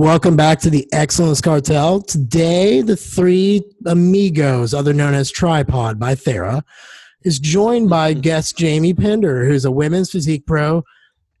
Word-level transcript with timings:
Welcome 0.00 0.34
back 0.34 0.60
to 0.60 0.70
the 0.70 0.88
Excellence 0.94 1.42
Cartel. 1.42 2.00
Today, 2.00 2.80
the 2.80 2.96
three 2.96 3.62
amigos, 3.84 4.72
other 4.72 4.94
known 4.94 5.12
as 5.12 5.30
Tripod 5.30 5.98
by 5.98 6.14
Thera, 6.14 6.62
is 7.22 7.38
joined 7.38 7.90
by 7.90 8.14
guest 8.14 8.56
Jamie 8.56 8.94
Pinder, 8.94 9.44
who's 9.44 9.66
a 9.66 9.70
women's 9.70 10.10
physique 10.10 10.46
pro 10.46 10.82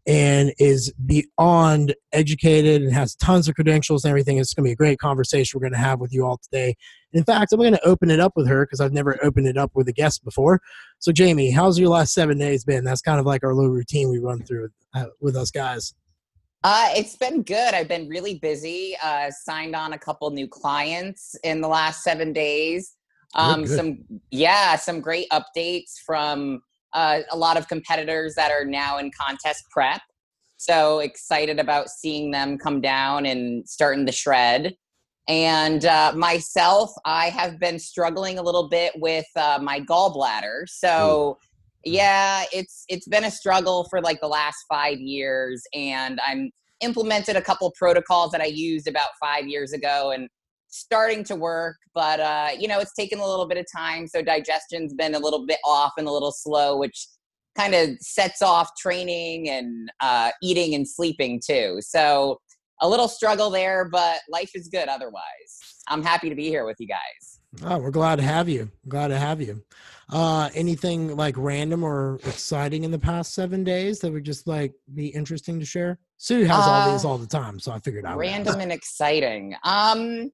and 0.06 0.52
is 0.58 0.92
beyond 1.06 1.94
educated 2.12 2.82
and 2.82 2.92
has 2.92 3.14
tons 3.14 3.48
of 3.48 3.54
credentials 3.54 4.04
and 4.04 4.10
everything. 4.10 4.36
It's 4.36 4.52
going 4.52 4.64
to 4.64 4.68
be 4.68 4.72
a 4.72 4.76
great 4.76 4.98
conversation 4.98 5.56
we're 5.56 5.66
going 5.66 5.80
to 5.80 5.86
have 5.86 5.98
with 5.98 6.12
you 6.12 6.26
all 6.26 6.36
today. 6.36 6.76
In 7.14 7.24
fact, 7.24 7.52
I'm 7.52 7.60
going 7.60 7.72
to 7.72 7.88
open 7.88 8.10
it 8.10 8.20
up 8.20 8.32
with 8.36 8.46
her 8.46 8.66
because 8.66 8.82
I've 8.82 8.92
never 8.92 9.18
opened 9.24 9.46
it 9.46 9.56
up 9.56 9.70
with 9.72 9.88
a 9.88 9.92
guest 9.94 10.22
before. 10.22 10.60
So, 10.98 11.12
Jamie, 11.12 11.50
how's 11.50 11.78
your 11.78 11.88
last 11.88 12.12
seven 12.12 12.36
days 12.36 12.64
been? 12.64 12.84
That's 12.84 13.00
kind 13.00 13.20
of 13.20 13.24
like 13.24 13.42
our 13.42 13.54
little 13.54 13.70
routine 13.70 14.10
we 14.10 14.18
run 14.18 14.42
through 14.42 14.68
uh, 14.94 15.06
with 15.18 15.34
us 15.34 15.50
guys. 15.50 15.94
Uh, 16.62 16.90
it's 16.94 17.16
been 17.16 17.42
good. 17.42 17.72
I've 17.72 17.88
been 17.88 18.08
really 18.08 18.34
busy. 18.34 18.94
Uh, 19.02 19.30
signed 19.30 19.74
on 19.74 19.94
a 19.94 19.98
couple 19.98 20.28
new 20.30 20.46
clients 20.46 21.34
in 21.42 21.60
the 21.60 21.68
last 21.68 22.02
seven 22.02 22.32
days. 22.32 22.96
Um, 23.34 23.66
some 23.66 24.04
yeah, 24.30 24.76
some 24.76 25.00
great 25.00 25.26
updates 25.30 25.94
from 26.04 26.62
uh, 26.92 27.20
a 27.30 27.36
lot 27.36 27.56
of 27.56 27.68
competitors 27.68 28.34
that 28.34 28.50
are 28.50 28.64
now 28.64 28.98
in 28.98 29.10
contest 29.18 29.64
prep. 29.70 30.02
So 30.56 30.98
excited 30.98 31.58
about 31.58 31.88
seeing 31.88 32.30
them 32.30 32.58
come 32.58 32.80
down 32.80 33.24
and 33.24 33.66
starting 33.66 34.04
the 34.04 34.12
shred. 34.12 34.74
And 35.28 35.84
uh, 35.84 36.12
myself, 36.14 36.90
I 37.06 37.30
have 37.30 37.58
been 37.58 37.78
struggling 37.78 38.38
a 38.38 38.42
little 38.42 38.68
bit 38.68 38.92
with 38.96 39.26
uh, 39.36 39.60
my 39.62 39.80
gallbladder. 39.80 40.68
So. 40.68 41.38
Ooh 41.40 41.46
yeah 41.84 42.44
it's 42.52 42.84
it's 42.88 43.08
been 43.08 43.24
a 43.24 43.30
struggle 43.30 43.86
for 43.88 44.00
like 44.00 44.20
the 44.20 44.28
last 44.28 44.64
five 44.68 44.98
years 44.98 45.62
and 45.74 46.20
i'm 46.26 46.50
implemented 46.80 47.36
a 47.36 47.42
couple 47.42 47.72
protocols 47.76 48.30
that 48.32 48.40
i 48.40 48.46
used 48.46 48.86
about 48.86 49.08
five 49.20 49.46
years 49.46 49.72
ago 49.72 50.10
and 50.10 50.28
starting 50.68 51.24
to 51.24 51.34
work 51.34 51.76
but 51.94 52.20
uh 52.20 52.48
you 52.58 52.68
know 52.68 52.78
it's 52.78 52.94
taken 52.94 53.18
a 53.18 53.26
little 53.26 53.46
bit 53.46 53.58
of 53.58 53.66
time 53.74 54.06
so 54.06 54.22
digestion's 54.22 54.94
been 54.94 55.14
a 55.14 55.18
little 55.18 55.44
bit 55.46 55.58
off 55.64 55.92
and 55.98 56.06
a 56.06 56.10
little 56.10 56.32
slow 56.32 56.76
which 56.76 57.08
kind 57.56 57.74
of 57.74 57.90
sets 58.00 58.42
off 58.42 58.70
training 58.78 59.48
and 59.48 59.90
uh 60.00 60.30
eating 60.42 60.74
and 60.74 60.88
sleeping 60.88 61.40
too. 61.44 61.78
So 61.80 62.40
a 62.80 62.88
little 62.88 63.08
struggle 63.08 63.50
there 63.50 63.88
but 63.90 64.18
life 64.30 64.50
is 64.54 64.68
good 64.68 64.88
otherwise. 64.88 65.50
I'm 65.88 66.02
happy 66.02 66.28
to 66.28 66.34
be 66.34 66.48
here 66.48 66.64
with 66.64 66.76
you 66.78 66.86
guys. 66.86 67.40
Oh 67.64 67.78
we're 67.78 67.90
glad 67.90 68.16
to 68.16 68.22
have 68.22 68.48
you. 68.48 68.70
Glad 68.88 69.08
to 69.08 69.18
have 69.18 69.40
you 69.40 69.62
uh, 70.12 70.50
anything 70.54 71.16
like 71.16 71.34
random 71.36 71.84
or 71.84 72.16
exciting 72.24 72.84
in 72.84 72.90
the 72.90 72.98
past 72.98 73.34
seven 73.34 73.64
days 73.64 74.00
that 74.00 74.12
would 74.12 74.24
just 74.24 74.46
like 74.46 74.72
be 74.94 75.08
interesting 75.08 75.58
to 75.60 75.66
share? 75.66 75.98
Su 76.16 76.44
has 76.44 76.50
uh, 76.50 76.70
all 76.70 76.92
these 76.92 77.04
uh, 77.04 77.08
all 77.08 77.18
the 77.18 77.26
time, 77.26 77.58
so 77.58 77.72
I 77.72 77.78
figured 77.78 78.04
out 78.04 78.18
random 78.18 78.60
and 78.60 78.72
exciting. 78.72 79.54
Um, 79.64 80.30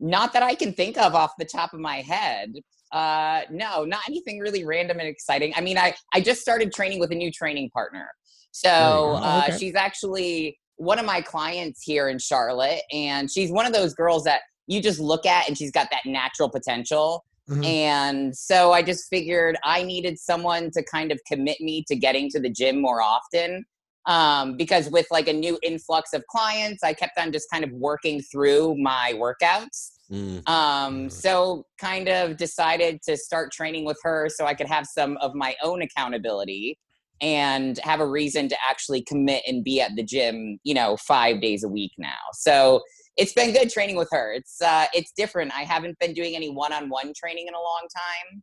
not 0.00 0.32
that 0.32 0.42
I 0.42 0.54
can 0.54 0.72
think 0.72 0.98
of 0.98 1.14
off 1.14 1.32
the 1.38 1.44
top 1.44 1.72
of 1.72 1.80
my 1.80 1.96
head. 1.96 2.52
Uh, 2.92 3.42
no, 3.50 3.84
not 3.84 4.00
anything 4.08 4.38
really 4.38 4.64
random 4.64 4.98
and 4.98 5.08
exciting. 5.08 5.52
I 5.56 5.60
mean, 5.60 5.78
I 5.78 5.94
I 6.12 6.20
just 6.20 6.40
started 6.40 6.72
training 6.72 6.98
with 6.98 7.12
a 7.12 7.14
new 7.14 7.30
training 7.30 7.70
partner, 7.70 8.08
so 8.50 8.70
oh, 8.70 9.20
uh, 9.22 9.56
she's 9.56 9.74
actually 9.74 10.58
one 10.76 10.98
of 10.98 11.06
my 11.06 11.20
clients 11.20 11.82
here 11.82 12.08
in 12.08 12.18
Charlotte, 12.18 12.82
and 12.92 13.30
she's 13.30 13.50
one 13.50 13.66
of 13.66 13.72
those 13.72 13.94
girls 13.94 14.24
that 14.24 14.40
you 14.66 14.80
just 14.80 15.00
look 15.00 15.26
at 15.26 15.48
and 15.48 15.56
she's 15.56 15.70
got 15.70 15.88
that 15.90 16.02
natural 16.06 16.48
potential 16.48 17.24
Mm-hmm. 17.52 17.64
And 17.64 18.36
so 18.36 18.72
I 18.72 18.82
just 18.82 19.08
figured 19.08 19.56
I 19.64 19.82
needed 19.82 20.18
someone 20.18 20.70
to 20.72 20.82
kind 20.82 21.12
of 21.12 21.20
commit 21.26 21.60
me 21.60 21.84
to 21.88 21.96
getting 21.96 22.28
to 22.30 22.40
the 22.40 22.50
gym 22.50 22.80
more 22.80 23.02
often. 23.02 23.64
Um, 24.06 24.56
because 24.56 24.90
with 24.90 25.06
like 25.12 25.28
a 25.28 25.32
new 25.32 25.58
influx 25.62 26.12
of 26.12 26.26
clients, 26.26 26.82
I 26.82 26.92
kept 26.92 27.18
on 27.18 27.30
just 27.30 27.48
kind 27.52 27.62
of 27.62 27.70
working 27.70 28.20
through 28.20 28.76
my 28.78 29.14
workouts. 29.14 29.92
Mm. 30.10 30.48
Um, 30.48 31.08
so 31.08 31.66
kind 31.78 32.08
of 32.08 32.36
decided 32.36 33.00
to 33.02 33.16
start 33.16 33.52
training 33.52 33.84
with 33.84 33.98
her 34.02 34.28
so 34.28 34.44
I 34.44 34.54
could 34.54 34.66
have 34.66 34.86
some 34.86 35.16
of 35.18 35.34
my 35.34 35.54
own 35.62 35.82
accountability 35.82 36.78
and 37.20 37.78
have 37.84 38.00
a 38.00 38.06
reason 38.06 38.48
to 38.48 38.56
actually 38.68 39.02
commit 39.02 39.44
and 39.46 39.62
be 39.62 39.80
at 39.80 39.92
the 39.94 40.02
gym, 40.02 40.58
you 40.64 40.74
know, 40.74 40.96
five 40.96 41.40
days 41.40 41.62
a 41.62 41.68
week 41.68 41.92
now. 41.96 42.18
So 42.32 42.82
it's 43.16 43.32
been 43.32 43.52
good 43.52 43.70
training 43.70 43.96
with 43.96 44.08
her. 44.12 44.32
It's 44.32 44.60
uh, 44.60 44.86
it's 44.94 45.12
different. 45.16 45.52
I 45.54 45.62
haven't 45.62 45.98
been 45.98 46.14
doing 46.14 46.34
any 46.34 46.50
one-on-one 46.50 47.12
training 47.16 47.46
in 47.48 47.54
a 47.54 47.58
long 47.58 47.86
time, 47.94 48.42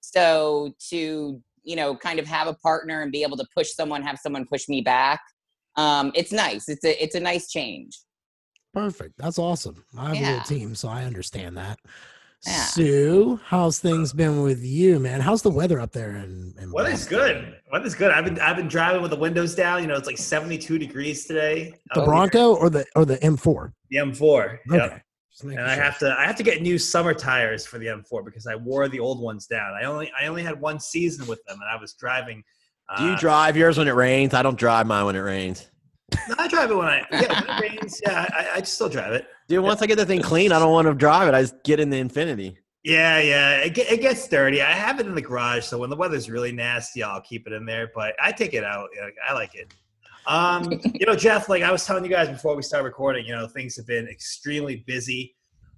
so 0.00 0.72
to 0.90 1.40
you 1.62 1.76
know 1.76 1.96
kind 1.96 2.18
of 2.18 2.26
have 2.26 2.46
a 2.46 2.54
partner 2.54 3.02
and 3.02 3.12
be 3.12 3.22
able 3.22 3.36
to 3.36 3.46
push 3.54 3.72
someone, 3.72 4.02
have 4.02 4.18
someone 4.18 4.46
push 4.46 4.68
me 4.68 4.80
back. 4.80 5.20
Um, 5.76 6.12
it's 6.14 6.32
nice. 6.32 6.68
It's 6.68 6.84
a 6.84 7.02
it's 7.02 7.14
a 7.14 7.20
nice 7.20 7.50
change. 7.50 7.98
Perfect. 8.72 9.14
That's 9.18 9.38
awesome. 9.38 9.84
I 9.98 10.08
have 10.08 10.16
yeah. 10.16 10.20
a 10.20 10.30
little 10.30 10.44
team, 10.44 10.74
so 10.74 10.88
I 10.88 11.04
understand 11.04 11.56
that. 11.56 11.78
Yeah. 12.46 12.64
Su, 12.64 13.38
how's 13.44 13.80
things 13.80 14.14
been 14.14 14.42
with 14.42 14.62
you, 14.64 14.98
man? 14.98 15.20
How's 15.20 15.42
the 15.42 15.50
weather 15.50 15.78
up 15.78 15.92
there? 15.92 16.10
And 16.10 16.56
in 16.58 16.72
weather's 16.72 17.06
good. 17.06 17.56
Weather's 17.70 17.94
good. 17.94 18.10
I've 18.12 18.24
been 18.24 18.40
I've 18.40 18.56
been 18.56 18.68
driving 18.68 19.02
with 19.02 19.10
the 19.10 19.18
windows 19.18 19.54
down. 19.54 19.82
You 19.82 19.88
know, 19.88 19.96
it's 19.96 20.06
like 20.06 20.16
72 20.16 20.78
degrees 20.78 21.26
today. 21.26 21.74
The 21.94 22.02
Bronco 22.02 22.54
or 22.54 22.70
the 22.70 22.86
or 22.96 23.04
the 23.04 23.18
M4? 23.18 23.72
The 23.90 23.96
M4. 23.98 24.58
Okay. 24.70 24.76
Yep. 24.76 25.02
And 25.42 25.52
sure. 25.52 25.66
I 25.66 25.74
have 25.74 25.98
to 25.98 26.16
I 26.18 26.26
have 26.26 26.36
to 26.36 26.42
get 26.42 26.62
new 26.62 26.78
summer 26.78 27.12
tires 27.14 27.66
for 27.66 27.78
the 27.78 27.86
M4 27.86 28.24
because 28.24 28.46
I 28.46 28.56
wore 28.56 28.88
the 28.88 29.00
old 29.00 29.20
ones 29.20 29.46
down. 29.46 29.74
I 29.74 29.84
only 29.84 30.10
I 30.18 30.26
only 30.26 30.42
had 30.42 30.60
one 30.60 30.80
season 30.80 31.26
with 31.26 31.44
them, 31.44 31.58
and 31.60 31.70
I 31.70 31.80
was 31.80 31.92
driving. 31.94 32.42
Uh, 32.88 32.98
Do 32.98 33.10
you 33.10 33.16
drive 33.16 33.56
yours 33.56 33.78
when 33.78 33.86
it 33.86 33.92
rains? 33.94 34.34
I 34.34 34.42
don't 34.42 34.58
drive 34.58 34.86
mine 34.86 35.04
when 35.06 35.16
it 35.16 35.20
rains. 35.20 35.69
No, 36.28 36.34
I 36.38 36.48
drive 36.48 36.70
it 36.70 36.76
when 36.76 36.88
I 36.88 37.04
yeah 37.12 37.40
when 37.40 37.50
it 37.50 37.60
rains. 37.60 38.00
Yeah, 38.02 38.26
I, 38.32 38.48
I 38.56 38.62
still 38.62 38.88
drive 38.88 39.12
it. 39.12 39.26
Dude, 39.48 39.62
once 39.62 39.82
I 39.82 39.86
get 39.86 39.96
the 39.96 40.06
thing 40.06 40.22
clean, 40.22 40.52
I 40.52 40.58
don't 40.58 40.72
want 40.72 40.86
to 40.86 40.94
drive 40.94 41.28
it. 41.28 41.34
I 41.34 41.42
just 41.42 41.62
get 41.64 41.80
in 41.80 41.90
the 41.90 42.00
Infiniti. 42.02 42.56
Yeah, 42.82 43.20
yeah, 43.20 43.56
it, 43.58 43.76
it 43.76 44.00
gets 44.00 44.26
dirty. 44.26 44.62
I 44.62 44.72
have 44.72 45.00
it 45.00 45.06
in 45.06 45.14
the 45.14 45.20
garage, 45.20 45.64
so 45.64 45.76
when 45.78 45.90
the 45.90 45.96
weather's 45.96 46.30
really 46.30 46.50
nasty, 46.50 47.02
I'll 47.02 47.20
keep 47.20 47.46
it 47.46 47.52
in 47.52 47.66
there. 47.66 47.90
But 47.94 48.14
I 48.22 48.32
take 48.32 48.54
it 48.54 48.64
out. 48.64 48.88
I 49.28 49.34
like 49.34 49.54
it. 49.54 49.74
Um, 50.26 50.70
you 50.94 51.06
know, 51.06 51.16
Jeff, 51.16 51.48
like 51.48 51.62
I 51.62 51.72
was 51.72 51.84
telling 51.84 52.04
you 52.04 52.10
guys 52.10 52.28
before 52.28 52.56
we 52.56 52.62
start 52.62 52.84
recording, 52.84 53.26
you 53.26 53.34
know, 53.34 53.46
things 53.48 53.76
have 53.76 53.86
been 53.86 54.08
extremely 54.08 54.84
busy. 54.86 55.34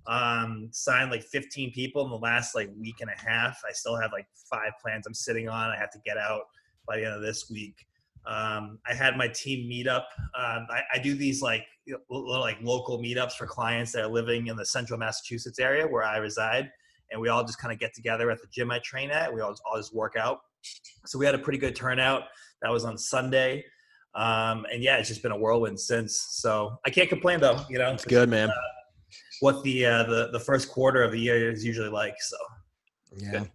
Um, 0.06 0.68
signed 0.72 1.10
like 1.10 1.22
15 1.22 1.72
people 1.72 2.04
in 2.04 2.10
the 2.10 2.18
last 2.18 2.54
like 2.54 2.68
week 2.78 2.96
and 3.00 3.10
a 3.10 3.30
half. 3.30 3.60
I 3.68 3.72
still 3.72 3.96
have 3.96 4.12
like 4.12 4.26
five 4.50 4.72
plans 4.80 5.06
I'm 5.06 5.14
sitting 5.14 5.48
on. 5.48 5.70
I 5.70 5.76
have 5.76 5.90
to 5.92 5.98
get 6.04 6.18
out 6.18 6.42
by 6.86 6.96
the 6.96 7.04
end 7.04 7.14
of 7.14 7.22
this 7.22 7.48
week. 7.50 7.86
Um, 8.26 8.78
I 8.86 8.94
had 8.94 9.16
my 9.16 9.28
team 9.28 9.68
meetup. 9.68 10.04
Um, 10.38 10.66
I, 10.70 10.82
I, 10.94 10.98
do 11.02 11.14
these 11.14 11.42
like 11.42 11.66
little, 12.08 12.40
like 12.40 12.58
local 12.62 13.02
meetups 13.02 13.32
for 13.32 13.46
clients 13.46 13.90
that 13.92 14.04
are 14.04 14.08
living 14.08 14.46
in 14.46 14.56
the 14.56 14.64
central 14.64 14.96
Massachusetts 14.96 15.58
area 15.58 15.86
where 15.88 16.04
I 16.04 16.18
reside, 16.18 16.70
and 17.10 17.20
we 17.20 17.28
all 17.28 17.42
just 17.42 17.58
kind 17.58 17.72
of 17.72 17.80
get 17.80 17.94
together 17.94 18.30
at 18.30 18.40
the 18.40 18.46
gym 18.52 18.70
I 18.70 18.78
train 18.84 19.10
at. 19.10 19.32
We 19.32 19.40
all, 19.40 19.56
all 19.66 19.76
just 19.76 19.92
work 19.92 20.14
out. 20.16 20.40
So 21.06 21.18
we 21.18 21.26
had 21.26 21.34
a 21.34 21.38
pretty 21.38 21.58
good 21.58 21.74
turnout. 21.74 22.24
That 22.62 22.70
was 22.70 22.84
on 22.84 22.96
Sunday, 22.96 23.64
um, 24.14 24.66
and 24.72 24.84
yeah, 24.84 24.98
it's 24.98 25.08
just 25.08 25.20
been 25.20 25.32
a 25.32 25.36
whirlwind 25.36 25.80
since. 25.80 26.16
So 26.30 26.78
I 26.86 26.90
can't 26.90 27.08
complain 27.08 27.40
though. 27.40 27.60
You 27.68 27.78
know, 27.78 27.90
it's 27.90 28.04
good, 28.04 28.28
man. 28.28 28.50
Uh, 28.50 28.54
what 29.40 29.64
the 29.64 29.84
uh, 29.84 30.02
the 30.04 30.28
the 30.30 30.40
first 30.40 30.68
quarter 30.68 31.02
of 31.02 31.10
the 31.10 31.18
year 31.18 31.50
is 31.50 31.64
usually 31.64 31.88
like. 31.88 32.14
So 32.20 32.36
yeah, 33.16 33.30
good. 33.30 33.50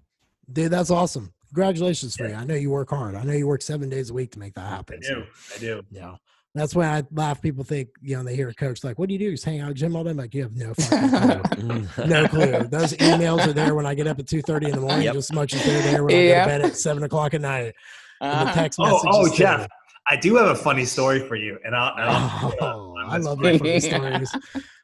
dude, 0.51 0.71
that's 0.71 0.91
awesome. 0.91 1.31
Congratulations 1.53 2.15
for 2.15 2.23
yeah. 2.23 2.29
you. 2.29 2.35
I 2.35 2.45
know 2.45 2.55
you 2.55 2.69
work 2.69 2.89
hard. 2.89 3.15
I 3.15 3.23
know 3.23 3.33
you 3.33 3.47
work 3.47 3.61
seven 3.61 3.89
days 3.89 4.09
a 4.09 4.13
week 4.13 4.31
to 4.31 4.39
make 4.39 4.53
that 4.55 4.69
happen. 4.69 4.99
I 5.03 5.07
do. 5.07 5.23
So, 5.23 5.55
I 5.55 5.59
do. 5.59 5.85
Yeah. 5.91 6.15
That's 6.57 6.73
why 6.73 6.87
I 6.87 7.03
laugh. 7.11 7.41
People 7.41 7.63
think, 7.63 7.89
you 8.01 8.17
know, 8.17 8.23
they 8.23 8.35
hear 8.35 8.49
a 8.49 8.53
coach 8.53 8.83
like, 8.83 8.97
"What 8.97 9.09
do 9.09 9.13
you 9.13 9.19
do? 9.19 9.31
Just 9.31 9.45
hang 9.45 9.59
out 9.59 9.75
gym 9.75 9.95
all 9.95 10.03
day." 10.03 10.09
I'm 10.09 10.17
like, 10.17 10.33
you 10.33 10.41
have 10.41 10.55
no 10.55 10.73
fucking 10.73 11.87
clue. 11.87 11.87
no 12.07 12.27
clue. 12.27 12.63
Those 12.63 12.93
emails 12.93 13.45
are 13.45 13.53
there 13.53 13.75
when 13.75 13.85
I 13.85 13.93
get 13.93 14.07
up 14.07 14.17
at 14.17 14.27
two 14.27 14.41
thirty 14.41 14.65
in 14.67 14.71
the 14.71 14.81
morning, 14.81 15.03
yep. 15.03 15.13
just 15.13 15.29
as 15.29 15.35
much 15.35 15.53
as 15.53 15.63
they're 15.63 15.83
there 15.83 16.03
when 16.03 16.15
I 16.15 16.27
go 16.27 16.39
to 16.39 16.45
bed 16.47 16.61
at 16.61 16.75
seven 16.75 17.03
o'clock 17.03 17.35
at 17.35 17.41
night. 17.41 17.75
Uh-huh. 18.19 18.45
the 18.45 18.51
text 18.51 18.79
oh, 18.81 18.99
oh, 19.05 19.31
Jeff, 19.31 19.67
I 20.07 20.15
do 20.15 20.35
have 20.35 20.47
a 20.47 20.55
funny 20.55 20.85
story 20.85 21.19
for 21.27 21.35
you, 21.35 21.59
and 21.63 21.75
I'll. 21.75 21.93
And 21.95 22.09
I'll 22.09 22.53
oh, 22.61 22.95
I 22.97 23.17
love 23.17 23.39
funny 23.39 23.79
stories. 23.79 24.35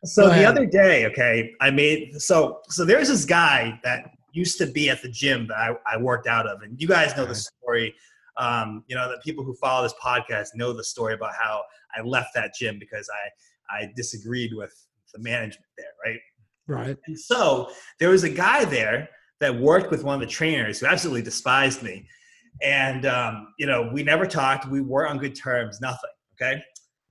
So 0.03 0.29
the 0.29 0.45
other 0.45 0.65
day, 0.65 1.07
okay, 1.07 1.55
I 1.59 1.71
made 1.71 2.21
so 2.21 2.59
so. 2.69 2.85
There's 2.85 3.07
this 3.07 3.25
guy 3.25 3.79
that 3.83 4.11
used 4.33 4.57
to 4.57 4.65
be 4.65 4.89
at 4.89 5.01
the 5.01 5.09
gym 5.09 5.47
that 5.47 5.57
I, 5.57 5.75
I 5.93 5.97
worked 5.97 6.27
out 6.27 6.47
of, 6.47 6.61
and 6.63 6.79
you 6.81 6.87
guys 6.87 7.15
know 7.15 7.25
the 7.25 7.35
story. 7.35 7.95
Um, 8.37 8.83
you 8.87 8.95
know 8.95 9.07
that 9.07 9.23
people 9.23 9.43
who 9.43 9.55
follow 9.55 9.83
this 9.83 9.93
podcast 10.03 10.49
know 10.55 10.73
the 10.73 10.83
story 10.83 11.13
about 11.13 11.33
how 11.39 11.61
I 11.95 12.01
left 12.01 12.29
that 12.35 12.53
gym 12.59 12.79
because 12.79 13.07
I 13.71 13.77
I 13.77 13.91
disagreed 13.95 14.51
with 14.53 14.73
the 15.13 15.19
management 15.21 15.65
there, 15.77 15.87
right? 16.03 16.19
Right. 16.65 16.97
And 17.07 17.19
so 17.19 17.71
there 17.99 18.09
was 18.09 18.23
a 18.23 18.29
guy 18.29 18.65
there 18.65 19.07
that 19.39 19.55
worked 19.55 19.91
with 19.91 20.03
one 20.03 20.15
of 20.15 20.21
the 20.21 20.27
trainers 20.27 20.79
who 20.79 20.87
absolutely 20.87 21.21
despised 21.21 21.83
me, 21.83 22.07
and 22.61 23.05
um, 23.05 23.53
you 23.59 23.67
know 23.67 23.89
we 23.93 24.03
never 24.03 24.25
talked. 24.25 24.67
We 24.67 24.81
were 24.81 25.07
on 25.07 25.19
good 25.19 25.35
terms. 25.35 25.79
Nothing. 25.79 26.09
Okay. 26.41 26.61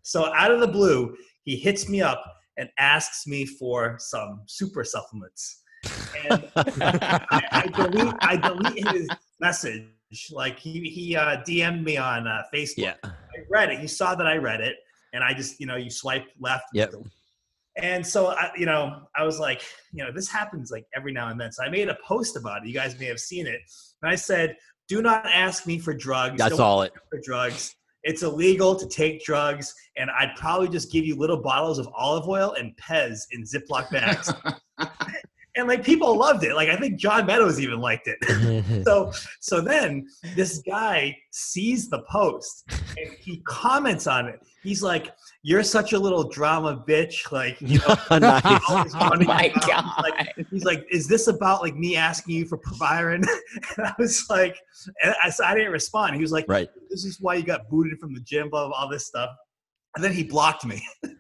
So 0.02 0.34
out 0.34 0.50
of 0.50 0.58
the 0.58 0.66
blue, 0.66 1.16
he 1.44 1.54
hits 1.56 1.88
me 1.88 2.02
up 2.02 2.25
and 2.58 2.68
asks 2.78 3.26
me 3.28 3.46
for 3.46 3.96
some 4.00 4.42
super 4.46 4.82
supplements 4.82 5.62
and 6.31 6.44
I, 6.56 7.43
I, 7.50 7.67
delete, 7.67 8.14
I 8.20 8.37
delete 8.37 8.88
his 8.88 9.08
message. 9.40 9.84
Like 10.31 10.58
he 10.58 10.90
he 10.90 11.17
uh, 11.17 11.38
DM'd 11.49 11.84
me 11.84 11.96
on 11.96 12.26
uh, 12.26 12.43
Facebook. 12.52 12.75
Yeah. 12.76 12.94
I 13.05 13.11
read 13.49 13.70
it. 13.70 13.81
He 13.81 13.87
saw 13.87 14.14
that 14.14 14.26
I 14.26 14.37
read 14.37 14.61
it, 14.61 14.76
and 15.14 15.25
I 15.25 15.32
just 15.32 15.58
you 15.58 15.67
know 15.67 15.76
you 15.76 15.90
swipe 15.90 16.26
left. 16.38 16.67
Yep. 16.75 16.94
And 17.76 18.06
so, 18.06 18.26
I, 18.26 18.50
you 18.55 18.67
know, 18.67 19.05
I 19.17 19.25
was 19.25 19.40
like, 19.40 19.62
you 19.93 20.05
know, 20.05 20.12
this 20.12 20.29
happens 20.29 20.70
like 20.70 20.84
every 20.94 21.11
now 21.11 21.29
and 21.29 21.40
then. 21.40 21.50
So 21.52 21.64
I 21.64 21.70
made 21.70 21.88
a 21.88 21.96
post 22.06 22.37
about 22.37 22.62
it. 22.62 22.69
You 22.69 22.75
guys 22.75 22.99
may 23.00 23.06
have 23.06 23.19
seen 23.19 23.46
it. 23.46 23.61
And 24.02 24.11
I 24.11 24.14
said, 24.14 24.56
do 24.88 25.00
not 25.00 25.25
ask 25.26 25.67
me 25.67 25.78
for 25.78 25.94
drugs. 25.94 26.37
That's 26.38 26.56
Don't 26.56 26.61
all 26.61 26.82
it. 26.82 26.93
for 27.08 27.19
drugs. 27.25 27.75
It's 28.02 28.23
illegal 28.23 28.75
to 28.75 28.87
take 28.88 29.25
drugs, 29.25 29.73
and 29.96 30.11
I'd 30.11 30.35
probably 30.37 30.69
just 30.69 30.90
give 30.90 31.06
you 31.06 31.14
little 31.14 31.40
bottles 31.40 31.78
of 31.78 31.88
olive 31.96 32.28
oil 32.28 32.55
and 32.58 32.76
Pez 32.76 33.20
in 33.31 33.44
Ziploc 33.44 33.90
bags. 33.90 34.32
and 35.56 35.69
like 35.69 35.84
people 35.84 36.16
loved 36.16 36.44
it. 36.44 36.54
Like 36.54 36.69
I 36.69 36.76
think 36.76 36.99
John 36.99 37.26
Meadows 37.26 37.60
even 37.60 37.81
liked 37.81 38.08
it. 38.08 38.84
so 38.84 39.12
so 39.40 39.60
then 39.60 40.06
this 40.34 40.58
guy 40.66 41.16
sees 41.31 41.88
the 41.88 42.02
post 42.10 42.64
and 42.99 43.10
he 43.20 43.43
comments 43.46 44.06
on 44.06 44.28
it. 44.28 44.40
He's 44.62 44.82
like, 44.82 45.12
"You're 45.43 45.64
such 45.64 45.93
a 45.93 45.99
little 45.99 46.28
drama 46.28 46.84
bitch." 46.87 47.32
Like, 47.32 47.60
you 47.60 47.78
know, 47.81 47.96
nice. 48.19 48.43
oh 48.44 48.84
my 49.26 49.46
around. 49.56 49.66
god. 49.66 50.02
Like, 50.02 50.46
he's 50.50 50.64
like, 50.64 50.87
"Is 50.90 51.08
this 51.08 51.26
about 51.26 51.62
like 51.62 51.75
me 51.75 51.96
asking 51.96 52.37
you 52.37 52.46
for 52.46 52.58
Proviron?" 52.58 53.25
And 53.76 53.87
I 53.87 53.93
was 53.99 54.25
like, 54.31 54.56
and 55.02 55.14
I, 55.22 55.31
so 55.31 55.44
I 55.44 55.54
didn't 55.54 55.72
respond. 55.72 56.14
He 56.14 56.20
was 56.22 56.31
like, 56.32 56.44
Right. 56.49 56.69
"This 56.90 57.04
is 57.04 57.19
why 57.20 57.34
you 57.34 57.43
got 57.43 57.69
booted 57.69 57.99
from 57.99 58.14
the 58.14 58.20
gym." 58.20 58.50
Blah 58.50 58.69
blah, 58.69 58.76
all 58.78 58.88
this 58.88 59.06
stuff. 59.06 59.31
And 59.94 60.02
then 60.04 60.12
he 60.12 60.22
blocked 60.24 60.64
me. 60.64 60.82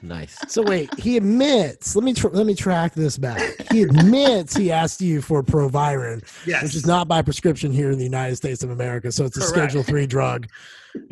Nice. 0.00 0.36
So 0.48 0.62
wait, 0.62 0.92
he 0.98 1.16
admits. 1.16 1.94
Let 1.96 2.04
me 2.04 2.12
tr- 2.12 2.28
let 2.28 2.44
me 2.46 2.54
track 2.54 2.94
this 2.94 3.16
back. 3.16 3.40
He 3.70 3.82
admits 3.82 4.54
he 4.54 4.70
asked 4.70 5.00
you 5.00 5.22
for 5.22 5.42
Proviron, 5.42 6.20
Yes. 6.46 6.62
which 6.62 6.74
is 6.74 6.86
not 6.86 7.08
by 7.08 7.22
prescription 7.22 7.72
here 7.72 7.90
in 7.90 7.96
the 7.98 8.04
United 8.04 8.36
States 8.36 8.62
of 8.62 8.70
America. 8.70 9.10
So 9.12 9.24
it's 9.24 9.36
a 9.36 9.40
Correct. 9.40 9.54
Schedule 9.72 9.82
Three 9.82 10.06
drug. 10.06 10.46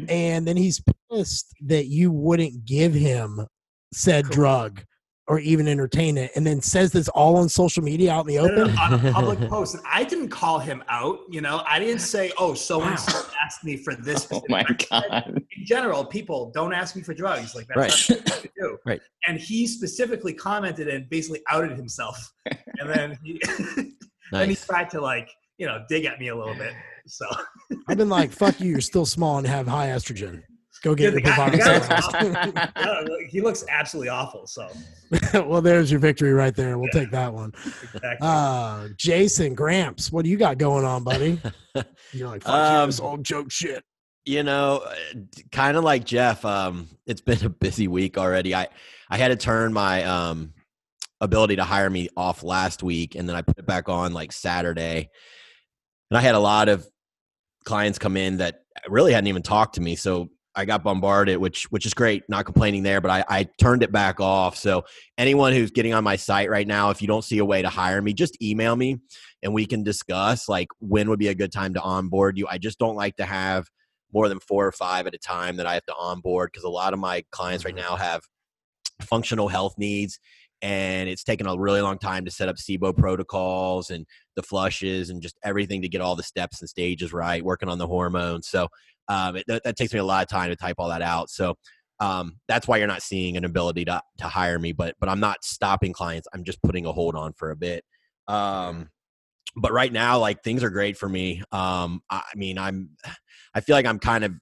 And 0.08 0.46
then 0.46 0.56
he's 0.58 0.82
pissed 1.10 1.54
that 1.62 1.86
you 1.86 2.10
wouldn't 2.10 2.64
give 2.66 2.92
him 2.92 3.46
said 3.94 4.24
Correct. 4.24 4.34
drug 4.34 4.84
or 5.28 5.38
even 5.38 5.68
entertain 5.68 6.18
it, 6.18 6.32
and 6.34 6.44
then 6.46 6.60
says 6.60 6.90
this 6.92 7.08
all 7.08 7.36
on 7.36 7.48
social 7.48 7.82
media 7.82 8.12
out 8.12 8.28
in 8.28 8.34
the 8.34 8.42
No, 8.42 8.46
no, 8.54 8.62
open. 8.64 8.78
on 8.78 8.92
a 9.06 9.12
public 9.12 9.40
post. 9.48 9.74
And 9.76 9.84
I 9.88 10.02
didn't 10.04 10.30
call 10.30 10.58
him 10.58 10.82
out. 10.88 11.20
You 11.30 11.40
know, 11.40 11.62
I 11.66 11.78
didn't 11.78 12.00
say, 12.00 12.32
"Oh, 12.38 12.54
so 12.54 12.82
and 12.82 12.98
so 12.98 13.22
asked 13.44 13.64
me 13.64 13.76
for 13.76 13.94
this." 13.94 14.26
Oh 14.32 14.42
my 14.48 14.62
specific-" 14.64 14.88
said, 14.90 15.04
god. 15.10 15.42
In 15.56 15.64
general, 15.66 16.04
people 16.04 16.50
don't 16.54 16.72
ask 16.72 16.96
me 16.96 17.02
for 17.02 17.14
drugs. 17.14 17.54
Like 17.54 17.66
that's 17.68 18.10
Right. 18.10 18.18
not 18.26 18.30
what 18.30 18.42
to 18.42 18.50
do. 18.58 18.78
Right. 18.86 19.00
And 19.28 19.38
he 19.38 19.66
specifically 19.66 20.34
commented 20.34 20.88
and 20.88 21.08
basically 21.08 21.40
outed 21.50 21.76
himself. 21.76 22.16
And 22.78 22.88
then 22.90 23.18
he, 23.22 23.40
then 24.32 24.48
he 24.48 24.56
tried 24.56 24.90
to 24.90 25.00
like 25.00 25.28
you 25.58 25.66
know 25.66 25.84
dig 25.88 26.04
at 26.04 26.18
me 26.18 26.28
a 26.28 26.36
little 26.36 26.54
bit. 26.54 26.72
So 27.06 27.26
I've 27.88 27.96
been 27.96 28.08
like, 28.08 28.32
"Fuck 28.32 28.60
you! 28.60 28.70
You're 28.70 28.80
still 28.80 29.06
small 29.06 29.38
and 29.38 29.46
have 29.46 29.66
high 29.68 29.88
estrogen. 29.88 30.42
Go 30.82 30.94
get 30.94 31.04
Yeah, 31.04 31.10
your 31.10 31.20
the 31.20 31.20
guy- 31.22 32.52
guy- 32.54 32.70
uh, 32.76 33.04
he 33.28 33.40
looks 33.40 33.64
absolutely 33.68 34.08
awful. 34.08 34.46
So 34.46 34.68
well, 35.34 35.62
there's 35.62 35.90
your 35.90 36.00
victory 36.00 36.32
right 36.32 36.54
there. 36.54 36.76
We'll 36.78 36.90
take 36.90 37.10
that 37.12 37.32
one. 37.32 37.52
exactly. 37.94 38.18
Uh, 38.20 38.88
Jason 38.96 39.54
Gramps, 39.54 40.10
what 40.10 40.24
do 40.24 40.30
you 40.30 40.36
got 40.36 40.58
going 40.58 40.84
on, 40.84 41.04
buddy? 41.04 41.40
You're 42.12 42.28
like, 42.28 42.42
fuck 42.42 42.52
you, 42.72 42.78
Um, 42.80 42.88
this 42.88 43.00
old 43.00 43.24
joke 43.24 43.50
shit. 43.50 43.84
you 44.24 44.42
know 44.42 44.84
kind 45.50 45.76
of 45.76 45.82
like 45.82 46.04
jeff 46.04 46.44
um 46.44 46.88
it's 47.06 47.20
been 47.20 47.44
a 47.44 47.48
busy 47.48 47.88
week 47.88 48.16
already 48.16 48.54
i 48.54 48.68
i 49.10 49.16
had 49.16 49.28
to 49.28 49.36
turn 49.36 49.72
my 49.72 50.04
um 50.04 50.52
ability 51.20 51.56
to 51.56 51.64
hire 51.64 51.90
me 51.90 52.08
off 52.16 52.44
last 52.44 52.84
week 52.84 53.16
and 53.16 53.28
then 53.28 53.34
i 53.34 53.42
put 53.42 53.58
it 53.58 53.66
back 53.66 53.88
on 53.88 54.12
like 54.12 54.30
saturday 54.30 55.08
and 56.10 56.16
i 56.18 56.20
had 56.20 56.36
a 56.36 56.38
lot 56.38 56.68
of 56.68 56.86
clients 57.64 57.98
come 57.98 58.16
in 58.16 58.36
that 58.36 58.60
really 58.88 59.12
hadn't 59.12 59.26
even 59.26 59.42
talked 59.42 59.74
to 59.74 59.80
me 59.80 59.96
so 59.96 60.28
i 60.54 60.64
got 60.64 60.82
bombarded 60.84 61.38
which 61.38 61.64
which 61.70 61.86
is 61.86 61.94
great 61.94 62.22
not 62.28 62.44
complaining 62.44 62.82
there 62.82 63.00
but 63.00 63.10
i 63.10 63.24
i 63.28 63.44
turned 63.58 63.82
it 63.82 63.92
back 63.92 64.20
off. 64.20 64.56
So 64.56 64.84
anyone 65.18 65.52
who's 65.52 65.70
getting 65.70 65.94
on 65.94 66.04
my 66.04 66.16
site 66.16 66.50
right 66.50 66.66
now 66.66 66.90
if 66.90 67.00
you 67.00 67.08
don't 67.08 67.24
see 67.24 67.38
a 67.38 67.44
way 67.44 67.62
to 67.62 67.68
hire 67.68 68.00
me 68.02 68.12
just 68.12 68.40
email 68.42 68.76
me 68.76 68.98
and 69.42 69.52
we 69.52 69.66
can 69.66 69.82
discuss 69.82 70.48
like 70.48 70.68
when 70.78 71.10
would 71.10 71.18
be 71.18 71.28
a 71.28 71.34
good 71.34 71.52
time 71.52 71.74
to 71.74 71.80
onboard 71.80 72.38
you. 72.38 72.46
I 72.48 72.58
just 72.58 72.78
don't 72.78 72.96
like 72.96 73.16
to 73.16 73.24
have 73.24 73.66
more 74.12 74.28
than 74.28 74.40
four 74.40 74.66
or 74.66 74.72
five 74.72 75.06
at 75.06 75.14
a 75.14 75.18
time 75.18 75.56
that 75.56 75.66
I 75.66 75.74
have 75.74 75.86
to 75.86 75.94
onboard 75.98 76.50
because 76.52 76.64
a 76.64 76.70
lot 76.70 76.92
of 76.92 76.98
my 76.98 77.24
clients 77.32 77.64
right 77.64 77.74
mm-hmm. 77.74 77.90
now 77.90 77.96
have 77.96 78.22
functional 79.00 79.48
health 79.48 79.74
needs 79.78 80.20
and 80.60 81.08
it's 81.08 81.24
taken 81.24 81.48
a 81.48 81.58
really 81.58 81.80
long 81.80 81.98
time 81.98 82.24
to 82.24 82.30
set 82.30 82.48
up 82.48 82.56
SIBO 82.56 82.96
protocols 82.96 83.90
and 83.90 84.06
the 84.36 84.44
flushes 84.44 85.10
and 85.10 85.20
just 85.20 85.36
everything 85.42 85.82
to 85.82 85.88
get 85.88 86.00
all 86.00 86.14
the 86.14 86.22
steps 86.22 86.60
and 86.60 86.68
stages 86.70 87.12
right, 87.12 87.44
working 87.44 87.68
on 87.68 87.78
the 87.78 87.86
hormones. 87.86 88.46
So 88.48 88.68
um, 89.08 89.36
it, 89.36 89.44
that, 89.48 89.64
that 89.64 89.76
takes 89.76 89.92
me 89.92 89.98
a 89.98 90.04
lot 90.04 90.22
of 90.22 90.28
time 90.28 90.48
to 90.50 90.56
type 90.56 90.76
all 90.78 90.88
that 90.88 91.02
out. 91.02 91.30
So 91.30 91.54
um, 92.00 92.38
that's 92.48 92.66
why 92.66 92.78
you're 92.78 92.86
not 92.86 93.02
seeing 93.02 93.36
an 93.36 93.44
ability 93.44 93.84
to, 93.84 94.02
to 94.18 94.24
hire 94.24 94.58
me, 94.58 94.72
but 94.72 94.96
but 94.98 95.08
I'm 95.08 95.20
not 95.20 95.44
stopping 95.44 95.92
clients. 95.92 96.26
I'm 96.34 96.44
just 96.44 96.62
putting 96.62 96.86
a 96.86 96.92
hold 96.92 97.14
on 97.14 97.32
for 97.32 97.50
a 97.50 97.56
bit. 97.56 97.84
Um, 98.26 98.88
but 99.56 99.72
right 99.72 99.92
now, 99.92 100.18
like 100.18 100.42
things 100.42 100.62
are 100.62 100.70
great 100.70 100.96
for 100.96 101.08
me. 101.08 101.42
Um, 101.52 102.02
I, 102.10 102.22
mean, 102.34 102.58
I'm 102.58 102.90
I 103.54 103.60
feel 103.60 103.76
like 103.76 103.86
I'm 103.86 103.98
kind 103.98 104.24
of 104.24 104.32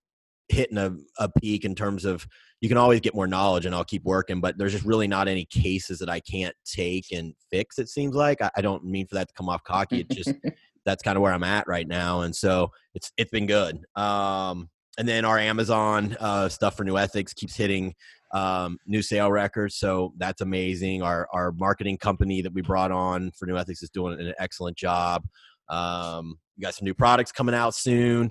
hitting 0.48 0.78
a, 0.78 0.94
a 1.18 1.28
peak 1.28 1.64
in 1.64 1.74
terms 1.74 2.04
of 2.04 2.26
you 2.60 2.68
can 2.68 2.78
always 2.78 3.00
get 3.00 3.14
more 3.14 3.26
knowledge 3.26 3.66
and 3.66 3.74
I'll 3.74 3.84
keep 3.84 4.04
working, 4.04 4.40
but 4.40 4.58
there's 4.58 4.72
just 4.72 4.84
really 4.84 5.08
not 5.08 5.28
any 5.28 5.46
cases 5.46 5.98
that 5.98 6.10
I 6.10 6.20
can't 6.20 6.54
take 6.64 7.06
and 7.12 7.34
fix. 7.50 7.78
It 7.78 7.88
seems 7.88 8.14
like 8.14 8.42
I, 8.42 8.50
I 8.56 8.60
don't 8.60 8.84
mean 8.84 9.06
for 9.06 9.14
that 9.14 9.28
to 9.28 9.34
come 9.34 9.48
off 9.48 9.64
cocky. 9.64 10.00
It 10.00 10.10
just 10.10 10.32
that's 10.84 11.02
kind 11.02 11.16
of 11.16 11.22
where 11.22 11.32
I'm 11.32 11.44
at 11.44 11.66
right 11.66 11.86
now, 11.86 12.22
and 12.22 12.34
so 12.34 12.70
it's 12.94 13.12
it's 13.16 13.30
been 13.30 13.46
good. 13.46 13.80
Um, 13.96 14.68
and 14.98 15.08
then 15.08 15.24
our 15.24 15.38
Amazon 15.38 16.16
uh, 16.20 16.48
stuff 16.48 16.76
for 16.76 16.84
New 16.84 16.98
Ethics 16.98 17.32
keeps 17.32 17.56
hitting 17.56 17.94
um, 18.32 18.78
new 18.86 19.02
sale 19.02 19.30
records, 19.30 19.76
so 19.76 20.12
that's 20.18 20.40
amazing. 20.40 21.02
Our 21.02 21.28
our 21.32 21.52
marketing 21.52 21.98
company 21.98 22.42
that 22.42 22.52
we 22.52 22.62
brought 22.62 22.92
on 22.92 23.30
for 23.38 23.46
New 23.46 23.56
Ethics 23.56 23.82
is 23.82 23.90
doing 23.90 24.20
an 24.20 24.34
excellent 24.38 24.76
job. 24.76 25.24
Um, 25.68 26.38
we 26.56 26.62
got 26.62 26.74
some 26.74 26.84
new 26.84 26.94
products 26.94 27.32
coming 27.32 27.54
out 27.54 27.74
soon. 27.74 28.30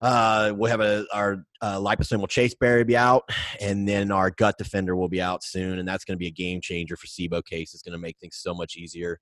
Uh, 0.00 0.52
we'll 0.54 0.70
have 0.70 0.80
a 0.82 1.06
our 1.14 1.44
uh, 1.62 1.78
liposomal 1.78 2.28
chasteberry 2.28 2.84
be 2.84 2.96
out, 2.96 3.22
and 3.60 3.88
then 3.88 4.10
our 4.10 4.30
gut 4.30 4.56
defender 4.58 4.94
will 4.94 5.08
be 5.08 5.22
out 5.22 5.42
soon, 5.42 5.78
and 5.78 5.88
that's 5.88 6.04
going 6.04 6.14
to 6.14 6.18
be 6.18 6.26
a 6.26 6.30
game 6.30 6.60
changer 6.60 6.96
for 6.96 7.06
SIBO 7.06 7.42
case. 7.44 7.72
It's 7.72 7.82
going 7.82 7.92
to 7.92 7.98
make 7.98 8.18
things 8.18 8.36
so 8.36 8.52
much 8.52 8.76
easier. 8.76 9.18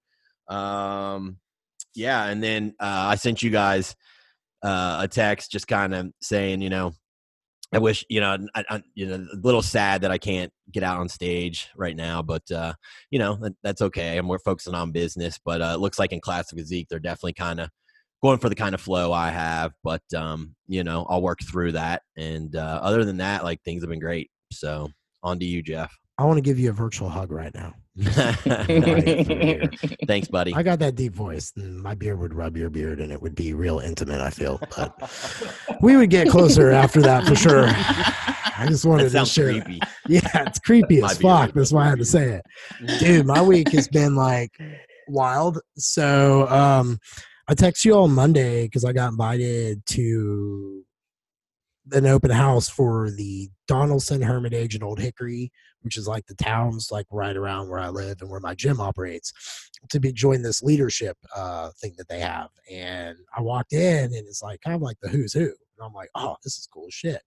Um, 0.48 1.38
yeah, 1.94 2.26
and 2.26 2.42
then 2.42 2.74
uh, 2.80 3.06
I 3.10 3.14
sent 3.16 3.42
you 3.42 3.50
guys 3.50 3.94
uh, 4.62 5.00
a 5.02 5.08
text 5.08 5.50
just 5.50 5.66
kind 5.66 5.94
of 5.94 6.12
saying, 6.20 6.62
you 6.62 6.70
know, 6.70 6.92
I 7.72 7.78
wish, 7.78 8.04
you 8.08 8.20
know, 8.20 8.36
I, 8.54 8.64
I, 8.68 8.82
you 8.94 9.06
know, 9.06 9.26
a 9.32 9.36
little 9.36 9.62
sad 9.62 10.02
that 10.02 10.10
I 10.10 10.18
can't 10.18 10.52
get 10.70 10.82
out 10.82 11.00
on 11.00 11.08
stage 11.08 11.70
right 11.74 11.96
now, 11.96 12.20
but 12.20 12.50
uh, 12.50 12.74
you 13.10 13.18
know, 13.18 13.36
that, 13.36 13.54
that's 13.62 13.82
okay. 13.82 14.18
I'm 14.18 14.26
more 14.26 14.38
focusing 14.38 14.74
on 14.74 14.92
business, 14.92 15.38
but 15.42 15.62
uh, 15.62 15.72
it 15.74 15.80
looks 15.80 15.98
like 15.98 16.12
in 16.12 16.20
classic 16.20 16.58
physique, 16.58 16.88
they're 16.90 16.98
definitely 16.98 17.32
kind 17.32 17.60
of 17.60 17.70
going 18.22 18.38
for 18.38 18.50
the 18.50 18.54
kind 18.54 18.74
of 18.74 18.80
flow 18.80 19.12
I 19.12 19.30
have, 19.30 19.72
but 19.82 20.02
um, 20.14 20.54
you 20.68 20.84
know, 20.84 21.06
I'll 21.08 21.22
work 21.22 21.40
through 21.42 21.72
that. 21.72 22.02
And 22.16 22.54
uh, 22.54 22.80
other 22.82 23.04
than 23.04 23.16
that, 23.18 23.42
like 23.42 23.62
things 23.62 23.82
have 23.82 23.90
been 23.90 23.98
great. 23.98 24.30
So 24.52 24.90
on 25.22 25.38
to 25.38 25.46
you, 25.46 25.62
Jeff. 25.62 25.92
I 26.22 26.24
want 26.24 26.38
to 26.38 26.42
give 26.42 26.58
you 26.60 26.70
a 26.70 26.72
virtual 26.72 27.08
hug 27.08 27.32
right 27.32 27.52
now. 27.52 27.74
Thanks, 30.06 30.28
buddy. 30.28 30.54
I 30.54 30.62
got 30.62 30.78
that 30.78 30.94
deep 30.94 31.14
voice. 31.14 31.52
My 31.56 31.96
beard 31.96 32.20
would 32.20 32.32
rub 32.32 32.56
your 32.56 32.70
beard 32.70 33.00
and 33.00 33.10
it 33.10 33.20
would 33.20 33.34
be 33.34 33.52
real 33.54 33.80
intimate, 33.80 34.20
I 34.20 34.30
feel. 34.30 34.60
But 34.76 34.94
we 35.82 35.96
would 35.96 36.10
get 36.10 36.28
closer 36.28 36.70
after 36.70 37.02
that 37.02 37.26
for 37.26 37.34
sure. 37.34 37.64
I 37.66 38.66
just 38.68 38.84
wanted 38.84 39.10
to 39.10 39.26
share. 39.26 39.50
creepy. 39.50 39.80
Yeah, 40.08 40.44
it's 40.46 40.60
creepy 40.60 41.02
as 41.02 41.20
fuck. 41.20 41.52
That's 41.54 41.72
why 41.72 41.86
I 41.86 41.88
had 41.90 41.98
to 41.98 42.04
say 42.04 42.40
it. 42.40 42.44
Dude, 43.00 43.26
my 43.26 43.42
week 43.42 43.72
has 43.72 43.88
been 43.88 44.14
like 44.14 44.52
wild. 45.08 45.58
So 45.76 46.46
um 46.48 46.98
I 47.48 47.54
text 47.54 47.84
you 47.84 47.94
all 47.94 48.06
Monday 48.06 48.66
because 48.66 48.84
I 48.84 48.92
got 48.92 49.10
invited 49.10 49.84
to 49.86 50.81
an 51.90 52.06
open 52.06 52.30
house 52.30 52.68
for 52.68 53.10
the 53.10 53.48
Donelson 53.68 54.22
Hermitage 54.22 54.76
in 54.76 54.82
Old 54.82 55.00
Hickory, 55.00 55.50
which 55.80 55.96
is 55.96 56.06
like 56.06 56.26
the 56.26 56.34
towns 56.34 56.90
like 56.92 57.06
right 57.10 57.36
around 57.36 57.68
where 57.68 57.80
I 57.80 57.88
live 57.88 58.18
and 58.20 58.30
where 58.30 58.40
my 58.40 58.54
gym 58.54 58.80
operates, 58.80 59.32
to 59.90 59.98
be 59.98 60.12
join 60.12 60.42
this 60.42 60.62
leadership 60.62 61.16
uh 61.34 61.70
thing 61.80 61.94
that 61.98 62.08
they 62.08 62.20
have. 62.20 62.50
And 62.70 63.16
I 63.36 63.42
walked 63.42 63.72
in 63.72 64.04
and 64.04 64.14
it's 64.14 64.42
like 64.42 64.60
kind 64.60 64.76
of 64.76 64.82
like 64.82 64.98
the 65.02 65.08
who's 65.08 65.32
who. 65.32 65.40
And 65.40 65.84
I'm 65.84 65.92
like, 65.92 66.10
oh, 66.14 66.36
this 66.44 66.56
is 66.56 66.68
cool 66.72 66.86
shit. 66.90 67.22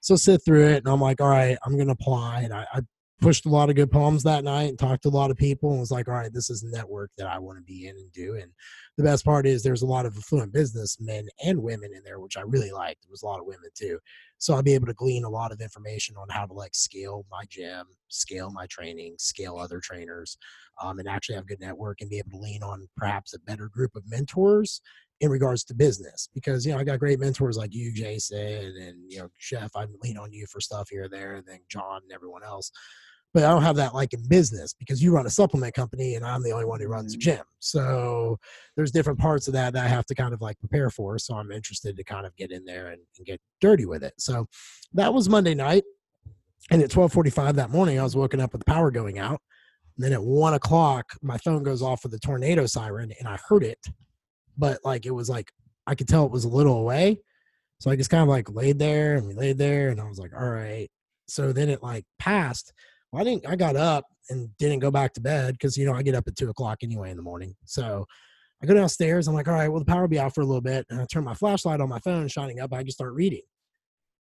So 0.00 0.14
sit 0.16 0.42
through 0.44 0.66
it 0.68 0.78
and 0.78 0.88
I'm 0.88 1.00
like, 1.00 1.20
all 1.20 1.28
right, 1.28 1.56
I'm 1.64 1.78
gonna 1.78 1.92
apply. 1.92 2.42
And 2.42 2.52
I, 2.52 2.66
I 2.72 2.80
pushed 3.20 3.46
a 3.46 3.50
lot 3.50 3.70
of 3.70 3.76
good 3.76 3.90
poems 3.90 4.22
that 4.22 4.44
night 4.44 4.68
and 4.68 4.78
talked 4.78 5.02
to 5.02 5.08
a 5.08 5.10
lot 5.10 5.30
of 5.30 5.36
people 5.36 5.70
and 5.70 5.80
was 5.80 5.90
like, 5.90 6.06
all 6.06 6.14
right, 6.14 6.32
this 6.32 6.50
is 6.50 6.62
a 6.62 6.68
network 6.68 7.10
that 7.16 7.26
I 7.26 7.38
want 7.38 7.58
to 7.58 7.64
be 7.64 7.86
in 7.86 7.96
and 7.96 8.12
do. 8.12 8.34
And 8.34 8.52
the 8.96 9.04
best 9.04 9.24
part 9.24 9.46
is 9.46 9.62
there's 9.62 9.82
a 9.82 9.86
lot 9.86 10.06
of 10.06 10.16
affluent 10.16 10.52
businessmen 10.52 11.26
and 11.42 11.62
women 11.62 11.90
in 11.94 12.02
there, 12.04 12.20
which 12.20 12.36
I 12.36 12.42
really 12.42 12.72
liked. 12.72 13.02
There 13.02 13.10
was 13.10 13.22
a 13.22 13.26
lot 13.26 13.40
of 13.40 13.46
women 13.46 13.70
too. 13.74 13.98
So 14.38 14.54
I'll 14.54 14.62
be 14.62 14.74
able 14.74 14.86
to 14.86 14.94
glean 14.94 15.24
a 15.24 15.30
lot 15.30 15.50
of 15.50 15.62
information 15.62 16.16
on 16.18 16.28
how 16.28 16.44
to 16.44 16.52
like 16.52 16.74
scale 16.74 17.24
my 17.30 17.44
gym, 17.48 17.86
scale 18.08 18.50
my 18.50 18.66
training, 18.66 19.16
scale 19.18 19.56
other 19.56 19.80
trainers, 19.80 20.36
um, 20.82 20.98
and 20.98 21.08
actually 21.08 21.36
have 21.36 21.44
a 21.44 21.48
good 21.48 21.60
network 21.60 22.02
and 22.02 22.10
be 22.10 22.18
able 22.18 22.32
to 22.32 22.38
lean 22.38 22.62
on 22.62 22.86
perhaps 22.96 23.32
a 23.32 23.40
better 23.40 23.68
group 23.68 23.96
of 23.96 24.02
mentors 24.06 24.82
in 25.20 25.30
regards 25.30 25.64
to 25.64 25.74
business 25.74 26.28
because 26.34 26.66
you 26.66 26.72
know 26.72 26.78
I 26.78 26.84
got 26.84 26.98
great 26.98 27.18
mentors 27.18 27.56
like 27.56 27.74
you, 27.74 27.92
Jason, 27.94 28.38
and 28.38 28.96
you 29.08 29.18
know 29.18 29.28
Chef. 29.38 29.70
I 29.74 29.86
lean 30.02 30.18
on 30.18 30.32
you 30.32 30.46
for 30.46 30.60
stuff 30.60 30.88
here 30.90 31.04
and 31.04 31.12
there, 31.12 31.36
and 31.36 31.46
then 31.46 31.60
John 31.68 32.02
and 32.02 32.12
everyone 32.12 32.42
else. 32.44 32.70
But 33.36 33.44
I 33.44 33.50
don't 33.50 33.64
have 33.64 33.76
that 33.76 33.92
like 33.92 34.14
in 34.14 34.26
business 34.28 34.72
because 34.72 35.02
you 35.02 35.12
run 35.12 35.26
a 35.26 35.30
supplement 35.30 35.74
company 35.74 36.14
and 36.14 36.24
I'm 36.24 36.42
the 36.42 36.52
only 36.52 36.64
one 36.64 36.80
who 36.80 36.86
runs 36.86 37.12
a 37.12 37.18
mm-hmm. 37.18 37.32
gym. 37.32 37.44
So 37.58 38.38
there's 38.76 38.90
different 38.90 39.18
parts 39.18 39.46
of 39.46 39.52
that 39.52 39.74
that 39.74 39.84
I 39.84 39.88
have 39.88 40.06
to 40.06 40.14
kind 40.14 40.32
of 40.32 40.40
like 40.40 40.58
prepare 40.58 40.88
for. 40.88 41.18
So 41.18 41.34
I'm 41.34 41.52
interested 41.52 41.98
to 41.98 42.02
kind 42.02 42.24
of 42.24 42.34
get 42.36 42.50
in 42.50 42.64
there 42.64 42.86
and, 42.86 43.02
and 43.18 43.26
get 43.26 43.38
dirty 43.60 43.84
with 43.84 44.02
it. 44.02 44.14
So 44.16 44.46
that 44.94 45.12
was 45.12 45.28
Monday 45.28 45.52
night. 45.52 45.84
And 46.70 46.80
at 46.80 46.96
1245 46.96 47.56
that 47.56 47.68
morning, 47.68 48.00
I 48.00 48.04
was 48.04 48.16
woken 48.16 48.40
up 48.40 48.52
with 48.52 48.64
the 48.64 48.72
power 48.72 48.90
going 48.90 49.18
out. 49.18 49.42
And 49.98 50.04
then 50.06 50.14
at 50.14 50.22
one 50.22 50.54
o'clock, 50.54 51.04
my 51.20 51.36
phone 51.36 51.62
goes 51.62 51.82
off 51.82 52.04
with 52.04 52.12
the 52.12 52.18
tornado 52.18 52.64
siren 52.64 53.12
and 53.18 53.28
I 53.28 53.38
heard 53.46 53.64
it, 53.64 53.86
but 54.56 54.78
like 54.82 55.04
it 55.04 55.14
was 55.14 55.28
like 55.28 55.52
I 55.86 55.94
could 55.94 56.08
tell 56.08 56.24
it 56.24 56.32
was 56.32 56.44
a 56.44 56.48
little 56.48 56.78
away. 56.78 57.20
So 57.80 57.90
I 57.90 57.96
just 57.96 58.08
kind 58.08 58.22
of 58.22 58.28
like 58.30 58.48
laid 58.48 58.78
there 58.78 59.16
and 59.16 59.26
we 59.26 59.34
laid 59.34 59.58
there 59.58 59.90
and 59.90 60.00
I 60.00 60.08
was 60.08 60.18
like, 60.18 60.32
all 60.34 60.48
right. 60.48 60.88
So 61.28 61.52
then 61.52 61.68
it 61.68 61.82
like 61.82 62.06
passed. 62.18 62.72
Well, 63.16 63.26
I 63.26 63.30
didn't, 63.30 63.48
I 63.48 63.56
got 63.56 63.76
up 63.76 64.04
and 64.28 64.54
didn't 64.58 64.80
go 64.80 64.90
back 64.90 65.14
to 65.14 65.22
bed 65.22 65.54
because, 65.54 65.74
you 65.78 65.86
know, 65.86 65.94
I 65.94 66.02
get 66.02 66.14
up 66.14 66.28
at 66.28 66.36
two 66.36 66.50
o'clock 66.50 66.78
anyway 66.82 67.10
in 67.10 67.16
the 67.16 67.22
morning. 67.22 67.56
So 67.64 68.04
I 68.62 68.66
go 68.66 68.74
downstairs. 68.74 69.26
I'm 69.26 69.34
like, 69.34 69.48
all 69.48 69.54
right, 69.54 69.68
well, 69.68 69.78
the 69.78 69.86
power 69.86 70.02
will 70.02 70.08
be 70.08 70.18
out 70.18 70.34
for 70.34 70.42
a 70.42 70.44
little 70.44 70.60
bit. 70.60 70.84
And 70.90 71.00
I 71.00 71.06
turn 71.06 71.24
my 71.24 71.32
flashlight 71.32 71.80
on 71.80 71.88
my 71.88 71.98
phone 72.00 72.28
shining 72.28 72.60
up. 72.60 72.74
I 72.74 72.82
just 72.82 72.98
start 72.98 73.14
reading. 73.14 73.40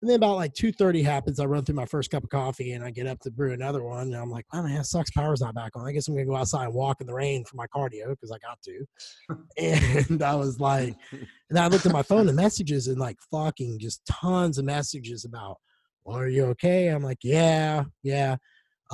And 0.03 0.11
then 0.11 0.17
about 0.17 0.37
like 0.37 0.53
2.30 0.53 1.03
happens. 1.03 1.41
I 1.41 1.47
run 1.47 1.65
through 1.65 1.77
my 1.77 1.87
first 1.87 2.11
cup 2.11 2.25
of 2.25 2.29
coffee 2.29 2.73
and 2.73 2.85
I 2.85 2.91
get 2.91 3.07
up 3.07 3.21
to 3.21 3.31
brew 3.31 3.55
another 3.55 3.83
one. 3.83 4.09
And 4.09 4.17
I'm 4.17 4.31
like, 4.31 4.45
oh 4.53 4.63
man, 4.63 4.85
sucks. 4.85 5.11
Power's 5.13 5.41
not 5.41 5.55
back 5.55 5.73
on. 5.77 5.87
I 5.87 5.93
guess 5.93 6.07
I'm 6.07 6.15
going 6.15 6.27
to 6.27 6.31
go 6.31 6.37
outside 6.37 6.67
and 6.67 6.75
walk 6.75 7.01
in 7.01 7.07
the 7.07 7.15
rain 7.15 7.43
for 7.47 7.57
my 7.57 7.67
cardio 7.75 8.11
because 8.11 8.31
I 8.31 8.37
got 8.37 8.59
to. 8.65 8.85
and 10.11 10.23
I 10.23 10.35
was 10.35 10.61
like, 10.61 10.95
and 11.49 11.59
I 11.59 11.69
looked 11.69 11.87
at 11.87 11.93
my 11.93 12.03
phone 12.03 12.27
the 12.27 12.35
messages 12.35 12.89
and 12.89 12.99
like 12.99 13.17
fucking 13.31 13.79
just 13.79 14.05
tons 14.05 14.59
of 14.59 14.67
messages 14.67 15.25
about, 15.25 15.57
well, 16.05 16.19
are 16.19 16.29
you 16.29 16.45
okay? 16.49 16.89
I'm 16.89 17.03
like, 17.03 17.21
yeah, 17.23 17.85
yeah. 18.03 18.37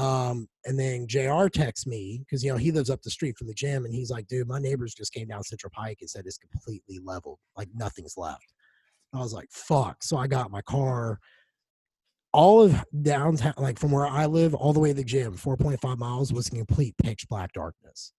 Um, 0.01 0.49
and 0.65 0.79
then 0.79 1.07
JR 1.07 1.49
texts 1.49 1.87
me 1.87 2.21
because, 2.21 2.43
you 2.43 2.51
know, 2.51 2.57
he 2.57 2.73
lives 2.73 2.89
up 2.91 3.03
the 3.03 3.11
street 3.11 3.37
from 3.37 3.49
the 3.49 3.55
gym 3.55 3.85
and 3.85 3.95
he's 3.95 4.11
like, 4.11 4.27
dude, 4.29 4.49
my 4.49 4.59
neighbors 4.59 4.95
just 4.95 5.13
came 5.13 5.29
down 5.29 5.43
Central 5.43 5.71
Pike 5.75 5.99
and 6.01 6.09
said 6.09 6.25
it's 6.27 6.39
completely 6.39 6.99
leveled. 7.05 7.39
Like 7.57 7.69
nothing's 7.75 8.17
left. 8.17 8.55
I 9.15 9.19
was 9.19 9.35
like, 9.35 9.49
fuck. 9.51 10.03
So 10.03 10.17
I 10.17 10.27
got 10.27 10.51
my 10.51 10.63
car 10.63 11.19
all 12.33 12.63
of 12.63 12.85
downtown, 13.03 13.55
like 13.59 13.79
from 13.79 13.91
where 13.91 14.07
I 14.07 14.27
live, 14.27 14.55
all 14.55 14.73
the 14.73 14.81
way 14.81 14.91
to 14.91 14.95
the 14.95 15.05
gym, 15.05 15.35
4.5 15.35 15.99
miles 15.99 16.33
was 16.33 16.49
complete 16.49 16.95
pitch 17.03 17.29
black 17.29 17.53
darkness. 17.53 18.13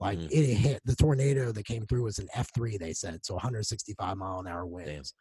Like 0.00 0.18
Mm. 0.18 0.30
it 0.30 0.54
hit 0.54 0.80
the 0.84 0.94
tornado 0.94 1.50
that 1.50 1.64
came 1.66 1.84
through 1.84 2.04
was 2.04 2.20
an 2.20 2.28
F3, 2.36 2.78
they 2.78 2.92
said. 2.92 3.26
So 3.26 3.34
165 3.34 4.16
mile 4.16 4.38
an 4.38 4.46
hour 4.46 4.64
winds. 4.64 5.12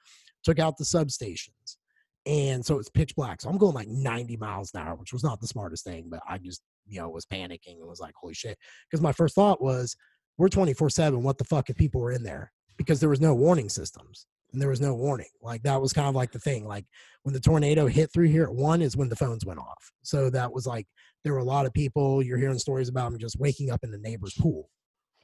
Took 0.43 0.59
out 0.59 0.77
the 0.77 0.83
substations. 0.83 1.77
And 2.27 2.65
so 2.65 2.77
it's 2.77 2.89
pitch 2.89 3.15
black. 3.15 3.41
So 3.41 3.49
I'm 3.49 3.57
going 3.57 3.73
like 3.73 3.87
90 3.87 4.35
miles 4.35 4.71
an 4.73 4.81
hour, 4.81 4.95
which 4.95 5.13
was 5.13 5.23
not 5.23 5.39
the 5.39 5.47
smartest 5.47 5.85
thing, 5.85 6.07
but 6.09 6.19
I 6.27 6.37
just, 6.37 6.61
you 6.85 6.99
know, 6.99 7.09
was 7.09 7.25
panicking 7.25 7.79
and 7.79 7.87
was 7.87 8.01
like, 8.01 8.13
holy 8.19 8.33
shit. 8.33 8.57
Because 8.89 9.01
my 9.01 9.13
first 9.13 9.33
thought 9.33 9.61
was, 9.61 9.95
we're 10.37 10.49
24 10.49 10.89
7. 10.89 11.23
What 11.23 11.37
the 11.37 11.45
fuck 11.45 11.69
if 11.69 11.77
people 11.77 12.01
were 12.01 12.11
in 12.11 12.23
there? 12.23 12.51
Because 12.77 12.99
there 12.99 13.09
was 13.09 13.21
no 13.21 13.33
warning 13.33 13.69
systems 13.69 14.27
and 14.51 14.61
there 14.61 14.69
was 14.69 14.81
no 14.81 14.93
warning. 14.93 15.29
Like 15.41 15.63
that 15.63 15.81
was 15.81 15.93
kind 15.93 16.09
of 16.09 16.15
like 16.15 16.31
the 16.31 16.39
thing. 16.39 16.67
Like 16.67 16.85
when 17.23 17.33
the 17.33 17.39
tornado 17.39 17.87
hit 17.87 18.11
through 18.11 18.27
here 18.27 18.43
at 18.43 18.53
one 18.53 18.81
is 18.81 18.97
when 18.97 19.09
the 19.09 19.15
phones 19.15 19.45
went 19.45 19.59
off. 19.59 19.91
So 20.03 20.29
that 20.29 20.51
was 20.51 20.67
like 20.67 20.85
there 21.23 21.33
were 21.33 21.39
a 21.39 21.45
lot 21.45 21.65
of 21.65 21.73
people. 21.73 22.21
You're 22.21 22.37
hearing 22.37 22.59
stories 22.59 22.89
about 22.89 23.09
them 23.09 23.19
just 23.19 23.39
waking 23.39 23.71
up 23.71 23.83
in 23.83 23.91
the 23.91 23.97
neighbor's 23.97 24.33
pool 24.33 24.69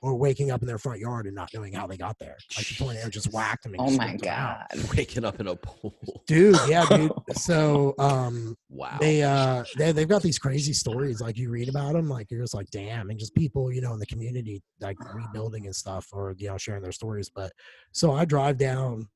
or 0.03 0.15
waking 0.15 0.51
up 0.51 0.62
in 0.62 0.67
their 0.67 0.77
front 0.77 1.00
yard 1.00 1.25
and 1.27 1.33
not 1.33 1.50
knowing 1.53 1.72
how 1.72 1.88
they 1.88 1.95
got 1.95 2.19
there. 2.19 2.36
Like 2.57 2.67
the 2.67 2.75
tornado 2.75 3.10
just 3.10 3.31
whacked 3.31 3.63
them. 3.63 3.72
And 3.74 3.81
Oh 3.81 3.86
just 3.88 3.98
my 3.98 4.12
ripped 4.12 4.27
out. 4.27 4.65
god. 4.75 4.95
Waking 4.98 5.24
up 5.24 5.39
in 5.39 5.48
a 5.48 5.55
pool. 5.55 5.95
dude. 6.27 6.60
Yeah, 6.67 6.86
dude. 6.89 7.12
So 7.36 7.95
um, 7.98 8.55
Wow. 8.69 8.98
they 9.00 9.24
uh 9.24 9.63
they 9.77 9.93
they've 9.93 10.07
got 10.07 10.22
these 10.22 10.38
crazy 10.38 10.74
stories 10.74 11.22
like 11.22 11.38
you 11.38 11.50
read 11.50 11.69
about 11.69 11.93
them 11.93 12.10
like 12.10 12.29
you're 12.29 12.41
just 12.41 12.53
like 12.53 12.69
damn 12.69 13.10
and 13.12 13.17
just 13.19 13.33
people 13.33 13.72
you 13.72 13.79
know 13.81 13.93
in 13.93 14.00
the 14.00 14.05
community 14.07 14.62
like 14.81 14.98
rebuilding 15.15 15.65
and 15.67 15.75
stuff 15.75 16.07
or 16.12 16.33
you 16.38 16.48
know 16.50 16.57
sharing 16.57 16.81
their 16.83 16.91
stories 16.91 17.29
but 17.29 17.51
so 17.91 18.12
i 18.12 18.25
drive 18.25 18.57
down 18.57 19.07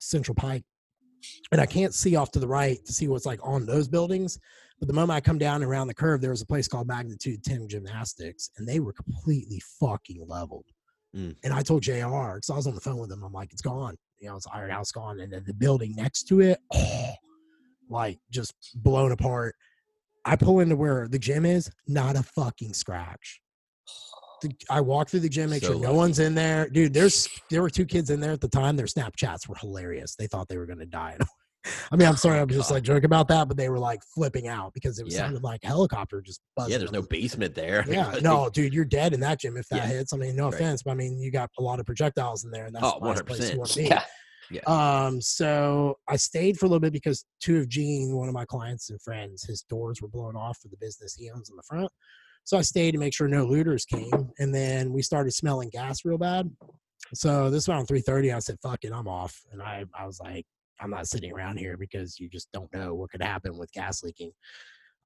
central 0.00 0.34
pike 0.34 0.64
and 1.52 1.60
i 1.60 1.66
can't 1.66 1.92
see 1.94 2.16
off 2.16 2.30
to 2.30 2.38
the 2.40 2.48
right 2.48 2.84
to 2.86 2.92
see 2.94 3.08
what's 3.08 3.26
like 3.26 3.40
on 3.46 3.66
those 3.66 3.86
buildings 3.88 4.38
but 4.84 4.88
the 4.88 5.00
moment 5.00 5.16
i 5.16 5.20
come 5.20 5.38
down 5.38 5.62
around 5.62 5.86
the 5.86 5.94
curve 5.94 6.20
there 6.20 6.30
was 6.30 6.42
a 6.42 6.46
place 6.46 6.68
called 6.68 6.86
magnitude 6.86 7.42
10 7.42 7.68
gymnastics 7.68 8.50
and 8.58 8.68
they 8.68 8.80
were 8.80 8.92
completely 8.92 9.60
fucking 9.80 10.22
leveled 10.28 10.66
Mm. 11.16 11.36
and 11.44 11.54
i 11.54 11.62
told 11.62 11.80
jr 11.82 11.92
because 12.34 12.50
i 12.50 12.56
was 12.56 12.66
on 12.66 12.74
the 12.74 12.80
phone 12.80 12.98
with 12.98 13.10
him 13.10 13.22
i'm 13.22 13.32
like 13.32 13.52
it's 13.52 13.62
gone 13.62 13.94
you 14.18 14.28
know 14.28 14.34
it's 14.36 14.48
iron 14.52 14.70
house 14.70 14.90
gone 14.90 15.20
and 15.20 15.32
then 15.32 15.44
the 15.46 15.54
building 15.54 15.94
next 15.96 16.24
to 16.24 16.40
it 16.40 16.58
like 17.88 18.18
just 18.30 18.52
blown 18.74 19.12
apart. 19.12 19.54
I 20.24 20.36
pull 20.36 20.60
into 20.60 20.74
where 20.74 21.06
the 21.06 21.18
gym 21.18 21.44
is, 21.44 21.70
not 21.86 22.16
a 22.16 22.22
fucking 22.22 22.72
scratch. 22.72 23.40
I 24.70 24.80
walk 24.80 25.10
through 25.10 25.20
the 25.20 25.28
gym, 25.28 25.50
make 25.50 25.62
So 25.62 25.72
sure 25.72 25.76
no 25.80 25.88
lucky. 25.88 25.96
one's 25.96 26.18
in 26.18 26.34
there. 26.34 26.68
Dude, 26.68 26.92
there's 26.94 27.28
there 27.50 27.60
were 27.62 27.70
two 27.70 27.84
kids 27.86 28.08
in 28.10 28.20
there 28.20 28.32
at 28.32 28.40
the 28.40 28.48
time. 28.48 28.76
Their 28.76 28.86
Snapchats 28.86 29.46
were 29.48 29.54
hilarious. 29.56 30.16
They 30.16 30.26
thought 30.26 30.48
they 30.48 30.56
were 30.58 30.66
gonna 30.66 30.86
die. 30.86 31.16
I 31.90 31.96
mean, 31.96 32.06
I'm 32.06 32.16
sorry, 32.16 32.38
I'm 32.38 32.48
just 32.48 32.70
like 32.70 32.82
joking 32.82 33.06
about 33.06 33.28
that, 33.28 33.48
but 33.48 33.56
they 33.56 33.68
were 33.68 33.78
like 33.78 34.00
flipping 34.14 34.48
out 34.48 34.74
because 34.74 34.98
it 34.98 35.06
Yeah. 35.08 35.18
sounded 35.18 35.42
like 35.42 35.60
a 35.64 35.66
helicopter 35.68 36.20
just 36.20 36.40
buzzing. 36.56 36.72
yeah, 36.72 36.78
there's 36.78 36.92
no 36.92 37.02
basement 37.02 37.54
there. 37.54 37.84
yeah, 37.88 38.18
no, 38.22 38.50
dude, 38.50 38.74
you're 38.74 38.84
dead 38.84 39.14
in 39.14 39.20
that 39.20 39.40
gym 39.40 39.56
if 39.56 39.68
that 39.68 39.76
Yeah. 39.76 39.86
hits. 39.86 40.12
I 40.12 40.16
mean, 40.16 40.36
no 40.36 40.44
Right. 40.46 40.54
offense, 40.54 40.82
but 40.82 40.90
I 40.92 40.94
mean, 40.94 41.18
you 41.18 41.30
got 41.30 41.50
a 41.58 41.62
lot 41.62 41.80
of 41.80 41.86
projectiles 41.86 42.44
in 42.44 42.50
there, 42.50 42.66
and 42.66 42.74
that's 42.74 42.84
Oh, 42.86 42.98
the 43.00 43.06
last 43.06 43.24
place 43.26 43.40
you 43.40 43.56
100%. 43.56 43.58
want 43.58 43.70
to 43.70 43.76
be. 43.76 43.92
Yeah. 44.50 44.60
Um, 45.06 45.22
so 45.22 45.96
I 46.06 46.16
stayed 46.16 46.58
for 46.58 46.66
a 46.66 46.68
little 46.68 46.80
bit 46.80 46.92
because 46.92 47.24
two 47.40 47.58
of 47.60 47.68
Gene, 47.68 48.14
one 48.14 48.28
of 48.28 48.34
my 48.34 48.44
clients 48.44 48.90
and 48.90 49.00
friends, 49.00 49.42
his 49.44 49.62
doors 49.62 50.02
were 50.02 50.08
blown 50.08 50.36
off 50.36 50.58
for 50.58 50.68
the 50.68 50.76
business 50.76 51.14
he 51.14 51.30
owns 51.30 51.48
in 51.48 51.56
the 51.56 51.62
front. 51.62 51.90
So 52.44 52.58
I 52.58 52.60
stayed 52.62 52.92
to 52.92 52.98
make 52.98 53.14
sure 53.14 53.26
no 53.26 53.46
looters 53.46 53.86
came, 53.86 54.28
and 54.38 54.54
then 54.54 54.92
we 54.92 55.00
started 55.00 55.30
smelling 55.32 55.70
gas 55.70 56.04
real 56.04 56.18
bad. 56.18 56.50
So 57.14 57.44
this 57.48 57.66
was 57.66 57.68
around 57.70 57.86
three 57.86 58.02
thirty. 58.02 58.32
I 58.32 58.38
said, 58.38 58.58
"Fuck 58.62 58.84
it, 58.84 58.92
I'm 58.92 59.08
off," 59.08 59.40
and 59.50 59.62
I 59.62 59.86
I 59.98 60.04
was 60.06 60.20
like, 60.20 60.44
"I'm 60.80 60.90
not 60.90 61.08
sitting 61.08 61.32
around 61.32 61.58
here 61.58 61.76
because 61.76 62.18
you 62.18 62.28
just 62.28 62.50
don't 62.52 62.72
know 62.72 62.94
what 62.94 63.10
could 63.10 63.22
happen 63.22 63.56
with 63.56 63.72
gas 63.72 64.02
leaking." 64.02 64.32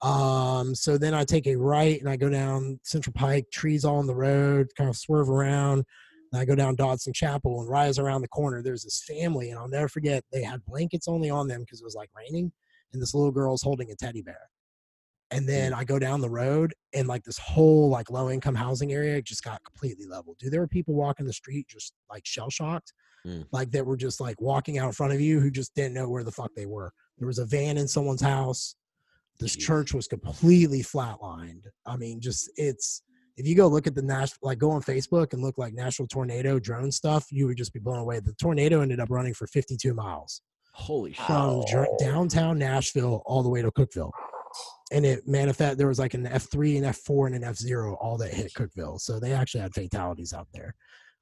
Um, 0.00 0.74
so 0.74 0.96
then 0.96 1.14
I 1.14 1.24
take 1.24 1.46
a 1.46 1.56
right 1.56 1.98
and 1.98 2.08
I 2.08 2.16
go 2.16 2.28
down 2.28 2.78
Central 2.84 3.12
Pike, 3.12 3.46
trees 3.52 3.84
all 3.84 3.96
on 3.96 4.06
the 4.06 4.14
road, 4.14 4.68
kind 4.76 4.88
of 4.88 4.96
swerve 4.96 5.28
around. 5.28 5.84
And 6.32 6.40
I 6.40 6.44
go 6.44 6.54
down 6.54 6.76
Dodson 6.76 7.12
Chapel 7.12 7.60
and 7.60 7.68
rise 7.68 7.98
around 7.98 8.20
the 8.20 8.28
corner. 8.28 8.62
There's 8.62 8.84
this 8.84 9.02
family, 9.02 9.50
and 9.50 9.58
I'll 9.58 9.68
never 9.68 9.88
forget. 9.88 10.24
They 10.30 10.42
had 10.42 10.64
blankets 10.66 11.08
only 11.08 11.30
on 11.30 11.48
them 11.48 11.60
because 11.60 11.80
it 11.80 11.84
was 11.84 11.94
like 11.94 12.10
raining, 12.14 12.52
and 12.92 13.00
this 13.00 13.14
little 13.14 13.32
girl's 13.32 13.62
holding 13.62 13.90
a 13.90 13.96
teddy 13.96 14.22
bear. 14.22 14.50
And 15.30 15.46
then 15.46 15.74
I 15.74 15.84
go 15.84 15.98
down 15.98 16.20
the 16.22 16.30
road, 16.30 16.72
and 16.94 17.06
like 17.06 17.22
this 17.22 17.36
whole 17.38 17.90
like 17.90 18.10
low 18.10 18.30
income 18.30 18.54
housing 18.54 18.92
area 18.92 19.20
just 19.20 19.44
got 19.44 19.62
completely 19.62 20.06
leveled. 20.06 20.38
Dude, 20.38 20.52
there 20.52 20.60
were 20.60 20.68
people 20.68 20.94
walking 20.94 21.26
the 21.26 21.32
street 21.34 21.66
just 21.68 21.92
like 22.10 22.24
shell 22.26 22.50
shocked, 22.50 22.92
Mm. 23.26 23.44
like 23.50 23.72
that 23.72 23.84
were 23.84 23.96
just 23.96 24.20
like 24.20 24.40
walking 24.40 24.78
out 24.78 24.86
in 24.86 24.92
front 24.92 25.12
of 25.12 25.20
you 25.20 25.40
who 25.40 25.50
just 25.50 25.74
didn't 25.74 25.92
know 25.94 26.08
where 26.08 26.22
the 26.22 26.30
fuck 26.30 26.52
they 26.54 26.66
were. 26.66 26.92
There 27.18 27.26
was 27.26 27.40
a 27.40 27.44
van 27.44 27.76
in 27.76 27.88
someone's 27.88 28.22
house. 28.22 28.76
This 29.40 29.56
Jeez. 29.56 29.60
church 29.66 29.92
was 29.92 30.06
completely 30.06 30.82
flatlined. 30.82 31.64
I 31.84 31.96
mean, 31.96 32.20
just 32.20 32.48
it's 32.56 33.02
if 33.36 33.44
you 33.46 33.56
go 33.56 33.66
look 33.66 33.88
at 33.88 33.96
the 33.96 34.02
national, 34.02 34.38
like 34.42 34.58
go 34.58 34.70
on 34.70 34.82
Facebook 34.82 35.32
and 35.32 35.42
look 35.42 35.58
like 35.58 35.74
national 35.74 36.06
tornado 36.08 36.60
drone 36.60 36.92
stuff, 36.92 37.26
you 37.30 37.46
would 37.48 37.56
just 37.58 37.72
be 37.74 37.80
blown 37.80 37.98
away. 37.98 38.20
The 38.20 38.32
tornado 38.34 38.82
ended 38.82 39.00
up 39.00 39.10
running 39.10 39.34
for 39.34 39.48
52 39.48 39.94
miles 39.94 40.40
Holy 40.72 41.12
shit. 41.12 41.26
from 41.26 41.64
downtown 41.98 42.56
Nashville 42.56 43.22
all 43.26 43.42
the 43.42 43.48
way 43.48 43.62
to 43.62 43.70
Cookeville. 43.72 44.12
And 44.90 45.04
it 45.04 45.28
manifest 45.28 45.76
there 45.76 45.88
was 45.88 45.98
like 45.98 46.14
an 46.14 46.26
F3 46.26 46.78
and 46.78 46.86
F4 46.86 47.26
and 47.26 47.44
an 47.44 47.52
F0 47.52 47.96
all 48.00 48.16
that 48.18 48.32
hit 48.32 48.52
Cookeville. 48.54 49.00
So 49.00 49.20
they 49.20 49.32
actually 49.32 49.60
had 49.60 49.74
fatalities 49.74 50.32
out 50.32 50.48
there. 50.52 50.74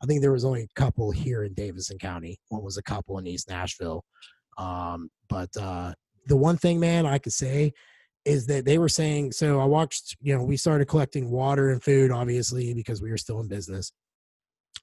I 0.03 0.07
think 0.07 0.21
there 0.21 0.33
was 0.33 0.45
only 0.45 0.63
a 0.63 0.81
couple 0.81 1.11
here 1.11 1.43
in 1.43 1.55
Davidson 1.55 1.99
County. 1.99 2.39
One 2.49 2.63
was 2.63 2.77
a 2.77 2.83
couple 2.83 3.19
in 3.19 3.27
East 3.27 3.49
Nashville. 3.49 4.05
Um, 4.59 5.11
but 5.29 5.49
uh, 5.57 5.95
the 6.27 6.37
one 6.37 6.57
thing, 6.57 6.79
man, 6.79 7.07
I 7.07 7.19
could 7.19 7.33
say 7.33 7.73
is 8.25 8.47
that 8.47 8.65
they 8.65 8.79
were 8.79 8.89
saying. 8.89 9.33
So 9.33 9.61
I 9.61 9.65
watched. 9.65 10.17
You 10.21 10.37
know, 10.37 10.45
we 10.45 10.57
started 10.57 10.87
collecting 10.87 11.31
water 11.31 11.71
and 11.71 11.83
food, 11.83 12.11
obviously, 12.11 12.75
because 12.75 13.01
we 13.01 13.11
were 13.11 13.17
still 13.17 13.41
in 13.41 13.49
business. 13.49 13.93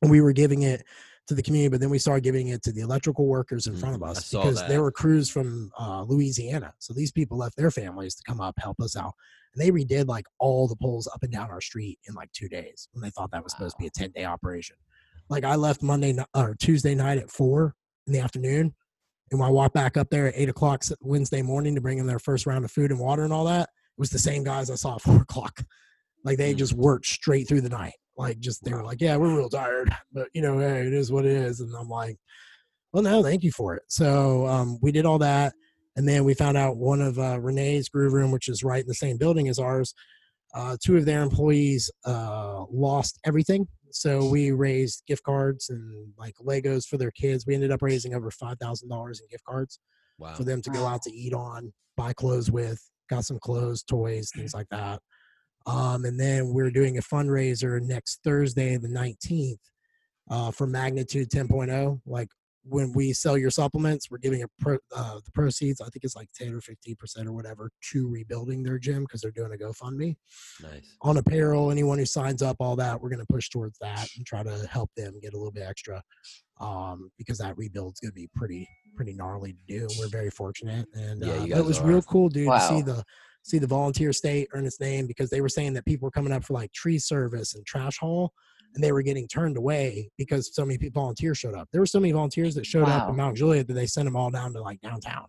And 0.02 0.10
we 0.10 0.22
were 0.22 0.34
giving 0.34 0.64
it 0.64 0.84
to 1.28 1.34
the 1.36 1.42
community, 1.44 1.70
but 1.70 1.80
then 1.80 1.90
we 1.90 2.00
started 2.00 2.24
giving 2.24 2.50
it 2.50 2.62
to 2.64 2.72
the 2.72 2.82
electrical 2.82 3.26
workers 3.26 3.68
in 3.68 3.76
front 3.78 3.96
of 3.96 4.02
Mhm, 4.02 4.10
us 4.10 4.30
because 4.30 4.60
that. 4.60 4.68
there 4.70 4.82
were 4.82 4.92
crews 4.92 5.30
from 5.30 5.72
uh, 5.80 6.04
Louisiana. 6.04 6.74
So 6.80 6.94
these 6.94 7.12
people 7.12 7.38
left 7.38 7.56
their 7.56 7.72
families 7.72 8.16
to 8.16 8.24
come 8.24 8.42
up 8.42 8.56
help 8.58 8.80
us 8.82 8.96
out, 8.98 9.14
and 9.54 9.62
they 9.64 9.72
redid 9.72 10.08
like 10.08 10.26
all 10.40 10.68
the 10.68 10.76
poles 10.76 11.08
up 11.08 11.24
and 11.24 11.32
down 11.32 11.50
our 11.50 11.62
street 11.62 11.98
in 12.08 12.14
like 12.14 12.32
two 12.34 12.50
days 12.50 12.90
when 12.92 13.02
they 13.02 13.10
thought 13.10 13.32
that 13.32 13.44
was 13.44 13.54
supposed 13.54 13.78
to 13.78 13.82
be 13.84 13.88
a 13.88 13.92
ten 13.92 14.12
day 14.12 14.26
operation. 14.26 14.76
Like 15.30 15.46
I 15.46 15.56
left 15.56 15.82
Monday 15.82 16.16
or 16.36 16.56
Tuesday 16.60 16.94
night 16.94 17.18
at 17.20 17.32
four 17.32 17.76
in 18.06 18.12
the 18.14 18.20
afternoon, 18.20 18.76
and 19.32 19.40
when 19.40 19.48
I 19.48 19.52
walked 19.52 19.74
back 19.76 19.96
up 19.96 20.10
there 20.10 20.28
at 20.28 20.34
eight 20.36 20.50
o'clock 20.50 20.84
Wednesday 21.00 21.42
morning 21.42 21.74
to 21.76 21.82
bring 21.82 22.00
in 22.00 22.06
their 22.08 22.20
first 22.20 22.46
round 22.46 22.66
of 22.66 22.72
food 22.72 22.92
and 22.92 23.00
water 23.00 23.24
and 23.24 23.32
all 23.32 23.46
that, 23.46 23.64
it 23.70 23.70
was 24.00 24.10
the 24.10 24.20
same 24.20 24.44
guys 24.44 24.70
I 24.70 24.76
saw 24.76 24.96
at 24.96 25.02
four 25.02 25.22
o'clock. 25.22 25.64
Like 26.26 26.38
they 26.38 26.54
Mm. 26.54 26.58
just 26.58 26.74
worked 26.74 27.06
straight 27.06 27.48
through 27.48 27.62
the 27.62 27.70
night. 27.70 27.94
Like 28.18 28.40
just 28.40 28.64
they 28.64 28.74
were 28.74 28.84
like, 28.84 29.02
yeah, 29.02 29.16
we're 29.18 29.36
real 29.36 29.50
tired, 29.50 29.90
but 30.12 30.28
you 30.34 30.42
know, 30.42 30.60
hey, 30.60 30.86
it 30.86 30.94
is 30.94 31.12
what 31.12 31.26
it 31.26 31.32
is. 31.32 31.60
And 31.62 31.74
I'm 31.76 31.90
like, 31.90 32.18
well, 32.92 33.04
no, 33.04 33.24
thank 33.24 33.44
you 33.44 33.52
for 33.52 33.76
it. 33.76 33.84
So 33.88 34.46
um, 34.48 34.78
we 34.82 34.92
did 34.92 35.06
all 35.06 35.18
that. 35.20 35.54
And 35.96 36.08
then 36.08 36.24
we 36.24 36.34
found 36.34 36.58
out 36.58 36.78
one 36.78 37.02
of 37.02 37.18
uh, 37.20 37.40
Renee's 37.40 37.90
Groove 37.90 38.14
Room, 38.14 38.32
which 38.32 38.48
is 38.48 38.64
right 38.64 38.82
in 38.82 38.88
the 38.88 38.94
same 38.96 39.18
building 39.18 39.48
as 39.48 39.60
ours, 39.60 39.94
uh, 40.56 40.78
two 40.84 40.98
of 40.98 41.06
their 41.06 41.22
employees 41.22 41.90
uh, 42.06 42.66
lost 42.72 43.20
everything. 43.26 43.68
So 43.92 44.28
we 44.28 44.52
raised 44.52 45.04
gift 45.08 45.24
cards 45.24 45.70
and 45.70 46.12
like 46.18 46.34
Legos 46.44 46.88
for 46.88 46.98
their 46.98 47.12
kids. 47.12 47.46
We 47.46 47.54
ended 47.54 47.72
up 47.72 47.82
raising 47.84 48.16
over 48.16 48.32
five 48.32 48.58
thousand 48.60 48.90
dollars 48.90 49.20
in 49.20 49.28
gift 49.30 49.44
cards 49.46 49.80
Wow. 50.20 50.34
for 50.36 50.44
them 50.44 50.62
to 50.62 50.70
go 50.70 50.86
out 50.86 51.02
to 51.04 51.12
eat 51.12 51.34
on, 51.34 51.74
buy 51.98 52.14
clothes 52.14 52.50
with, 52.52 52.80
got 53.10 53.26
some 53.26 53.40
clothes, 53.40 53.84
toys, 53.84 54.32
things 54.36 54.54
like 54.54 54.68
that. 54.70 55.00
Um, 55.66 56.06
and 56.06 56.20
then 56.20 56.54
we're 56.54 56.72
doing 56.72 56.98
a 56.98 57.02
fundraiser 57.02 57.82
next 57.82 58.20
Thursday, 58.24 58.76
the 58.78 58.88
19th, 58.88 59.60
uh, 60.30 60.52
for 60.52 60.68
Magnitude 60.68 61.30
10.0. 61.30 62.02
Like 62.06 62.28
when 62.66 62.94
we 62.94 63.14
sell 63.14 63.38
your 63.38 63.50
supplements, 63.50 64.10
we're 64.10 64.18
giving 64.18 64.44
a 64.44 64.48
pro, 64.60 64.78
uh, 64.96 65.16
the 65.24 65.32
proceeds, 65.34 65.82
I 65.82 65.86
think 65.86 66.04
it's 66.04 66.16
like 66.16 66.30
10 66.36 66.54
or 66.54 66.62
15% 66.62 67.26
or 67.26 67.34
whatever, 67.34 67.70
to 67.92 68.10
rebuilding 68.10 68.64
their 68.64 68.78
gym 68.80 69.04
because 69.04 69.22
they're 69.22 69.32
doing 69.32 69.54
a 69.54 69.58
GoFundMe. 69.58 70.16
Nice. 70.62 70.96
On 71.02 71.18
apparel, 71.18 71.72
anyone 71.72 71.98
who 71.98 72.06
signs 72.06 72.42
up, 72.42 72.58
all 72.60 72.76
that, 72.78 73.02
we're 73.02 73.10
going 73.10 73.20
to 73.26 73.34
push 73.34 73.50
towards 73.50 73.78
that 73.80 74.08
and 74.18 74.26
try 74.26 74.44
to 74.44 74.68
help 74.72 74.90
them 74.96 75.20
get 75.22 75.34
a 75.34 75.38
little 75.38 75.52
bit 75.52 75.64
extra 75.68 76.02
um, 76.60 77.10
because 77.18 77.38
that 77.38 77.58
rebuild's 77.58 78.00
going 78.00 78.12
to 78.12 78.16
be 78.16 78.30
pretty 78.36 78.68
pretty 78.96 79.14
gnarly 79.14 79.54
to 79.54 79.60
do. 79.68 79.88
We're 80.00 80.08
very 80.08 80.30
fortunate, 80.30 80.88
and 80.94 81.26
Yeah, 81.26 81.34
uh, 81.34 81.60
it 81.60 81.66
was 81.66 81.80
are. 81.80 81.88
real 81.88 82.02
cool, 82.04 82.30
dude, 82.30 82.48
to 82.48 82.60
see 82.62 82.82
the 82.82 83.04
see 83.44 83.60
the 83.60 83.68
volunteer 83.68 84.12
state 84.14 84.48
earn 84.54 84.66
its 84.66 84.80
name 84.80 85.06
because 85.06 85.30
they 85.30 85.42
were 85.42 85.50
saying 85.50 85.74
that 85.74 85.86
people 85.86 86.06
were 86.08 86.12
coming 86.12 86.34
up 86.34 86.44
for 86.44 86.54
like 86.54 86.72
tree 86.74 86.98
service 86.98 87.54
and 87.56 87.66
trash 87.66 87.98
haul, 88.00 88.34
and 88.74 88.84
they 88.84 88.92
were 88.92 89.02
getting 89.04 89.28
turned 89.28 89.58
away 89.58 90.10
because 90.18 90.54
so 90.56 90.66
many 90.66 90.78
people 90.78 91.02
volunteers 91.02 91.38
showed 91.38 91.54
up. 91.56 91.68
There 91.72 91.82
were 91.82 91.86
so 91.86 92.00
many 92.00 92.12
volunteers 92.14 92.56
that 92.56 92.66
showed 92.66 92.88
up 92.90 93.04
Wow. 93.04 93.10
in 93.10 93.16
Mount 93.18 93.38
Juliet 93.38 93.68
that 93.68 93.74
they 93.74 93.86
sent 93.86 94.06
them 94.06 94.16
all 94.16 94.32
down 94.32 94.54
to 94.54 94.62
like 94.62 94.82
downtown. 94.82 95.28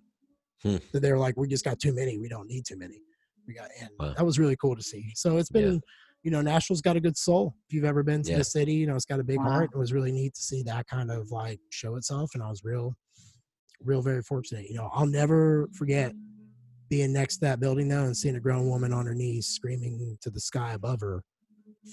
Hmm. 0.63 0.77
That 0.93 1.01
they 1.01 1.13
were 1.13 1.19
like, 1.19 1.37
we 1.37 1.47
just 1.47 1.65
got 1.65 1.79
too 1.79 1.93
many. 1.95 2.17
We 2.19 2.29
don't 2.29 2.49
need 2.49 2.65
too 2.65 2.77
many. 2.79 3.03
We 3.47 3.53
got, 3.55 3.69
and 3.81 3.91
Wow. 3.99 4.15
that 4.17 4.25
was 4.25 4.39
really 4.39 4.57
cool 4.57 4.75
to 4.77 4.83
see. 4.83 5.13
So 5.15 5.37
it's 5.37 5.51
been. 5.51 5.75
Yeah. 5.75 5.79
You 6.23 6.31
know, 6.31 6.41
Nashville's 6.41 6.81
got 6.81 6.97
a 6.97 7.01
good 7.01 7.19
soul. 7.19 7.55
If 7.69 7.75
you've 7.75 7.85
ever 7.85 8.03
been 8.03 8.23
to 8.23 8.31
Yeah. 8.31 8.39
the 8.39 8.45
city, 8.45 8.73
you 8.73 8.87
know, 8.87 8.95
it's 8.97 9.05
got 9.05 9.21
a 9.21 9.23
big 9.23 9.37
Wow. 9.37 9.45
heart. 9.51 9.71
It 9.75 9.77
was 9.79 9.93
really 9.93 10.11
neat 10.11 10.33
to 10.37 10.41
see 10.41 10.63
that 10.63 10.87
kind 10.87 11.11
of 11.11 11.31
like 11.31 11.61
show 11.69 11.97
itself. 11.97 12.31
And 12.33 12.43
I 12.43 12.49
was 12.49 12.65
real, 12.65 12.97
real, 13.83 14.01
very 14.01 14.23
fortunate. 14.23 14.71
You 14.71 14.77
know, 14.77 14.89
I'll 14.95 15.05
never 15.05 15.69
forget 15.75 16.15
being 16.95 17.13
next 17.13 17.39
to 17.39 17.41
that 17.41 17.59
building 17.59 17.89
though 17.89 18.05
and 18.05 18.17
seeing 18.17 18.37
a 18.37 18.41
grown 18.41 18.69
woman 18.69 18.93
on 18.93 19.05
her 19.05 19.15
knees 19.15 19.49
screaming 19.49 20.17
to 20.21 20.31
the 20.31 20.39
sky 20.39 20.75
above 20.75 21.01
her. 21.01 21.25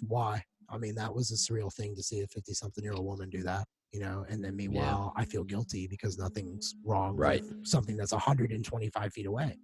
Why? 0.08 0.44
I 0.70 0.78
mean, 0.78 0.94
that 0.94 1.12
was 1.14 1.32
a 1.32 1.34
surreal 1.34 1.74
thing 1.74 1.96
to 1.96 2.04
see 2.04 2.22
a 2.22 2.28
50 2.28 2.54
something 2.54 2.84
year 2.84 2.94
old 2.94 3.06
woman 3.06 3.28
do 3.32 3.42
that, 3.42 3.66
you 3.92 4.00
know, 4.00 4.26
and 4.30 4.44
then 4.44 4.56
meanwhile, 4.56 5.12
I 5.18 5.26
feel 5.26 5.44
guilty 5.44 5.88
because 5.88 6.20
nothing's 6.20 6.76
wrong 6.86 7.18
Right. 7.18 7.42
with 7.42 7.66
something 7.66 7.98
that's 7.98 8.12
125 8.12 9.12
feet 9.12 9.26
away. 9.26 9.58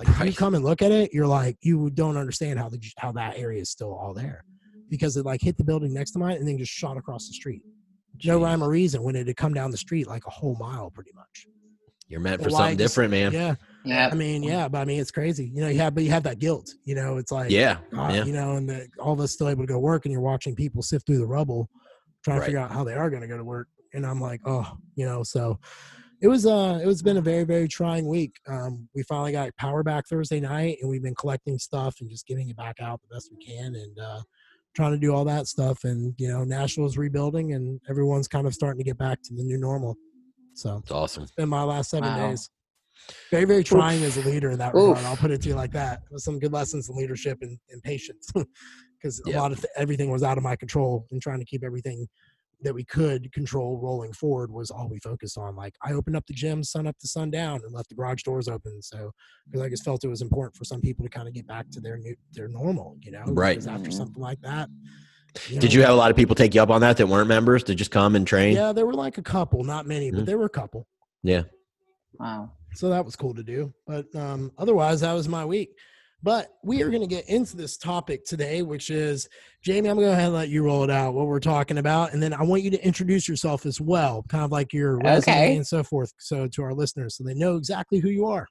Like 0.00 0.08
if 0.08 0.26
you 0.26 0.32
come 0.32 0.56
and 0.56 0.64
look 0.64 0.82
at 0.82 0.90
it, 0.90 1.12
you're 1.14 1.28
like, 1.28 1.56
you 1.60 1.88
don't 1.90 2.16
understand 2.16 2.58
how 2.58 2.68
the, 2.68 2.80
how 2.98 3.12
that 3.12 3.38
area 3.38 3.60
is 3.60 3.70
still 3.70 3.94
all 3.94 4.12
there 4.12 4.44
because 4.90 5.16
it 5.16 5.24
like 5.24 5.40
hit 5.40 5.56
the 5.56 5.64
building 5.64 5.94
next 5.94 6.10
to 6.12 6.18
mine 6.18 6.38
and 6.38 6.48
then 6.48 6.58
just 6.58 6.72
shot 6.72 6.96
across 6.96 7.28
the 7.28 7.34
street. 7.34 7.62
No 8.24 8.40
Jeez. 8.40 8.42
rhyme 8.42 8.64
or 8.64 8.68
reason 8.68 9.04
when 9.04 9.14
it 9.14 9.28
had 9.28 9.36
come 9.36 9.54
down 9.54 9.70
the 9.70 9.76
street 9.76 10.08
like 10.08 10.26
a 10.26 10.30
whole 10.30 10.56
mile 10.56 10.90
pretty 10.90 11.12
much. 11.14 11.46
You're 12.08 12.20
meant 12.20 12.42
for 12.42 12.50
something 12.50 12.76
different, 12.76 13.12
man. 13.12 13.32
Yeah. 13.32 13.54
Yeah. 13.84 14.08
I 14.12 14.14
mean, 14.14 14.42
yeah, 14.42 14.68
but 14.68 14.78
I 14.78 14.84
mean, 14.84 15.00
it's 15.00 15.10
crazy. 15.10 15.46
You 15.54 15.62
know, 15.62 15.68
you 15.68 15.78
have, 15.80 15.94
but 15.94 16.04
you 16.04 16.10
have 16.10 16.22
that 16.24 16.38
guilt. 16.38 16.72
You 16.84 16.94
know, 16.94 17.16
it's 17.16 17.32
like, 17.32 17.50
Yeah. 17.50 17.78
God, 17.92 18.14
Yeah. 18.14 18.24
you 18.24 18.32
know, 18.32 18.56
and 18.56 18.68
the, 18.68 18.88
all 19.00 19.12
of 19.12 19.20
us 19.20 19.32
still 19.32 19.48
able 19.48 19.62
to 19.64 19.72
go 19.72 19.78
work, 19.78 20.04
and 20.04 20.12
you're 20.12 20.20
watching 20.20 20.54
people 20.54 20.82
sift 20.82 21.06
through 21.06 21.18
the 21.18 21.26
rubble, 21.26 21.68
trying 22.24 22.38
Right. 22.38 22.44
to 22.44 22.46
figure 22.46 22.60
out 22.60 22.70
how 22.70 22.84
they 22.84 22.94
are 22.94 23.10
going 23.10 23.22
to 23.22 23.28
go 23.28 23.36
to 23.36 23.44
work. 23.44 23.68
And 23.94 24.06
I'm 24.06 24.20
like, 24.20 24.40
oh, 24.46 24.76
you 24.94 25.04
know, 25.04 25.22
so 25.22 25.58
it 26.20 26.28
was, 26.28 26.46
uh, 26.46 26.78
it 26.82 26.86
was 26.86 27.02
been 27.02 27.16
a 27.16 27.20
very, 27.20 27.42
very 27.44 27.66
trying 27.66 28.06
week. 28.06 28.36
Um, 28.46 28.88
we 28.94 29.02
finally 29.02 29.32
got 29.32 29.54
power 29.56 29.82
back 29.82 30.06
Thursday 30.06 30.38
night, 30.40 30.78
and 30.80 30.88
we've 30.88 31.02
been 31.02 31.14
collecting 31.16 31.58
stuff 31.58 31.96
and 32.00 32.08
just 32.08 32.26
getting 32.26 32.48
it 32.48 32.56
back 32.56 32.76
out 32.80 33.00
the 33.02 33.14
best 33.14 33.30
we 33.36 33.44
can, 33.44 33.74
and 33.74 33.98
uh, 33.98 34.20
trying 34.74 34.92
to 34.92 34.98
do 34.98 35.12
all 35.12 35.24
that 35.24 35.48
stuff. 35.48 35.82
And 35.84 36.14
you 36.18 36.28
know, 36.28 36.44
Nashville's 36.44 36.96
rebuilding, 36.96 37.52
and 37.54 37.80
everyone's 37.90 38.28
kind 38.28 38.46
of 38.46 38.54
starting 38.54 38.78
to 38.78 38.84
get 38.84 38.96
back 38.98 39.20
to 39.24 39.34
the 39.34 39.42
new 39.42 39.58
normal. 39.58 39.96
So 40.54 40.78
It's 40.82 40.90
awesome. 40.92 41.24
it's 41.24 41.32
been 41.32 41.48
my 41.48 41.64
last 41.64 41.90
seven 41.90 42.14
Wow. 42.14 42.30
days. 42.30 42.48
Very, 43.30 43.44
very 43.44 43.64
trying 43.64 44.02
as 44.04 44.16
a 44.16 44.28
leader 44.28 44.50
in 44.50 44.58
that 44.58 44.74
Oof. 44.74 44.88
regard. 44.96 45.04
I'll 45.06 45.16
put 45.16 45.30
it 45.30 45.40
to 45.42 45.48
you 45.48 45.54
like 45.54 45.72
that. 45.72 46.02
With 46.10 46.22
some 46.22 46.38
good 46.38 46.52
lessons 46.52 46.88
in 46.88 46.96
leadership 46.96 47.38
and, 47.42 47.58
and 47.70 47.82
patience, 47.82 48.30
because 49.00 49.20
a 49.26 49.30
Yeah. 49.30 49.40
lot 49.40 49.52
of 49.52 49.58
th- 49.58 49.70
everything 49.76 50.10
was 50.10 50.22
out 50.22 50.36
of 50.38 50.44
my 50.44 50.56
control, 50.56 51.06
and 51.10 51.20
trying 51.20 51.38
to 51.38 51.44
keep 51.44 51.64
everything 51.64 52.06
that 52.64 52.72
we 52.72 52.84
could 52.84 53.32
control 53.32 53.80
rolling 53.82 54.12
forward 54.12 54.48
was 54.52 54.70
all 54.70 54.88
we 54.88 55.00
focused 55.00 55.36
on. 55.36 55.56
Like 55.56 55.74
I 55.82 55.94
opened 55.94 56.14
up 56.14 56.24
the 56.26 56.32
gym 56.32 56.62
sun 56.62 56.86
up 56.86 56.96
to 57.00 57.08
sundown 57.08 57.60
and 57.64 57.72
left 57.74 57.88
the 57.88 57.96
garage 57.96 58.22
doors 58.22 58.46
open. 58.46 58.80
So 58.82 59.10
because 59.46 59.60
I 59.62 59.68
just 59.68 59.82
felt 59.84 60.04
it 60.04 60.08
was 60.08 60.22
important 60.22 60.54
for 60.54 60.64
some 60.64 60.80
people 60.80 61.04
to 61.04 61.08
kind 61.10 61.26
of 61.26 61.34
get 61.34 61.44
back 61.48 61.68
to 61.72 61.80
their 61.80 61.96
new 61.98 62.14
their 62.32 62.46
normal, 62.46 62.96
you 63.02 63.10
know. 63.10 63.24
Right. 63.26 63.54
Because 63.56 63.66
after 63.66 63.90
something 63.90 64.22
like 64.22 64.40
that. 64.42 64.68
Did 65.48 65.62
know, 65.64 65.68
you 65.70 65.80
have 65.80 65.90
a 65.90 65.94
lot 65.96 66.10
of 66.12 66.16
people 66.16 66.36
take 66.36 66.54
you 66.54 66.62
up 66.62 66.70
on 66.70 66.82
that 66.82 66.98
that 66.98 67.06
weren't 67.08 67.26
members 67.26 67.64
to 67.64 67.74
just 67.74 67.90
come 67.90 68.14
and 68.14 68.24
train? 68.26 68.54
Yeah, 68.54 68.72
there 68.72 68.86
were 68.86 68.92
like 68.94 69.18
a 69.18 69.22
couple, 69.22 69.64
not 69.64 69.86
many, 69.86 70.10
but 70.12 70.20
Mhm. 70.20 70.26
there 70.26 70.38
were 70.38 70.44
a 70.44 70.48
couple. 70.50 70.86
Yeah. 71.24 71.42
Wow. 72.20 72.52
So 72.74 72.88
that 72.88 73.04
was 73.04 73.16
cool 73.16 73.34
to 73.34 73.42
do 73.42 73.72
but 73.86 74.06
um 74.14 74.50
otherwise 74.58 75.00
that 75.00 75.12
was 75.12 75.28
my 75.28 75.44
week 75.44 75.70
but 76.24 76.50
we 76.62 76.82
are 76.82 76.90
going 76.90 77.02
to 77.02 77.08
get 77.08 77.28
into 77.28 77.56
this 77.56 77.76
topic 77.76 78.24
today 78.24 78.62
which 78.62 78.90
is 78.90 79.28
jamie 79.62 79.88
i'm 79.88 79.96
going 79.96 80.06
to 80.06 80.10
go 80.10 80.12
ahead 80.12 80.26
and 80.26 80.34
let 80.34 80.48
you 80.48 80.62
roll 80.62 80.84
it 80.84 80.90
out 80.90 81.14
what 81.14 81.26
we're 81.26 81.40
talking 81.40 81.78
about 81.78 82.12
and 82.12 82.22
then 82.22 82.32
i 82.32 82.42
want 82.42 82.62
you 82.62 82.70
to 82.70 82.84
introduce 82.84 83.28
yourself 83.28 83.66
as 83.66 83.80
well 83.80 84.24
kind 84.28 84.44
of 84.44 84.50
like 84.52 84.72
your 84.72 84.98
resume 84.98 85.34
Okay. 85.36 85.56
and 85.56 85.66
so 85.66 85.82
forth 85.82 86.12
so 86.18 86.46
to 86.46 86.62
our 86.62 86.72
listeners 86.74 87.16
so 87.16 87.24
they 87.24 87.34
know 87.34 87.56
exactly 87.56 87.98
who 87.98 88.08
you 88.08 88.26
are 88.26 88.46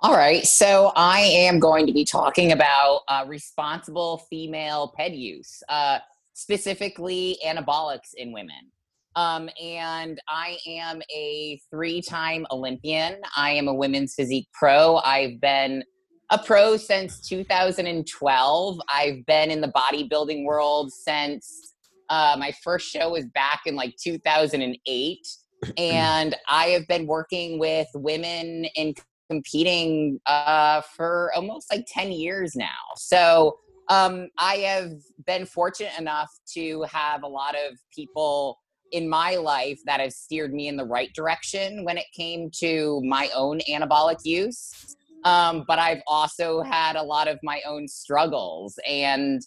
All 0.00 0.16
right. 0.16 0.44
So 0.44 0.90
I 0.96 1.20
am 1.20 1.60
going 1.60 1.86
to 1.86 1.92
be 1.92 2.04
talking 2.04 2.50
about 2.50 3.02
uh, 3.06 3.24
responsible 3.28 4.18
female 4.28 4.92
ped 4.98 5.12
use, 5.12 5.62
uh, 5.68 5.98
specifically 6.34 7.38
anabolics 7.46 8.14
in 8.16 8.32
women. 8.32 8.72
Um, 9.14 9.50
and 9.62 10.20
I 10.28 10.58
am 10.66 11.02
a 11.14 11.60
three 11.70 12.00
time 12.00 12.46
Olympian. 12.50 13.20
I 13.36 13.50
am 13.50 13.68
a 13.68 13.74
women's 13.74 14.14
physique 14.14 14.48
pro. 14.52 14.96
I've 14.98 15.40
been 15.40 15.84
a 16.30 16.38
pro 16.38 16.76
since 16.76 17.20
2012. 17.28 18.80
I've 18.88 19.26
been 19.26 19.50
in 19.50 19.60
the 19.60 19.72
bodybuilding 19.72 20.44
world 20.44 20.92
since 20.92 21.74
uh, 22.08 22.36
my 22.38 22.52
first 22.62 22.88
show 22.88 23.10
was 23.10 23.26
back 23.26 23.62
in 23.66 23.76
like 23.76 23.94
2008. 24.02 25.18
And 25.78 26.34
I 26.48 26.70
have 26.70 26.88
been 26.88 27.06
working 27.06 27.56
with 27.56 27.86
women 27.94 28.64
in 28.74 28.94
competing 29.30 30.18
uh, 30.26 30.80
for 30.96 31.30
almost 31.36 31.70
like 31.70 31.86
10 31.86 32.10
years 32.10 32.56
now. 32.56 32.66
So 32.96 33.58
um, 33.88 34.28
I 34.38 34.56
have 34.56 34.92
been 35.24 35.46
fortunate 35.46 35.92
enough 35.98 36.30
to 36.54 36.82
have 36.90 37.22
a 37.22 37.28
lot 37.28 37.54
of 37.54 37.78
people 37.94 38.58
in 38.92 39.08
my 39.08 39.36
life 39.36 39.80
that 39.86 40.00
have 40.00 40.12
steered 40.12 40.52
me 40.52 40.68
in 40.68 40.76
the 40.76 40.84
right 40.84 41.12
direction 41.14 41.84
when 41.84 41.98
it 41.98 42.06
came 42.14 42.50
to 42.60 43.00
my 43.04 43.28
own 43.34 43.60
anabolic 43.68 44.18
use. 44.24 44.96
Um, 45.24 45.64
but 45.66 45.78
I've 45.78 46.02
also 46.06 46.62
had 46.62 46.96
a 46.96 47.02
lot 47.02 47.28
of 47.28 47.38
my 47.42 47.60
own 47.66 47.88
struggles. 47.88 48.78
And 48.88 49.40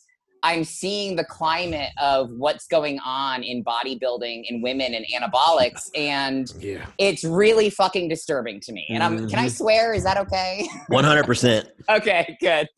I'm 0.43 0.63
seeing 0.63 1.15
the 1.15 1.23
climate 1.25 1.91
of 1.99 2.29
what's 2.31 2.67
going 2.67 2.99
on 2.99 3.43
in 3.43 3.63
bodybuilding 3.63 4.43
in 4.47 4.61
women 4.61 4.93
and 4.93 5.05
anabolics. 5.13 5.89
And 5.95 6.51
yeah 6.59 6.85
it's 6.97 7.23
really 7.23 7.69
fucking 7.69 8.07
disturbing 8.07 8.59
to 8.61 8.71
me. 8.71 8.85
And 8.89 9.03
I'm, 9.03 9.27
can 9.27 9.39
I 9.39 9.47
Mhm. 9.47 9.57
swear? 9.57 9.93
Is 9.93 10.03
that 10.03 10.17
okay? 10.17 10.67
100%. 10.89 11.67
okay, 11.89 12.37
good. 12.39 12.69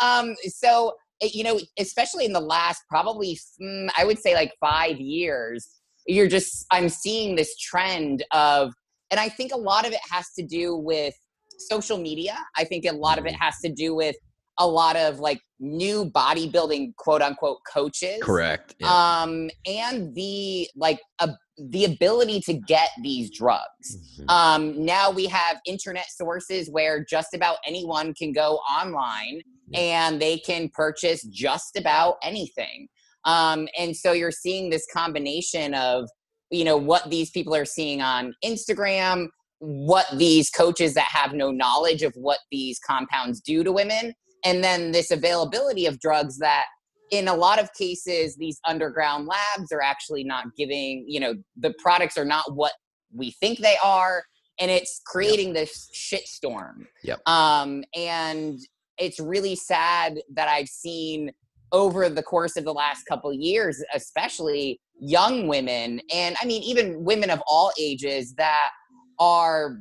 Um, 0.00 0.34
so 0.48 0.94
you 1.22 1.44
know, 1.44 1.60
especially 1.78 2.24
in 2.24 2.32
the 2.32 2.40
last 2.40 2.82
probably, 2.88 3.38
mm, 3.60 3.90
I 3.96 4.04
would 4.06 4.18
say 4.18 4.34
like 4.34 4.54
five 4.58 4.98
years, 4.98 5.68
you're 6.10 6.28
just 6.28 6.66
I'm 6.70 6.88
seeing 6.88 7.36
this 7.36 7.56
trend 7.56 8.24
of, 8.32 8.72
and 9.10 9.20
I 9.20 9.28
think 9.28 9.52
a 9.52 9.56
lot 9.58 9.86
of 9.86 9.92
it 9.92 10.00
has 10.10 10.30
to 10.38 10.42
do 10.44 10.76
with 10.76 11.14
social 11.58 11.98
media. 11.98 12.36
I 12.56 12.64
think 12.64 12.84
a 12.86 12.92
lot 12.92 13.18
of 13.18 13.26
it 13.26 13.34
has 13.34 13.58
to 13.64 13.72
do 13.72 13.94
with 13.94 14.16
a 14.58 14.66
lot 14.66 14.96
of 14.96 15.20
like 15.20 15.40
new 15.60 16.10
bodybuilding 16.10 16.94
quote 16.96 17.22
unquote 17.22 17.58
coaches 17.72 18.18
Correct. 18.22 18.74
Yeah. 18.78 18.88
um 19.22 19.48
and 19.66 20.14
the 20.14 20.68
like 20.74 20.98
uh, 21.18 21.28
the 21.58 21.84
ability 21.84 22.40
to 22.40 22.54
get 22.54 22.88
these 23.02 23.30
drugs 23.30 23.86
Mhm. 24.18 24.30
um 24.30 24.84
now 24.84 25.10
we 25.10 25.26
have 25.26 25.58
internet 25.66 26.06
sources 26.10 26.68
where 26.70 27.04
just 27.04 27.32
about 27.34 27.58
anyone 27.66 28.12
can 28.14 28.32
go 28.32 28.56
online 28.78 29.40
and 29.74 30.20
they 30.20 30.38
can 30.38 30.68
purchase 30.70 31.22
just 31.24 31.76
about 31.76 32.16
anything 32.22 32.88
um 33.24 33.68
and 33.78 33.96
so 33.96 34.12
you're 34.12 34.30
seeing 34.30 34.70
this 34.70 34.86
combination 34.92 35.74
of 35.74 36.08
you 36.50 36.64
know 36.64 36.76
what 36.76 37.08
these 37.10 37.30
people 37.30 37.54
are 37.54 37.64
seeing 37.64 38.00
on 38.00 38.34
instagram 38.44 39.26
what 39.58 40.06
these 40.16 40.48
coaches 40.50 40.94
that 40.94 41.04
have 41.04 41.34
no 41.34 41.50
knowledge 41.50 42.02
of 42.02 42.12
what 42.14 42.38
these 42.50 42.78
compounds 42.86 43.40
do 43.40 43.62
to 43.62 43.72
women 43.72 44.12
and 44.44 44.64
then 44.64 44.90
this 44.90 45.10
availability 45.10 45.86
of 45.86 45.98
drugs 46.00 46.38
that 46.38 46.64
in 47.10 47.28
a 47.28 47.34
lot 47.34 47.60
of 47.60 47.72
cases 47.74 48.36
these 48.36 48.58
underground 48.66 49.26
labs 49.26 49.70
are 49.72 49.82
actually 49.82 50.24
not 50.24 50.46
giving 50.56 51.04
you 51.06 51.20
know 51.20 51.34
the 51.56 51.74
products 51.78 52.16
are 52.16 52.24
not 52.24 52.44
what 52.54 52.72
we 53.12 53.32
think 53.32 53.58
they 53.58 53.76
are 53.84 54.22
and 54.60 54.70
it's 54.70 55.00
creating 55.06 55.54
this 55.54 55.90
shitstorm. 55.94 56.84
Yep. 57.02 57.26
Um, 57.26 57.82
and 57.96 58.58
it's 58.98 59.18
really 59.18 59.56
sad 59.56 60.20
that 60.34 60.48
I've 60.48 60.68
seen 60.68 61.32
over 61.72 62.08
the 62.08 62.22
course 62.22 62.56
of 62.56 62.64
the 62.64 62.72
last 62.72 63.04
couple 63.04 63.32
years, 63.32 63.82
especially 63.94 64.80
young 64.98 65.46
women, 65.46 66.00
and 66.12 66.36
I 66.40 66.46
mean 66.46 66.62
even 66.62 67.04
women 67.04 67.30
of 67.30 67.40
all 67.46 67.72
ages 67.78 68.34
that 68.34 68.70
are 69.18 69.76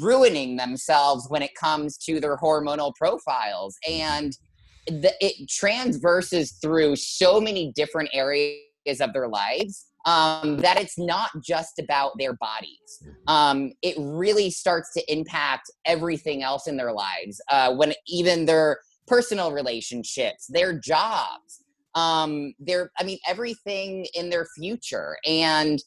ruining 0.00 0.56
themselves 0.56 1.26
when 1.28 1.42
it 1.42 1.54
comes 1.54 1.96
to 1.96 2.18
their 2.18 2.36
hormonal 2.36 2.92
profiles 2.96 3.76
and 3.88 4.36
the, 4.88 5.12
it 5.20 5.48
transverses 5.48 6.52
through 6.62 6.96
so 6.96 7.40
many 7.40 7.72
different 7.74 8.08
areas 8.12 8.58
of 9.00 9.12
their 9.12 9.28
lives 9.28 9.86
um, 10.06 10.58
that 10.58 10.80
it's 10.80 10.96
not 10.96 11.30
just 11.42 11.80
about 11.80 12.12
their 12.18 12.34
bodies. 12.34 13.02
Um, 13.26 13.72
it 13.82 13.96
really 13.98 14.50
starts 14.50 14.92
to 14.94 15.12
impact 15.12 15.70
everything 15.84 16.44
else 16.44 16.68
in 16.68 16.76
their 16.76 16.92
lives. 16.92 17.40
Uh, 17.50 17.74
when 17.74 17.92
even 18.06 18.46
their 18.46 18.78
personal 19.06 19.52
relationships, 19.52 20.46
their 20.48 20.78
jobs, 20.78 21.62
um, 21.94 22.54
their 22.58 22.90
I 22.98 23.04
mean 23.04 23.18
everything 23.26 24.06
in 24.14 24.30
their 24.30 24.46
future. 24.56 25.16
And 25.26 25.80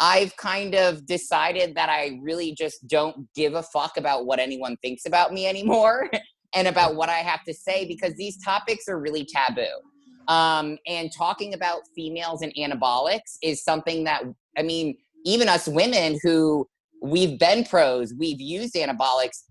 I've 0.00 0.34
kind 0.38 0.74
of 0.74 1.04
decided 1.04 1.74
that 1.74 1.90
I 1.90 2.18
really 2.22 2.54
just 2.54 2.88
don't 2.88 3.28
give 3.34 3.54
a 3.54 3.62
fuck 3.62 3.98
about 3.98 4.24
what 4.24 4.38
anyone 4.38 4.76
thinks 4.78 5.04
about 5.04 5.32
me 5.32 5.46
anymore 5.46 6.10
and 6.54 6.66
about 6.66 6.96
what 6.96 7.10
I 7.10 7.18
have 7.18 7.44
to 7.44 7.54
say 7.54 7.86
because 7.86 8.14
these 8.14 8.42
topics 8.42 8.88
are 8.88 8.98
really 8.98 9.26
taboo. 9.26 9.66
Um, 10.28 10.78
and 10.86 11.12
talking 11.12 11.54
about 11.54 11.82
females 11.94 12.40
and 12.40 12.52
anabolics 12.54 13.36
is 13.42 13.62
something 13.62 14.04
that, 14.04 14.22
I 14.56 14.62
mean, 14.62 14.96
even 15.24 15.48
us 15.48 15.68
women 15.68 16.18
who 16.22 16.66
we've 17.02 17.38
been 17.38 17.64
pros, 17.64 18.14
we've 18.14 18.40
used 18.40 18.74
anabolics, 18.74 19.42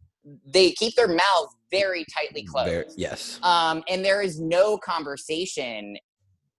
they 0.45 0.71
keep 0.71 0.95
their 0.95 1.07
mouths 1.07 1.55
very 1.71 2.05
tightly 2.13 2.43
closed. 2.43 2.69
Very, 2.69 2.85
yes. 2.95 3.39
Um, 3.43 3.83
and 3.87 4.03
there 4.03 4.21
is 4.21 4.39
no 4.39 4.77
conversation 4.77 5.97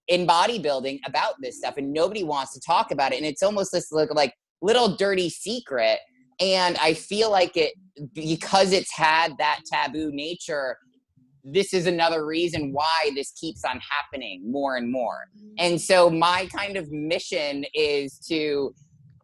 in 0.09 0.26
bodybuilding 0.26 0.98
about 1.06 1.35
this 1.40 1.59
stuff, 1.59 1.76
and 1.76 1.92
nobody 1.92 2.24
wants 2.24 2.52
to 2.54 2.61
talk 2.61 2.90
about 2.90 3.12
it. 3.12 3.16
And 3.16 3.26
it's 3.26 3.42
almost 3.42 3.72
this 3.72 3.92
like, 3.92 4.14
like 4.14 4.35
little 4.62 4.96
dirty 4.96 5.28
secret. 5.28 5.98
And 6.40 6.76
I 6.78 6.94
feel 6.94 7.30
like 7.30 7.56
it 7.56 7.74
because 8.14 8.72
it's 8.72 8.94
had 8.94 9.37
that 9.38 9.61
taboo 9.70 10.11
nature 10.12 10.76
this 11.44 11.72
is 11.72 11.87
another 11.87 12.26
reason 12.26 12.72
why 12.72 13.11
this 13.14 13.33
keeps 13.33 13.64
on 13.64 13.80
happening 13.88 14.50
more 14.50 14.76
and 14.76 14.90
more. 14.90 15.26
And 15.59 15.80
so 15.80 16.11
my 16.11 16.48
kind 16.54 16.76
of 16.76 16.90
mission 16.90 17.64
is 17.74 18.18
to 18.28 18.74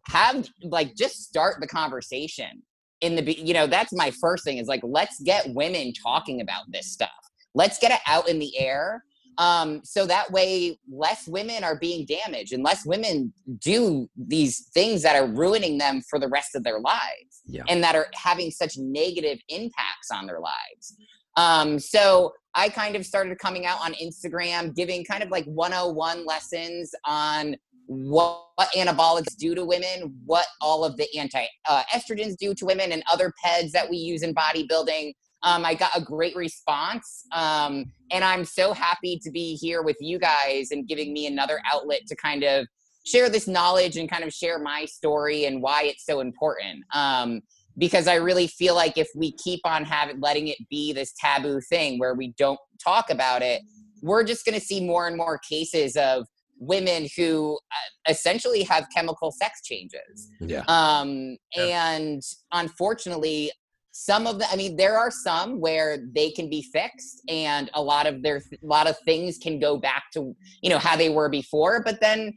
have 0.09 0.49
like 0.63 0.95
just 0.97 1.25
start 1.25 1.57
the 1.61 1.67
conversation 1.67 2.63
in 3.01 3.17
the 3.17 3.39
you 3.39 3.55
know 3.55 3.67
that's 3.67 3.93
my 3.93 4.11
first 4.11 4.45
thing 4.45 4.59
is 4.59 4.67
like 4.67 4.81
let's 4.83 5.21
get 5.21 5.53
women 5.55 5.93
talking 5.93 6.41
about 6.41 6.65
this 6.71 6.93
stuff. 6.93 7.11
Let's 7.55 7.79
get 7.79 7.91
it 7.91 8.01
out 8.07 8.29
in 8.29 8.39
the 8.39 8.59
air 8.59 9.03
um, 9.39 9.83
so 9.85 10.07
that 10.07 10.31
way 10.31 10.79
less 10.91 11.29
women 11.29 11.63
are 11.63 11.79
being 11.79 12.07
damaged 12.07 12.53
and 12.53 12.63
less 12.63 12.87
women 12.87 13.33
do 13.59 14.09
these 14.17 14.69
things 14.73 15.03
that 15.03 15.17
are 15.17 15.27
ruining 15.27 15.79
them 15.79 16.01
for 16.09 16.19
the 16.19 16.29
rest 16.29 16.55
of 16.55 16.65
their 16.65 16.81
lives 16.81 17.43
yeah. 17.47 17.63
and 17.69 17.83
that 17.83 17.95
are 17.95 18.09
having 18.15 18.51
such 18.51 18.79
negative 18.79 19.39
impacts 19.49 20.11
on 20.11 20.27
their 20.27 20.41
lives 20.41 20.97
um, 21.37 21.79
so 21.79 22.33
I 22.55 22.69
kind 22.71 22.97
of 22.97 23.05
started 23.05 23.39
coming 23.39 23.67
out 23.67 23.79
on 23.85 23.93
Instagram, 23.95 24.75
giving 24.75 25.05
kind 25.05 25.23
of 25.23 25.31
like 25.31 25.45
101 25.45 26.25
lessons 26.25 26.95
on 27.05 27.57
what, 27.87 28.45
what 28.57 28.69
anabolics 28.75 29.37
do 29.37 29.55
to 29.55 29.65
women, 29.65 30.15
what 30.25 30.47
all 30.61 30.85
of 30.85 30.97
the 30.97 31.07
anti 31.19 31.45
uh, 31.69 31.83
estrogens 31.95 32.37
do 32.37 32.55
to 32.55 32.67
women, 32.67 32.93
and 32.93 33.03
other 33.11 33.33
PEDs 33.45 33.71
that 33.73 33.89
we 33.89 33.97
use 33.97 34.23
in 34.23 34.35
bodybuilding. 34.35 35.13
Um, 35.43 35.65
I 35.65 35.75
got 35.75 35.97
a 35.97 36.01
great 36.01 36.35
response, 36.35 37.25
um, 37.33 37.85
and 38.11 38.25
I'm 38.25 38.45
so 38.45 38.73
happy 38.73 39.21
to 39.23 39.31
be 39.31 39.55
here 39.55 39.83
with 39.83 39.97
you 40.01 40.19
guys 40.19 40.71
and 40.71 40.89
giving 40.89 41.13
me 41.13 41.27
another 41.27 41.61
outlet 41.71 42.01
to 42.09 42.17
kind 42.17 42.43
of 42.43 42.67
share 43.05 43.29
this 43.29 43.47
knowledge 43.47 43.97
and 43.97 44.11
kind 44.11 44.25
of 44.25 44.33
share 44.33 44.59
my 44.59 44.85
story 44.85 45.45
and 45.45 45.63
why 45.63 45.85
it's 45.85 46.05
so 46.05 46.21
important. 46.21 46.83
Um, 46.93 47.43
because 47.79 48.09
I 48.09 48.15
really 48.15 48.47
feel 48.47 48.75
like 48.75 48.97
if 48.97 49.09
we 49.15 49.33
keep 49.33 49.61
on 49.65 49.85
having 49.85 50.19
letting 50.21 50.49
it 50.49 50.57
be 50.71 50.93
this 50.93 51.13
taboo 51.21 51.61
thing 51.61 51.99
where 51.99 52.15
we 52.15 52.35
don't 52.39 52.59
talk 52.83 53.11
about 53.11 53.43
it, 53.43 53.63
we're 54.03 54.25
just 54.25 54.45
going 54.45 54.59
to 54.59 54.65
see 54.65 54.85
more 54.85 55.07
and 55.07 55.17
more 55.17 55.39
cases 55.39 55.97
of 55.97 56.27
women 56.59 57.09
who 57.17 57.59
uh, 57.73 58.11
essentially 58.11 58.63
have 58.63 58.87
chemical 58.95 59.31
sex 59.33 59.63
changes. 59.63 60.31
Yeah. 60.41 60.65
Um, 60.69 61.37
Yeah. 61.55 61.91
and 61.91 62.23
unfortunately, 62.53 63.53
some 63.93 64.27
of 64.27 64.39
the, 64.39 64.47
I 64.51 64.57
mean, 64.57 64.77
there 64.77 64.99
are 64.99 65.11
some 65.11 65.59
where 65.59 65.99
they 66.15 66.31
can 66.31 66.51
be 66.51 66.63
fixed, 66.63 67.23
and 67.29 67.71
a 67.73 67.83
lot 67.83 68.07
of 68.07 68.23
their, 68.23 68.37
a 68.37 68.67
lot 68.67 68.87
of 68.89 68.97
things 69.07 69.39
can 69.39 69.59
go 69.59 69.79
back 69.79 70.05
to 70.13 70.37
you 70.63 70.69
know 70.69 70.79
how 70.79 70.97
they 70.97 71.09
were 71.09 71.31
before. 71.31 71.83
But 71.83 72.01
then 72.01 72.35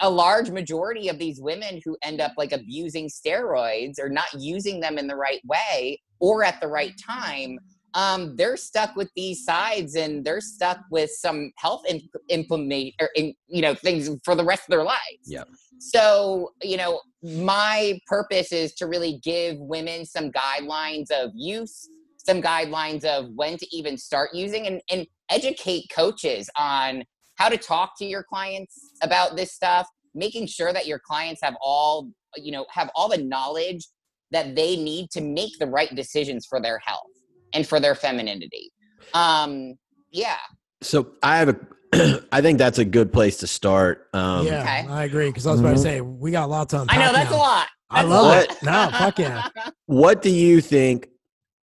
a 0.00 0.08
large 0.08 0.50
majority 0.50 1.08
of 1.08 1.18
these 1.18 1.40
women 1.40 1.80
who 1.84 1.96
end 2.02 2.20
up 2.20 2.32
like 2.36 2.52
abusing 2.52 3.08
steroids 3.08 3.98
or 3.98 4.08
not 4.08 4.28
using 4.38 4.80
them 4.80 4.98
in 4.98 5.06
the 5.06 5.16
right 5.16 5.40
way 5.44 6.00
or 6.20 6.44
at 6.44 6.60
the 6.60 6.68
right 6.68 6.92
time 7.04 7.58
um, 7.94 8.36
they're 8.36 8.56
stuck 8.56 8.96
with 8.96 9.10
these 9.14 9.44
sides 9.44 9.94
and 9.94 10.24
they're 10.24 10.40
stuck 10.40 10.80
with 10.90 11.10
some 11.10 11.52
health 11.56 11.82
imp- 11.88 12.10
implement 12.28 12.94
or 13.00 13.08
in, 13.14 13.34
you 13.46 13.62
know 13.62 13.74
things 13.74 14.10
for 14.24 14.34
the 14.34 14.44
rest 14.44 14.62
of 14.62 14.70
their 14.70 14.84
lives 14.84 15.24
Yeah. 15.26 15.44
so 15.78 16.52
you 16.62 16.76
know 16.76 17.00
my 17.22 17.98
purpose 18.06 18.52
is 18.52 18.74
to 18.74 18.86
really 18.86 19.20
give 19.22 19.56
women 19.58 20.04
some 20.04 20.30
guidelines 20.30 21.10
of 21.10 21.30
use 21.34 21.88
some 22.24 22.40
guidelines 22.40 23.04
of 23.04 23.30
when 23.34 23.58
to 23.58 23.76
even 23.76 23.96
start 23.96 24.30
using 24.32 24.66
and, 24.66 24.80
and 24.90 25.06
educate 25.30 25.84
coaches 25.94 26.48
on 26.56 27.04
how 27.36 27.48
to 27.48 27.56
talk 27.56 27.98
to 27.98 28.04
your 28.04 28.22
clients 28.22 28.92
about 29.02 29.36
this 29.36 29.52
stuff, 29.52 29.88
making 30.14 30.46
sure 30.46 30.72
that 30.72 30.86
your 30.86 30.98
clients 30.98 31.40
have 31.42 31.54
all, 31.60 32.10
you 32.36 32.52
know, 32.52 32.64
have 32.70 32.90
all 32.94 33.08
the 33.08 33.18
knowledge 33.18 33.86
that 34.30 34.54
they 34.54 34.76
need 34.76 35.10
to 35.10 35.20
make 35.20 35.58
the 35.58 35.66
right 35.66 35.94
decisions 35.94 36.46
for 36.46 36.60
their 36.60 36.78
health 36.78 37.10
and 37.54 37.66
for 37.66 37.80
their 37.80 37.94
femininity. 37.94 38.72
Um, 39.14 39.76
yeah. 40.10 40.36
So 40.82 41.12
I 41.22 41.38
have 41.38 41.48
a, 41.50 42.22
I 42.32 42.40
think 42.42 42.58
that's 42.58 42.78
a 42.78 42.84
good 42.84 43.12
place 43.12 43.38
to 43.38 43.46
start. 43.46 44.08
Um, 44.12 44.46
yeah, 44.46 44.60
okay. 44.60 44.86
I 44.88 45.04
agree. 45.04 45.28
Because 45.28 45.46
I 45.46 45.52
was 45.52 45.60
about 45.60 45.70
to 45.70 45.76
Mhm. 45.76 45.82
say 45.82 46.00
we 46.02 46.30
got 46.32 46.50
lots 46.50 46.72
to 46.72 46.82
unpack 46.82 46.98
I 46.98 47.06
know 47.06 47.12
that's 47.12 47.30
now. 47.30 47.36
a 47.36 47.38
lot. 47.38 47.68
I 47.90 48.02
That's 48.02 48.06
a 48.06 48.10
love 48.10 48.24
lot. 48.24 48.56
it. 48.56 48.62
No, 48.62 48.90
fuck 48.98 49.18
yeah. 49.18 49.48
What 49.86 50.20
do 50.22 50.30
you 50.30 50.60
think? 50.60 51.08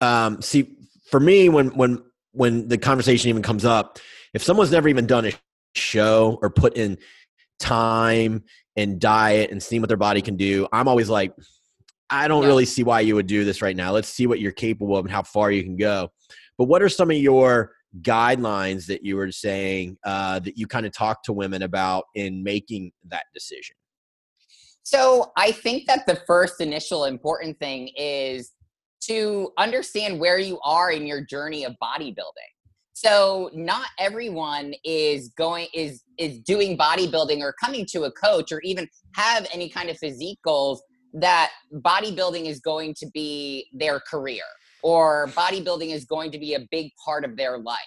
Um, 0.02 0.42
see, 0.42 0.76
for 1.12 1.20
me, 1.20 1.50
when 1.50 1.68
when 1.76 2.04
when 2.32 2.68
the 2.68 2.78
conversation 2.78 3.30
even 3.30 3.44
comes 3.44 3.64
up, 3.64 4.00
if 4.34 4.42
someone's 4.44 4.72
never 4.72 4.90
even 4.90 5.06
done 5.06 5.26
a 5.26 5.32
show 5.76 6.40
or 6.42 6.50
put 6.50 6.76
in 6.78 6.98
time 7.60 8.44
and 8.76 9.00
diet 9.00 9.52
and 9.52 9.62
seeing 9.62 9.82
what 9.82 9.88
their 9.90 9.98
body 9.98 10.22
can 10.22 10.36
do, 10.36 10.68
I'm 10.74 10.88
always 10.88 11.10
like, 11.10 11.34
I 12.10 12.28
don't 12.28 12.44
Yeah. 12.44 12.50
really 12.50 12.66
see 12.66 12.84
why 12.84 13.02
you 13.02 13.16
would 13.16 13.28
do 13.28 13.44
this 13.44 13.62
right 13.62 13.76
now. 13.76 13.92
Let's 13.92 14.10
see 14.10 14.28
what 14.28 14.40
you're 14.40 14.52
capable 14.52 14.96
of 14.98 15.06
and 15.06 15.14
how 15.14 15.24
far 15.24 15.52
you 15.52 15.64
can 15.64 15.76
go. 15.76 16.10
But 16.58 16.66
what 16.66 16.82
are 16.82 16.90
some 16.90 17.10
of 17.12 17.18
your 17.18 17.74
guidelines 18.02 18.86
that 18.88 19.04
you 19.04 19.16
were 19.16 19.32
saying 19.32 19.98
uh, 20.06 20.40
that 20.40 20.58
you 20.58 20.68
kind 20.68 20.86
of 20.86 20.94
talk 20.94 21.24
to 21.24 21.34
women 21.34 21.64
about 21.64 22.06
in 22.16 22.44
making 22.44 22.92
that 23.10 23.24
decision? 23.34 23.76
So 24.84 25.32
I 25.36 25.52
think 25.52 25.88
that 25.88 26.06
the 26.06 26.22
first 26.28 26.62
initial 26.62 27.06
important 27.06 27.58
thing 27.58 27.90
is 27.98 28.52
to 29.02 29.52
understand 29.58 30.20
where 30.20 30.38
you 30.38 30.60
are 30.64 30.92
in 30.92 31.08
your 31.08 31.22
journey 31.22 31.64
of 31.64 31.74
bodybuilding. 31.82 32.52
So 32.94 33.50
not 33.54 33.88
everyone 34.00 34.74
is 34.86 35.34
going 35.38 35.68
is 35.74 36.04
is 36.18 36.40
doing 36.40 36.78
bodybuilding 36.78 37.42
or 37.42 37.54
coming 37.62 37.86
to 37.92 38.04
a 38.04 38.12
coach 38.12 38.52
or 38.52 38.62
even 38.62 38.88
have 39.16 39.48
any 39.52 39.70
kind 39.70 39.90
of 39.90 39.98
physique 39.98 40.40
goals 40.46 40.82
that 41.16 41.52
bodybuilding 41.74 42.46
is 42.46 42.60
going 42.60 42.94
to 42.96 43.08
be 43.14 43.68
their 43.74 44.00
career 44.00 44.44
or 44.84 45.28
bodybuilding 45.30 45.92
is 45.92 46.06
going 46.06 46.30
to 46.32 46.38
be 46.38 46.54
a 46.54 46.60
big 46.70 46.92
part 47.04 47.26
of 47.26 47.36
their 47.38 47.58
life. 47.58 47.80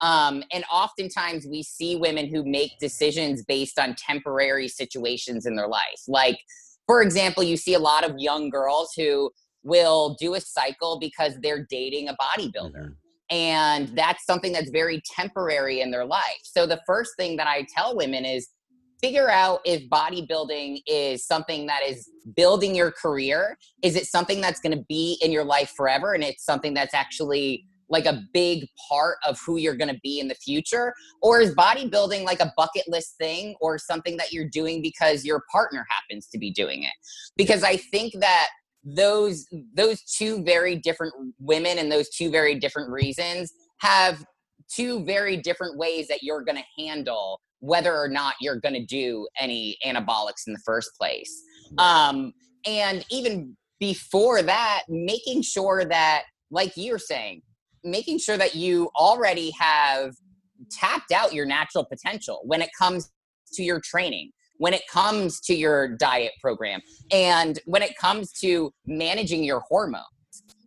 Um, 0.00 0.42
and 0.52 0.64
oftentimes 0.72 1.46
we 1.46 1.62
see 1.62 1.96
women 1.96 2.26
who 2.26 2.44
make 2.44 2.78
decisions 2.80 3.44
based 3.44 3.78
on 3.78 3.94
temporary 3.94 4.68
situations 4.68 5.44
in 5.44 5.56
their 5.56 5.68
life. 5.68 6.00
Like, 6.08 6.38
for 6.86 7.02
example, 7.02 7.42
you 7.42 7.58
see 7.58 7.74
a 7.74 7.78
lot 7.78 8.08
of 8.08 8.18
young 8.18 8.48
girls 8.48 8.92
who 8.96 9.30
will 9.62 10.16
do 10.18 10.34
a 10.34 10.40
cycle 10.40 10.98
because 10.98 11.34
they're 11.42 11.66
dating 11.68 12.08
a 12.08 12.16
bodybuilder. 12.16 12.94
And 13.28 13.88
that's 13.88 14.24
something 14.24 14.52
that's 14.52 14.70
very 14.70 15.02
temporary 15.14 15.82
in 15.82 15.90
their 15.90 16.06
life. 16.06 16.40
So, 16.42 16.66
the 16.66 16.80
first 16.86 17.12
thing 17.16 17.36
that 17.36 17.46
I 17.46 17.66
tell 17.76 17.96
women 17.96 18.24
is 18.24 18.48
figure 19.00 19.30
out 19.30 19.60
if 19.64 19.88
bodybuilding 19.88 20.82
is 20.86 21.26
something 21.26 21.66
that 21.66 21.80
is 21.86 22.08
building 22.36 22.74
your 22.74 22.90
career. 22.90 23.56
Is 23.82 23.96
it 23.96 24.06
something 24.06 24.40
that's 24.40 24.60
going 24.60 24.76
to 24.76 24.84
be 24.88 25.18
in 25.22 25.32
your 25.32 25.44
life 25.44 25.72
forever? 25.76 26.14
And 26.14 26.22
it's 26.22 26.44
something 26.44 26.74
that's 26.74 26.94
actually 26.94 27.66
like 27.90 28.06
a 28.06 28.22
big 28.32 28.66
part 28.88 29.18
of 29.26 29.38
who 29.44 29.56
you're 29.56 29.76
going 29.76 29.92
to 29.92 30.00
be 30.02 30.20
in 30.20 30.28
the 30.28 30.34
future? 30.36 30.94
Or 31.20 31.40
is 31.40 31.54
bodybuilding 31.54 32.24
like 32.24 32.40
a 32.40 32.52
bucket 32.56 32.84
list 32.88 33.16
thing 33.18 33.56
or 33.60 33.78
something 33.78 34.16
that 34.16 34.32
you're 34.32 34.48
doing 34.48 34.80
because 34.80 35.24
your 35.24 35.42
partner 35.52 35.84
happens 35.90 36.28
to 36.28 36.38
be 36.38 36.50
doing 36.52 36.84
it? 36.84 36.92
Because 37.36 37.62
I 37.62 37.76
think 37.76 38.14
that 38.20 38.48
those 38.82 39.46
those 39.74 40.02
two 40.04 40.42
very 40.42 40.76
different 40.76 41.12
women 41.38 41.78
and 41.78 41.92
those 41.92 42.08
two 42.08 42.30
very 42.30 42.58
different 42.58 42.90
reasons 42.90 43.52
have 43.78 44.24
two 44.74 45.04
very 45.04 45.36
different 45.36 45.76
ways 45.76 46.08
that 46.08 46.22
you're 46.22 46.42
going 46.42 46.56
to 46.56 46.82
handle 46.82 47.40
whether 47.60 47.96
or 47.96 48.08
not 48.08 48.34
you're 48.40 48.60
going 48.60 48.74
to 48.74 48.84
do 48.84 49.26
any 49.38 49.76
anabolics 49.86 50.46
in 50.46 50.52
the 50.52 50.60
first 50.64 50.90
place. 50.98 51.42
Um, 51.78 52.32
and 52.66 53.04
even 53.10 53.56
before 53.78 54.42
that, 54.42 54.82
making 54.88 55.42
sure 55.42 55.84
that, 55.84 56.24
like 56.50 56.72
you're 56.76 56.98
saying, 56.98 57.42
making 57.84 58.18
sure 58.18 58.36
that 58.36 58.54
you 58.54 58.90
already 58.96 59.52
have 59.58 60.14
tapped 60.70 61.12
out 61.12 61.32
your 61.32 61.46
natural 61.46 61.84
potential 61.84 62.40
when 62.44 62.60
it 62.60 62.70
comes 62.78 63.10
to 63.52 63.62
your 63.62 63.80
training 63.80 64.30
when 64.58 64.74
it 64.74 64.82
comes 64.92 65.40
to 65.40 65.54
your 65.54 65.88
diet 65.96 66.32
program 66.38 66.80
and 67.10 67.60
when 67.64 67.82
it 67.82 67.96
comes 67.96 68.30
to 68.30 68.70
managing 68.86 69.42
your 69.42 69.60
hormones 69.60 70.04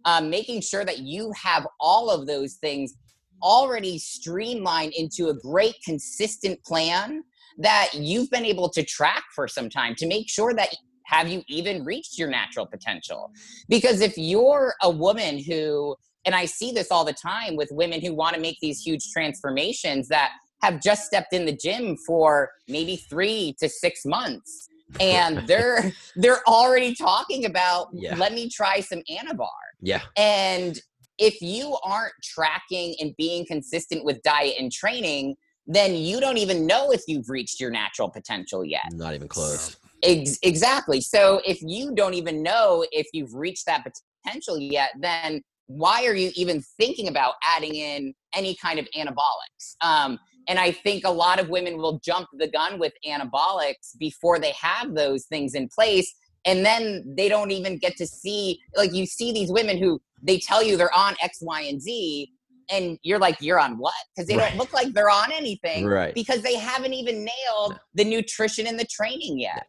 um, 0.06 0.30
making 0.30 0.62
sure 0.62 0.84
that 0.84 1.00
you 1.00 1.32
have 1.42 1.68
all 1.80 2.10
of 2.10 2.28
those 2.28 2.56
things 2.56 2.96
already 3.44 4.00
streamlined 4.00 4.94
into 4.94 5.28
a 5.30 5.34
great 5.34 5.76
consistent 5.86 6.64
plan 6.64 7.24
that 7.60 7.90
you've 7.94 8.30
been 8.32 8.46
able 8.46 8.70
to 8.70 8.84
track 8.84 9.24
for 9.36 9.48
some 9.48 9.70
time 9.70 9.94
to 9.96 10.08
make 10.08 10.30
sure 10.30 10.54
that 10.54 10.70
have 11.06 11.28
you 11.28 11.44
even 11.48 11.84
reached 11.84 12.18
your 12.18 12.30
natural 12.30 12.66
potential 12.66 13.30
because 13.70 14.02
if 14.02 14.18
you're 14.18 14.74
a 14.82 14.90
woman 14.90 15.38
who 15.38 15.96
and 16.26 16.34
i 16.34 16.46
see 16.46 16.72
this 16.72 16.90
all 16.90 17.06
the 17.06 17.14
time 17.14 17.56
with 17.56 17.70
women 17.72 18.02
who 18.02 18.14
want 18.16 18.34
to 18.34 18.42
make 18.42 18.58
these 18.62 18.80
huge 18.82 19.12
transformations 19.12 20.08
that 20.08 20.32
have 20.64 20.82
just 20.82 21.06
stepped 21.06 21.34
in 21.34 21.46
the 21.46 21.56
gym 21.56 21.98
for 22.08 22.50
maybe 22.68 22.96
3 22.96 23.54
to 23.60 23.68
6 23.70 24.06
months 24.06 24.70
and 25.00 25.44
they're 25.48 25.92
they're 26.16 26.44
already 26.48 26.96
talking 26.96 27.46
about 27.46 27.88
Yeah. 27.94 28.16
let 28.16 28.34
me 28.34 28.50
try 28.50 28.80
some 28.80 29.04
anavar 29.12 29.50
Yeah. 29.82 30.02
and 30.18 30.80
if 31.18 31.42
you 31.42 31.78
aren't 31.84 32.14
tracking 32.24 32.96
and 33.00 33.14
being 33.18 33.46
consistent 33.46 34.04
with 34.04 34.22
diet 34.24 34.56
and 34.60 34.72
training, 34.72 35.36
then 35.66 35.96
you 35.96 36.20
don't 36.20 36.38
even 36.38 36.66
know 36.68 36.92
if 36.92 37.02
you've 37.08 37.30
reached 37.30 37.60
your 37.60 37.70
natural 37.70 38.10
potential 38.10 38.66
yet. 38.66 38.84
Not 38.92 39.14
even 39.14 39.28
close. 39.28 39.78
Ex- 40.04 40.40
exactly. 40.44 41.00
So 41.00 41.42
if 41.46 41.60
you 41.62 41.96
don't 41.96 42.14
even 42.14 42.44
know 42.44 42.86
if 42.92 43.08
you've 43.14 43.34
reached 43.34 43.66
that 43.68 43.86
potential 44.26 44.60
yet, 44.60 44.92
then 45.00 45.42
why 45.68 46.06
are 46.06 46.16
you 46.16 46.32
even 46.36 46.62
thinking 46.78 47.08
about 47.08 47.36
adding 47.46 47.76
in 47.76 48.14
any 48.34 48.56
kind 48.56 48.80
of 48.80 48.88
anabolics? 48.98 49.76
Um, 49.82 50.20
and 50.50 50.60
I 50.60 50.72
think 50.72 51.06
a 51.06 51.10
lot 51.10 51.40
of 51.40 51.48
women 51.48 51.78
will 51.78 52.02
jump 52.04 52.28
the 52.38 52.50
gun 52.50 52.80
with 52.80 52.92
anabolics 53.08 53.98
before 53.98 54.40
they 54.40 54.54
have 54.60 54.94
those 54.94 55.26
things 55.26 55.56
in 55.56 55.70
place. 55.70 56.14
And 56.46 56.66
then 56.66 57.16
they 57.16 57.30
don't 57.30 57.52
even 57.52 57.78
get 57.78 57.96
to 57.98 58.06
see, 58.06 58.60
like, 58.76 58.94
you 58.94 59.06
see 59.06 59.32
these 59.32 59.50
women 59.50 59.78
who 59.78 60.02
they 60.24 60.40
tell 60.40 60.64
you 60.64 60.78
they're 60.78 60.94
on 60.96 61.16
X, 61.22 61.40
Y, 61.42 61.62
and 61.62 61.82
Z. 61.82 62.32
And 62.72 62.98
you're 63.04 63.20
like, 63.20 63.38
you're 63.42 63.60
on 63.60 63.78
what? 63.78 63.94
Because 64.16 64.28
they 64.28 64.38
Right. 64.38 64.48
don't 64.48 64.58
look 64.58 64.74
like 64.74 64.94
they're 64.94 65.10
on 65.10 65.32
anything 65.34 65.86
Right. 65.86 66.16
because 66.16 66.42
they 66.42 66.56
haven't 66.56 66.94
even 66.94 67.26
nailed 67.26 67.74
No. 67.74 67.78
the 67.94 68.06
nutrition 68.06 68.66
and 68.68 68.80
the 68.80 68.86
training 68.86 69.38
yet. 69.38 69.68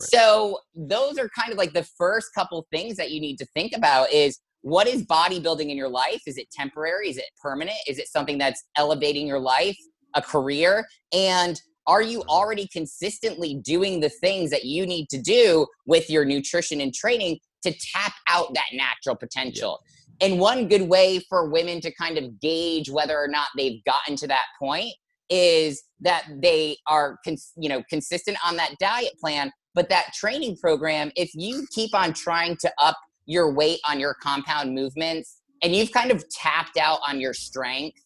Right. 0.00 0.10
So 0.10 0.60
those 0.74 1.18
are 1.18 1.28
kind 1.30 1.50
of 1.50 1.58
like 1.58 1.72
the 1.72 1.82
first 1.82 2.28
couple 2.34 2.64
things 2.70 2.96
that 2.96 3.10
you 3.10 3.20
need 3.20 3.38
to 3.38 3.46
think 3.54 3.72
about 3.76 4.12
is 4.12 4.38
what 4.62 4.86
is 4.86 5.04
bodybuilding 5.04 5.68
in 5.68 5.76
your 5.76 5.88
life? 5.88 6.22
Is 6.26 6.38
it 6.38 6.48
temporary? 6.52 7.10
Is 7.10 7.16
it 7.18 7.26
permanent? 7.42 7.76
Is 7.88 7.98
it 7.98 8.08
something 8.08 8.38
that's 8.38 8.62
elevating 8.76 9.26
your 9.26 9.40
life, 9.40 9.76
a 10.14 10.22
career? 10.22 10.86
And 11.12 11.60
are 11.88 12.02
you 12.02 12.22
already 12.28 12.68
consistently 12.68 13.54
doing 13.54 14.00
the 14.00 14.10
things 14.10 14.50
that 14.50 14.64
you 14.64 14.86
need 14.86 15.08
to 15.08 15.20
do 15.20 15.66
with 15.86 16.10
your 16.10 16.24
nutrition 16.24 16.80
and 16.80 16.94
training 16.94 17.38
to 17.62 17.72
tap 17.94 18.12
out 18.28 18.54
that 18.54 18.66
natural 18.72 19.16
potential? 19.16 19.80
And 20.20 20.40
one 20.40 20.68
good 20.68 20.82
way 20.82 21.20
for 21.28 21.48
women 21.48 21.80
to 21.82 21.94
kind 21.94 22.18
of 22.18 22.40
gauge 22.40 22.90
whether 22.90 23.16
or 23.16 23.28
not 23.28 23.48
they've 23.56 23.82
gotten 23.84 24.16
to 24.16 24.26
that 24.26 24.44
point 24.58 24.92
is 25.30 25.82
that 26.00 26.26
they 26.40 26.76
are 26.86 27.18
cons- 27.24 27.52
you 27.56 27.68
know 27.68 27.82
consistent 27.90 28.36
on 28.44 28.56
that 28.56 28.74
diet 28.80 29.12
plan 29.20 29.52
but 29.74 29.88
that 29.88 30.12
training 30.14 30.56
program 30.56 31.10
if 31.16 31.30
you 31.34 31.66
keep 31.70 31.94
on 31.94 32.12
trying 32.12 32.56
to 32.56 32.72
up 32.82 32.96
your 33.26 33.52
weight 33.52 33.78
on 33.88 34.00
your 34.00 34.14
compound 34.22 34.74
movements 34.74 35.40
and 35.62 35.74
you've 35.76 35.92
kind 35.92 36.10
of 36.10 36.24
tapped 36.30 36.78
out 36.78 36.98
on 37.06 37.20
your 37.20 37.34
strength 37.34 37.98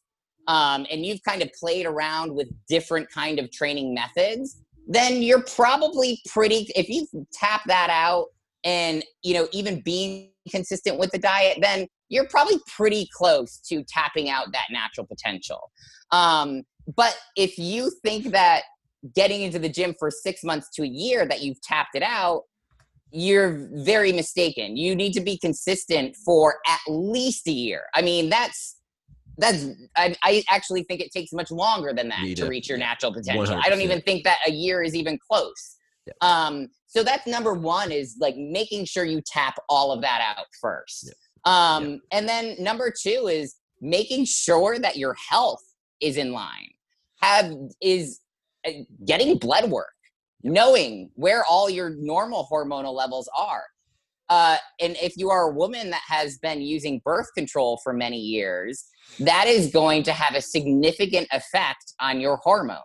um, 0.49 0.85
and 0.91 1.07
you've 1.07 1.23
kind 1.23 1.43
of 1.43 1.51
played 1.53 1.87
around 1.87 2.35
with 2.35 2.49
different 2.67 3.09
kind 3.09 3.39
of 3.39 3.51
training 3.53 3.95
methods 3.95 4.61
then 4.89 5.23
you're 5.23 5.45
probably 5.55 6.21
pretty 6.27 6.67
if 6.75 6.89
you 6.89 7.07
tap 7.33 7.63
that 7.67 7.89
out 7.89 8.27
and 8.65 9.05
you 9.23 9.35
know 9.35 9.49
even 9.53 9.81
being 9.81 10.31
consistent 10.51 10.99
with 10.99 11.11
the 11.13 11.19
diet 11.19 11.59
then 11.61 11.87
you're 12.09 12.29
probably 12.29 12.59
pretty 12.67 13.09
close 13.17 13.59
to 13.59 13.83
tapping 13.89 14.29
out 14.29 14.53
that 14.53 14.67
natural 14.71 15.07
potential. 15.07 15.71
Um, 16.11 16.63
but 16.95 17.17
if 17.37 17.57
you 17.57 17.91
think 18.05 18.33
that 18.33 18.65
getting 19.15 19.41
into 19.41 19.59
the 19.59 19.69
gym 19.69 19.95
for 19.99 20.11
six 20.11 20.45
months 20.45 20.69
to 20.75 20.83
a 20.83 20.87
year 20.87 21.27
that 21.27 21.41
you've 21.41 21.61
tapped 21.63 21.95
it 21.97 22.03
out 22.03 22.43
you're 23.15 23.69
very 23.73 24.11
mistaken. 24.11 24.77
You 24.77 24.97
need 24.97 25.13
to 25.13 25.21
be 25.21 25.37
consistent 25.37 26.17
for 26.25 26.57
at 26.67 26.81
least 26.89 27.47
a 27.47 27.53
year. 27.53 27.83
I 27.95 28.03
mean 28.03 28.31
that's 28.31 28.77
that's 29.39 29.67
I, 29.97 30.15
I 30.23 30.43
actually 30.49 30.85
think 30.85 31.01
it 31.01 31.11
takes 31.13 31.33
much 31.33 31.51
longer 31.51 31.93
than 31.93 32.09
that 32.09 32.23
Need 32.23 32.37
to 32.39 32.47
it. 32.47 32.49
reach 32.49 32.69
your 32.69 32.79
natural 32.79 33.13
potential. 33.13 33.59
I 33.63 33.69
don't 33.69 33.81
even 33.81 34.01
think 34.03 34.25
that 34.25 34.39
a 34.47 34.51
year 34.51 34.83
is 34.83 34.95
even 34.95 35.19
close 35.31 35.77
Yep. 36.07 36.17
um 36.21 36.69
so 36.87 37.03
that's 37.03 37.27
number 37.27 37.55
one 37.55 37.93
is 37.93 38.17
like 38.21 38.37
making 38.37 38.85
sure 38.85 39.05
you 39.05 39.21
tap 39.25 39.55
all 39.69 39.93
of 39.93 40.03
that 40.03 40.21
out 40.37 40.47
first. 40.61 41.07
Yep. 41.07 41.53
um 41.53 42.01
and 42.11 42.29
then 42.29 42.57
number 42.59 42.93
two 42.93 43.29
is 43.29 43.57
making 43.81 44.25
sure 44.25 44.79
that 44.79 44.97
your 44.97 45.15
health 45.15 45.63
is 46.01 46.17
in 46.17 46.33
line. 46.33 46.71
Have 47.21 47.53
is 47.81 48.21
uh, 48.67 48.71
getting 49.05 49.39
blood 49.39 49.71
work 49.71 49.93
knowing 50.43 51.11
where 51.15 51.45
all 51.45 51.71
your 51.71 51.91
normal 51.91 52.49
hormonal 52.51 52.95
levels 52.95 53.29
are. 53.37 53.65
Uh, 54.29 54.57
and 54.81 54.97
if 55.01 55.17
you 55.17 55.31
are 55.31 55.51
a 55.51 55.55
woman 55.55 55.91
that 55.91 56.03
has 56.07 56.39
been 56.39 56.61
using 56.61 57.01
birth 57.05 57.29
control 57.37 57.79
for 57.83 57.93
many 57.93 58.19
years 58.19 58.85
that 59.19 59.47
is 59.47 59.71
going 59.71 60.03
to 60.03 60.13
have 60.13 60.35
a 60.35 60.41
significant 60.41 61.29
effect 61.33 61.93
on 62.01 62.21
your 62.21 62.37
hormones 62.43 62.81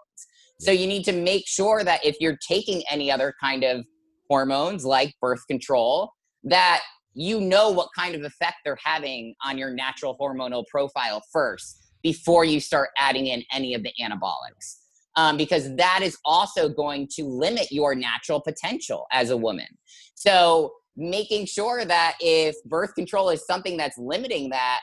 so 0.59 0.71
you 0.71 0.87
need 0.87 1.03
to 1.05 1.11
make 1.11 1.47
sure 1.47 1.83
that 1.83 2.03
if 2.05 2.15
you're 2.19 2.37
taking 2.47 2.83
any 2.89 3.11
other 3.11 3.33
kind 3.41 3.63
of 3.63 3.85
hormones 4.29 4.85
like 4.85 5.13
birth 5.21 5.45
control 5.47 6.11
that 6.43 6.81
you 7.13 7.41
know 7.41 7.71
what 7.71 7.89
kind 7.97 8.15
of 8.15 8.23
effect 8.23 8.57
they're 8.63 8.77
having 8.83 9.33
on 9.43 9.57
your 9.57 9.71
natural 9.71 10.15
hormonal 10.19 10.63
profile 10.69 11.21
first 11.31 11.83
before 12.03 12.45
you 12.45 12.59
start 12.59 12.89
adding 12.97 13.27
in 13.27 13.43
any 13.51 13.73
of 13.73 13.83
the 13.83 13.91
anabolics. 14.01 14.77
Um, 15.15 15.35
because 15.35 15.75
that 15.77 16.01
is 16.03 16.15
also 16.25 16.69
going 16.69 17.07
to 17.15 17.23
limit 17.23 17.71
your 17.71 17.95
natural 17.95 18.39
potential 18.39 19.07
as 19.11 19.31
a 19.31 19.37
woman. 19.37 19.65
So 20.13 20.73
making 20.95 21.47
sure 21.47 21.85
that 21.85 22.17
if 22.19 22.55
birth 22.65 22.93
control 22.93 23.29
is 23.29 23.45
something 23.45 23.77
that's 23.77 23.97
limiting 23.97 24.49
that 24.49 24.81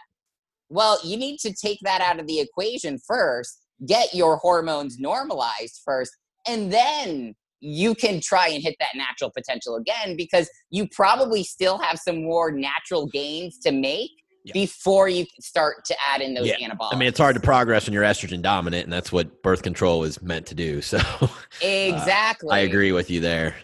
well 0.71 0.99
you 1.05 1.17
need 1.17 1.39
to 1.39 1.53
take 1.53 1.79
that 1.83 2.01
out 2.01 2.21
of 2.21 2.27
the 2.27 2.39
equation 2.39 2.99
first 3.07 3.64
get 3.87 4.15
your 4.15 4.37
hormones 4.39 4.99
normalized 4.99 5.81
first 5.85 6.13
and 6.47 6.73
then 6.73 7.35
you 7.61 7.95
can 7.95 8.21
try 8.21 8.49
and 8.49 8.63
hit 8.63 8.75
that 8.79 8.91
natural 8.95 9.31
potential 9.35 9.77
again 9.77 10.17
because 10.17 10.51
you 10.71 10.87
probably 10.93 11.43
still 11.43 11.79
have 11.79 11.99
some 11.99 12.23
more 12.23 12.53
natural 12.53 13.07
gains 13.07 13.59
to 13.59 13.73
make 13.73 14.11
Yeah. 14.45 14.53
before 14.53 15.09
you 15.09 15.25
start 15.41 15.77
to 15.87 15.97
add 16.07 16.21
in 16.21 16.35
those 16.35 16.49
Yeah. 16.49 16.57
anabolics. 16.69 16.93
I 16.93 16.97
mean, 16.99 17.09
it's 17.09 17.19
hard 17.19 17.35
to 17.37 17.41
progress 17.41 17.87
when 17.87 17.95
you're 17.95 18.03
estrogen 18.03 18.43
dominant, 18.43 18.85
and 18.85 18.93
that's 18.93 19.11
what 19.11 19.43
birth 19.43 19.63
control 19.63 20.05
is 20.05 20.21
meant 20.21 20.45
to 20.49 20.55
do. 20.55 20.83
So 20.91 20.99
uh, 20.99 21.29
exactly. 21.63 22.51
I 22.53 22.59
agree 22.59 22.93
with 22.93 23.09
you 23.11 23.21
there. 23.21 23.57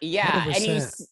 Yeah, 0.00 0.44
and 0.54 0.64
you 0.64 0.74
100%. 0.74 0.76
s- 0.76 1.08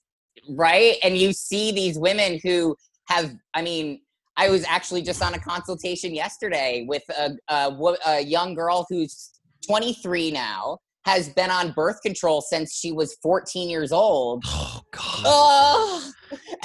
right, 0.51 0.95
and 1.03 1.17
you 1.19 1.33
see 1.33 1.73
these 1.73 1.99
women 1.99 2.39
who 2.45 2.77
have. 3.09 3.35
I 3.55 3.63
mean, 3.63 4.01
I 4.39 4.49
was 4.49 4.65
actually 4.65 5.03
just 5.03 5.21
on 5.23 5.35
a 5.35 5.39
consultation 5.39 6.15
yesterday 6.15 6.87
with 6.89 7.03
a, 7.19 7.33
a, 7.49 7.95
a 8.07 8.21
young 8.21 8.55
girl 8.55 8.87
who's 8.89 9.31
23 9.67 10.31
now, 10.31 10.79
has 11.05 11.29
been 11.31 11.51
on 11.51 11.73
birth 11.73 12.01
control 12.03 12.41
since 12.41 12.75
she 12.75 12.93
was 12.93 13.17
14 13.23 13.69
years 13.69 13.93
old. 13.93 14.45
Oh 14.47 14.81
God. 14.93 15.23
Oh, 15.25 16.13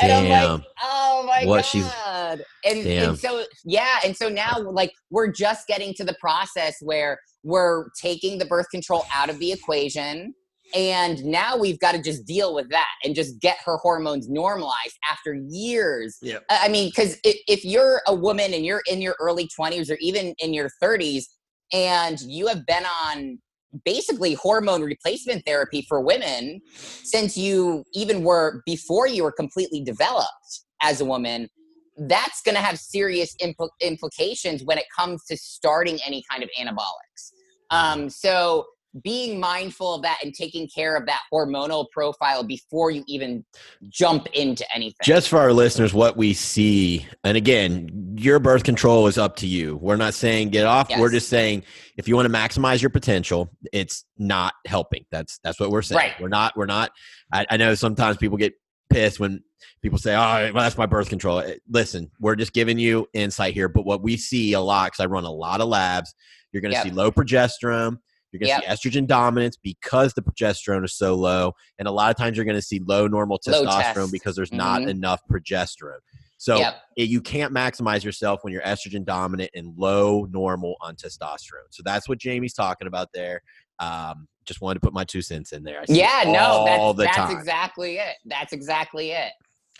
and 0.02 0.12
I'm 0.12 0.24
Damn. 0.26 0.52
like, 0.58 0.64
oh 0.84 1.24
my 1.26 1.46
What 1.46 1.66
she's- 1.66 1.92
god! 2.06 2.44
And, 2.66 2.84
Damn. 2.84 3.10
and 3.10 3.20
so 3.20 3.44
yeah, 3.66 4.00
and 4.06 4.16
so 4.16 4.30
now 4.30 4.60
like 4.60 4.92
we're 5.10 5.32
just 5.32 5.66
getting 5.68 5.94
to 5.96 6.04
the 6.04 6.16
process 6.20 6.76
where 6.82 7.20
we're 7.44 7.88
taking 8.02 8.38
the 8.38 8.46
birth 8.46 8.70
control 8.70 9.06
out 9.16 9.30
of 9.30 9.40
the 9.40 9.52
equation, 9.52 10.34
and 10.74 11.24
now 11.24 11.56
we've 11.56 11.80
got 11.80 11.94
to 11.94 12.02
just 12.02 12.26
deal 12.26 12.56
with 12.56 12.70
that 12.70 12.90
and 13.04 13.14
just 13.14 13.40
get 13.40 13.58
her 13.64 13.78
hormones 13.78 14.28
normalized 14.28 14.98
after 15.10 15.34
years. 15.34 16.18
Yep. 16.22 16.44
I 16.50 16.68
mean, 16.68 16.90
because 16.90 17.20
if, 17.24 17.38
if 17.48 17.64
you're 17.64 18.02
a 18.08 18.16
woman 18.16 18.54
and 18.54 18.66
you're 18.66 18.82
in 18.90 19.02
your 19.02 19.16
early 19.20 19.48
20s 19.48 19.92
or 19.92 19.98
even 20.00 20.34
in 20.40 20.54
your 20.54 20.70
30s, 20.82 21.26
and 21.72 22.20
you 22.22 22.48
have 22.48 22.66
been 22.66 22.84
on 23.06 23.40
basically 23.86 24.34
hormone 24.36 24.82
replacement 24.82 25.46
therapy 25.46 25.84
for 25.88 26.00
women 26.00 26.62
since 26.76 27.36
you 27.36 27.84
even 27.94 28.24
were 28.24 28.62
before 28.66 29.08
you 29.08 29.24
were 29.24 29.32
completely 29.32 29.82
developed 29.84 30.62
as 30.82 31.02
a 31.02 31.06
woman 31.06 31.50
that's 31.98 32.42
going 32.42 32.56
to 32.56 32.62
have 32.62 32.78
serious 32.78 33.36
impl- 33.42 33.70
implications 33.82 34.64
when 34.64 34.78
it 34.78 34.86
comes 34.96 35.24
to 35.26 35.36
starting 35.38 35.98
any 36.06 36.24
kind 36.30 36.44
of 36.44 36.50
anabolics 36.60 37.32
um, 37.72 38.10
so 38.10 38.66
being 39.02 39.40
mindful 39.40 39.96
of 39.96 40.02
that 40.04 40.20
and 40.24 40.34
taking 40.34 40.68
care 40.68 40.96
of 40.96 41.06
that 41.08 41.22
hormonal 41.32 41.90
profile 41.92 42.44
before 42.44 42.92
you 42.92 43.04
even 43.08 43.44
jump 43.90 44.28
into 44.34 44.66
anything. 44.74 44.98
Just 45.04 45.30
for 45.30 45.40
our 45.40 45.52
listeners, 45.52 45.94
what 45.94 46.16
we 46.16 46.34
see, 46.34 47.08
and 47.24 47.36
again, 47.36 48.16
your 48.18 48.40
birth 48.40 48.64
control 48.64 49.08
is 49.08 49.18
up 49.18 49.36
to 49.38 49.48
you. 49.48 49.78
We're 49.78 49.96
not 49.96 50.14
saying 50.14 50.50
get 50.50 50.66
off. 50.66 50.88
Yes. 50.90 51.00
We're 51.00 51.12
just 51.12 51.30
saying 51.30 51.64
if 51.98 52.08
you 52.08 52.16
want 52.16 52.32
to 52.32 52.34
maximize 52.34 52.82
your 52.82 52.92
potential, 52.92 53.50
it's 53.72 54.06
not 54.18 54.54
helping. 54.66 55.06
That's 55.12 55.40
that's 55.44 55.60
what 55.60 55.72
we're 55.72 55.82
saying. 55.82 55.98
Right. 55.98 56.22
We're 56.22 56.28
not. 56.30 56.56
We're 56.56 56.66
not. 56.66 56.92
I, 57.32 57.46
I 57.50 57.58
know 57.58 57.74
sometimes 57.76 58.18
people 58.18 58.38
get 58.38 58.54
pissed 58.92 59.20
when 59.20 59.44
people 59.82 59.98
say, 59.98 60.14
"Oh, 60.14 60.52
well, 60.54 60.64
that's 60.64 60.78
my 60.78 60.86
birth 60.86 61.10
control." 61.10 61.40
Eh, 61.40 61.56
listen, 61.70 62.12
we're 62.20 62.36
just 62.36 62.54
giving 62.54 62.78
you 62.78 63.08
insight 63.14 63.54
here. 63.54 63.70
But 63.70 63.86
what 63.86 64.04
we 64.04 64.18
see 64.18 64.54
a 64.54 64.62
lot, 64.62 64.88
because 64.88 65.00
I 65.00 65.08
run 65.08 65.24
a 65.24 65.32
lot 65.32 65.62
of 65.62 65.68
labs, 65.68 66.14
you're 66.52 66.62
going 66.62 66.72
to 66.72 66.78
yep. 66.78 66.86
see 66.86 66.92
low 66.92 67.12
progesterone 67.12 67.98
you're 68.34 68.40
going 68.40 68.60
to 68.60 68.68
yep. 68.68 68.78
see 68.78 68.90
estrogen 68.90 69.06
dominance 69.06 69.56
because 69.56 70.14
the 70.14 70.22
progesterone 70.22 70.84
is 70.84 70.96
so 70.96 71.14
low. 71.14 71.54
And 71.78 71.88
a 71.88 71.92
lot 71.92 72.10
of 72.10 72.18
times 72.18 72.36
you're 72.36 72.46
going 72.46 72.58
to 72.58 72.62
see 72.62 72.82
low 72.86 73.08
normal 73.08 73.40
testosterone 73.40 73.96
low 73.96 74.08
because 74.12 74.36
there's 74.36 74.50
mm-hmm. 74.50 74.58
not 74.58 74.82
enough 74.82 75.22
progesterone. 75.32 76.00
So 76.38 76.58
yep. 76.58 76.82
it, 76.98 77.08
you 77.10 77.22
can't 77.22 77.54
maximize 77.54 78.04
yourself 78.04 78.44
when 78.44 78.52
you're 78.52 78.64
estrogen 78.64 79.06
dominant 79.06 79.52
and 79.54 79.74
low 79.78 80.28
normal 80.32 80.76
on 80.82 80.96
testosterone. 80.96 81.70
So 81.70 81.84
that's 81.86 82.10
what 82.10 82.18
Jamie's 82.18 82.54
talking 82.54 82.88
about 82.88 83.10
there. 83.14 83.42
Um, 83.80 84.28
just 84.46 84.60
wanted 84.60 84.76
to 84.76 84.80
put 84.82 84.94
my 84.94 85.06
two 85.06 85.22
cents 85.22 85.54
in 85.54 85.64
there. 85.64 85.84
yeah, 85.88 86.24
no, 86.26 86.94
that's, 86.98 87.16
that's 87.16 87.34
exactly 87.34 87.98
it. 87.98 88.16
That's 88.26 88.52
exactly 88.52 89.12
it. 89.12 89.32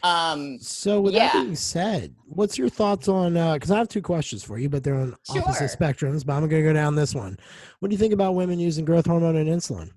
Um, 0.04 0.60
so 0.60 1.00
with 1.00 1.14
yeah. 1.14 1.32
that 1.32 1.44
being 1.44 1.56
said, 1.56 2.14
what's 2.26 2.58
your 2.58 2.68
thoughts 2.68 3.08
on? 3.08 3.34
Because 3.54 3.72
uh, 3.72 3.76
I 3.76 3.78
have 3.78 3.88
two 3.88 4.02
questions 4.02 4.44
for 4.44 4.60
you, 4.60 4.70
but 4.70 4.84
they're 4.84 4.96
on 4.96 5.16
sure. 5.32 5.42
opposite 5.42 5.72
spectrums. 5.72 6.26
But 6.26 6.34
I'm 6.34 6.50
going 6.50 6.62
to 6.62 6.70
go 6.70 6.74
down 6.74 6.96
this 6.96 7.16
one. 7.16 7.38
What 7.80 7.90
do 7.90 7.94
you 7.94 8.00
think 8.00 8.14
about 8.14 8.36
women 8.36 8.60
using 8.60 8.84
growth 8.84 9.06
hormone 9.06 9.38
and 9.38 9.50
insulin? 9.50 9.92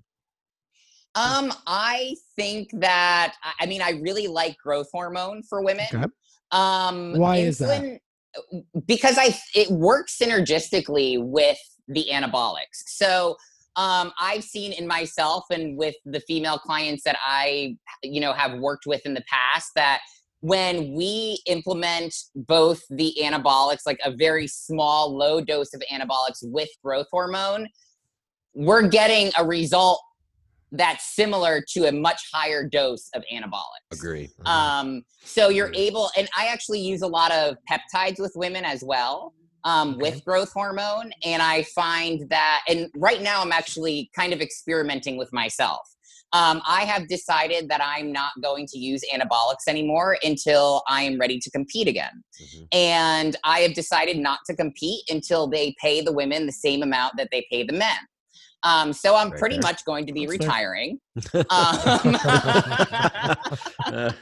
Um, 1.15 1.51
I 1.65 2.15
think 2.35 2.69
that 2.73 3.35
I 3.59 3.65
mean 3.65 3.81
I 3.81 3.91
really 4.01 4.27
like 4.27 4.55
growth 4.57 4.89
hormone 4.91 5.41
for 5.43 5.63
women. 5.63 5.87
Okay. 5.91 6.05
Um, 6.51 7.17
why 7.17 7.39
insulin, 7.39 7.47
is 7.47 7.57
that? 7.57 7.99
Because 8.85 9.17
I 9.17 9.35
it 9.55 9.71
works 9.71 10.17
synergistically 10.17 11.21
with 11.21 11.57
the 11.87 12.05
anabolics. 12.11 12.83
So 12.85 13.35
um, 13.77 14.11
I've 14.19 14.43
seen 14.43 14.73
in 14.73 14.87
myself 14.87 15.45
and 15.51 15.77
with 15.77 15.95
the 16.03 16.19
female 16.21 16.57
clients 16.57 17.03
that 17.03 17.15
I, 17.23 17.77
you 18.01 18.19
know, 18.19 18.33
have 18.33 18.59
worked 18.59 18.87
with 18.87 19.05
in 19.05 19.13
the 19.13 19.23
past 19.29 19.71
that 19.75 20.01
when 20.41 20.93
we 20.93 21.39
implement 21.45 22.13
both 22.35 22.81
the 22.89 23.15
anabolics, 23.21 23.85
like 23.85 23.99
a 24.03 24.11
very 24.11 24.47
small, 24.47 25.15
low 25.15 25.41
dose 25.41 25.73
of 25.75 25.81
anabolics 25.91 26.39
with 26.41 26.69
growth 26.83 27.05
hormone, 27.11 27.67
we're 28.55 28.87
getting 28.87 29.31
a 29.37 29.45
result 29.45 30.01
that's 30.71 31.15
similar 31.15 31.63
to 31.73 31.85
a 31.85 31.91
much 31.91 32.21
higher 32.33 32.67
dose 32.67 33.09
of 33.13 33.23
anabolics. 33.31 33.93
Agree. 33.93 34.27
Mm-hmm. 34.39 34.47
Um, 34.47 35.03
so 35.23 35.49
you're 35.49 35.71
able, 35.75 36.09
and 36.17 36.27
I 36.35 36.47
actually 36.47 36.79
use 36.79 37.03
a 37.03 37.07
lot 37.07 37.31
of 37.31 37.57
peptides 37.69 38.19
with 38.19 38.33
women 38.35 38.65
as 38.65 38.83
well 38.83 39.33
um, 39.63 39.95
okay. 39.95 40.01
with 40.01 40.25
growth 40.25 40.51
hormone. 40.53 41.11
And 41.23 41.41
I 41.41 41.63
find 41.63 42.29
that, 42.29 42.61
and 42.67 42.89
right 42.95 43.21
now 43.21 43.41
I'm 43.41 43.51
actually 43.51 44.11
kind 44.15 44.33
of 44.33 44.41
experimenting 44.41 45.17
with 45.17 45.33
myself. 45.33 45.81
Um, 46.33 46.61
I 46.67 46.81
have 46.81 47.07
decided 47.07 47.69
that 47.69 47.81
I'm 47.81 48.11
not 48.11 48.31
going 48.43 48.67
to 48.67 48.77
use 48.77 49.01
anabolics 49.13 49.67
anymore 49.67 50.17
until 50.23 50.83
I 50.87 51.03
am 51.03 51.17
ready 51.17 51.39
to 51.39 51.49
compete 51.51 51.87
again. 51.87 52.21
Mm-hmm. 52.41 52.63
And 52.73 53.37
I 53.45 53.59
have 53.59 53.73
decided 53.73 54.17
not 54.17 54.39
to 54.47 54.55
compete 54.55 55.03
until 55.09 55.47
they 55.47 55.73
pay 55.81 56.01
the 56.01 56.11
women 56.11 56.45
the 56.45 56.51
same 56.51 56.83
amount 56.83 57.13
that 57.17 57.29
they 57.31 57.47
pay 57.49 57.63
the 57.63 57.73
men. 57.73 57.97
Um, 58.63 58.91
so 58.91 59.15
I'm 59.15 59.29
right 59.29 59.39
pretty 59.39 59.55
there. 59.55 59.63
much 59.63 59.85
going 59.85 60.05
to 60.05 60.11
be 60.11 60.25
That's 60.25 60.39
retiring. 60.39 60.99
um, 61.33 61.45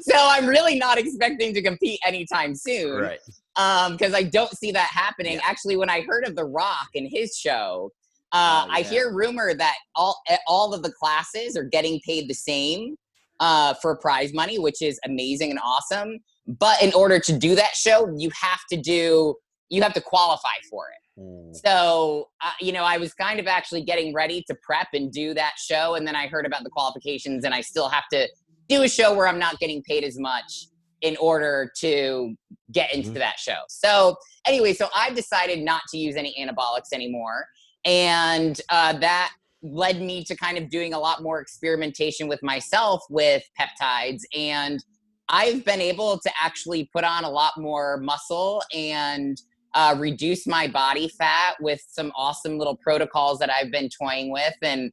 so 0.00 0.14
I'm 0.14 0.46
really 0.46 0.78
not 0.78 0.98
expecting 0.98 1.52
to 1.54 1.62
compete 1.62 1.98
anytime 2.06 2.54
soon. 2.54 3.00
Right 3.00 3.18
because 3.58 4.12
um, 4.12 4.14
I 4.14 4.22
don't 4.22 4.56
see 4.56 4.70
that 4.70 4.88
happening. 4.92 5.34
Yeah. 5.34 5.40
Actually, 5.44 5.76
when 5.76 5.90
I 5.90 6.02
heard 6.02 6.24
of 6.24 6.36
The 6.36 6.44
Rock 6.44 6.90
and 6.94 7.08
his 7.10 7.36
show, 7.36 7.90
uh, 8.32 8.62
oh, 8.64 8.68
yeah. 8.68 8.78
I 8.78 8.82
hear 8.82 9.12
rumor 9.12 9.52
that 9.52 9.76
all 9.96 10.20
eh, 10.28 10.36
all 10.46 10.72
of 10.74 10.84
the 10.84 10.92
classes 10.92 11.56
are 11.56 11.64
getting 11.64 12.00
paid 12.06 12.28
the 12.28 12.34
same 12.34 12.94
uh, 13.40 13.74
for 13.74 13.96
prize 13.96 14.32
money, 14.32 14.60
which 14.60 14.80
is 14.80 15.00
amazing 15.04 15.50
and 15.50 15.58
awesome. 15.58 16.18
But 16.46 16.80
in 16.82 16.92
order 16.92 17.18
to 17.18 17.36
do 17.36 17.56
that 17.56 17.74
show, 17.74 18.14
you 18.16 18.30
have 18.40 18.60
to 18.70 18.76
do 18.80 19.34
you 19.70 19.82
have 19.82 19.92
to 19.94 20.00
qualify 20.00 20.54
for 20.70 20.86
it. 20.88 21.20
Mm. 21.20 21.56
So, 21.64 22.28
uh, 22.40 22.52
you 22.60 22.72
know, 22.72 22.84
I 22.84 22.96
was 22.96 23.12
kind 23.14 23.40
of 23.40 23.46
actually 23.46 23.82
getting 23.82 24.14
ready 24.14 24.44
to 24.46 24.56
prep 24.62 24.88
and 24.92 25.12
do 25.12 25.34
that 25.34 25.54
show. 25.58 25.94
And 25.96 26.06
then 26.06 26.14
I 26.14 26.28
heard 26.28 26.46
about 26.46 26.62
the 26.64 26.70
qualifications, 26.70 27.44
and 27.44 27.52
I 27.52 27.60
still 27.60 27.88
have 27.88 28.04
to 28.12 28.28
do 28.68 28.82
a 28.82 28.88
show 28.88 29.14
where 29.14 29.26
I'm 29.26 29.38
not 29.38 29.58
getting 29.58 29.82
paid 29.82 30.04
as 30.04 30.18
much 30.18 30.68
in 31.00 31.16
order 31.18 31.70
to 31.78 32.34
get 32.72 32.92
into 32.94 33.10
mm-hmm. 33.10 33.18
that 33.18 33.38
show. 33.38 33.58
So 33.68 34.16
anyway, 34.46 34.74
so 34.74 34.88
I've 34.94 35.14
decided 35.14 35.60
not 35.60 35.82
to 35.90 35.98
use 35.98 36.16
any 36.16 36.34
anabolics 36.40 36.92
anymore, 36.92 37.46
and 37.84 38.60
uh, 38.68 38.98
that 38.98 39.32
led 39.62 40.00
me 40.00 40.22
to 40.24 40.36
kind 40.36 40.56
of 40.56 40.70
doing 40.70 40.94
a 40.94 40.98
lot 40.98 41.22
more 41.22 41.40
experimentation 41.40 42.28
with 42.28 42.40
myself 42.44 43.02
with 43.10 43.42
peptides 43.58 44.22
and 44.32 44.84
I've 45.28 45.64
been 45.64 45.80
able 45.80 46.18
to 46.18 46.30
actually 46.40 46.88
put 46.92 47.04
on 47.04 47.24
a 47.24 47.30
lot 47.30 47.52
more 47.58 47.98
muscle 47.98 48.62
and 48.74 49.40
uh, 49.74 49.94
reduce 49.98 50.46
my 50.46 50.66
body 50.66 51.08
fat 51.08 51.56
with 51.60 51.84
some 51.86 52.12
awesome 52.16 52.56
little 52.56 52.76
protocols 52.76 53.38
that 53.40 53.50
I've 53.50 53.70
been 53.70 53.88
toying 53.90 54.32
with. 54.32 54.54
And 54.62 54.90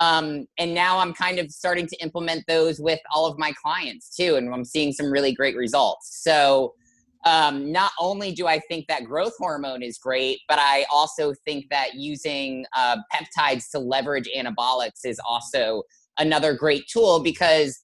um, 0.00 0.46
and 0.58 0.74
now 0.74 0.98
I'm 0.98 1.12
kind 1.12 1.38
of 1.38 1.52
starting 1.52 1.86
to 1.86 1.96
implement 2.02 2.44
those 2.48 2.80
with 2.80 2.98
all 3.14 3.26
of 3.26 3.38
my 3.38 3.52
clients 3.62 4.14
too, 4.16 4.34
and 4.34 4.52
I'm 4.52 4.64
seeing 4.64 4.92
some 4.92 5.08
really 5.08 5.32
great 5.32 5.56
results. 5.56 6.20
So, 6.20 6.74
um, 7.24 7.72
not 7.72 7.92
only 7.98 8.32
do 8.32 8.46
I 8.46 8.60
think 8.68 8.86
that 8.88 9.04
growth 9.04 9.32
hormone 9.38 9.82
is 9.82 9.98
great, 9.98 10.40
but 10.48 10.58
I 10.60 10.84
also 10.92 11.32
think 11.44 11.66
that 11.70 11.94
using 11.94 12.66
uh, 12.76 12.98
peptides 13.12 13.70
to 13.70 13.78
leverage 13.78 14.28
anabolics 14.36 15.04
is 15.04 15.20
also 15.26 15.82
another 16.18 16.54
great 16.54 16.86
tool 16.86 17.22
because 17.22 17.80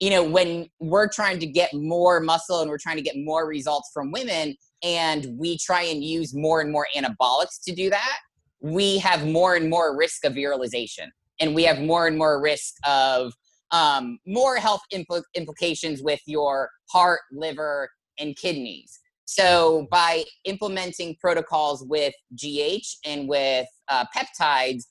you 0.00 0.10
know 0.10 0.22
when 0.22 0.68
we're 0.80 1.08
trying 1.08 1.38
to 1.38 1.46
get 1.46 1.72
more 1.72 2.20
muscle 2.20 2.60
and 2.60 2.70
we're 2.70 2.78
trying 2.78 2.96
to 2.96 3.02
get 3.02 3.16
more 3.16 3.46
results 3.48 3.90
from 3.92 4.12
women 4.12 4.54
and 4.82 5.26
we 5.38 5.56
try 5.58 5.82
and 5.82 6.04
use 6.04 6.34
more 6.34 6.60
and 6.60 6.70
more 6.70 6.86
anabolics 6.96 7.60
to 7.64 7.74
do 7.74 7.90
that 7.90 8.18
we 8.60 8.98
have 8.98 9.26
more 9.26 9.56
and 9.56 9.68
more 9.68 9.96
risk 9.96 10.24
of 10.24 10.34
virilization 10.34 11.08
and 11.40 11.54
we 11.54 11.64
have 11.64 11.80
more 11.80 12.06
and 12.06 12.16
more 12.16 12.40
risk 12.40 12.74
of 12.86 13.32
um, 13.70 14.18
more 14.26 14.56
health 14.56 14.82
impl- 14.92 15.24
implications 15.34 16.00
with 16.02 16.20
your 16.26 16.70
heart, 16.90 17.20
liver, 17.32 17.90
and 18.18 18.36
kidneys. 18.36 18.98
So, 19.26 19.86
by 19.90 20.24
implementing 20.44 21.16
protocols 21.20 21.84
with 21.88 22.12
GH 22.34 22.86
and 23.06 23.28
with 23.28 23.66
uh, 23.88 24.04
peptides, 24.14 24.84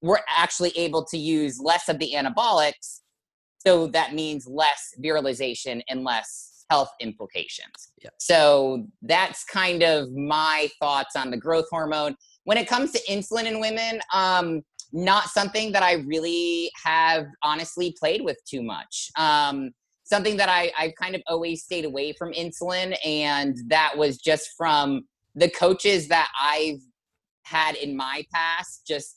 we're 0.00 0.20
actually 0.28 0.70
able 0.76 1.04
to 1.06 1.18
use 1.18 1.60
less 1.60 1.88
of 1.88 1.98
the 1.98 2.12
anabolics. 2.14 3.00
So, 3.58 3.88
that 3.88 4.14
means 4.14 4.46
less 4.46 4.94
virilization 5.02 5.82
and 5.88 6.04
less 6.04 6.64
health 6.70 6.90
implications. 7.00 7.92
Yeah. 8.00 8.10
So, 8.18 8.86
that's 9.02 9.44
kind 9.44 9.82
of 9.82 10.12
my 10.12 10.68
thoughts 10.80 11.16
on 11.16 11.30
the 11.30 11.36
growth 11.36 11.66
hormone. 11.70 12.14
When 12.44 12.58
it 12.58 12.68
comes 12.68 12.92
to 12.92 13.00
insulin 13.10 13.46
in 13.46 13.60
women, 13.60 14.00
um, 14.14 14.62
not 14.92 15.28
something 15.28 15.72
that 15.72 15.82
I 15.82 15.94
really 16.06 16.70
have 16.84 17.26
honestly 17.42 17.94
played 17.98 18.22
with 18.22 18.38
too 18.48 18.62
much. 18.62 19.10
Um, 19.16 19.72
something 20.10 20.36
that 20.36 20.48
I, 20.48 20.72
I've 20.76 20.94
kind 21.00 21.14
of 21.14 21.22
always 21.28 21.62
stayed 21.62 21.84
away 21.84 22.12
from 22.12 22.32
insulin, 22.32 22.96
and 23.04 23.56
that 23.68 23.96
was 23.96 24.18
just 24.18 24.50
from 24.58 25.02
the 25.36 25.48
coaches 25.48 26.08
that 26.08 26.28
I've 26.38 26.80
had 27.44 27.76
in 27.76 27.96
my 27.96 28.24
past, 28.34 28.86
just 28.86 29.16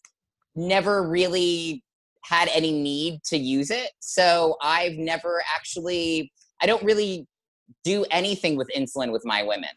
never 0.55 1.09
really 1.09 1.83
had 2.23 2.47
any 2.53 2.71
need 2.71 3.23
to 3.25 3.37
use 3.37 3.71
it. 3.71 3.89
So 3.99 4.55
I've 4.61 4.93
never 4.93 5.41
actually, 5.55 6.31
I 6.61 6.67
don't 6.67 6.83
really 6.83 7.27
do 7.83 8.05
anything 8.11 8.55
with 8.55 8.69
insulin 8.77 9.11
with 9.11 9.25
my 9.25 9.43
women. 9.43 9.69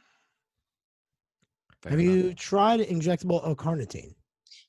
Have 1.88 2.00
you 2.00 2.34
tried 2.34 2.80
injectable 2.80 3.44
L-carnitine? 3.46 4.14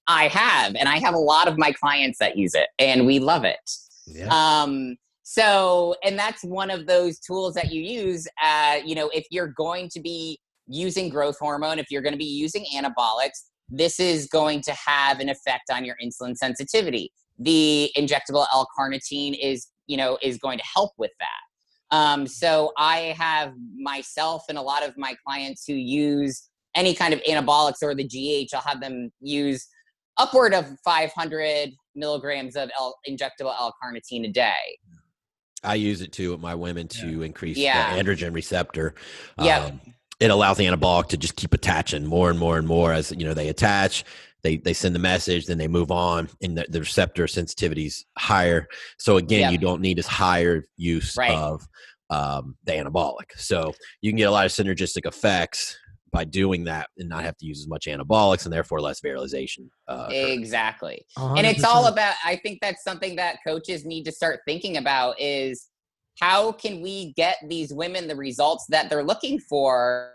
I 0.08 0.30
have, 0.30 0.76
and 0.76 0.88
I 0.88 1.00
have 1.00 1.14
a 1.14 1.20
lot 1.20 1.48
of 1.50 1.58
my 1.58 1.74
clients 1.74 2.20
that 2.20 2.38
use 2.38 2.54
it, 2.56 2.70
and 2.80 3.06
we 3.06 3.20
love 3.20 3.44
it. 3.44 3.70
Yeah. 4.06 4.30
Um, 4.32 4.96
so, 5.30 5.94
and 6.06 6.18
that's 6.18 6.42
one 6.46 6.72
of 6.72 6.88
those 6.88 7.20
tools 7.20 7.54
that 7.56 7.70
you 7.70 7.82
use. 7.82 8.30
Uh, 8.42 8.78
you 8.86 8.96
know, 8.96 9.10
if 9.10 9.28
you're 9.30 9.54
going 9.58 9.90
to 9.90 10.00
be 10.00 10.40
using 10.68 11.10
growth 11.10 11.38
hormone, 11.38 11.80
if 11.80 11.92
you're 11.92 12.02
going 12.02 12.14
to 12.14 12.18
be 12.18 12.24
using 12.24 12.66
anabolics, 12.74 13.44
this 13.68 14.00
is 14.00 14.28
going 14.28 14.62
to 14.62 14.72
have 14.72 15.20
an 15.20 15.28
effect 15.28 15.70
on 15.70 15.84
your 15.84 15.98
insulin 16.02 16.38
sensitivity. 16.38 17.12
The 17.40 17.92
injectable 17.98 18.46
L-carnitine 18.54 19.38
is, 19.38 19.68
you 19.88 19.98
know, 19.98 20.18
is 20.22 20.38
going 20.38 20.60
to 20.60 20.64
help 20.74 20.94
with 20.98 21.12
that. 21.20 21.94
Um, 21.98 22.26
so 22.26 22.72
I 22.78 23.14
have 23.20 23.52
myself 23.78 24.46
and 24.48 24.58
a 24.58 24.62
lot 24.62 24.88
of 24.88 24.98
my 24.98 25.14
clients 25.26 25.66
who 25.68 25.74
use 25.74 26.48
any 26.74 26.94
kind 26.94 27.14
of 27.14 27.20
anabolics 27.24 27.84
or 27.84 27.94
the 27.94 28.06
GH. 28.06 28.56
I'll 28.56 28.62
have 28.62 28.80
them 28.80 29.12
use 29.20 29.68
upward 30.18 30.54
of 30.54 30.68
500 30.86 31.72
milligrams 31.96 32.56
of 32.56 32.70
L, 32.80 32.98
injectable 33.10 33.54
L-carnitine 33.60 34.30
a 34.30 34.32
day. 34.32 34.78
I 35.64 35.76
use 35.76 36.02
it 36.02 36.12
too 36.12 36.32
with 36.32 36.40
my 36.42 36.56
women 36.56 36.88
to 36.90 37.08
Yeah. 37.20 37.26
increase 37.26 37.58
Yeah. 37.58 37.96
the 37.96 38.04
androgen 38.04 38.34
receptor. 38.34 38.96
Yeah. 39.42 39.66
Um, 39.66 39.82
it 40.20 40.32
allows 40.32 40.58
the 40.58 40.66
anabolic 40.66 41.08
to 41.10 41.18
just 41.18 41.36
keep 41.36 41.54
attaching 41.54 42.06
more 42.06 42.30
and 42.30 42.40
more 42.40 42.58
and 42.58 42.68
more 42.68 42.92
as 42.94 43.12
you 43.12 43.26
know 43.26 43.34
they 43.34 43.50
attach. 43.50 44.04
They 44.44 44.58
they 44.58 44.74
send 44.74 44.96
the 44.96 45.00
message, 45.00 45.46
then 45.46 45.58
they 45.58 45.68
move 45.68 45.92
on, 45.92 46.30
and 46.42 46.58
the, 46.58 46.66
the 46.70 46.80
receptor 46.80 47.28
sensitivity 47.28 47.86
is 47.88 48.06
higher. 48.18 48.68
So 48.98 49.18
again, 49.18 49.42
Yeah. 49.42 49.50
you 49.52 49.58
don't 49.58 49.82
need 49.82 50.00
as 50.00 50.08
higher 50.08 50.64
use 50.78 51.16
Right. 51.18 51.32
of 51.32 51.68
um, 52.10 52.56
the 52.64 52.72
anabolic. 52.72 53.32
So 53.36 53.74
you 54.02 54.12
can 54.12 54.18
get 54.18 54.30
a 54.30 54.32
lot 54.32 54.46
of 54.46 54.52
synergistic 54.54 55.06
effects 55.06 55.78
by 56.18 56.24
doing 56.24 56.64
that 56.64 56.90
and 56.98 57.08
not 57.08 57.24
have 57.24 57.38
to 57.38 57.46
use 57.46 57.60
as 57.60 57.68
much 57.68 57.86
anabolics 57.86 58.46
and 58.46 58.52
therefore 58.52 58.82
less 58.82 59.00
virilization. 59.02 59.70
Uh, 59.88 60.08
occur. 60.08 60.28
Exactly. 60.30 61.06
and 61.16 61.46
it's 61.46 61.64
all 61.64 61.86
about 61.86 62.16
i 62.26 62.36
think 62.38 62.58
that's 62.60 62.84
something 62.84 63.16
that 63.16 63.38
coaches 63.46 63.86
need 63.86 64.04
to 64.04 64.12
start 64.12 64.40
thinking 64.48 64.78
about 64.78 65.14
is 65.20 65.68
how 66.20 66.52
can 66.52 66.82
we 66.82 67.14
get 67.14 67.38
these 67.48 67.72
women 67.72 68.08
the 68.08 68.16
results 68.16 68.66
that 68.70 68.90
they're 68.90 69.04
looking 69.04 69.40
for 69.40 70.12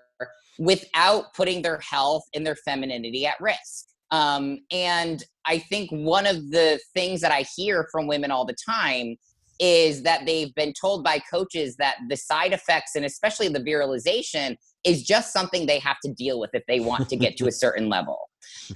without 0.59 1.33
putting 1.35 1.63
their 1.63 1.79
health 1.79 2.25
and 2.35 2.45
their 2.45 2.57
femininity 2.57 3.25
at 3.25 3.41
risk 3.41 3.87
um, 4.11 4.59
and 4.73 5.23
i 5.47 5.57
think 5.57 5.89
one 5.93 6.27
of 6.27 6.51
the 6.51 6.81
things 6.95 7.21
that 7.21 7.31
i 7.31 7.45
hear 7.55 7.87
from 7.93 8.09
women 8.09 8.33
all 8.33 8.45
the 8.45 8.57
time 8.69 9.15
is 9.61 10.03
that 10.03 10.27
they've 10.27 10.55
been 10.57 10.73
told 10.73 11.05
by 11.05 11.21
coaches 11.31 11.77
that 11.77 11.95
the 12.09 12.17
side 12.17 12.53
effects 12.53 12.97
and 12.97 13.05
especially 13.05 13.47
the 13.47 13.61
virilization 13.61 14.57
is 14.85 15.03
just 15.03 15.33
something 15.33 15.67
they 15.67 15.79
have 15.79 15.99
to 16.05 16.13
deal 16.13 16.41
with 16.41 16.51
if 16.53 16.63
they 16.67 16.81
want 16.81 17.09
to 17.09 17.17
get 17.17 17.37
to 17.37 17.47
a 17.47 17.53
certain 17.65 17.89
level 17.89 18.29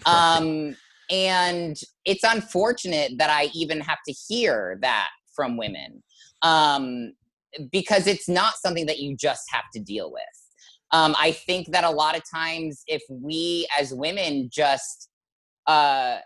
um, 0.05 0.77
and 1.11 1.77
it's 2.05 2.25
unfortunate 2.25 3.13
that 3.19 3.31
I 3.31 3.51
even 3.55 3.81
have 3.81 3.99
to 4.07 4.13
hear 4.13 4.79
that 4.83 5.09
from 5.35 5.57
women 5.57 6.03
um, 6.43 7.13
because 7.71 8.07
it's 8.07 8.29
not 8.29 8.55
something 8.57 8.87
that 8.87 8.99
you 8.99 9.17
just 9.17 9.45
have 9.53 9.65
to 9.75 9.81
deal 9.81 10.11
with. 10.11 10.23
Um, 10.93 11.15
I 11.19 11.33
think 11.33 11.73
that 11.73 11.85
a 11.85 11.91
lot 11.91 12.17
of 12.17 12.23
times, 12.29 12.83
if 12.87 13.03
we 13.11 13.67
as 13.79 13.93
women 13.93 14.49
just, 14.53 15.09
uh, 15.67 16.19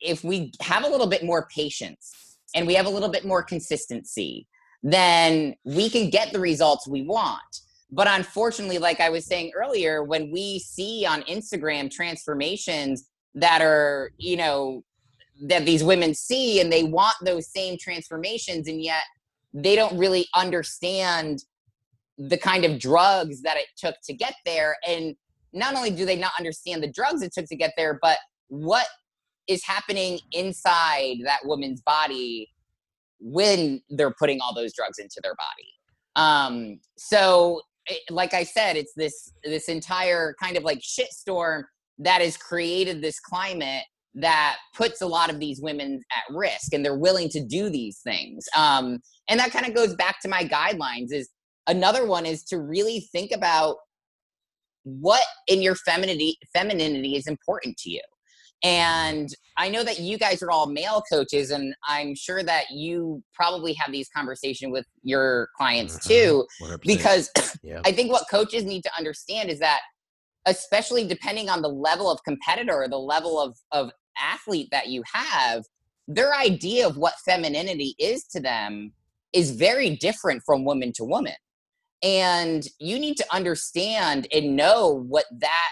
if 0.00 0.22
we 0.22 0.52
have 0.60 0.84
a 0.84 0.88
little 0.88 1.08
bit 1.08 1.24
more 1.24 1.48
patience 1.54 2.38
and 2.54 2.66
we 2.66 2.74
have 2.74 2.86
a 2.86 2.90
little 2.90 3.08
bit 3.08 3.24
more 3.24 3.42
consistency, 3.42 4.46
then 4.82 5.54
we 5.64 5.90
can 5.90 6.10
get 6.10 6.32
the 6.32 6.38
results 6.38 6.86
we 6.86 7.02
want. 7.02 7.40
But 7.94 8.08
unfortunately, 8.08 8.78
like 8.78 9.00
I 9.00 9.08
was 9.08 9.24
saying 9.24 9.52
earlier, 9.54 10.02
when 10.02 10.32
we 10.32 10.58
see 10.58 11.06
on 11.06 11.22
Instagram 11.22 11.90
transformations 11.90 13.08
that 13.36 13.62
are 13.62 14.10
you 14.18 14.36
know 14.36 14.82
that 15.42 15.64
these 15.64 15.82
women 15.82 16.12
see 16.14 16.60
and 16.60 16.72
they 16.72 16.82
want 16.82 17.14
those 17.24 17.48
same 17.50 17.76
transformations 17.78 18.68
and 18.68 18.82
yet 18.82 19.02
they 19.52 19.76
don't 19.76 19.96
really 19.96 20.26
understand 20.34 21.44
the 22.18 22.38
kind 22.38 22.64
of 22.64 22.78
drugs 22.78 23.42
that 23.42 23.56
it 23.56 23.66
took 23.76 23.96
to 24.04 24.12
get 24.12 24.34
there. 24.44 24.76
And 24.86 25.14
not 25.52 25.74
only 25.74 25.90
do 25.90 26.04
they 26.04 26.16
not 26.16 26.32
understand 26.38 26.82
the 26.82 26.92
drugs 26.92 27.22
it 27.22 27.32
took 27.32 27.46
to 27.46 27.56
get 27.56 27.74
there 27.76 27.98
but 28.02 28.18
what 28.48 28.86
is 29.46 29.64
happening 29.64 30.18
inside 30.32 31.16
that 31.24 31.40
woman's 31.44 31.80
body 31.82 32.48
when 33.20 33.80
they're 33.90 34.14
putting 34.18 34.40
all 34.40 34.54
those 34.54 34.74
drugs 34.74 34.98
into 34.98 35.20
their 35.22 35.34
body. 35.34 35.70
Um 36.16 36.80
so 36.96 37.60
it, 37.86 38.00
like 38.10 38.34
i 38.34 38.42
said 38.42 38.76
it's 38.76 38.92
this 38.94 39.32
this 39.44 39.68
entire 39.68 40.34
kind 40.40 40.56
of 40.56 40.62
like 40.64 40.80
shitstorm 40.80 41.62
that 41.98 42.20
has 42.20 42.36
created 42.36 43.00
this 43.00 43.20
climate 43.20 43.84
that 44.14 44.58
puts 44.76 45.02
a 45.02 45.06
lot 45.06 45.30
of 45.30 45.40
these 45.40 45.60
women 45.60 46.00
at 46.12 46.34
risk 46.34 46.72
and 46.72 46.84
they're 46.84 46.96
willing 46.96 47.28
to 47.28 47.44
do 47.44 47.68
these 47.68 48.00
things. 48.00 48.46
Um, 48.56 49.00
and 49.28 49.40
that 49.40 49.50
kind 49.50 49.66
of 49.66 49.74
goes 49.74 49.94
back 49.96 50.20
to 50.20 50.28
my 50.28 50.44
guidelines 50.44 51.12
is 51.12 51.30
another 51.66 52.06
one 52.06 52.24
is 52.24 52.44
to 52.44 52.60
really 52.60 53.08
think 53.12 53.32
about 53.32 53.76
what 54.84 55.22
in 55.48 55.62
your 55.62 55.74
femininity 55.74 56.36
femininity 56.52 57.16
is 57.16 57.26
important 57.26 57.76
to 57.78 57.90
you 57.90 58.02
and 58.64 59.28
i 59.56 59.68
know 59.68 59.84
that 59.84 60.00
you 60.00 60.18
guys 60.18 60.42
are 60.42 60.50
all 60.50 60.66
male 60.66 61.02
coaches 61.12 61.50
and 61.50 61.74
i'm 61.86 62.14
sure 62.14 62.42
that 62.42 62.64
you 62.70 63.22
probably 63.32 63.72
have 63.74 63.92
these 63.92 64.08
conversations 64.08 64.72
with 64.72 64.86
your 65.02 65.48
clients 65.56 65.98
too 66.04 66.44
100%. 66.62 66.80
because 66.82 67.30
yeah. 67.62 67.80
I 67.84 67.92
think 67.92 68.12
what 68.12 68.26
coaches 68.30 68.64
need 68.64 68.82
to 68.82 68.90
understand 68.96 69.50
is 69.50 69.58
that, 69.60 69.80
especially 70.46 71.06
depending 71.06 71.48
on 71.48 71.62
the 71.62 71.68
level 71.68 72.10
of 72.10 72.22
competitor 72.24 72.74
or 72.74 72.88
the 72.88 72.98
level 72.98 73.40
of, 73.40 73.56
of 73.72 73.90
athlete 74.20 74.68
that 74.70 74.88
you 74.88 75.02
have, 75.12 75.64
their 76.06 76.34
idea 76.34 76.86
of 76.86 76.96
what 76.96 77.14
femininity 77.24 77.94
is 77.98 78.24
to 78.24 78.40
them 78.40 78.92
is 79.32 79.52
very 79.52 79.96
different 79.96 80.42
from 80.44 80.64
woman 80.64 80.92
to 80.96 81.04
woman. 81.04 81.34
And 82.02 82.66
you 82.78 82.98
need 82.98 83.16
to 83.16 83.24
understand 83.32 84.26
and 84.32 84.54
know 84.54 85.04
what 85.08 85.24
that 85.38 85.70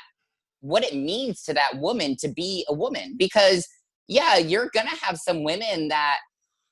what 0.63 0.85
it 0.85 0.95
means 0.95 1.43
to 1.43 1.53
that 1.53 1.77
woman 1.79 2.17
to 2.17 2.29
be 2.29 2.65
a 2.69 2.75
woman 2.75 3.15
because 3.19 3.69
yeah, 4.09 4.37
you're 4.37 4.71
to 4.71 4.81
have 4.81 5.17
some 5.19 5.45
women 5.45 5.89
that 5.89 6.19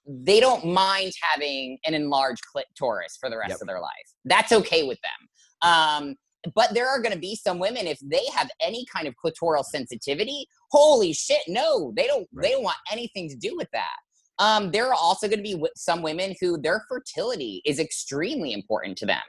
they 0.06 0.40
don't 0.40 0.64
mind 0.64 1.12
having 1.22 1.78
an 1.84 1.94
enlarged 1.94 2.42
clitoris 2.50 3.16
for 3.20 3.30
the 3.30 3.36
rest 3.36 3.50
Yep. 3.50 3.60
of 3.60 3.66
their 3.66 3.80
life. 3.80 3.90
That's 4.24 4.52
okay 4.52 4.82
with 4.82 4.98
them. 5.02 5.70
Um, 5.70 6.14
but 6.54 6.72
there 6.72 6.88
are 6.88 7.00
going 7.00 7.12
to 7.12 7.18
be 7.18 7.36
some 7.36 7.58
women 7.58 7.86
if 7.86 7.98
they 8.00 8.24
have 8.34 8.50
any 8.62 8.86
kind 8.92 9.06
of 9.06 9.14
clitoral 9.22 9.64
sensitivity. 9.64 10.46
Holy 10.70 11.12
shit, 11.12 11.42
no, 11.48 11.92
they 11.96 12.06
don't. 12.06 12.26
They 12.40 12.50
don't 12.50 12.62
want 12.62 12.78
anything 12.90 13.28
to 13.28 13.36
do 13.36 13.56
with 13.56 13.68
that. 13.72 13.96
Um, 14.38 14.70
there 14.70 14.88
are 14.88 14.94
also 14.94 15.28
going 15.28 15.38
to 15.38 15.42
be 15.42 15.62
some 15.76 16.00
women 16.00 16.34
who 16.40 16.58
their 16.58 16.82
fertility 16.88 17.60
is 17.66 17.78
extremely 17.78 18.54
important 18.54 18.96
to 18.98 19.06
them. 19.06 19.20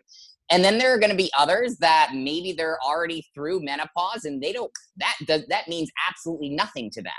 And 0.52 0.64
then 0.64 0.78
there 0.78 0.94
are 0.94 1.00
going 1.00 1.12
to 1.12 1.16
be 1.16 1.32
others 1.38 1.78
that 1.78 2.12
maybe 2.14 2.52
they're 2.52 2.78
already 2.86 3.26
through 3.34 3.64
menopause 3.64 4.26
and 4.26 4.42
they 4.42 4.52
don't 4.52 4.72
that 4.98 5.16
does 5.26 5.46
that 5.48 5.68
means 5.68 5.90
absolutely 6.10 6.50
nothing 6.50 6.90
to 6.92 7.02
them. 7.02 7.14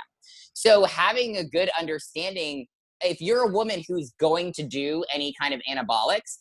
So 0.53 0.85
having 0.85 1.37
a 1.37 1.43
good 1.43 1.69
understanding 1.79 2.67
if 3.01 3.19
you're 3.19 3.49
a 3.49 3.51
woman 3.51 3.83
who's 3.87 4.11
going 4.19 4.53
to 4.53 4.63
do 4.63 5.03
any 5.13 5.33
kind 5.39 5.53
of 5.53 5.61
anabolics, 5.69 6.37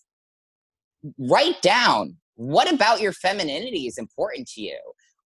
write 1.19 1.61
down 1.63 2.17
what 2.35 2.73
about 2.73 3.01
your 3.01 3.13
femininity 3.13 3.87
is 3.87 3.99
important 3.99 4.49
to 4.49 4.63
you? 4.63 4.79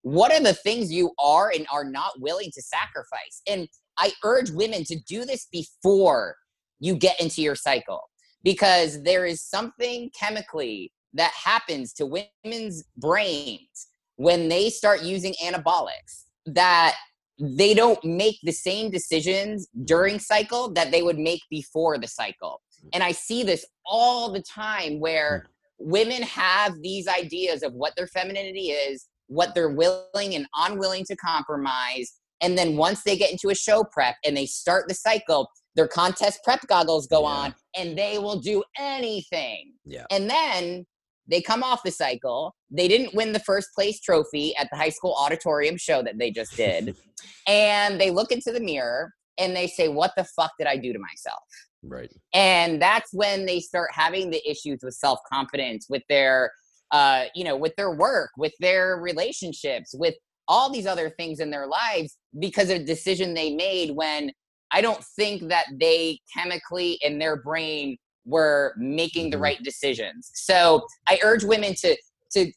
What 0.02 0.32
are 0.32 0.42
the 0.42 0.54
things 0.54 0.92
you 0.92 1.12
are 1.18 1.50
and 1.54 1.66
are 1.72 1.84
not 1.84 2.20
willing 2.20 2.50
to 2.52 2.62
sacrifice? 2.62 3.42
And 3.46 3.68
I 3.98 4.12
urge 4.24 4.50
women 4.50 4.84
to 4.84 4.96
do 5.08 5.24
this 5.24 5.46
before 5.50 6.36
you 6.78 6.96
get 6.96 7.20
into 7.20 7.42
your 7.42 7.54
cycle 7.54 8.02
because 8.42 9.02
there 9.02 9.24
is 9.26 9.42
something 9.42 10.10
chemically 10.18 10.92
that 11.16 11.32
happens 11.32 11.92
to 11.94 12.06
women's 12.06 12.84
brains 12.96 13.88
when 14.16 14.48
they 14.48 14.70
start 14.70 15.02
using 15.02 15.34
anabolics 15.44 16.24
that 16.46 16.94
they 17.38 17.74
don't 17.74 18.02
make 18.04 18.38
the 18.42 18.52
same 18.52 18.90
decisions 18.90 19.68
during 19.84 20.18
cycle 20.18 20.72
that 20.72 20.90
they 20.90 21.02
would 21.02 21.18
make 21.18 21.42
before 21.50 21.98
the 21.98 22.08
cycle. 22.08 22.62
Mm. 22.82 22.88
And 22.94 23.02
I 23.02 23.12
see 23.12 23.42
this 23.42 23.66
all 23.84 24.32
the 24.32 24.42
time 24.42 25.00
where 25.00 25.46
mm. 25.46 25.86
women 25.90 26.22
have 26.22 26.80
these 26.82 27.06
ideas 27.08 27.62
of 27.62 27.74
what 27.74 27.94
their 27.96 28.06
femininity 28.06 28.70
is, 28.70 29.06
what 29.26 29.54
they're 29.54 29.74
willing 29.74 30.34
and 30.34 30.46
unwilling 30.54 31.04
to 31.06 31.16
compromise. 31.16 32.12
And 32.40 32.56
then 32.56 32.76
once 32.76 33.02
they 33.02 33.16
get 33.16 33.30
into 33.32 33.50
a 33.50 33.54
show 33.54 33.84
prep 33.84 34.16
and 34.24 34.36
they 34.36 34.46
start 34.46 34.88
the 34.88 34.94
cycle, 34.94 35.48
their 35.74 35.88
contest 35.88 36.40
prep 36.42 36.66
goggles 36.68 37.06
go 37.06 37.22
Yeah. 37.22 37.28
on 37.28 37.54
and 37.76 37.98
they 37.98 38.18
will 38.18 38.40
do 38.40 38.64
anything. 38.78 39.74
Yeah. 39.84 40.06
And 40.10 40.30
then 40.30 40.86
they 41.29 41.41
come 41.41 41.62
off 41.62 41.83
the 41.85 41.91
cycle. 41.91 42.55
They 42.70 42.89
didn't 42.89 43.14
win 43.14 43.33
the 43.33 43.41
first 43.41 43.68
place 43.74 44.01
trophy 44.01 44.55
at 44.57 44.68
the 44.70 44.77
high 44.77 44.91
school 44.91 45.14
auditorium 45.18 45.77
show 45.77 46.03
that 46.03 46.18
they 46.18 46.31
just 46.31 46.57
did. 46.57 46.97
and 47.49 48.01
they 48.01 48.11
look 48.11 48.33
into 48.33 48.53
the 48.53 48.61
mirror 48.61 49.12
and 49.39 49.55
they 49.55 49.66
say, 49.66 49.89
What 49.89 50.12
the 50.16 50.24
fuck 50.24 50.53
did 50.59 50.66
I 50.66 50.77
do 50.77 50.93
to 50.93 50.99
myself? 50.99 51.43
Right. 51.89 52.12
and 52.35 52.81
that's 52.81 53.12
when 53.12 53.47
they 53.47 53.61
start 53.61 53.91
having 53.93 54.31
the 54.31 54.43
issues 54.49 54.81
with 54.83 54.95
self-confidence 54.95 55.87
with 55.89 56.03
their 56.09 56.51
uh 56.91 57.24
you 57.35 57.45
know 57.45 57.57
with 57.57 57.74
their 57.77 57.93
work 57.95 58.31
with 58.37 58.53
their 58.61 58.97
relationships 58.97 59.95
with 59.95 60.14
all 60.49 60.72
these 60.72 60.87
other 60.87 61.11
things 61.11 61.39
in 61.39 61.51
their 61.51 61.66
lives 61.66 62.16
because 62.41 62.70
of 62.70 62.77
a 62.77 62.85
decision 62.85 63.35
they 63.35 63.55
made 63.55 63.91
when 63.91 64.33
i 64.72 64.81
don't 64.81 65.05
think 65.16 65.49
that 65.49 65.66
they 65.79 66.18
chemically 66.35 66.99
in 67.03 67.18
their 67.18 67.37
brain 67.37 67.97
were 68.27 68.74
making 68.77 69.31
the 69.31 69.37
Mhm. 69.37 69.43
right 69.43 69.62
decisions 69.62 70.31
so 70.35 70.87
i 71.07 71.18
urge 71.22 71.45
women 71.45 71.74
to 71.74 71.97
to 72.33 72.53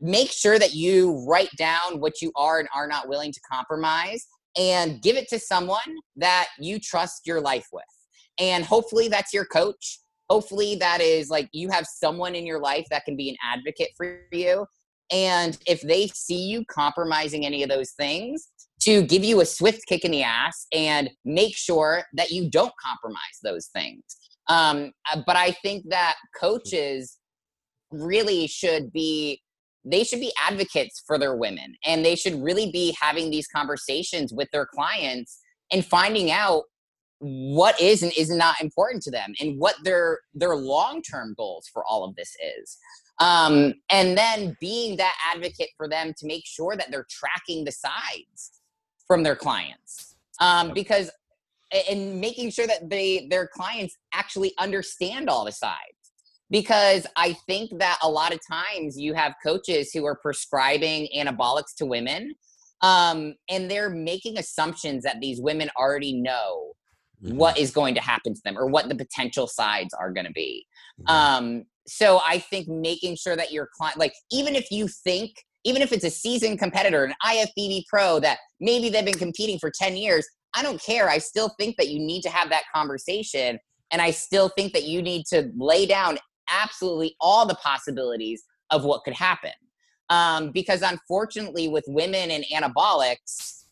make 0.00 0.30
sure 0.30 0.58
that 0.58 0.74
you 0.74 1.24
write 1.26 1.50
down 1.56 2.00
what 2.00 2.22
you 2.22 2.32
are 2.36 2.58
and 2.58 2.68
are 2.74 2.86
not 2.86 3.08
willing 3.08 3.32
to 3.32 3.40
compromise 3.40 4.26
and 4.56 5.02
give 5.02 5.16
it 5.16 5.28
to 5.28 5.38
someone 5.38 5.78
that 6.16 6.48
you 6.58 6.78
trust 6.80 7.26
your 7.26 7.40
life 7.40 7.66
with. 7.72 7.84
And 8.38 8.64
hopefully 8.64 9.08
that's 9.08 9.32
your 9.32 9.44
coach. 9.44 10.00
Hopefully 10.30 10.74
that 10.76 11.00
is 11.00 11.28
like 11.28 11.48
you 11.52 11.68
have 11.68 11.86
someone 11.86 12.34
in 12.34 12.46
your 12.46 12.60
life 12.60 12.86
that 12.90 13.04
can 13.04 13.16
be 13.16 13.28
an 13.28 13.36
advocate 13.44 13.90
for 13.96 14.22
you. 14.32 14.66
And 15.12 15.58
if 15.66 15.80
they 15.82 16.06
see 16.08 16.44
you 16.44 16.64
compromising 16.66 17.44
any 17.44 17.62
of 17.62 17.68
those 17.68 17.92
things, 17.92 18.48
to 18.82 19.02
give 19.02 19.22
you 19.22 19.42
a 19.42 19.46
swift 19.46 19.82
kick 19.86 20.06
in 20.06 20.10
the 20.10 20.22
ass 20.22 20.66
and 20.72 21.10
make 21.26 21.54
sure 21.54 22.02
that 22.14 22.30
you 22.30 22.48
don't 22.48 22.72
compromise 22.82 23.38
those 23.42 23.66
things. 23.74 24.02
Um, 24.50 24.92
uh, 25.10 25.22
but 25.24 25.36
I 25.36 25.52
think 25.52 25.84
that 25.90 26.16
coaches 26.38 27.18
really 27.90 28.46
should 28.46 28.92
be 28.92 29.40
they 29.84 30.04
should 30.04 30.20
be 30.20 30.32
advocates 30.38 31.02
for 31.06 31.18
their 31.18 31.34
women 31.34 31.74
and 31.86 32.04
they 32.04 32.14
should 32.14 32.34
really 32.42 32.70
be 32.70 32.94
having 33.00 33.30
these 33.30 33.48
conversations 33.48 34.30
with 34.30 34.46
their 34.52 34.66
clients 34.66 35.40
and 35.72 35.86
finding 35.86 36.30
out 36.30 36.64
what 37.20 37.80
is 37.80 38.02
and 38.02 38.12
is 38.18 38.28
not 38.30 38.60
important 38.60 39.02
to 39.04 39.10
them 39.10 39.32
and 39.40 39.58
what 39.58 39.76
their 39.84 40.18
their 40.34 40.56
long-term 40.56 41.34
goals 41.36 41.68
for 41.72 41.84
all 41.88 42.04
of 42.04 42.16
this 42.16 42.34
is. 42.58 42.76
Um, 43.20 43.74
and 43.90 44.16
then 44.16 44.56
being 44.60 44.96
that 44.96 45.14
advocate 45.34 45.68
for 45.76 45.88
them 45.88 46.12
to 46.18 46.26
make 46.26 46.46
sure 46.46 46.74
that 46.76 46.90
they're 46.90 47.06
tracking 47.08 47.64
the 47.64 47.72
sides 47.72 48.60
from 49.06 49.22
their 49.22 49.36
clients. 49.36 50.16
Um, 50.40 50.72
because 50.72 51.10
and 51.88 52.20
making 52.20 52.50
sure 52.50 52.66
that 52.66 52.90
they 52.90 53.26
their 53.30 53.48
clients 53.52 53.96
actually 54.12 54.52
understand 54.58 55.28
all 55.28 55.44
the 55.44 55.52
sides 55.52 55.78
because 56.50 57.06
I 57.16 57.34
think 57.46 57.70
that 57.78 57.98
a 58.02 58.10
lot 58.10 58.34
of 58.34 58.40
times 58.50 58.98
you 58.98 59.14
have 59.14 59.34
coaches 59.44 59.92
who 59.92 60.04
are 60.04 60.18
prescribing 60.20 61.08
anabolics 61.16 61.74
to 61.78 61.86
women 61.86 62.34
um, 62.82 63.34
and 63.48 63.70
they're 63.70 63.90
making 63.90 64.38
assumptions 64.38 65.04
that 65.04 65.20
these 65.20 65.40
women 65.40 65.70
already 65.78 66.14
know 66.14 66.72
mm-hmm. 67.22 67.36
what 67.36 67.58
is 67.58 67.70
going 67.70 67.94
to 67.94 68.00
happen 68.00 68.34
to 68.34 68.40
them 68.44 68.58
or 68.58 68.66
what 68.66 68.88
the 68.88 68.94
potential 68.94 69.46
sides 69.46 69.94
are 69.94 70.10
going 70.10 70.26
to 70.26 70.32
be. 70.32 70.66
Mm-hmm. 71.02 71.14
Um, 71.14 71.64
so 71.86 72.20
I 72.24 72.38
think 72.38 72.68
making 72.68 73.16
sure 73.16 73.36
that 73.36 73.52
your 73.52 73.68
client, 73.76 73.98
like, 73.98 74.14
even 74.30 74.54
if 74.54 74.70
you 74.70 74.88
think, 74.88 75.32
even 75.64 75.82
if 75.82 75.92
it's 75.92 76.04
a 76.04 76.10
seasoned 76.10 76.58
competitor, 76.58 77.04
an 77.04 77.14
IFBB 77.24 77.84
pro 77.88 78.18
that 78.20 78.38
maybe 78.60 78.88
they've 78.88 79.04
been 79.04 79.14
competing 79.14 79.58
for 79.58 79.70
10 79.70 79.96
years, 79.96 80.26
I 80.54 80.62
don't 80.62 80.82
care. 80.82 81.08
I 81.08 81.18
still 81.18 81.50
think 81.58 81.76
that 81.76 81.88
you 81.88 81.98
need 81.98 82.22
to 82.22 82.30
have 82.30 82.50
that 82.50 82.64
conversation. 82.74 83.58
And 83.90 84.02
I 84.02 84.10
still 84.10 84.48
think 84.50 84.72
that 84.72 84.84
you 84.84 85.02
need 85.02 85.26
to 85.26 85.50
lay 85.56 85.86
down 85.86 86.18
absolutely 86.50 87.16
all 87.20 87.46
the 87.46 87.54
possibilities 87.56 88.42
of 88.70 88.84
what 88.84 89.04
could 89.04 89.14
happen. 89.14 89.52
Um, 90.08 90.50
because 90.50 90.82
unfortunately, 90.82 91.68
with 91.68 91.84
women 91.86 92.30
and 92.30 92.44
anabolics, 92.52 93.64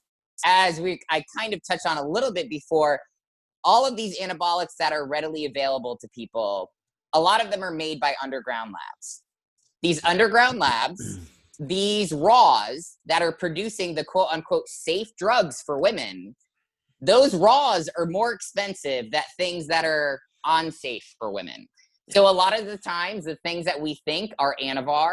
as 0.44 0.80
we 0.80 1.00
I 1.10 1.24
kind 1.36 1.52
of 1.52 1.60
touched 1.68 1.86
on 1.86 1.98
a 1.98 2.08
little 2.08 2.32
bit 2.32 2.48
before, 2.48 3.00
all 3.64 3.84
of 3.84 3.96
these 3.96 4.18
anabolics 4.20 4.76
that 4.78 4.92
are 4.92 5.06
readily 5.06 5.46
available 5.46 5.98
to 6.00 6.08
people, 6.14 6.70
a 7.12 7.20
lot 7.20 7.44
of 7.44 7.50
them 7.50 7.62
are 7.62 7.72
made 7.72 7.98
by 7.98 8.14
underground 8.22 8.72
labs. 8.72 9.22
These 9.82 10.04
underground 10.04 10.58
labs, 10.58 11.18
these 11.58 12.12
raws 12.12 12.98
that 13.06 13.22
are 13.22 13.32
producing 13.32 13.94
the 13.94 14.04
quote 14.04 14.28
unquote 14.30 14.68
safe 14.68 15.08
drugs 15.16 15.62
for 15.64 15.80
women, 15.80 16.36
those 17.00 17.34
raws 17.34 17.88
are 17.96 18.06
more 18.06 18.32
expensive 18.32 19.10
than 19.10 19.22
things 19.36 19.66
that 19.68 19.84
are 19.84 20.20
unsafe 20.44 21.14
for 21.18 21.32
women. 21.32 21.66
So 22.10 22.28
a 22.28 22.32
lot 22.32 22.58
of 22.58 22.66
the 22.66 22.78
times 22.78 23.24
the 23.24 23.36
things 23.44 23.64
that 23.66 23.80
we 23.80 24.00
think 24.06 24.32
are 24.38 24.56
Anavar 24.62 25.12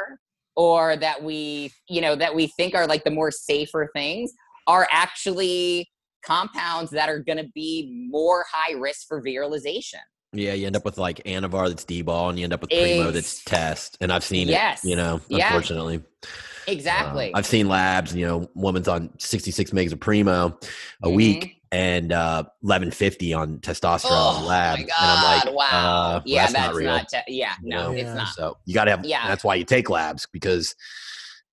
or 0.56 0.96
that 0.98 1.22
we, 1.22 1.72
you 1.90 2.02
know, 2.02 2.16
that 2.16 2.34
we 2.34 2.48
think 2.48 2.74
are 2.74 2.88
like 2.88 3.04
the 3.04 3.12
more 3.12 3.32
safer 3.32 3.90
things 3.94 4.32
are 4.68 4.88
actually 4.92 5.90
compounds 6.26 6.92
that 6.92 7.10
are 7.10 7.20
going 7.20 7.38
to 7.38 7.50
be 7.54 8.08
more 8.10 8.46
high 8.52 8.74
risk 8.74 9.08
for 9.08 9.22
virilization. 9.22 10.00
Yeah, 10.34 10.54
you 10.54 10.68
end 10.68 10.76
up 10.76 10.86
with 10.86 10.98
like 10.98 11.18
Anavar 11.24 11.70
that's 11.70 11.86
D-bol, 11.86 12.30
and 12.30 12.38
you 12.38 12.44
end 12.44 12.52
up 12.52 12.62
with 12.62 12.70
Primo 12.70 13.12
that's 13.12 13.44
test. 13.44 13.98
And 14.02 14.12
I've 14.12 14.24
seen 14.24 14.50
yes. 14.50 14.84
it, 14.84 14.90
you 14.90 14.96
know, 14.96 15.22
unfortunately. 15.30 15.96
Yeah. 16.24 16.30
Exactly. 16.68 17.32
Uh, 17.32 17.38
I've 17.38 17.46
seen 17.46 17.68
labs, 17.68 18.16
you 18.16 18.26
know, 18.26 18.50
woman's 18.56 18.88
on 18.88 19.12
66 19.20 19.72
megs 19.72 19.94
of 19.94 20.00
Primo 20.00 20.48
a 20.48 20.50
mm-hmm. 20.50 21.16
week 21.16 21.62
and 21.72 22.12
uh 22.12 22.44
1150 22.62 23.34
on 23.34 23.58
testosterone 23.60 24.42
oh, 24.42 24.46
lab 24.48 24.80
and 24.80 24.90
i'm 24.98 25.24
like 25.24 25.56
wow 25.56 25.66
uh, 26.18 26.22
yeah 26.26 26.42
that's, 26.42 26.54
that's, 26.54 26.68
not 26.68 26.76
real 26.76 26.92
not 26.92 27.08
te- 27.08 27.20
yeah 27.28 27.56
no 27.62 27.92
you 27.92 28.04
know? 28.04 28.10
it's 28.10 28.16
not 28.16 28.28
so 28.30 28.58
you 28.66 28.74
gotta 28.74 28.92
have 28.92 29.06
yeah 29.06 29.28
that's 29.28 29.44
why 29.44 29.56
you 29.56 29.64
take 29.66 29.90
labs 29.90 30.28
because 30.32 30.76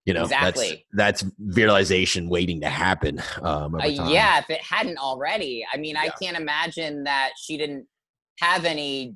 you 0.05 0.13
know 0.13 0.25
exactly. 0.25 0.85
that's 0.93 1.23
that's 1.23 1.33
virilization 1.41 2.29
waiting 2.29 2.61
to 2.61 2.69
happen 2.69 3.23
um 3.43 3.75
uh, 3.75 3.85
yeah 3.85 4.39
if 4.39 4.51
it 4.51 4.61
hadn't 4.61 4.99
already 4.99 5.65
i 5.73 5.77
mean 5.77 5.95
yeah. 5.95 6.03
i 6.03 6.09
can't 6.23 6.37
imagine 6.37 7.05
that 7.05 7.31
she 7.41 7.57
didn't 7.57 7.87
have 8.41 8.65
any 8.65 9.15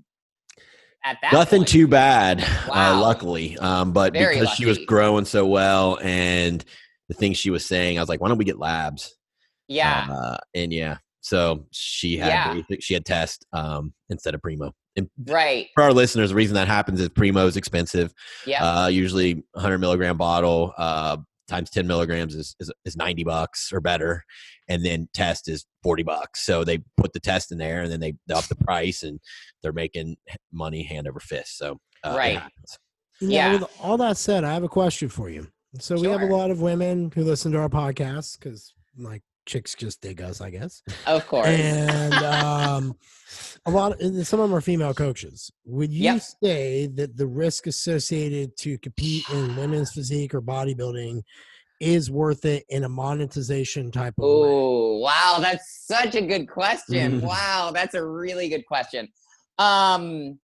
at 1.04 1.18
that 1.22 1.32
nothing 1.32 1.60
point. 1.60 1.68
too 1.68 1.88
bad 1.88 2.40
uh, 2.40 2.66
wow. 2.68 2.94
uh, 2.94 3.00
luckily 3.00 3.58
um 3.58 3.92
but 3.92 4.12
Very 4.12 4.34
because 4.34 4.48
lucky. 4.48 4.62
she 4.62 4.66
was 4.66 4.78
growing 4.78 5.24
so 5.24 5.46
well 5.46 5.98
and 6.02 6.64
the 7.08 7.14
things 7.14 7.36
she 7.36 7.50
was 7.50 7.64
saying 7.64 7.98
i 7.98 8.02
was 8.02 8.08
like 8.08 8.20
why 8.20 8.28
don't 8.28 8.38
we 8.38 8.44
get 8.44 8.58
labs 8.58 9.15
yeah. 9.68 10.06
Uh, 10.10 10.36
and 10.54 10.72
yeah, 10.72 10.98
so 11.20 11.66
she 11.72 12.16
had 12.16 12.64
yeah. 12.68 12.76
she 12.80 12.94
had 12.94 13.04
test 13.04 13.46
um, 13.52 13.92
instead 14.10 14.34
of 14.34 14.42
Primo. 14.42 14.72
And 14.96 15.10
right. 15.26 15.68
For 15.74 15.82
our 15.82 15.92
listeners, 15.92 16.30
the 16.30 16.36
reason 16.36 16.54
that 16.54 16.68
happens 16.68 17.00
is 17.00 17.08
Primo 17.08 17.46
is 17.46 17.56
expensive. 17.56 18.14
Yeah. 18.46 18.64
Uh, 18.64 18.86
usually 18.86 19.34
100 19.52 19.78
milligram 19.78 20.16
bottle 20.16 20.72
uh, 20.78 21.18
times 21.48 21.70
10 21.70 21.86
milligrams 21.86 22.34
is, 22.34 22.56
is, 22.60 22.72
is 22.84 22.96
90 22.96 23.24
bucks 23.24 23.72
or 23.72 23.80
better. 23.80 24.24
And 24.68 24.84
then 24.84 25.08
test 25.14 25.48
is 25.48 25.66
40 25.82 26.02
bucks. 26.02 26.44
So 26.44 26.64
they 26.64 26.78
put 26.96 27.12
the 27.12 27.20
test 27.20 27.52
in 27.52 27.58
there 27.58 27.82
and 27.82 27.92
then 27.92 28.00
they 28.00 28.14
up 28.34 28.44
the 28.44 28.56
price 28.56 29.02
and 29.02 29.20
they're 29.62 29.72
making 29.72 30.16
money 30.52 30.82
hand 30.82 31.08
over 31.08 31.20
fist. 31.20 31.58
So, 31.58 31.78
uh, 32.04 32.14
right. 32.16 32.42
Yeah. 33.20 33.28
yeah. 33.50 33.52
With 33.52 33.64
all 33.82 33.96
that 33.98 34.16
said, 34.16 34.44
I 34.44 34.52
have 34.54 34.64
a 34.64 34.68
question 34.68 35.08
for 35.08 35.28
you. 35.28 35.48
So 35.78 35.96
sure. 35.96 36.02
we 36.02 36.08
have 36.08 36.22
a 36.22 36.34
lot 36.34 36.50
of 36.50 36.62
women 36.62 37.12
who 37.14 37.22
listen 37.22 37.52
to 37.52 37.58
our 37.58 37.68
podcast 37.68 38.38
because 38.38 38.72
like 38.96 39.22
chicks 39.46 39.74
just 39.74 40.00
dig 40.00 40.20
us, 40.20 40.40
I 40.40 40.50
guess. 40.50 40.82
Of 41.06 41.26
course. 41.26 41.48
And 41.48 42.12
um, 42.14 42.96
a 43.64 43.70
lot 43.70 44.00
of 44.00 44.26
some 44.26 44.40
of 44.40 44.50
them 44.50 44.56
are 44.56 44.60
female 44.60 44.92
coaches. 44.92 45.50
Would 45.64 45.92
you 45.92 46.04
yep. 46.04 46.22
say 46.42 46.86
that 46.88 47.16
the 47.16 47.26
risk 47.26 47.66
associated 47.66 48.56
to 48.58 48.78
compete 48.78 49.28
in 49.30 49.56
women's 49.56 49.92
physique 49.92 50.34
or 50.34 50.42
bodybuilding 50.42 51.22
is 51.80 52.10
worth 52.10 52.44
it 52.44 52.64
in 52.68 52.84
a 52.84 52.88
monetization 52.88 53.90
type 53.90 54.14
of 54.18 54.24
Oh, 54.24 54.98
wow, 54.98 55.38
that's 55.40 55.86
such 55.86 56.14
a 56.14 56.22
good 56.22 56.48
question. 56.48 57.20
Mm-hmm. 57.20 57.26
wow, 57.26 57.70
that's 57.72 57.94
a 57.94 58.04
really 58.04 58.48
good 58.48 58.66
question. 58.66 59.08
Um 59.58 60.38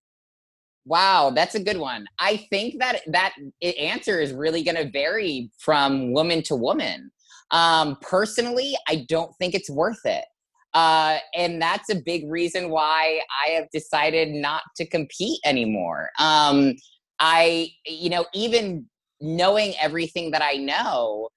Wow, 0.86 1.30
that's 1.34 1.54
a 1.54 1.62
good 1.62 1.76
one. 1.76 2.06
I 2.18 2.38
think 2.48 2.78
that 2.80 3.02
that 3.08 3.34
answer 3.62 4.18
is 4.18 4.32
really 4.32 4.62
going 4.62 4.76
to 4.76 4.90
vary 4.90 5.50
from 5.58 6.12
woman 6.12 6.42
to 6.44 6.56
woman. 6.56 7.10
Um, 7.50 7.96
personally, 8.00 8.76
I 8.88 9.06
don't 9.08 9.34
think 9.36 9.54
it's 9.54 9.70
worth 9.70 10.04
it. 10.04 10.24
Uh, 10.72 11.18
and 11.34 11.60
that's 11.60 11.90
a 11.90 11.96
big 11.96 12.30
reason 12.30 12.70
why 12.70 13.20
I 13.46 13.50
have 13.50 13.68
decided 13.72 14.28
not 14.28 14.62
to 14.76 14.86
compete 14.86 15.40
anymore. 15.44 16.10
Um, 16.18 16.74
I, 17.18 17.70
you 17.86 18.08
know, 18.08 18.24
even 18.34 18.86
knowing 19.20 19.74
everything 19.80 20.30
that 20.30 20.42
I 20.42 20.56
know, 20.56 21.28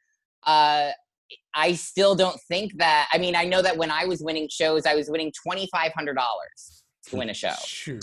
uh, 0.46 0.92
I 1.56 1.74
still 1.74 2.16
don't 2.16 2.40
think 2.48 2.78
that. 2.78 3.10
I 3.12 3.18
mean, 3.18 3.36
I 3.36 3.46
know 3.46 3.62
that 3.64 3.76
when 3.76 3.90
I 3.90 4.06
was 4.06 4.22
winning 4.22 4.48
shows, 4.52 4.86
I 4.86 4.94
was 4.94 5.10
winning 5.10 5.32
twenty 5.44 5.68
five 5.72 5.92
hundred 5.94 6.16
dollars 6.16 6.84
to 7.08 7.18
win 7.18 7.30
a 7.30 7.34
show. 7.34 7.56
Sure 7.66 8.00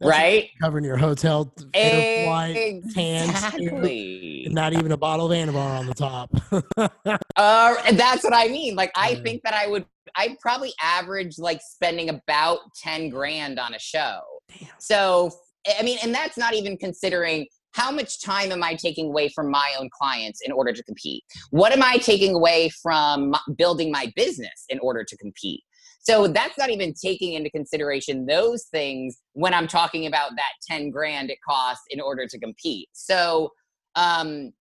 right? 0.00 0.50
Covering 0.60 0.84
your 0.84 0.96
hotel 0.96 1.52
flight, 1.74 2.78
exactly. 2.96 4.46
not 4.50 4.72
even 4.72 4.92
a 4.92 4.96
bottle 4.96 5.30
of 5.30 5.36
Anavar 5.36 5.78
on 5.78 5.86
the 5.86 5.94
top. 5.94 6.30
uh, 7.36 7.92
that's 7.92 8.24
what 8.24 8.34
I 8.34 8.48
mean. 8.48 8.74
Like, 8.76 8.92
I 8.94 9.10
yeah. 9.10 9.22
think 9.22 9.42
that 9.44 9.54
I 9.54 9.66
would, 9.66 9.84
I 10.16 10.36
probably 10.40 10.72
average 10.82 11.38
like 11.38 11.60
spending 11.62 12.08
about 12.08 12.60
10 12.82 13.10
grand 13.10 13.58
on 13.58 13.74
a 13.74 13.78
show. 13.78 14.20
Damn. 14.58 14.68
So, 14.78 15.30
I 15.78 15.82
mean, 15.82 15.98
and 16.02 16.14
that's 16.14 16.38
not 16.38 16.54
even 16.54 16.76
considering 16.76 17.46
how 17.72 17.90
much 17.90 18.20
time 18.20 18.50
am 18.50 18.64
I 18.64 18.74
taking 18.74 19.06
away 19.06 19.28
from 19.28 19.50
my 19.50 19.74
own 19.78 19.88
clients 19.96 20.40
in 20.44 20.52
order 20.52 20.72
to 20.72 20.82
compete? 20.82 21.22
What 21.50 21.72
am 21.72 21.82
I 21.82 21.98
taking 21.98 22.34
away 22.34 22.70
from 22.82 23.34
building 23.56 23.92
my 23.92 24.12
business 24.16 24.64
in 24.68 24.78
order 24.80 25.04
to 25.04 25.16
compete? 25.18 25.62
So 26.02 26.26
that's 26.26 26.56
not 26.56 26.70
even 26.70 26.94
taking 26.94 27.34
into 27.34 27.50
consideration 27.50 28.26
those 28.26 28.64
things 28.72 29.18
when 29.34 29.52
I'm 29.52 29.68
talking 29.68 30.06
about 30.06 30.30
that 30.36 30.52
10 30.68 30.90
grand 30.90 31.30
it 31.30 31.38
costs 31.46 31.84
in 31.90 32.00
order 32.00 32.26
to 32.26 32.38
compete. 32.38 32.88
So 32.92 33.50
um, 33.96 34.52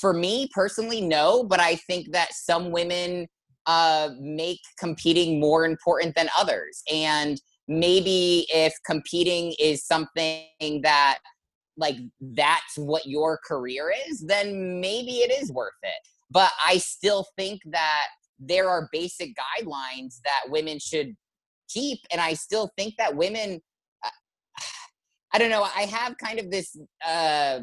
for 0.00 0.12
me 0.12 0.48
personally, 0.52 1.00
no, 1.00 1.44
but 1.44 1.60
I 1.60 1.76
think 1.76 2.12
that 2.12 2.32
some 2.32 2.70
women 2.70 3.26
uh, 3.66 4.10
make 4.18 4.60
competing 4.78 5.40
more 5.40 5.66
important 5.66 6.14
than 6.14 6.28
others. 6.38 6.82
And 6.90 7.40
maybe 7.68 8.46
if 8.48 8.72
competing 8.86 9.54
is 9.58 9.84
something 9.84 10.80
that 10.82 11.18
like 11.76 11.96
that's 12.20 12.76
what 12.76 13.06
your 13.06 13.38
career 13.46 13.92
is, 14.08 14.20
then 14.20 14.80
maybe 14.80 15.16
it 15.16 15.30
is 15.30 15.52
worth 15.52 15.72
it. 15.82 16.00
But 16.30 16.50
I 16.64 16.78
still 16.78 17.26
think 17.36 17.60
that 17.66 18.06
there 18.38 18.68
are 18.68 18.88
basic 18.92 19.30
guidelines 19.34 20.20
that 20.24 20.50
women 20.50 20.78
should 20.78 21.14
keep. 21.68 22.00
And 22.10 22.20
I 22.20 22.34
still 22.34 22.70
think 22.76 22.94
that 22.98 23.16
women, 23.16 23.60
uh, 24.04 24.10
I 25.32 25.38
don't 25.38 25.50
know, 25.50 25.62
I 25.62 25.82
have 25.82 26.16
kind 26.18 26.38
of 26.38 26.50
this 26.50 26.76
uh, 27.06 27.60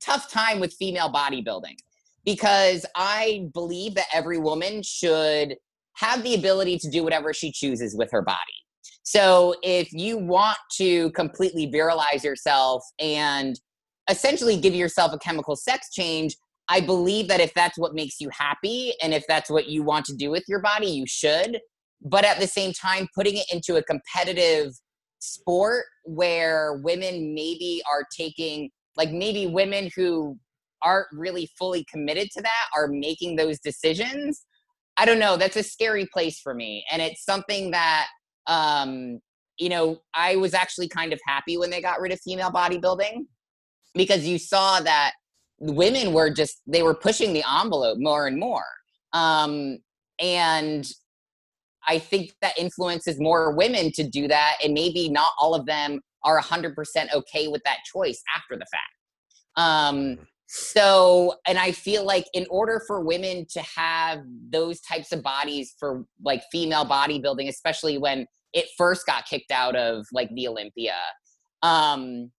tough 0.00 0.30
time 0.30 0.60
with 0.60 0.74
female 0.74 1.12
bodybuilding 1.12 1.76
because 2.24 2.86
I 2.94 3.48
believe 3.52 3.94
that 3.96 4.06
every 4.12 4.38
woman 4.38 4.82
should 4.82 5.56
have 5.94 6.22
the 6.22 6.34
ability 6.34 6.78
to 6.78 6.90
do 6.90 7.04
whatever 7.04 7.34
she 7.34 7.52
chooses 7.52 7.94
with 7.96 8.10
her 8.12 8.22
body. 8.22 8.38
So 9.02 9.54
if 9.62 9.92
you 9.92 10.16
want 10.16 10.58
to 10.76 11.10
completely 11.10 11.66
virilize 11.66 12.24
yourself 12.24 12.84
and 12.98 13.58
essentially 14.08 14.56
give 14.56 14.74
yourself 14.74 15.12
a 15.12 15.18
chemical 15.18 15.56
sex 15.56 15.90
change, 15.92 16.36
I 16.72 16.80
believe 16.80 17.28
that 17.28 17.38
if 17.38 17.52
that's 17.52 17.76
what 17.76 17.92
makes 17.92 18.18
you 18.18 18.30
happy 18.32 18.94
and 19.02 19.12
if 19.12 19.26
that's 19.28 19.50
what 19.50 19.68
you 19.68 19.82
want 19.82 20.06
to 20.06 20.16
do 20.16 20.30
with 20.30 20.44
your 20.48 20.62
body, 20.62 20.86
you 20.86 21.04
should. 21.06 21.60
But 22.00 22.24
at 22.24 22.40
the 22.40 22.46
same 22.46 22.72
time, 22.72 23.08
putting 23.14 23.36
it 23.36 23.44
into 23.52 23.76
a 23.76 23.82
competitive 23.82 24.72
sport 25.18 25.84
where 26.04 26.80
women 26.82 27.34
maybe 27.34 27.82
are 27.92 28.06
taking, 28.16 28.70
like 28.96 29.10
maybe 29.10 29.46
women 29.46 29.90
who 29.94 30.38
aren't 30.82 31.08
really 31.12 31.50
fully 31.58 31.84
committed 31.92 32.28
to 32.32 32.40
that 32.40 32.68
are 32.74 32.88
making 32.88 33.36
those 33.36 33.60
decisions. 33.60 34.46
I 34.96 35.04
don't 35.04 35.18
know. 35.18 35.36
That's 35.36 35.56
a 35.56 35.62
scary 35.62 36.08
place 36.10 36.40
for 36.40 36.54
me. 36.54 36.86
And 36.90 37.02
it's 37.02 37.22
something 37.22 37.70
that 37.72 38.06
um, 38.46 39.20
you 39.58 39.68
know, 39.68 39.98
I 40.14 40.36
was 40.36 40.54
actually 40.54 40.88
kind 40.88 41.12
of 41.12 41.20
happy 41.26 41.58
when 41.58 41.68
they 41.68 41.82
got 41.82 42.00
rid 42.00 42.12
of 42.12 42.20
female 42.20 42.50
bodybuilding 42.50 43.26
because 43.94 44.26
you 44.26 44.38
saw 44.38 44.80
that 44.80 45.12
women 45.62 46.12
were 46.12 46.28
just 46.28 46.60
they 46.66 46.82
were 46.82 46.94
pushing 46.94 47.32
the 47.32 47.44
envelope 47.60 47.98
more 47.98 48.26
and 48.26 48.38
more. 48.38 48.64
Um, 49.12 49.78
and 50.18 50.90
I 51.88 51.98
think 51.98 52.34
that 52.42 52.58
influences 52.58 53.20
more 53.20 53.54
women 53.54 53.92
to 53.92 54.08
do 54.08 54.28
that, 54.28 54.56
and 54.62 54.74
maybe 54.74 55.08
not 55.08 55.32
all 55.38 55.54
of 55.54 55.66
them 55.66 56.00
are 56.24 56.40
100% 56.40 56.74
okay 57.12 57.48
with 57.48 57.62
that 57.64 57.78
choice 57.92 58.22
after 58.36 58.56
the 58.56 58.66
fact. 58.70 58.92
Um, 59.56 59.96
mm-hmm. 59.96 60.22
so, 60.46 61.34
and 61.46 61.58
I 61.58 61.72
feel 61.72 62.04
like 62.04 62.26
in 62.34 62.46
order 62.48 62.80
for 62.86 63.00
women 63.00 63.46
to 63.52 63.62
have 63.62 64.20
those 64.50 64.80
types 64.80 65.12
of 65.12 65.22
bodies 65.22 65.74
for 65.78 66.04
like 66.24 66.42
female 66.52 66.86
bodybuilding, 66.86 67.48
especially 67.48 67.98
when 67.98 68.26
it 68.52 68.66
first 68.78 69.04
got 69.06 69.26
kicked 69.26 69.50
out 69.50 69.74
of 69.74 70.06
like 70.12 70.30
the 70.34 70.46
Olympia, 70.46 70.94
um, 71.62 72.30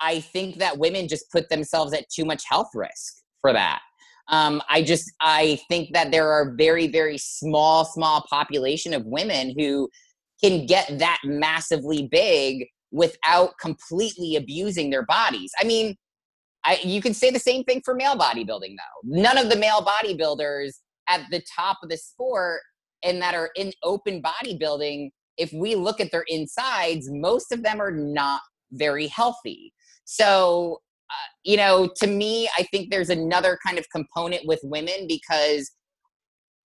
I 0.00 0.20
think 0.20 0.56
that 0.56 0.78
women 0.78 1.08
just 1.08 1.30
put 1.30 1.48
themselves 1.48 1.92
at 1.92 2.08
too 2.10 2.24
much 2.24 2.42
health 2.48 2.68
risk 2.74 3.22
for 3.40 3.52
that. 3.52 3.80
Um, 4.28 4.62
I 4.70 4.82
just 4.82 5.12
I 5.20 5.60
think 5.68 5.92
that 5.92 6.10
there 6.10 6.30
are 6.30 6.54
very 6.56 6.86
very 6.86 7.18
small 7.18 7.84
small 7.84 8.24
population 8.30 8.94
of 8.94 9.04
women 9.04 9.54
who 9.58 9.88
can 10.42 10.66
get 10.66 10.98
that 10.98 11.18
massively 11.24 12.08
big 12.10 12.66
without 12.90 13.50
completely 13.60 14.36
abusing 14.36 14.88
their 14.90 15.04
bodies. 15.04 15.50
I 15.58 15.64
mean, 15.64 15.96
I, 16.64 16.78
you 16.82 17.02
can 17.02 17.12
say 17.12 17.30
the 17.30 17.38
same 17.38 17.64
thing 17.64 17.82
for 17.84 17.94
male 17.94 18.16
bodybuilding 18.16 18.74
though. 18.76 19.00
None 19.04 19.36
of 19.36 19.50
the 19.50 19.56
male 19.56 19.82
bodybuilders 19.82 20.70
at 21.08 21.22
the 21.30 21.42
top 21.54 21.78
of 21.82 21.90
the 21.90 21.98
sport 21.98 22.60
and 23.02 23.20
that 23.20 23.34
are 23.34 23.50
in 23.56 23.72
open 23.82 24.22
bodybuilding, 24.22 25.10
if 25.36 25.52
we 25.52 25.74
look 25.74 26.00
at 26.00 26.10
their 26.10 26.24
insides, 26.26 27.08
most 27.10 27.52
of 27.52 27.62
them 27.62 27.80
are 27.80 27.90
not 27.90 28.40
very 28.72 29.08
healthy. 29.08 29.73
So, 30.04 30.80
uh, 31.10 31.28
you 31.44 31.56
know, 31.56 31.90
to 31.96 32.06
me, 32.06 32.48
I 32.58 32.64
think 32.64 32.90
there's 32.90 33.10
another 33.10 33.58
kind 33.64 33.78
of 33.78 33.88
component 33.90 34.46
with 34.46 34.60
women 34.62 35.06
because 35.08 35.70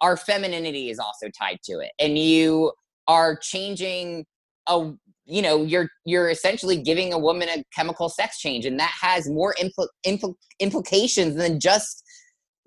our 0.01 0.17
femininity 0.17 0.91
is 0.91 0.99
also 0.99 1.29
tied 1.37 1.59
to 1.65 1.81
it. 1.81 1.91
And 1.99 2.19
you 2.19 2.73
are 3.07 3.37
changing 3.37 4.27
a 4.69 4.93
you 5.29 5.43
know 5.43 5.63
you're 5.63 5.89
you're 6.05 6.31
essentially 6.31 6.81
giving 6.81 7.13
a 7.13 7.19
woman 7.19 7.49
a 7.49 7.63
chemical 7.75 8.09
sex 8.09 8.39
change 8.39 8.65
and 8.65 8.79
that 8.79 8.93
has 9.01 9.29
more 9.29 9.55
impl- 9.61 9.89
impl- 10.07 10.35
implications 10.59 11.37
than 11.37 11.61
just 11.61 12.03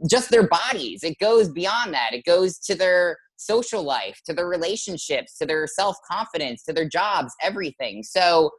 just 0.09 0.29
their 0.29 0.47
bodies 0.47 1.03
it 1.03 1.17
goes 1.19 1.49
beyond 1.49 1.93
that 1.93 2.13
it 2.13 2.23
goes 2.25 2.57
to 2.59 2.75
their 2.75 3.17
social 3.37 3.83
life 3.83 4.19
to 4.25 4.33
their 4.33 4.47
relationships 4.47 5.37
to 5.37 5.45
their 5.45 5.65
self-confidence 5.67 6.63
to 6.63 6.71
their 6.71 6.87
jobs 6.87 7.33
everything 7.41 8.03
so 8.03 8.51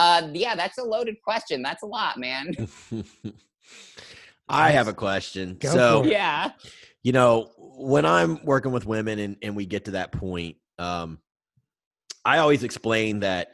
uh, 0.00 0.30
yeah, 0.32 0.54
that's 0.54 0.78
a 0.78 0.82
loaded 0.82 1.20
question. 1.22 1.60
That's 1.60 1.82
a 1.82 1.86
lot, 1.86 2.18
man. 2.18 2.54
I 4.48 4.70
have 4.70 4.88
a 4.88 4.94
question. 4.94 5.58
Go 5.60 5.68
so, 5.68 6.04
yeah, 6.04 6.52
you 7.02 7.12
know, 7.12 7.50
when 7.58 8.06
I'm 8.06 8.42
working 8.42 8.72
with 8.72 8.86
women 8.86 9.18
and, 9.18 9.36
and 9.42 9.54
we 9.54 9.66
get 9.66 9.84
to 9.84 9.90
that 9.92 10.10
point, 10.10 10.56
um, 10.78 11.18
I 12.24 12.38
always 12.38 12.64
explain 12.64 13.20
that 13.20 13.52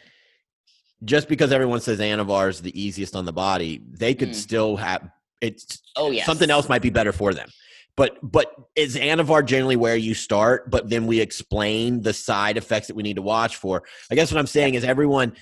just 1.05 1.29
because 1.29 1.51
everyone 1.51 1.81
says 1.81 1.99
Anavar 1.99 2.49
is 2.49 2.63
the 2.63 2.81
easiest 2.81 3.17
on 3.17 3.25
the 3.25 3.33
body, 3.33 3.83
they 3.91 4.15
could 4.15 4.31
mm. 4.31 4.35
still 4.35 4.77
have 4.77 5.11
it's 5.43 5.83
oh 5.97 6.11
yeah 6.11 6.25
something 6.25 6.49
else 6.49 6.69
might 6.69 6.81
be 6.81 6.91
better 6.91 7.13
for 7.13 7.35
them. 7.35 7.49
But 7.97 8.19
but 8.23 8.55
is 8.77 8.95
Anavar 8.95 9.45
generally 9.45 9.77
where 9.77 9.97
you 9.97 10.15
start? 10.15 10.71
But 10.71 10.89
then 10.91 11.07
we 11.07 11.19
explain 11.21 12.03
the 12.03 12.13
side 12.13 12.57
effects 12.57 12.87
that 12.87 12.95
we 12.95 13.03
need 13.03 13.17
to 13.17 13.23
watch 13.23 13.57
for. 13.57 13.83
I 14.13 14.15
guess 14.15 14.31
what 14.31 14.39
I'm 14.39 14.47
saying 14.47 14.75
is 14.75 14.85
everyone 14.85 15.35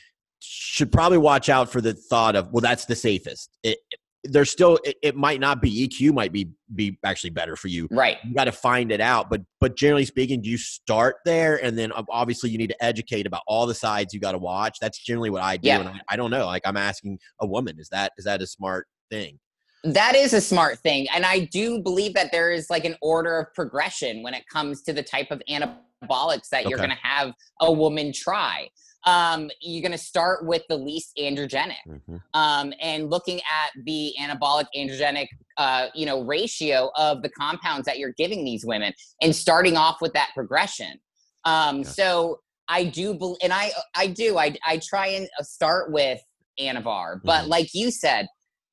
should 0.45 0.93
probably 0.93 1.19
watch 1.19 1.49
out 1.49 1.71
for 1.71 1.81
the 1.81 1.95
thought 1.95 2.37
of 2.37 2.53
well 2.53 2.61
that's 2.61 2.85
the 2.85 2.97
safest. 2.97 3.51
It, 3.63 3.79
there's 4.25 4.51
still 4.51 4.79
it, 4.85 4.97
it, 5.03 5.17
might 5.17 5.39
not 5.39 5.61
be 5.61 5.87
eq 5.87 6.13
might 6.13 6.33
be 6.33 6.49
be 6.75 6.99
actually 7.05 7.31
better 7.31 7.57
for 7.57 7.69
you. 7.69 7.87
Right. 7.91 8.19
You 8.25 8.35
got 8.35 8.45
to 8.45 8.53
find 8.53 8.91
it 8.91 9.01
out 9.01 9.29
but 9.31 9.43
but 9.61 9.77
generally 9.77 10.05
speaking 10.05 10.41
do 10.41 10.49
you 10.49 10.59
start 10.59 11.17
there? 11.25 11.63
And 11.63 11.79
then 11.79 11.93
obviously 12.11 12.51
you 12.51 12.59
need 12.59 12.71
to 12.71 12.85
educate 12.85 13.27
about 13.27 13.43
all 13.47 13.67
the 13.67 13.75
sides 13.75 14.15
you 14.15 14.21
got 14.21 14.33
to 14.33 14.39
watch. 14.39 14.79
That's 14.81 14.99
generally 14.99 15.31
what 15.31 15.43
i 15.43 15.57
do 15.57 15.69
yeah. 15.69 15.81
and 15.81 15.89
I, 15.89 16.01
I 16.11 16.17
don't 16.17 16.31
know 16.31 16.47
like 16.47 16.63
i'm 16.65 16.77
asking 16.77 17.19
a 17.41 17.47
woman 17.47 17.79
is 17.79 17.89
that 17.91 18.13
is 18.19 18.25
that 18.25 18.43
a 18.43 18.47
smart 18.47 18.87
thing? 19.11 19.39
That 19.85 20.15
is 20.15 20.33
a 20.33 20.41
smart 20.41 20.79
thing 20.79 21.07
and 21.15 21.27
i 21.27 21.41
do 21.41 21.81
believe 21.81 22.15
that 22.15 22.33
there 22.33 22.51
is 22.51 22.71
like 22.71 22.87
an 22.87 22.97
order 23.03 23.39
of 23.39 23.53
progression 23.55 24.23
when 24.23 24.33
it 24.33 24.45
comes 24.51 24.83
to 24.83 24.95
the 24.95 25.03
type 25.03 25.31
of 25.31 25.43
anabolics 25.49 26.49
that 26.49 26.63
okay. 26.63 26.71
you're 26.71 26.79
going 26.79 26.91
to 26.91 26.97
have 27.03 27.35
a 27.61 27.71
woman 27.71 28.13
try 28.13 28.69
um, 29.07 29.51
you're 29.61 29.83
going 29.83 29.93
to 29.93 29.99
start 29.99 30.47
with 30.47 30.63
the 30.69 30.77
least 30.77 31.13
androgenic 31.19 31.75
mm-hmm. 31.87 32.17
um, 32.33 32.73
and 32.81 33.11
looking 33.11 33.39
at 33.39 33.71
the 33.85 34.15
anabolic 34.21 34.67
androgenic 34.77 35.29
uh, 35.59 35.87
you 35.95 36.07
know 36.07 36.23
ratio 36.23 36.91
of 36.97 37.23
the 37.23 37.29
compounds 37.31 37.87
that 37.87 37.99
you're 37.99 38.15
giving 38.17 38.45
these 38.45 38.65
women 38.65 38.93
and 39.21 39.35
starting 39.35 39.77
off 39.77 39.99
with 40.01 40.13
that 40.13 40.31
progression 40.35 40.99
um, 41.45 41.79
yeah. 41.79 41.85
so 41.85 42.41
i 42.69 42.85
do 42.85 43.15
believe 43.15 43.37
and 43.43 43.53
i 43.53 43.71
i 43.95 44.07
do 44.07 44.39
I, 44.39 44.55
I 44.67 44.81
try 44.83 45.09
and 45.09 45.29
uh, 45.39 45.43
start 45.43 45.93
with 45.93 46.21
anavar 46.59 47.21
but 47.23 47.43
mm-hmm. 47.43 47.51
like 47.51 47.75
you 47.75 47.91
said 47.91 48.27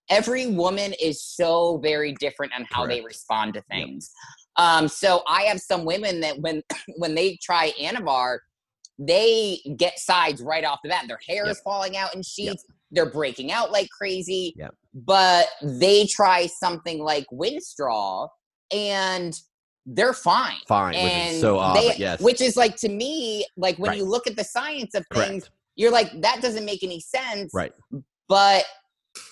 every 0.10 0.48
woman 0.48 0.94
is 1.02 1.24
so 1.24 1.78
very 1.80 2.14
different 2.14 2.54
on 2.54 2.66
how 2.70 2.84
Correct. 2.84 3.00
they 3.00 3.06
respond 3.06 3.54
to 3.56 3.62
things 3.64 4.12
yep. 4.58 4.66
um, 4.66 4.88
so 4.88 5.24
i 5.28 5.44
have 5.44 5.60
some 5.60 5.84
women 5.84 6.22
that 6.22 6.40
when 6.40 6.62
when 6.98 7.16
they 7.16 7.38
try 7.44 7.74
anavar 7.80 8.40
they 9.02 9.60
get 9.78 9.98
sides 9.98 10.42
right 10.44 10.64
off 10.64 10.80
the 10.84 10.90
bat. 10.90 11.06
Their 11.08 11.20
hair 11.28 11.46
yep. 11.46 11.54
is 11.54 11.62
falling 11.62 11.98
out 11.98 12.14
in 12.14 12.22
sheets. 12.22 12.64
Yep. 12.68 12.78
They're 12.92 13.10
breaking 13.10 13.52
out 13.52 13.72
like 13.72 13.90
crazy. 13.90 14.54
Yep. 14.58 14.76
But 14.94 15.48
they 15.64 16.06
try 16.06 16.46
something 16.46 17.00
like 17.04 17.26
Winstrol 17.34 18.30
and 18.72 19.38
they're 19.88 20.14
fine. 20.14 20.58
Fine. 20.68 20.94
And 20.94 21.28
which 21.30 21.34
is 21.34 21.42
so 21.42 21.58
odd. 21.58 21.78
They, 21.78 21.96
yes. 21.98 22.22
Which 22.22 22.42
is 22.42 22.56
like 22.56 22.76
to 22.78 22.90
me, 22.90 23.46
like 23.58 23.78
when 23.80 23.90
right. 23.90 23.98
you 23.98 24.06
look 24.06 24.28
at 24.28 24.36
the 24.36 24.44
science 24.44 24.94
of 24.94 25.04
Correct. 25.10 25.30
things, 25.30 25.50
you're 25.76 25.92
like, 25.92 26.22
that 26.22 26.42
doesn't 26.42 26.66
make 26.66 26.84
any 26.84 27.00
sense. 27.00 27.52
Right. 27.56 27.72
But 28.30 28.66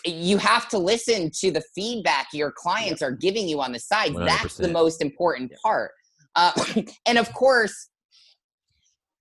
you 0.03 0.37
have 0.37 0.67
to 0.69 0.79
listen 0.79 1.29
to 1.41 1.51
the 1.51 1.61
feedback 1.75 2.27
your 2.33 2.51
clients 2.51 3.03
are 3.03 3.11
giving 3.11 3.47
you 3.47 3.61
on 3.61 3.71
the 3.71 3.79
side. 3.79 4.15
That's 4.15 4.57
the 4.57 4.67
most 4.67 4.99
important 5.01 5.53
part. 5.61 5.91
Uh, 6.35 6.51
and 7.05 7.19
of 7.19 7.31
course, 7.33 7.89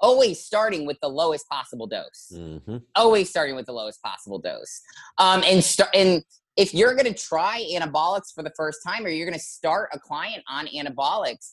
always 0.01 0.45
starting 0.45 0.87
with 0.87 0.99
the 1.01 1.09
lowest 1.09 1.49
possible 1.49 1.87
dose. 1.87 2.33
Mm-hmm. 2.33 2.79
Always 2.95 3.31
starting 3.31 3.57
with 3.57 3.67
the 3.67 3.73
lowest 3.73 4.03
possible 4.03 4.39
dose. 4.39 4.81
Um, 5.19 5.43
and 5.45 5.63
start 5.63 5.91
and 5.95 6.23
if 6.57 6.75
you're 6.75 6.95
going 6.95 7.13
to 7.13 7.15
try 7.15 7.65
anabolics 7.73 8.35
for 8.35 8.43
the 8.43 8.53
first 8.57 8.81
time, 8.85 9.07
or 9.07 9.09
you're 9.09 9.27
going 9.27 9.39
to 9.39 9.45
start 9.45 9.91
a 9.93 9.99
client 9.99 10.43
on 10.49 10.67
anabolics, 10.67 11.53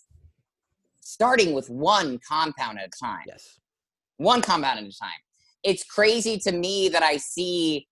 starting 1.00 1.54
with 1.54 1.70
one 1.70 2.20
compound 2.28 2.80
at 2.80 2.88
a 2.88 3.06
time. 3.06 3.24
Yes. 3.28 3.60
One 4.18 4.42
compound 4.42 4.80
at 4.80 4.86
a 4.86 4.98
time. 5.00 5.12
It's 5.64 5.84
crazy 5.84 6.40
to 6.40 6.52
me 6.52 6.90
that 6.90 7.04
I 7.04 7.18
see 7.18 7.88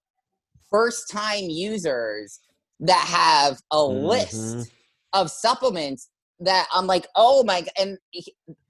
first 0.72 1.10
time 1.12 1.43
users 1.49 2.39
that 2.80 2.99
have 2.99 3.60
a 3.72 3.76
mm-hmm. 3.78 4.06
list 4.06 4.72
of 5.14 5.30
supplements 5.30 6.10
that 6.43 6.67
I'm 6.73 6.87
like, 6.87 7.07
oh 7.15 7.43
my, 7.43 7.65
and 7.77 7.97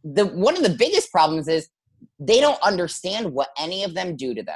the 0.03 0.26
one 0.26 0.55
of 0.57 0.63
the 0.63 0.69
biggest 0.78 1.11
problems 1.11 1.47
is 1.47 1.69
they 2.19 2.39
don't 2.39 2.61
understand 2.61 3.34
what 3.34 3.49
any 3.57 3.84
of 3.84 3.93
them 3.93 4.15
do 4.15 4.34
to 4.34 4.43
them. 4.43 4.55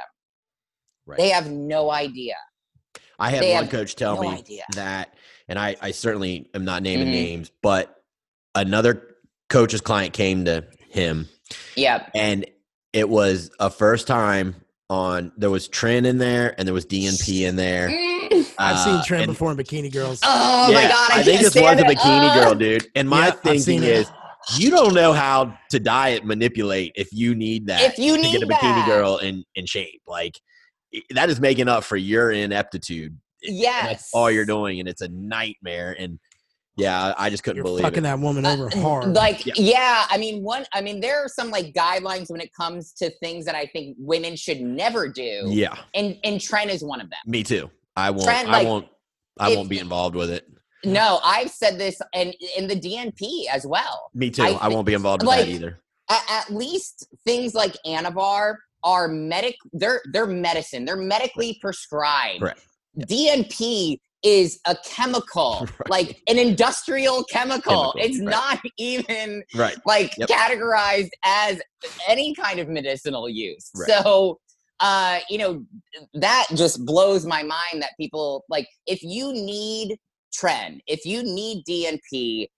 Right. 1.06 1.18
They 1.18 1.28
have 1.30 1.50
no 1.50 1.90
idea. 1.90 2.34
I 3.18 3.30
had 3.30 3.42
They 3.42 3.52
one 3.54 3.64
have 3.64 3.72
coach 3.72 3.96
tell 3.96 4.16
no 4.16 4.22
me 4.30 4.36
idea. 4.36 4.64
that, 4.74 5.14
and 5.48 5.58
I, 5.58 5.76
I 5.80 5.90
certainly 5.90 6.48
am 6.54 6.64
not 6.64 6.82
naming 6.82 7.08
Mhm. 7.08 7.12
names, 7.12 7.50
but 7.62 7.94
another 8.54 9.16
coach's 9.48 9.80
client 9.80 10.12
came 10.12 10.44
to 10.44 10.64
him 10.90 11.28
Yep. 11.76 12.10
and 12.14 12.46
it 12.92 13.08
was 13.08 13.50
a 13.58 13.70
first 13.70 14.06
time 14.06 14.56
on 14.90 15.32
there 15.36 15.50
was 15.50 15.68
Tren 15.68 16.06
in 16.06 16.18
there 16.18 16.54
and 16.58 16.66
there 16.66 16.74
was 16.74 16.86
DNP 16.86 17.46
in 17.46 17.56
there. 17.56 17.88
Mm. 17.88 18.17
I've 18.58 18.78
seen 18.80 18.94
Uh, 18.94 19.02
Tren 19.02 19.18
and- 19.18 19.26
before 19.28 19.50
in 19.52 19.56
Bikini 19.56 19.92
Girls. 19.92 20.20
Oh 20.22 20.72
my 20.72 20.82
god! 20.82 20.92
I, 20.92 21.08
I 21.20 21.22
think 21.22 21.40
can't 21.40 21.52
this 21.52 21.62
was 21.62 21.80
a 21.80 21.84
bikini 21.84 22.30
Uh, 22.30 22.44
girl, 22.44 22.54
dude. 22.54 22.86
And 22.94 23.08
my 23.08 23.26
Yeah, 23.28 23.32
I've 23.32 23.40
thinking 23.40 23.82
it. 23.84 23.88
is, 23.90 24.10
you 24.56 24.70
don't 24.70 24.94
know 24.94 25.12
how 25.12 25.56
to 25.70 25.78
diet 25.80 26.24
manipulate 26.24 26.92
if 26.96 27.08
you 27.12 27.34
need 27.34 27.66
that 27.68 27.80
If 27.82 27.98
you 27.98 28.16
need 28.16 28.32
to 28.32 28.38
get 28.38 28.42
a 28.42 28.46
bikini 28.52 28.74
that. 28.74 28.86
girl 28.86 29.18
in 29.18 29.44
in 29.54 29.66
shape. 29.66 30.02
Like 30.06 30.38
that 31.10 31.28
is 31.30 31.38
making 31.40 31.68
up 31.68 31.84
for 31.84 31.96
your 31.96 32.30
ineptitude. 32.32 33.16
And 33.44 33.56
Yes. 33.56 33.86
that's 33.88 34.10
all 34.14 34.30
you're 34.30 34.46
doing, 34.46 34.80
and 34.80 34.88
it's 34.88 35.02
a 35.02 35.08
nightmare. 35.08 35.94
And 35.98 36.18
yeah, 36.76 37.12
I 37.18 37.28
just 37.30 37.42
couldn't 37.42 37.56
You're 37.56 37.64
believe 37.64 37.82
fucking 37.82 37.98
it. 37.98 38.02
that 38.02 38.18
woman 38.20 38.46
Uh, 38.46 38.52
over 38.54 38.70
hard. 38.80 39.14
Like, 39.14 39.44
Yeah. 39.46 39.52
yeah. 39.56 40.06
I 40.08 40.16
mean, 40.16 40.42
one. 40.42 40.64
I 40.72 40.80
mean, 40.80 41.00
there 41.00 41.22
are 41.24 41.28
some 41.28 41.50
like 41.50 41.72
guidelines 41.74 42.30
when 42.30 42.40
it 42.40 42.50
comes 42.54 42.92
to 42.94 43.10
things 43.22 43.44
that 43.44 43.54
I 43.54 43.66
think 43.66 43.96
women 43.98 44.34
should 44.36 44.60
never 44.60 45.08
do, 45.08 45.44
Yeah, 45.48 45.76
and 45.94 46.16
and 46.24 46.40
Tren 46.40 46.66
is 46.68 46.82
one 46.82 47.00
of 47.00 47.10
them. 47.10 47.18
me 47.26 47.42
too. 47.44 47.70
I 47.98 48.10
won't. 48.10 48.28
I 48.28 48.44
like, 48.44 48.66
won't. 48.66 48.88
I 49.38 49.50
if- 49.50 49.56
won't 49.56 49.68
be 49.68 49.78
involved 49.78 50.14
with 50.14 50.30
it. 50.30 50.46
No, 50.84 51.18
I've 51.24 51.50
said 51.50 51.76
this, 51.76 52.00
and 52.14 52.32
in 52.56 52.68
the 52.68 52.76
DNP 52.76 53.46
as 53.52 53.66
well. 53.66 54.10
Me 54.14 54.30
too. 54.30 54.44
I 54.44 54.50
I, 54.50 54.68
won't 54.68 54.86
be 54.86 54.94
involved 54.94 55.22
with 55.22 55.28
like, 55.28 55.46
that 55.46 55.48
either. 55.50 55.80
At, 56.08 56.50
least 56.50 57.08
things 57.24 57.52
like 57.52 57.76
Anavar 57.84 58.54
are 58.84 59.08
medic. 59.08 59.56
They're 59.72 60.00
they're 60.12 60.26
medicine. 60.26 60.84
They're 60.84 60.96
medically 60.96 61.58
prescribed. 61.60 62.40
Correct. 62.40 62.60
DNP 63.00 63.98
is 64.22 64.60
a 64.66 64.76
chemical, 64.84 65.66
Right. 65.78 65.90
like 65.90 66.22
an 66.28 66.38
industrial 66.38 67.24
chemical. 67.24 67.92
Chemical, 67.92 67.94
It's 67.96 68.18
right. 68.18 68.28
not 68.30 68.60
even 68.78 69.42
Right. 69.54 69.76
like 69.84 70.16
Yep. 70.16 70.28
categorized 70.28 71.10
as 71.24 71.60
any 72.08 72.34
kind 72.34 72.58
of 72.60 72.68
medicinal 72.68 73.28
use. 73.28 73.70
So, 73.86 74.38
uh, 74.80 75.18
you 75.28 75.38
know, 75.38 75.64
that 76.14 76.46
just 76.54 76.84
blows 76.84 77.26
my 77.26 77.42
mind 77.42 77.82
that 77.82 77.90
people 77.98 78.44
like 78.48 78.66
if 78.86 79.02
you 79.02 79.32
need 79.32 79.98
tren, 80.32 80.80
if 80.86 81.04
you 81.04 81.22
need 81.22 81.64
DNP, 81.68 82.48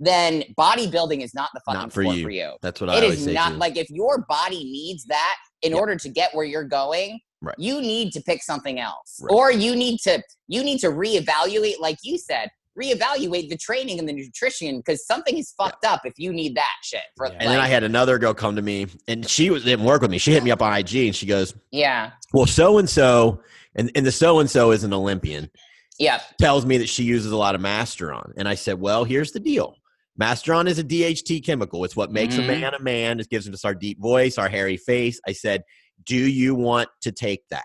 then 0.00 0.42
bodybuilding 0.58 1.22
is 1.22 1.32
not 1.34 1.50
the 1.54 1.60
fucking 1.64 1.80
Not 1.80 1.92
for 1.92 2.02
sport 2.02 2.16
you. 2.16 2.24
for 2.24 2.30
you. 2.30 2.52
That's 2.60 2.80
what 2.80 2.90
I 2.90 2.96
It 2.98 3.04
always 3.04 3.18
is 3.20 3.24
say. 3.26 3.32
not 3.34 3.52
too. 3.52 3.58
like 3.58 3.76
if 3.76 3.88
your 3.90 4.24
body 4.28 4.64
needs 4.64 5.04
that 5.06 5.36
in 5.62 5.72
Yep. 5.72 5.80
order 5.80 5.96
to 5.96 6.08
get 6.08 6.34
where 6.34 6.44
you're 6.44 6.64
going, 6.64 7.20
Right. 7.40 7.54
you 7.58 7.80
need 7.80 8.12
to 8.12 8.20
pick 8.20 8.42
something 8.42 8.78
else. 8.80 9.18
Right. 9.20 9.32
Or 9.32 9.50
you 9.52 9.74
need 9.76 9.98
to 10.00 10.22
you 10.48 10.62
need 10.64 10.78
to 10.80 10.88
reevaluate, 10.88 11.78
like 11.80 11.98
you 12.02 12.18
said, 12.18 12.50
reevaluate 12.80 13.48
the 13.48 13.56
training 13.56 13.98
and 13.98 14.08
the 14.08 14.12
nutrition 14.12 14.78
because 14.78 15.06
something 15.06 15.36
is 15.36 15.52
fucked 15.56 15.84
up 15.84 16.00
if 16.04 16.14
you 16.16 16.32
need 16.32 16.56
that 16.56 16.70
shit. 16.82 17.02
For 17.16 17.26
Yeah. 17.26 17.32
And 17.40 17.50
then 17.50 17.60
I 17.60 17.68
had 17.68 17.82
another 17.84 18.18
girl 18.18 18.34
come 18.34 18.56
to 18.56 18.62
me, 18.62 18.86
and 19.08 19.28
she 19.28 19.50
was 19.50 19.64
didn't 19.64 19.84
work 19.84 20.02
with 20.02 20.10
me. 20.10 20.18
She 20.18 20.32
hit 20.32 20.42
me 20.42 20.50
up 20.50 20.62
on 20.62 20.72
IG, 20.72 20.94
and 21.06 21.14
she 21.16 21.26
goes, 21.26 21.54
yeah, 21.70 22.12
"Well, 22.32 22.46
so 22.46 22.78
and 22.78 22.88
so, 22.88 23.42
and 23.74 23.90
and 23.94 24.06
the 24.06 24.12
so 24.12 24.38
and 24.38 24.50
so 24.50 24.70
is 24.70 24.84
an 24.84 24.92
Olympian. 24.92 25.50
yeah, 25.98 26.20
Tells 26.40 26.64
me 26.66 26.78
that 26.78 26.88
she 26.88 27.04
uses 27.04 27.32
a 27.32 27.36
lot 27.36 27.54
of 27.54 27.60
Masteron." 27.60 28.32
And 28.36 28.48
I 28.48 28.54
said, 28.54 28.80
"Well, 28.80 29.04
here's 29.04 29.32
the 29.32 29.40
deal. 29.40 29.76
Masteron 30.20 30.68
is 30.68 30.78
a 30.78 30.84
DHT 30.84 31.40
chemical. 31.44 31.84
It's 31.84 31.96
what 31.96 32.10
makes 32.12 32.34
Mhm. 32.36 32.44
a 32.44 32.46
man 32.46 32.74
a 32.74 32.80
man. 32.82 33.20
It 33.20 33.28
gives 33.30 33.48
us 33.48 33.64
our 33.64 33.74
deep 33.74 34.00
voice, 34.00 34.38
our 34.38 34.48
hairy 34.48 34.76
face." 34.76 35.20
I 35.26 35.32
said, 35.32 35.62
"Do 36.04 36.16
you 36.16 36.54
want 36.54 36.88
to 37.02 37.12
take 37.12 37.42
that?" 37.50 37.64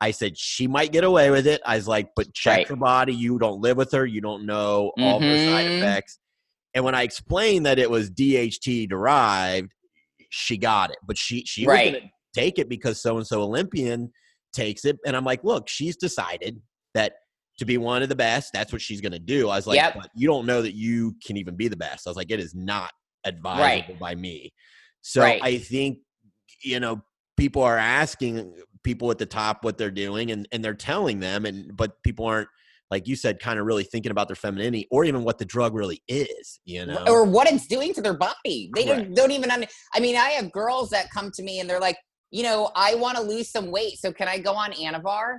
I 0.00 0.10
said 0.12 0.38
she 0.38 0.66
might 0.66 0.92
get 0.92 1.04
away 1.04 1.30
with 1.30 1.46
it. 1.46 1.60
I 1.66 1.76
was 1.76 1.86
like, 1.86 2.10
"But 2.16 2.32
check 2.32 2.56
Right. 2.58 2.68
her 2.68 2.76
body. 2.76 3.14
You 3.14 3.38
don't 3.38 3.60
live 3.60 3.76
with 3.76 3.92
her. 3.92 4.06
You 4.06 4.20
don't 4.20 4.46
know 4.46 4.92
all 4.98 5.16
of 5.16 5.22
her 5.22 5.36
side 5.36 5.66
mm-hmm. 5.66 5.82
effects." 5.82 6.18
And 6.74 6.84
when 6.84 6.94
I 6.94 7.02
explained 7.02 7.66
that 7.66 7.78
it 7.78 7.90
was 7.90 8.10
DHT 8.10 8.86
derived, 8.88 9.72
she 10.30 10.56
got 10.56 10.90
it. 10.90 10.96
But 11.06 11.18
she 11.18 11.44
she 11.44 11.66
was 11.66 11.74
Right. 11.74 11.92
gonna 11.92 12.10
take 12.34 12.58
it 12.58 12.68
because 12.68 13.00
so 13.02 13.16
and 13.16 13.26
so 13.26 13.42
Olympian 13.42 14.12
takes 14.54 14.84
it. 14.84 14.98
And 15.04 15.16
I'm 15.16 15.24
like, 15.24 15.44
look, 15.44 15.68
she's 15.68 15.96
decided 15.96 16.60
that 16.94 17.14
to 17.58 17.64
be 17.64 17.76
one 17.76 18.02
of 18.02 18.08
the 18.08 18.16
best, 18.16 18.52
that's 18.52 18.72
what 18.72 18.80
she's 18.80 19.00
gonna 19.00 19.18
do. 19.18 19.48
I 19.48 19.56
was 19.56 19.66
like, 19.66 19.76
Yep. 19.76 19.94
but 19.94 20.10
you 20.14 20.26
don't 20.26 20.46
know 20.46 20.62
that 20.62 20.74
you 20.74 21.14
can 21.24 21.36
even 21.36 21.56
be 21.56 21.68
the 21.68 21.76
best. 21.76 22.06
I 22.06 22.10
was 22.10 22.16
like, 22.16 22.30
it 22.30 22.40
is 22.40 22.54
not 22.54 22.92
advisable 23.24 23.96
by 24.00 24.14
me. 24.14 24.52
So 25.02 25.20
Right. 25.20 25.40
I 25.42 25.58
think, 25.58 25.98
you 26.62 26.80
know, 26.80 27.02
people 27.36 27.62
are 27.62 27.78
asking 27.78 28.54
people 28.82 29.10
at 29.10 29.18
the 29.18 29.26
top 29.26 29.64
what 29.64 29.76
they're 29.78 29.90
doing 29.90 30.30
and, 30.30 30.48
and 30.52 30.64
they're 30.64 30.74
telling 30.74 31.20
them 31.20 31.44
and 31.44 31.76
but 31.76 32.02
people 32.02 32.24
aren't 32.24 32.48
like 32.90 33.06
you 33.06 33.14
said, 33.14 33.38
kind 33.38 33.58
of 33.58 33.66
really 33.66 33.84
thinking 33.84 34.10
about 34.10 34.26
their 34.26 34.36
femininity 34.36 34.88
or 34.90 35.04
even 35.04 35.22
what 35.22 35.38
the 35.38 35.44
drug 35.44 35.74
really 35.74 36.02
is, 36.08 36.60
you 36.64 36.84
know. 36.84 37.04
or 37.06 37.24
what 37.24 37.50
it's 37.50 37.66
doing 37.66 37.94
to 37.94 38.02
their 38.02 38.14
body. 38.14 38.70
They 38.74 38.84
don't, 38.84 39.14
don't 39.14 39.30
even. 39.30 39.50
Under, 39.50 39.66
I 39.94 40.00
mean, 40.00 40.16
I 40.16 40.30
have 40.30 40.50
girls 40.50 40.90
that 40.90 41.10
come 41.10 41.30
to 41.34 41.42
me 41.42 41.60
and 41.60 41.70
they're 41.70 41.80
like, 41.80 41.96
you 42.30 42.42
know, 42.42 42.70
I 42.74 42.96
want 42.96 43.16
to 43.16 43.22
lose 43.22 43.50
some 43.50 43.70
weight, 43.70 43.98
so 43.98 44.12
can 44.12 44.28
I 44.28 44.38
go 44.38 44.54
on 44.54 44.72
Anavar? 44.72 45.38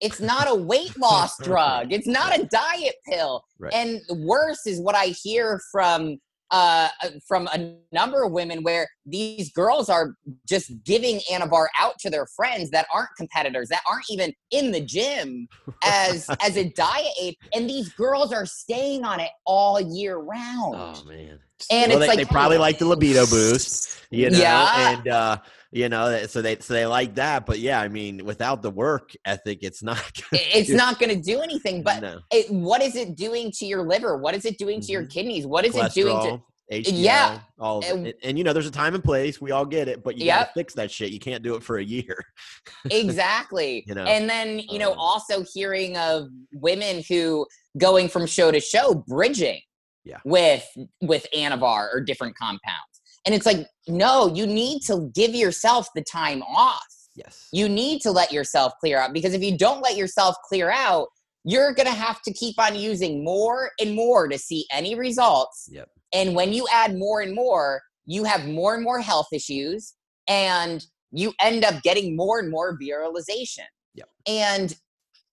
It's 0.00 0.20
not 0.20 0.48
a 0.50 0.54
weight 0.54 0.98
loss 0.98 1.38
drug. 1.42 1.92
It's 1.92 2.08
not 2.08 2.38
a 2.38 2.44
diet 2.44 2.96
pill. 3.08 3.44
Right. 3.58 3.72
And 3.72 4.00
worse 4.10 4.66
is 4.66 4.80
what 4.80 4.96
I 4.96 5.06
hear 5.06 5.60
from 5.70 6.18
uh 6.54 6.88
from 7.26 7.48
a 7.48 7.58
number 7.92 8.22
of 8.22 8.30
women 8.30 8.62
where 8.62 8.86
these 9.04 9.50
girls 9.52 9.88
are 9.88 10.14
just 10.48 10.70
giving 10.84 11.16
Anavar 11.30 11.66
out 11.78 11.94
to 11.98 12.08
their 12.10 12.26
friends 12.36 12.70
that 12.70 12.86
aren't 12.94 13.10
competitors 13.18 13.68
that 13.70 13.82
aren't 13.90 14.04
even 14.08 14.32
in 14.52 14.70
the 14.70 14.80
gym 14.80 15.48
as 15.84 16.30
as 16.40 16.56
a 16.56 16.64
diet 16.70 17.12
aid 17.20 17.34
and 17.54 17.68
these 17.68 17.88
girls 17.94 18.32
are 18.32 18.46
staying 18.46 19.04
on 19.04 19.18
it 19.20 19.30
all 19.44 19.80
year 19.80 20.16
round 20.18 20.74
Oh 20.76 21.02
man. 21.06 21.38
and 21.70 21.90
well, 21.92 21.98
it's 21.98 22.00
they, 22.00 22.06
like 22.06 22.18
they 22.18 22.24
probably 22.24 22.58
like 22.58 22.78
the 22.78 22.86
libido 22.86 23.26
boost, 23.26 24.06
you 24.10 24.30
know, 24.32 24.38
Yeah. 24.38 24.90
and 24.98 25.08
uh, 25.08 25.36
you 25.74 25.88
know, 25.88 26.24
so 26.26 26.40
they 26.40 26.56
so 26.60 26.72
they 26.72 26.86
like 26.86 27.16
that. 27.16 27.44
But 27.46 27.58
yeah, 27.58 27.80
I 27.80 27.88
mean, 27.88 28.24
without 28.24 28.62
the 28.62 28.70
work 28.70 29.10
ethic, 29.24 29.58
it's 29.62 29.82
not. 29.82 29.96
Gonna 30.30 30.42
it's 30.54 30.68
do- 30.70 30.76
not 30.76 30.98
going 30.98 31.10
to 31.14 31.20
do 31.20 31.40
anything 31.42 31.82
but 31.82 32.00
no. 32.00 32.20
it, 32.30 32.50
what 32.50 32.80
is 32.82 32.94
it 32.96 33.16
doing 33.16 33.50
to 33.58 33.66
your 33.66 33.82
liver 33.82 34.16
what 34.16 34.34
is 34.34 34.44
it 34.44 34.56
doing 34.58 34.80
to 34.80 34.92
your 34.92 35.02
Mhm. 35.02 35.10
kidneys 35.10 35.46
what 35.46 35.64
is 35.66 35.74
it 35.76 35.92
doing 35.92 36.20
to 36.22 36.42
HDL, 36.72 36.92
Yeah. 36.94 37.40
all 37.58 37.78
of 37.78 37.84
it. 37.84 37.90
And- 37.90 38.06
And, 38.06 38.14
and, 38.22 38.38
you 38.38 38.44
know, 38.44 38.54
there's 38.54 38.66
a 38.66 38.70
time 38.70 38.94
and 38.94 39.04
place. 39.04 39.38
We 39.38 39.50
all 39.50 39.66
get 39.66 39.86
it, 39.86 40.02
but 40.02 40.16
you 40.16 40.24
Yep. 40.24 40.38
gotta 40.38 40.50
fix 40.54 40.72
that 40.74 40.90
shit. 40.90 41.10
You 41.10 41.20
can't 41.20 41.42
do 41.42 41.56
it 41.56 41.62
for 41.62 41.76
a 41.76 41.84
year. 41.84 42.16
exactly 42.90 43.84
You 43.86 43.94
know, 43.94 44.04
and 44.04 44.28
then 44.30 44.60
you 44.60 44.78
know 44.78 44.92
um, 44.92 44.98
also 44.98 45.44
hearing 45.52 45.96
of 45.96 46.28
women 46.52 47.02
who 47.08 47.46
going 47.78 48.08
from 48.08 48.26
show 48.26 48.50
to 48.50 48.60
show 48.60 48.94
bridging 49.06 49.60
Yeah. 50.04 50.18
with 50.24 50.64
with 51.02 51.26
anavar 51.34 51.88
or 51.92 52.00
different 52.00 52.36
compounds 52.36 52.93
and 53.26 53.34
it's 53.34 53.46
like 53.46 53.66
no 53.88 54.32
you 54.34 54.46
need 54.46 54.80
to 54.82 55.10
give 55.14 55.34
yourself 55.34 55.88
the 55.94 56.02
time 56.02 56.42
off 56.42 56.82
Yes. 57.16 57.48
you 57.52 57.68
need 57.68 58.00
to 58.02 58.10
let 58.10 58.32
yourself 58.32 58.72
clear 58.80 58.98
out 58.98 59.12
because 59.12 59.34
if 59.34 59.42
you 59.42 59.56
don't 59.56 59.80
let 59.82 59.96
yourself 59.96 60.34
clear 60.48 60.70
out 60.70 61.08
you're 61.44 61.72
going 61.74 61.86
to 61.86 61.94
have 61.94 62.22
to 62.22 62.32
keep 62.32 62.58
on 62.58 62.74
using 62.74 63.22
more 63.22 63.70
and 63.78 63.94
more 63.94 64.26
to 64.28 64.38
see 64.38 64.66
any 64.72 64.94
results 64.94 65.68
Yep. 65.70 65.88
and 66.12 66.34
when 66.34 66.52
you 66.52 66.66
add 66.72 66.96
more 66.96 67.20
and 67.20 67.34
more 67.34 67.82
you 68.06 68.24
have 68.24 68.46
more 68.46 68.74
and 68.74 68.82
more 68.82 69.00
health 69.00 69.28
issues 69.32 69.94
and 70.28 70.84
you 71.12 71.32
end 71.40 71.64
up 71.64 71.82
getting 71.82 72.16
more 72.16 72.40
and 72.40 72.50
more 72.50 72.76
virilization 72.78 73.64
Yep. 73.94 74.08
and 74.26 74.76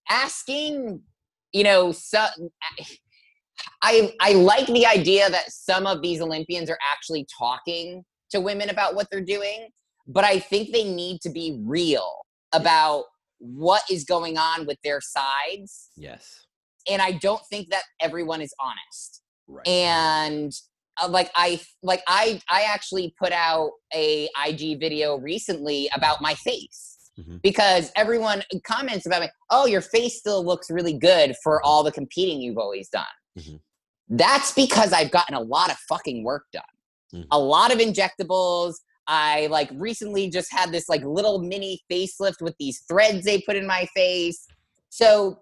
asking 0.09 1.01
you 1.51 1.63
know 1.63 1.91
so 1.91 2.27
i 3.81 4.13
i 4.19 4.33
like 4.33 4.67
the 4.67 4.85
idea 4.85 5.29
that 5.29 5.51
some 5.51 5.85
of 5.87 6.01
these 6.01 6.21
olympians 6.21 6.69
are 6.69 6.79
actually 6.93 7.25
talking 7.37 8.03
to 8.29 8.39
women 8.39 8.69
about 8.69 8.95
what 8.95 9.07
they're 9.11 9.21
doing 9.21 9.69
but 10.07 10.23
I 10.23 10.39
think 10.39 10.71
they 10.71 10.83
need 10.83 11.21
to 11.21 11.29
be 11.29 11.59
real 11.63 12.11
about 12.53 13.05
what 13.39 13.83
is 13.89 14.03
going 14.03 14.37
on 14.37 14.65
with 14.65 14.77
their 14.83 14.99
sides. 15.01 15.89
Yes. 15.95 16.45
And 16.89 17.01
I 17.01 17.13
don't 17.13 17.41
think 17.49 17.69
that 17.69 17.83
everyone 17.99 18.41
is 18.41 18.53
honest. 18.59 19.21
Right. 19.47 19.67
And 19.67 20.51
uh, 21.01 21.07
like 21.07 21.31
I 21.35 21.61
like 21.81 22.01
I 22.07 22.41
I 22.49 22.63
actually 22.63 23.13
put 23.19 23.31
out 23.31 23.71
a 23.93 24.27
IG 24.45 24.79
video 24.79 25.17
recently 25.17 25.89
about 25.95 26.21
my 26.21 26.33
face. 26.35 26.97
Mhm. 27.19 27.41
Because 27.41 27.91
everyone 27.95 28.43
comments 28.65 29.05
about 29.05 29.21
me, 29.21 29.29
oh, 29.49 29.65
your 29.65 29.81
face 29.81 30.17
still 30.17 30.45
looks 30.45 30.69
really 30.69 30.97
good 30.97 31.35
for 31.43 31.61
all 31.63 31.83
the 31.83 31.91
competing 31.91 32.41
you've 32.41 32.57
always 32.57 32.89
done. 32.89 33.05
Mhm. 33.37 33.59
That's 34.09 34.51
because 34.53 34.91
I've 34.93 35.11
gotten 35.11 35.35
a 35.35 35.39
lot 35.41 35.71
of 35.71 35.77
fucking 35.89 36.23
work 36.23 36.45
done. 36.51 36.63
Mhm. 37.13 37.27
A 37.31 37.39
lot 37.39 37.71
of 37.73 37.79
injectables, 37.79 38.75
I 39.07 39.47
like 39.47 39.69
recently 39.73 40.29
just 40.29 40.51
had 40.51 40.71
this 40.71 40.87
like 40.87 41.03
little 41.03 41.39
mini 41.39 41.81
facelift 41.91 42.41
with 42.41 42.55
these 42.59 42.81
threads 42.87 43.25
they 43.25 43.41
put 43.41 43.55
in 43.55 43.65
my 43.65 43.85
face. 43.95 44.45
So 44.89 45.39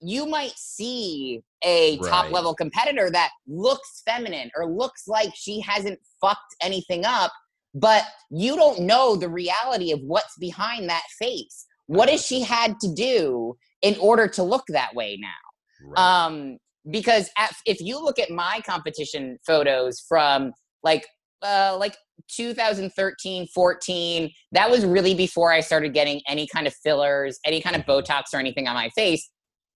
you 0.00 0.26
might 0.26 0.52
see 0.56 1.42
a 1.64 1.96
top 2.10 2.26
level 2.32 2.54
competitor 2.54 3.10
that 3.10 3.30
looks 3.48 4.02
feminine 4.04 4.50
or 4.56 4.70
looks 4.70 5.08
like 5.08 5.30
she 5.34 5.60
hasn't 5.60 5.98
fucked 6.20 6.54
anything 6.62 7.04
up, 7.04 7.32
but 7.74 8.04
you 8.30 8.54
don't 8.54 8.80
know 8.80 9.16
the 9.16 9.28
reality 9.28 9.90
of 9.90 10.00
what's 10.02 10.36
behind 10.38 10.88
that 10.88 11.04
face. 11.18 11.66
what 11.86 12.10
has 12.10 12.22
she 12.24 12.42
had 12.42 12.78
to 12.80 12.92
do 12.92 13.56
in 13.80 13.96
order 13.98 14.28
to 14.28 14.42
look 14.42 14.64
that 14.68 14.94
way 14.94 15.16
now? 15.18 15.88
Right. 15.88 15.98
Um, 16.26 16.58
because 16.90 17.30
at, 17.36 17.52
if 17.66 17.80
you 17.80 18.02
look 18.02 18.18
at 18.18 18.30
my 18.30 18.60
competition 18.66 19.38
photos 19.46 20.00
from 20.08 20.52
like 20.82 21.06
uh, 21.42 21.76
like 21.78 21.96
2013 22.36 23.46
14 23.54 24.30
that 24.52 24.68
was 24.70 24.84
really 24.84 25.14
before 25.14 25.52
i 25.52 25.60
started 25.60 25.94
getting 25.94 26.20
any 26.28 26.46
kind 26.52 26.66
of 26.66 26.74
fillers 26.82 27.38
any 27.44 27.60
kind 27.60 27.76
of 27.76 27.82
Mhm. 27.82 27.86
botox 28.04 28.34
or 28.34 28.38
anything 28.38 28.66
on 28.66 28.74
my 28.74 28.88
face 28.90 29.30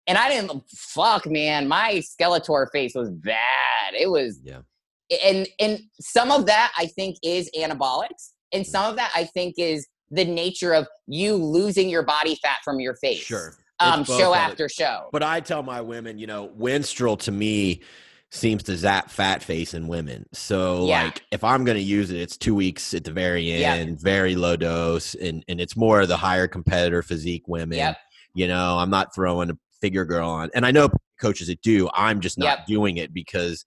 and 0.07 0.16
i 0.16 0.28
didn't 0.28 0.62
fuck 0.70 1.26
man 1.26 1.66
my 1.66 1.94
skeletor 1.94 2.66
face 2.72 2.92
was 2.94 3.11
bad 3.11 3.92
it 3.99 4.09
was 4.09 4.40
Yeah. 4.44 4.61
and 5.24 5.49
and 5.59 5.80
some 6.01 6.30
of 6.30 6.46
that 6.46 6.72
i 6.78 6.86
think 6.86 7.16
is 7.24 7.51
anabolics 7.59 8.32
and 8.53 8.64
some 8.66 8.88
of 8.88 8.96
that 8.96 9.11
i 9.14 9.24
think 9.24 9.57
is 9.59 9.86
the 10.11 10.24
nature 10.24 10.74
of 10.74 10.86
you 11.07 11.34
losing 11.34 11.88
your 11.90 12.03
body 12.05 12.36
fat 12.36 12.59
from 12.64 12.78
your 12.80 12.94
face 12.96 13.18
Sure. 13.18 13.55
Um 13.81 14.05
show 14.05 14.33
of 14.35 14.37
it. 14.37 14.53
after 14.53 14.68
show 14.68 15.09
But 15.12 15.22
I 15.22 15.41
tell 15.41 15.62
my 15.62 15.81
women, 15.81 16.18
you 16.18 16.26
know, 16.26 16.49
Winstrol 16.49 17.18
to 17.20 17.33
me 17.33 17.83
seems 18.31 18.62
to 18.64 18.76
zap 18.76 19.11
fat 19.11 19.43
face 19.43 19.72
in 19.72 19.89
women. 19.89 20.26
So 20.33 20.87
Yeah. 20.87 21.05
like 21.05 21.22
if 21.31 21.43
I'm 21.45 21.64
gonna 21.64 21.79
use 21.79 22.11
it, 22.11 22.20
it's 22.20 22.37
two 22.37 22.55
weeks 22.55 22.93
at 22.93 23.05
the 23.05 23.12
very 23.12 23.51
end, 23.53 24.01
very 24.01 24.35
low 24.37 24.57
dose, 24.57 25.14
and 25.14 25.45
and 25.49 25.61
it's 25.61 25.76
more 25.76 26.01
of 26.03 26.09
the 26.09 26.16
higher 26.16 26.47
competitor 26.49 27.03
physique 27.03 27.45
women. 27.47 27.79
Yep. 27.79 27.97
You 28.35 28.49
know, 28.49 28.79
I'm 28.79 28.91
not 28.91 29.14
throwing 29.14 29.51
a 29.51 29.59
figure 29.81 30.05
girl 30.05 30.29
on, 30.29 30.51
and 30.55 30.66
I 30.66 30.70
know 30.72 30.91
coaches 31.20 31.47
that 31.49 31.62
do. 31.62 31.89
I'm 31.95 32.20
just 32.20 32.39
not 32.39 32.45
Yep. 32.59 32.66
doing 32.66 32.97
it 32.99 33.14
because 33.14 33.64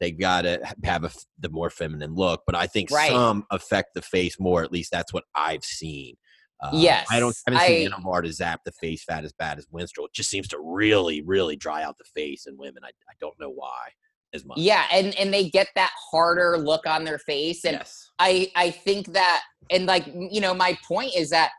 they 0.00 0.10
gotta 0.10 0.60
have 0.84 1.04
a 1.04 1.10
the 1.38 1.48
more 1.48 1.70
feminine 1.70 2.14
look. 2.14 2.42
But 2.46 2.56
I 2.56 2.66
think 2.66 2.90
Right. 2.90 3.10
some 3.10 3.46
affect 3.50 3.94
the 3.94 4.02
face 4.02 4.38
more. 4.38 4.62
At 4.62 4.70
least 4.72 4.90
that's 4.90 5.12
what 5.12 5.24
I've 5.34 5.64
seen. 5.64 6.16
Uh, 6.62 6.70
Yes, 6.72 7.06
I 7.10 7.20
don't. 7.20 7.36
I 7.48 7.52
haven't 7.52 7.68
seen 7.68 7.92
I- 7.92 7.96
Anavar 7.96 8.22
to 8.22 8.32
zap 8.32 8.60
the 8.64 8.72
face 8.72 9.04
fat 9.04 9.24
as 9.24 9.32
bad 9.32 9.58
as 9.58 9.66
Winstrol. 9.66 10.06
It 10.06 10.12
just 10.14 10.30
seems 10.30 10.48
to 10.48 10.58
really, 10.60 11.20
really 11.22 11.56
dry 11.56 11.82
out 11.82 11.98
the 11.98 12.04
face 12.04 12.46
in 12.46 12.56
women. 12.56 12.82
I, 12.84 12.88
I 12.88 13.14
don't 13.20 13.38
know 13.38 13.50
why 13.50 13.88
as 14.32 14.44
much. 14.44 14.58
yeah 14.58 14.86
and 14.92 15.14
and 15.14 15.32
they 15.32 15.48
get 15.48 15.68
that 15.76 15.92
harder 16.10 16.58
look 16.58 16.86
on 16.88 17.04
their 17.04 17.18
face 17.20 17.64
and 17.64 17.76
yes. 17.76 18.10
I 18.18 18.50
I 18.56 18.70
think 18.72 19.12
that 19.12 19.42
and 19.70 19.86
like 19.86 20.06
you 20.12 20.40
know 20.40 20.52
my 20.52 20.76
point 20.88 21.14
is 21.14 21.30
that 21.30 21.50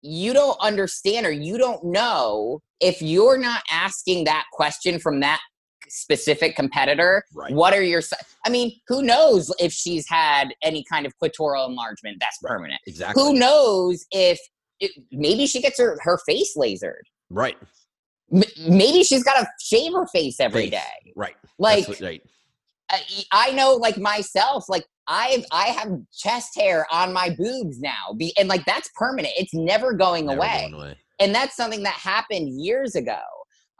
you 0.00 0.32
don't 0.32 0.58
understand 0.60 1.26
or 1.26 1.30
you 1.30 1.58
don't 1.58 1.84
know 1.84 2.60
if 2.80 3.02
you're 3.02 3.36
not 3.38 3.62
asking 3.70 4.24
that 4.24 4.44
question 4.52 4.98
from 4.98 5.20
that 5.20 5.40
specific 5.88 6.56
competitor 6.56 7.24
Right. 7.34 7.52
what 7.52 7.74
are 7.74 7.82
your 7.82 8.02
I 8.46 8.50
mean 8.50 8.72
who 8.88 9.02
knows 9.02 9.52
if 9.58 9.72
she's 9.72 10.08
had 10.08 10.54
any 10.62 10.84
kind 10.90 11.06
of 11.06 11.12
clitoral 11.22 11.68
enlargement 11.68 12.18
that's 12.20 12.38
Right. 12.42 12.50
permanent 12.50 12.80
Exactly. 12.86 13.22
who 13.22 13.34
knows 13.34 14.04
if 14.10 14.38
it, 14.80 14.90
maybe 15.12 15.46
she 15.46 15.60
gets 15.60 15.78
her 15.78 15.98
her 16.02 16.18
face 16.26 16.56
lasered 16.56 17.02
Right. 17.30 17.56
M- 18.32 18.42
maybe 18.68 19.04
she's 19.04 19.22
got 19.22 19.40
to 19.40 19.46
shave 19.60 19.92
her 19.92 20.06
face 20.08 20.40
every 20.40 20.62
Face. 20.62 20.70
day 20.72 21.12
Right. 21.14 21.36
like 21.58 21.86
what- 21.88 22.00
right. 22.00 22.22
I- 22.90 23.24
I 23.32 23.50
know 23.52 23.72
like 23.74 23.96
myself, 23.96 24.64
like 24.68 24.84
I've 25.06 25.44
I 25.50 25.66
have 25.66 25.90
chest 26.16 26.54
hair 26.58 26.86
on 26.92 27.12
my 27.12 27.30
boobs 27.30 27.78
now, 27.80 28.12
be, 28.16 28.34
and 28.38 28.48
like 28.48 28.64
that's 28.66 28.88
permanent. 28.94 29.34
It's 29.38 29.54
never 29.54 29.92
going 29.92 30.26
Never 30.26 30.38
away, 30.38 30.68
going 30.70 30.74
away. 30.74 30.98
and 31.18 31.34
that's 31.34 31.56
something 31.56 31.82
that 31.82 31.94
happened 31.94 32.60
years 32.62 32.94
ago. 32.94 33.20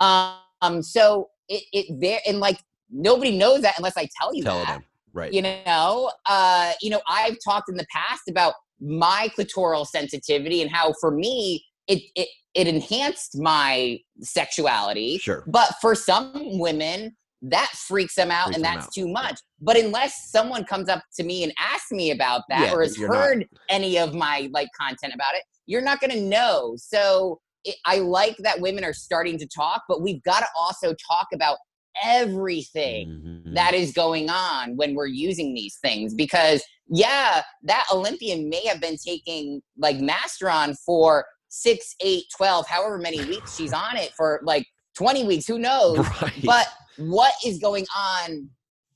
Um, 0.00 0.82
so 0.82 1.28
it 1.49 1.62
it 1.72 2.01
there 2.01 2.20
and 2.26 2.40
like 2.40 2.59
nobody 2.90 3.36
knows 3.36 3.62
that 3.62 3.74
unless 3.78 3.97
I 3.97 4.09
tell 4.20 4.34
you 4.34 4.42
Tell 4.45 4.59
that. 4.59 4.66
them. 4.66 4.84
Right. 5.12 5.32
You 5.32 5.42
know, 5.42 6.11
uh, 6.28 6.72
you 6.82 6.90
know, 6.90 7.01
I've 7.09 7.36
talked 7.45 7.68
in 7.68 7.76
the 7.76 7.86
past 7.92 8.22
about 8.28 8.55
my 8.80 9.30
clitoral 9.38 9.86
sensitivity 9.86 10.61
and 10.61 10.70
how 10.70 10.92
for 11.01 11.11
me 11.11 11.64
it 11.86 12.03
it 12.16 12.28
it 12.55 12.66
enhanced 12.68 13.38
my 13.38 13.99
sexuality. 14.20 15.18
Sure. 15.18 15.45
But 15.47 15.74
for 15.80 15.95
some 15.95 16.32
women, 16.59 17.16
that 17.42 17.70
freaks 17.74 18.14
them 18.14 18.30
out 18.30 18.47
Freaks 18.47 18.57
and 18.57 18.64
that's 18.64 18.86
out, 18.86 18.92
too 18.92 19.09
much. 19.09 19.38
But 19.61 19.76
unless 19.76 20.30
someone 20.30 20.64
comes 20.64 20.88
up 20.88 21.03
to 21.16 21.24
me 21.24 21.42
and 21.45 21.53
asks 21.59 21.90
me 21.90 22.11
about 22.11 22.42
that 22.49 22.61
Yeah, 22.68 22.74
or 22.74 22.82
has 22.82 22.97
you're 22.99 23.09
not- 23.09 23.16
heard 23.22 23.49
any 23.68 23.99
of 23.99 24.14
my 24.14 24.49
like 24.53 24.68
content 24.80 25.12
about 25.14 25.34
it, 25.34 25.42
you're 25.66 25.82
not 25.82 26.01
going 26.01 26.11
to 26.12 26.20
know. 26.20 26.74
So 26.76 27.40
it, 27.65 27.77
I 27.87 27.99
like 27.99 28.37
that 28.39 28.61
women 28.61 28.85
are 28.85 28.93
starting 28.93 29.39
to 29.39 29.47
talk, 29.47 29.83
but 29.89 30.03
we've 30.03 30.23
got 30.23 30.41
to 30.41 30.47
also 30.59 30.95
talk 31.09 31.29
about 31.33 31.59
everything 32.03 33.09
Mhm. 33.47 33.55
that 33.55 33.75
is 33.75 33.93
going 33.93 34.29
on 34.29 34.77
when 34.77 34.95
we're 34.95 35.07
using 35.07 35.55
these 35.55 35.79
things 35.81 36.12
because 36.12 36.62
yeah 36.89 37.41
that 37.62 37.87
olympian 37.93 38.49
may 38.49 38.67
have 38.67 38.81
been 38.81 38.97
taking 38.97 39.62
like 39.79 39.97
masteron 39.99 40.77
for 40.85 41.25
six 41.49 41.95
eight 42.01 42.25
12 42.37 42.67
however 42.67 42.99
many 42.99 43.25
weeks 43.27 43.55
she's 43.57 43.73
on 43.73 43.97
it 43.97 44.11
for 44.17 44.41
like 44.43 44.67
20 44.97 45.25
weeks 45.25 45.47
who 45.47 45.59
knows 45.59 45.99
right. 46.21 46.33
but 46.45 46.67
what 46.97 47.33
is 47.45 47.59
going 47.59 47.87
on 47.97 48.49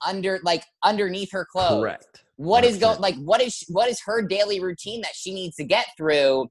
under 0.06 0.40
like 0.42 0.64
underneath 0.82 1.30
her 1.30 1.46
clothes 1.50 1.82
correct. 1.82 2.24
what 2.36 2.64
is 2.64 2.78
going 2.78 2.96
100%. 2.96 3.00
like 3.00 3.14
what 3.18 3.40
is 3.40 3.62
what 3.68 3.88
is 3.88 4.00
her 4.04 4.22
daily 4.22 4.60
routine 4.60 5.00
that 5.02 5.14
she 5.14 5.32
needs 5.32 5.54
to 5.56 5.64
get 5.64 5.86
through 5.96 6.48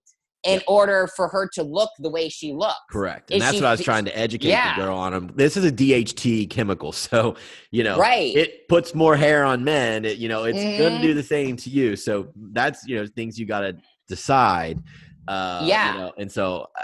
in 0.48 0.62
order 0.68 1.08
for 1.16 1.28
her 1.28 1.48
to 1.54 1.64
look 1.64 1.90
the 2.00 2.10
way 2.10 2.30
she 2.30 2.54
looks 2.54 2.76
Correct. 2.90 3.32
And 3.32 3.38
Is 3.38 3.44
that's 3.44 3.56
she- 3.58 3.62
what 3.62 3.68
I 3.68 3.72
was 3.72 3.84
trying 3.84 4.06
to 4.06 4.18
educate 4.18 4.50
Yeah. 4.50 4.76
the 4.76 4.82
girl 4.84 4.98
on. 4.98 5.14
'em. 5.14 5.32
This 5.36 5.58
is 5.58 5.66
a 5.66 5.72
DHT 5.72 6.48
chemical, 6.50 6.92
so 7.08 7.36
you 7.72 7.84
know, 7.84 7.98
right 7.98 8.36
it 8.36 8.68
puts 8.68 8.96
more 8.96 9.16
hair 9.16 9.44
on 9.44 9.64
men. 9.64 10.06
It, 10.06 10.18
you 10.18 10.30
know, 10.30 10.46
it's 10.46 10.58
going 10.58 10.94
Mhm. 10.94 11.02
to 11.02 11.08
do 11.08 11.14
the 11.14 11.24
same 11.24 11.56
to 11.58 11.70
you. 11.70 11.96
So 11.96 12.30
that's 12.54 12.86
you 12.88 12.96
know 12.98 13.06
things 13.08 13.38
you 13.40 13.46
got 13.46 13.62
to 13.62 13.76
decide. 14.08 14.80
Uh, 15.28 15.62
Yeah. 15.66 15.94
You 15.94 16.00
know, 16.00 16.14
and 16.18 16.32
so 16.32 16.68
uh, 16.80 16.84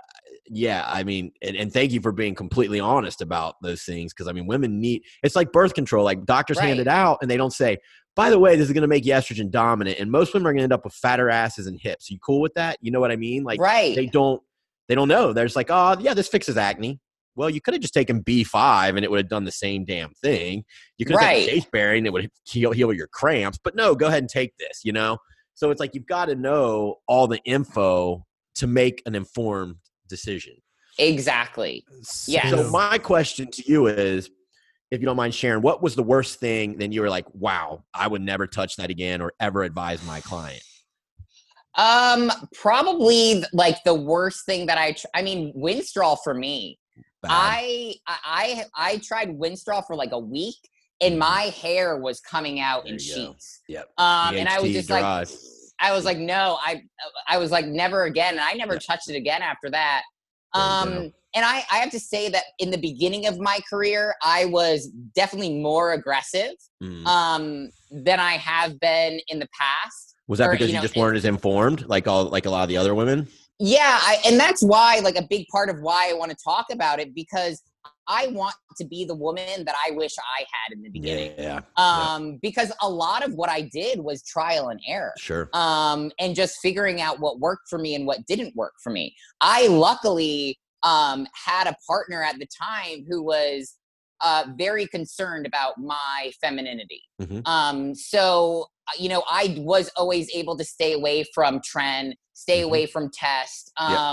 yeah, 0.49 0.83
I 0.87 1.03
mean, 1.03 1.31
and, 1.41 1.55
and 1.55 1.71
thank 1.71 1.93
you 1.93 2.01
for 2.01 2.11
being 2.11 2.35
completely 2.35 2.79
honest 2.79 3.21
about 3.21 3.55
those 3.61 3.83
things 3.83 4.13
because 4.13 4.27
I 4.27 4.33
mean, 4.33 4.45
women 4.45 4.79
need. 4.81 5.03
It's 5.23 5.35
like 5.37 5.51
birth 5.53 5.73
control. 5.73 6.03
Like 6.03 6.25
doctors 6.25 6.59
hand 6.59 6.79
it 6.81 6.87
out, 6.87 7.19
and 7.21 7.31
they 7.31 7.37
don't 7.37 7.53
say. 7.53 7.77
By 8.15 8.29
the 8.29 8.37
way, 8.37 8.55
this 8.55 8.67
is 8.67 8.73
going 8.73 8.83
to 8.83 8.87
make 8.87 9.05
you 9.05 9.13
estrogen 9.13 9.49
dominant, 9.49 9.99
and 9.99 10.11
most 10.11 10.33
women 10.33 10.47
are 10.47 10.51
going 10.51 10.59
to 10.59 10.63
end 10.63 10.73
up 10.73 10.83
with 10.83 10.93
fatter 10.93 11.29
asses 11.29 11.65
and 11.65 11.79
hips. 11.81 12.09
You 12.11 12.19
cool 12.19 12.41
with 12.41 12.53
that? 12.53 12.77
You 12.81 12.91
know 12.91 12.99
what 12.99 13.11
I 13.11 13.15
mean? 13.15 13.43
Like 13.43 13.59
right 13.59 13.95
they 13.95 14.05
don't 14.05 14.41
they 14.87 14.95
don't 14.95 15.07
know. 15.07 15.33
They're 15.33 15.45
just 15.45 15.55
like, 15.55 15.69
oh 15.69 15.97
yeah, 15.99 16.13
this 16.13 16.27
fixes 16.27 16.57
acne. 16.57 16.99
Well, 17.35 17.49
you 17.49 17.61
could 17.61 17.73
have 17.73 17.81
just 17.81 17.93
taken 17.95 18.23
B5 18.23 18.89
and 18.89 18.99
it 18.99 19.09
would 19.09 19.17
have 19.17 19.29
done 19.29 19.43
the 19.43 19.51
same 19.51 19.85
damn 19.85 20.11
thing. 20.11 20.63
You 20.97 21.05
could 21.05 21.13
have 21.13 21.21
Right. 21.21 21.45
taken 21.45 21.55
chasteberry 21.61 21.97
and 21.97 22.05
it 22.05 22.13
would 22.13 22.29
heal, 22.45 22.71
heal 22.71 22.93
your 22.93 23.07
cramps. 23.07 23.57
But 23.63 23.75
no, 23.75 23.95
go 23.95 24.05
ahead 24.07 24.19
and 24.21 24.29
take 24.29 24.55
this, 24.59 24.81
you 24.83 24.91
know? 24.91 25.17
So 25.55 25.71
it's 25.71 25.79
like 25.79 25.95
you've 25.95 26.05
got 26.05 26.25
to 26.25 26.35
know 26.35 26.97
all 27.07 27.27
the 27.27 27.39
info 27.45 28.23
to 28.55 28.67
make 28.67 29.01
an 29.07 29.15
informed 29.15 29.77
decision. 30.07 30.53
exactly 30.99 31.83
Yeah. 32.27 32.49
So 32.51 32.69
my 32.69 32.99
question 32.99 33.49
to 33.51 33.63
you 33.65 33.87
is, 33.87 34.29
if 34.93 35.01
you 35.01 35.07
don't 35.07 35.17
mind 35.17 35.33
sharing, 35.33 35.61
what 35.63 35.81
was 35.81 35.95
the 35.95 36.03
worst 36.03 36.39
thing 36.39 36.77
then 36.77 36.91
you 36.91 37.01
were 37.01 37.09
like, 37.09 37.25
wow, 37.33 37.83
I 37.95 38.07
would 38.07 38.21
never 38.21 38.45
touch 38.45 38.75
that 38.75 38.91
again 38.91 39.21
or 39.21 39.33
ever 39.39 39.63
advise 39.63 40.05
my 40.05 40.21
client? 40.21 40.61
Um, 41.75 42.31
probably 42.53 43.43
like 43.53 43.83
the 43.83 43.95
worst 43.95 44.45
thing 44.45 44.67
that 44.67 44.77
I, 44.77 44.91
tr- 44.91 45.07
I 45.15 45.23
mean, 45.23 45.51
Winstrol 45.57 46.17
for 46.23 46.35
me. 46.35 46.77
Bad. 47.23 47.31
I, 47.31 47.95
I, 48.05 48.65
I 48.75 48.97
tried 48.97 49.29
Winstrol 49.29 49.83
for 49.87 49.95
like 49.95 50.11
a 50.11 50.19
week, 50.19 50.57
and 51.01 51.17
my 51.17 51.43
hair 51.43 51.97
was 51.97 52.19
coming 52.19 52.59
out 52.59 52.85
in 52.87 52.97
Mm-hmm. 52.97 53.15
There 53.15 53.25
go. 53.25 53.31
sheets. 53.31 53.61
Yep. 53.69 53.89
Um, 53.97 54.35
and 54.35 54.47
I 54.47 54.59
was 54.59 54.71
just 54.71 54.89
like. 54.89 55.27
I 55.79 55.91
was 55.91 56.05
like, 56.05 56.19
no, 56.19 56.57
I, 56.61 56.83
I 57.27 57.39
was 57.39 57.51
like, 57.51 57.65
never 57.65 58.03
again, 58.03 58.35
and 58.35 58.41
I 58.41 58.53
never 58.53 58.73
Yeah. 58.73 58.79
touched 58.87 59.09
it 59.09 59.15
again 59.15 59.41
after 59.41 59.69
that. 59.71 60.03
Um, 60.53 61.11
and 61.35 61.43
I, 61.45 61.63
I 61.71 61.77
have 61.77 61.89
to 61.91 61.99
say 61.99 62.29
that 62.29 62.43
in 62.59 62.69
the 62.69 62.77
beginning 62.77 63.25
of 63.25 63.39
my 63.39 63.59
career, 63.67 64.15
I 64.23 64.45
was 64.45 64.87
definitely 65.15 65.59
more 65.61 65.93
aggressive 65.93 66.51
Mm. 66.81 67.05
um, 67.05 67.69
than 67.91 68.19
I 68.19 68.33
have 68.33 68.77
been 68.79 69.19
in 69.29 69.39
the 69.39 69.47
past. 69.57 70.15
Was 70.27 70.39
that 70.39 70.49
or, 70.49 70.51
because 70.51 70.69
you 70.69 70.75
you, 70.75 70.81
just 70.81 70.97
weren't 70.97 71.15
as 71.15 71.23
informed, 71.23 71.87
like 71.87 72.07
all 72.07 72.25
like 72.25 72.45
a 72.45 72.49
lot 72.49 72.63
of 72.63 72.69
the 72.69 72.75
other 72.75 72.93
women? 72.93 73.27
Yeah, 73.59 73.99
I, 74.01 74.17
and 74.25 74.37
that's 74.37 74.61
why, 74.61 74.99
like, 74.99 75.15
a 75.15 75.25
big 75.29 75.47
part 75.47 75.69
of 75.69 75.79
why 75.79 76.09
I 76.09 76.13
want 76.13 76.31
to 76.31 76.37
talk 76.43 76.65
about 76.71 76.99
it 76.99 77.15
because 77.15 77.61
I 78.07 78.27
want 78.27 78.55
to 78.77 78.85
be 78.85 79.05
the 79.05 79.15
woman 79.15 79.65
that 79.65 79.75
I 79.85 79.91
wish 79.91 80.13
I 80.19 80.39
had 80.41 80.75
in 80.77 80.81
the 80.83 80.89
beginning. 80.89 81.33
Yeah, 81.37 81.61
Um, 81.77 82.39
because 82.41 82.71
a 82.81 82.89
lot 82.89 83.25
of 83.25 83.33
what 83.35 83.49
I 83.49 83.61
did 83.61 83.99
was 83.99 84.23
trial 84.23 84.69
and 84.69 84.79
error. 84.87 85.13
sure. 85.17 85.49
Um, 85.53 86.11
and 86.19 86.35
just 86.35 86.57
figuring 86.61 87.01
out 87.01 87.19
what 87.19 87.39
worked 87.39 87.69
for 87.69 87.79
me 87.79 87.95
and 87.95 88.05
what 88.05 88.25
didn't 88.25 88.55
work 88.55 88.73
for 88.83 88.89
me. 88.91 89.15
I 89.41 89.67
luckily 89.67 90.59
um 90.83 91.25
had 91.33 91.65
a 91.65 91.75
partner 91.87 92.21
at 92.23 92.37
the 92.39 92.47
time 92.61 93.05
who 93.07 93.23
was 93.23 93.77
uh 94.19 94.43
very 94.57 94.85
concerned 94.85 95.45
about 95.45 95.77
my 95.77 96.31
femininity. 96.41 97.01
Mhm. 97.21 97.47
Um, 97.47 97.95
so 97.95 98.67
uh, 98.89 98.91
you 98.99 99.07
know, 99.07 99.23
I 99.29 99.55
was 99.59 99.89
always 99.95 100.29
able 100.35 100.57
to 100.57 100.65
stay 100.65 100.91
away 100.91 101.23
from 101.33 101.61
tren, 101.61 102.15
stay 102.33 102.61
Mhm. 102.61 102.65
away 102.65 102.85
from 102.85 103.09
test. 103.11 103.71
Yeah. 103.79 104.09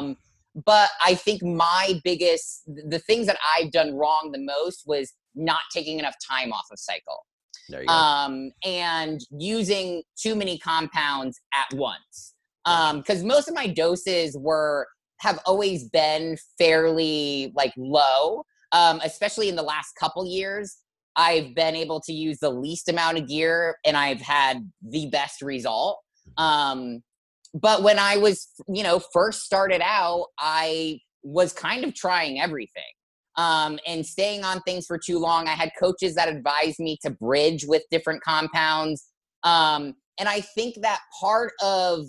Um, 0.56 0.62
but 0.64 0.90
I 1.04 1.14
think 1.14 1.42
my 1.42 2.00
biggest, 2.04 2.62
the 2.66 2.98
things 2.98 3.26
that 3.26 3.38
I've 3.56 3.70
done 3.70 3.94
wrong 3.94 4.30
the 4.32 4.40
most 4.40 4.84
was 4.86 5.12
not 5.34 5.60
taking 5.72 5.98
enough 5.98 6.16
time 6.28 6.52
off 6.52 6.66
of 6.72 6.78
cycle 6.78 7.24
There 7.68 7.82
you 7.82 7.86
go. 7.86 7.94
um, 7.94 8.50
and 8.64 9.20
using 9.30 10.02
too 10.20 10.34
many 10.34 10.58
compounds 10.58 11.40
at 11.54 11.76
once. 11.76 12.34
Because 12.64 13.24
most 13.24 13.48
of 13.48 13.54
my 13.54 13.66
doses 13.66 14.36
were 14.38 14.86
have 15.20 15.38
always 15.46 15.88
been 15.88 16.36
fairly 16.58 17.52
like 17.54 17.72
low, 17.76 18.44
um, 18.72 19.00
especially 19.04 19.48
in 19.48 19.56
the 19.56 19.62
last 19.62 19.92
couple 19.98 20.24
years. 20.26 20.78
I've 21.16 21.54
been 21.54 21.76
able 21.76 22.00
to 22.02 22.12
use 22.12 22.38
the 22.38 22.50
least 22.50 22.88
amount 22.88 23.18
of 23.18 23.28
gear 23.28 23.76
and 23.84 23.96
I've 23.96 24.20
had 24.20 24.70
the 24.82 25.08
best 25.10 25.42
result. 25.42 25.98
Um, 26.38 27.02
but 27.54 27.82
when 27.82 27.98
I 27.98 28.16
was, 28.16 28.48
you 28.68 28.82
know, 28.82 29.00
first 29.12 29.42
started 29.42 29.80
out, 29.82 30.26
I 30.38 31.00
was 31.22 31.52
kind 31.52 31.84
of 31.84 31.94
trying 31.94 32.40
everything 32.40 32.82
um, 33.36 33.78
and 33.86 34.04
staying 34.04 34.44
on 34.44 34.60
things 34.62 34.86
for 34.86 34.98
too 34.98 35.18
long. 35.18 35.48
I 35.48 35.52
had 35.52 35.70
coaches 35.78 36.14
that 36.14 36.28
advised 36.28 36.78
me 36.78 36.98
to 37.02 37.10
bridge 37.10 37.64
with 37.66 37.82
different 37.90 38.22
compounds. 38.22 39.06
Um, 39.42 39.94
and 40.18 40.28
I 40.28 40.40
think 40.40 40.76
that 40.82 41.00
part 41.20 41.52
of 41.62 42.06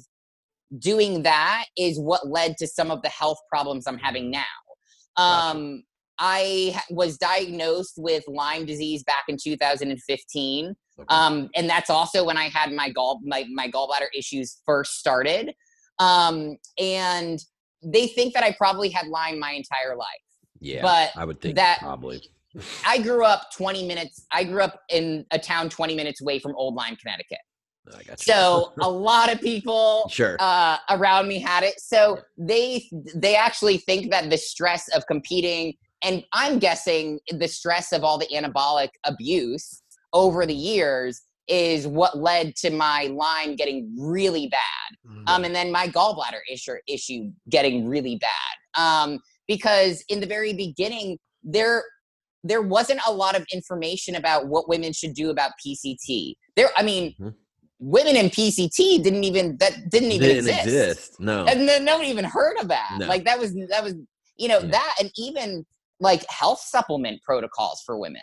doing 0.77 1.23
that 1.23 1.65
is 1.77 1.99
what 1.99 2.27
led 2.27 2.57
to 2.57 2.67
some 2.67 2.91
of 2.91 3.01
the 3.01 3.09
health 3.09 3.37
problems 3.49 3.87
I'm 3.87 3.97
having 3.97 4.31
now. 4.31 4.43
Um, 5.17 5.83
I 6.19 6.79
was 6.89 7.17
diagnosed 7.17 7.95
with 7.97 8.23
Lyme 8.27 8.65
disease 8.65 9.03
back 9.03 9.23
in 9.27 9.37
2015. 9.41 10.75
Okay. 11.01 11.15
Um, 11.15 11.49
and 11.55 11.69
that's 11.69 11.89
also 11.89 12.23
when 12.23 12.37
I 12.37 12.45
had 12.49 12.71
my 12.71 12.89
gall 12.89 13.19
my, 13.23 13.45
my 13.53 13.67
gallbladder 13.67 14.07
issues 14.15 14.61
first 14.65 14.99
started. 14.99 15.53
Um, 15.99 16.57
and 16.77 17.39
they 17.83 18.07
think 18.07 18.33
that 18.33 18.43
I 18.43 18.53
probably 18.53 18.89
had 18.89 19.07
Lyme 19.07 19.39
my 19.39 19.51
entire 19.51 19.95
life. 19.95 20.07
Yeah, 20.59 20.81
but 20.81 21.11
I 21.15 21.25
would 21.25 21.41
think 21.41 21.55
that 21.55 21.79
probably. 21.79 22.21
I 22.85 22.97
grew 22.97 23.23
up 23.23 23.49
20 23.55 23.87
minutes. 23.87 24.25
I 24.31 24.43
grew 24.43 24.61
up 24.61 24.81
in 24.89 25.25
a 25.31 25.39
town 25.39 25.69
20 25.69 25.95
minutes 25.95 26.21
away 26.21 26.37
from 26.37 26.53
Old 26.55 26.75
Lyme, 26.75 26.95
Connecticut. 26.97 27.39
So 28.17 28.73
a 28.81 28.89
lot 28.89 29.31
of 29.31 29.41
people 29.41 30.07
sure. 30.09 30.37
uh, 30.39 30.77
around 30.89 31.27
me 31.27 31.39
had 31.39 31.63
it. 31.63 31.79
So 31.79 32.19
they 32.37 32.89
they 33.15 33.35
actually 33.35 33.77
think 33.77 34.11
that 34.11 34.29
the 34.29 34.37
stress 34.37 34.87
of 34.95 35.05
competing, 35.07 35.73
and 36.03 36.23
I'm 36.33 36.59
guessing 36.59 37.19
the 37.29 37.47
stress 37.47 37.91
of 37.91 38.03
all 38.03 38.17
the 38.17 38.27
anabolic 38.33 38.89
abuse 39.05 39.80
over 40.13 40.45
the 40.45 40.53
years 40.53 41.21
is 41.47 41.87
what 41.87 42.17
led 42.17 42.55
to 42.55 42.69
my 42.69 43.09
Lyme 43.11 43.55
getting 43.55 43.93
really 43.99 44.47
bad. 44.47 45.11
Mm-hmm. 45.11 45.27
Um, 45.27 45.43
and 45.43 45.55
then 45.55 45.71
my 45.71 45.87
gallbladder 45.87 46.39
issue 46.49 46.75
issue 46.87 47.31
getting 47.49 47.87
really 47.87 48.17
bad. 48.17 48.81
Um, 48.81 49.19
because 49.47 50.03
in 50.07 50.19
the 50.19 50.27
very 50.27 50.53
beginning, 50.53 51.17
there 51.43 51.83
there 52.43 52.61
wasn't 52.61 52.99
a 53.07 53.11
lot 53.11 53.35
of 53.35 53.45
information 53.53 54.15
about 54.15 54.47
what 54.47 54.67
women 54.67 54.93
should 54.93 55.13
do 55.13 55.29
about 55.29 55.51
PCT. 55.63 56.33
There, 56.55 56.69
I 56.75 56.83
mean, 56.83 57.11
mm-hmm 57.13 57.29
women 57.81 58.15
in 58.15 58.27
PCT 58.27 59.03
didn't 59.03 59.23
even 59.23 59.57
that 59.57 59.89
didn't 59.89 60.11
even 60.11 60.27
didn't 60.27 60.49
exist. 60.49 60.67
exist. 60.67 61.19
No, 61.19 61.45
and 61.45 61.67
then 61.67 61.83
nobody 61.83 62.09
even 62.09 62.23
heard 62.23 62.57
of 62.59 62.69
that. 62.69 62.95
No. 62.97 63.07
Like 63.07 63.25
that 63.25 63.39
was 63.39 63.53
that 63.69 63.83
was 63.83 63.95
you 64.37 64.47
know 64.47 64.59
yeah. 64.59 64.67
that 64.67 64.95
and 65.01 65.11
even 65.17 65.65
like 65.99 66.23
health 66.29 66.61
supplement 66.61 67.21
protocols 67.23 67.81
for 67.85 67.97
women. 67.97 68.21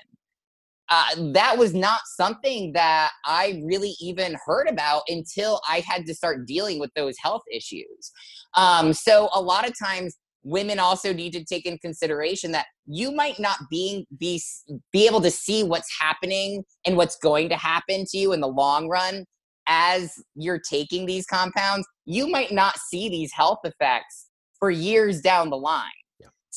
Uh, 0.91 1.33
that 1.33 1.59
was 1.59 1.75
not 1.75 2.01
something 2.17 2.73
that 2.73 3.11
I 3.27 3.63
really 3.65 3.95
even 4.01 4.37
heard 4.47 4.69
about 4.69 5.03
until 5.09 5.61
I 5.69 5.81
had 5.81 6.07
to 6.07 6.15
start 6.15 6.47
dealing 6.47 6.79
with 6.79 6.91
those 6.95 7.15
health 7.23 7.43
issues. 7.53 8.13
Um, 8.55 8.93
so 8.93 9.29
a 9.35 9.41
lot 9.41 9.69
of 9.69 9.75
times 9.79 10.17
women 10.43 10.79
also 10.79 11.13
need 11.13 11.33
to 11.35 11.45
take 11.45 11.67
in 11.67 11.79
consideration 11.79 12.53
that 12.53 12.67
you 12.87 13.13
might 13.13 13.39
not 13.39 13.59
being 13.71 14.07
be 14.19 14.41
be 14.93 15.07
able 15.07 15.21
to 15.21 15.31
see 15.31 15.63
what's 15.63 15.89
happening 16.01 16.65
and 16.87 16.97
what's 16.97 17.17
going 17.17 17.49
to 17.51 17.57
happen 17.57 18.05
to 18.09 18.19
you 18.19 18.33
in 18.33 18.41
the 18.41 18.49
long 18.49 18.89
run 18.89 19.25
as 19.69 20.13
you're 20.35 20.61
taking 20.61 21.05
these 21.05 21.27
compounds, 21.27 21.87
you 22.07 22.27
might 22.29 22.51
not 22.51 22.79
see 22.79 23.09
these 23.09 23.31
health 23.33 23.59
effects 23.65 24.29
for 24.59 24.71
years 24.71 25.21
down 25.21 25.51
the 25.51 25.57
line. 25.57 25.91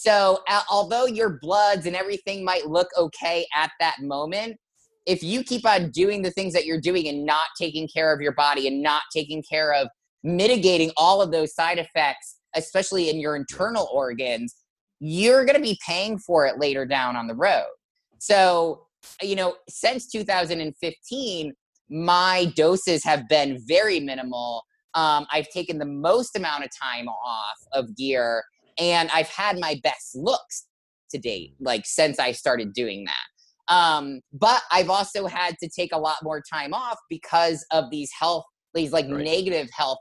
So, 0.02 0.40
uh, 0.48 0.64
although 0.72 1.06
your 1.06 1.38
bloods 1.44 1.86
and 1.86 1.96
everything 1.96 2.44
might 2.44 2.66
look 2.66 2.88
okay 2.98 3.46
at 3.56 3.70
that 3.80 3.98
moment, 4.02 4.58
if 5.06 5.22
you 5.22 5.44
keep 5.44 5.64
on 5.64 5.92
doing 5.92 6.24
the 6.24 6.32
things 6.32 6.54
that 6.54 6.66
you're 6.66 6.82
doing 6.82 7.08
and 7.08 7.24
not 7.24 7.46
taking 7.56 7.88
care 7.88 8.12
of 8.12 8.20
your 8.20 8.32
body 8.32 8.68
and 8.68 8.82
not 8.82 9.04
taking 9.14 9.44
care 9.48 9.72
of 9.72 9.90
mitigating 10.24 10.90
all 10.98 11.22
of 11.22 11.32
those 11.32 11.54
side 11.54 11.78
effects, 11.78 12.38
especially 12.56 13.12
in 13.12 13.20
your 13.20 13.36
internal 13.36 13.88
organs, 13.94 14.56
you're 15.00 15.46
going 15.46 15.56
to 15.56 15.62
be 15.62 15.78
paying 15.86 16.18
for 16.18 16.48
it 16.48 16.58
later 16.58 16.84
down 16.84 17.16
on 17.16 17.28
the 17.28 17.36
road. 17.36 17.70
So, 18.18 18.88
you 19.22 19.36
know, 19.36 19.58
since 19.70 20.10
2015, 20.10 21.54
my 21.92 22.52
doses 22.56 23.04
have 23.04 23.30
been 23.30 23.60
very 23.68 24.00
minimal. 24.00 24.64
Um, 24.96 25.28
I've 25.32 25.50
taken 25.50 25.78
the 25.78 25.86
most 25.86 26.36
amount 26.36 26.64
of 26.64 26.72
time 26.76 27.08
off 27.08 27.58
of 27.72 27.96
gear, 27.96 28.44
and 28.82 29.10
I've 29.14 29.30
had 29.30 29.60
my 29.60 29.80
best 29.84 30.16
looks 30.16 30.66
to 31.12 31.20
date, 31.20 31.54
like 31.60 31.86
since 31.86 32.20
I 32.20 32.32
started 32.32 32.74
doing 32.74 33.06
that. 33.06 33.74
Um, 33.74 34.22
but 34.34 34.62
I've 34.72 34.90
also 34.90 35.28
had 35.28 35.56
to 35.60 35.70
take 35.70 35.94
a 35.94 35.98
lot 35.98 36.18
more 36.24 36.42
time 36.42 36.74
off 36.74 36.98
because 37.10 37.66
of 37.72 37.90
these 37.92 38.10
health, 38.20 38.44
these 38.74 38.92
like 38.92 39.06
right. 39.06 39.24
negative 39.24 39.70
health 39.72 40.00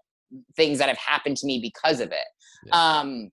things 0.57 0.79
that 0.79 0.89
have 0.89 0.99
happened 0.99 1.37
to 1.37 1.47
me 1.47 1.61
because 1.61 2.01
of 2.01 2.11
it. 2.11 2.27
Yeah. 2.67 2.75
Um, 2.75 3.31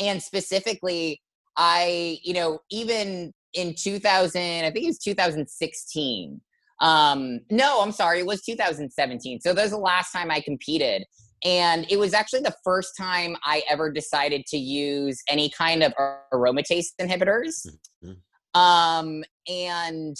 and 0.00 0.22
specifically, 0.22 1.20
I, 1.56 2.18
you 2.22 2.32
know, 2.32 2.60
even 2.70 3.32
in 3.52 3.74
2000, 3.74 4.40
I 4.40 4.70
think 4.70 4.84
it 4.84 4.86
was 4.86 4.98
2016, 4.98 6.40
um, 6.80 7.40
no, 7.50 7.82
I'm 7.82 7.92
sorry, 7.92 8.20
it 8.20 8.26
was 8.26 8.42
2017. 8.42 9.40
So 9.40 9.52
that 9.52 9.62
was 9.62 9.72
the 9.72 9.76
last 9.76 10.12
time 10.12 10.30
I 10.30 10.40
competed. 10.40 11.04
And 11.44 11.86
it 11.90 11.98
was 11.98 12.12
actually 12.12 12.40
the 12.40 12.54
first 12.62 12.96
time 12.98 13.36
I 13.44 13.62
ever 13.68 13.90
decided 13.90 14.44
to 14.46 14.58
use 14.58 15.22
any 15.28 15.50
kind 15.50 15.82
of 15.82 15.92
aromatase 16.32 16.88
inhibitors. 17.00 17.66
Mm-hmm. 18.04 18.60
Um, 18.60 19.24
and 19.48 20.16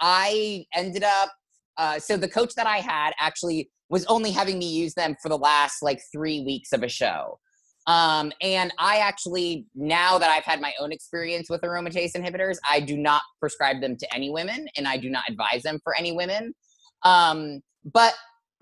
I 0.00 0.66
ended 0.74 1.02
up, 1.02 1.30
uh, 1.78 1.98
so 1.98 2.16
the 2.16 2.28
coach 2.28 2.54
that 2.54 2.66
I 2.66 2.78
had 2.78 3.12
actually 3.18 3.70
was 3.88 4.04
only 4.06 4.30
having 4.30 4.58
me 4.58 4.70
use 4.70 4.94
them 4.94 5.16
for 5.22 5.28
the 5.28 5.38
last 5.38 5.82
like 5.82 6.00
three 6.12 6.40
weeks 6.44 6.72
of 6.72 6.82
a 6.82 6.88
show. 6.88 7.38
Um, 7.86 8.32
and 8.40 8.72
I 8.78 8.98
actually, 8.98 9.66
now 9.74 10.16
that 10.18 10.30
I've 10.30 10.44
had 10.44 10.60
my 10.60 10.72
own 10.80 10.92
experience 10.92 11.50
with 11.50 11.62
aromatase 11.62 12.12
inhibitors, 12.12 12.56
I 12.68 12.80
do 12.80 12.96
not 12.96 13.22
prescribe 13.40 13.80
them 13.80 13.96
to 13.96 14.14
any 14.14 14.30
women 14.30 14.66
and 14.76 14.86
I 14.86 14.96
do 14.96 15.10
not 15.10 15.24
advise 15.28 15.62
them 15.62 15.80
for 15.82 15.96
any 15.96 16.12
women. 16.12 16.54
Um, 17.02 17.60
but 17.84 18.14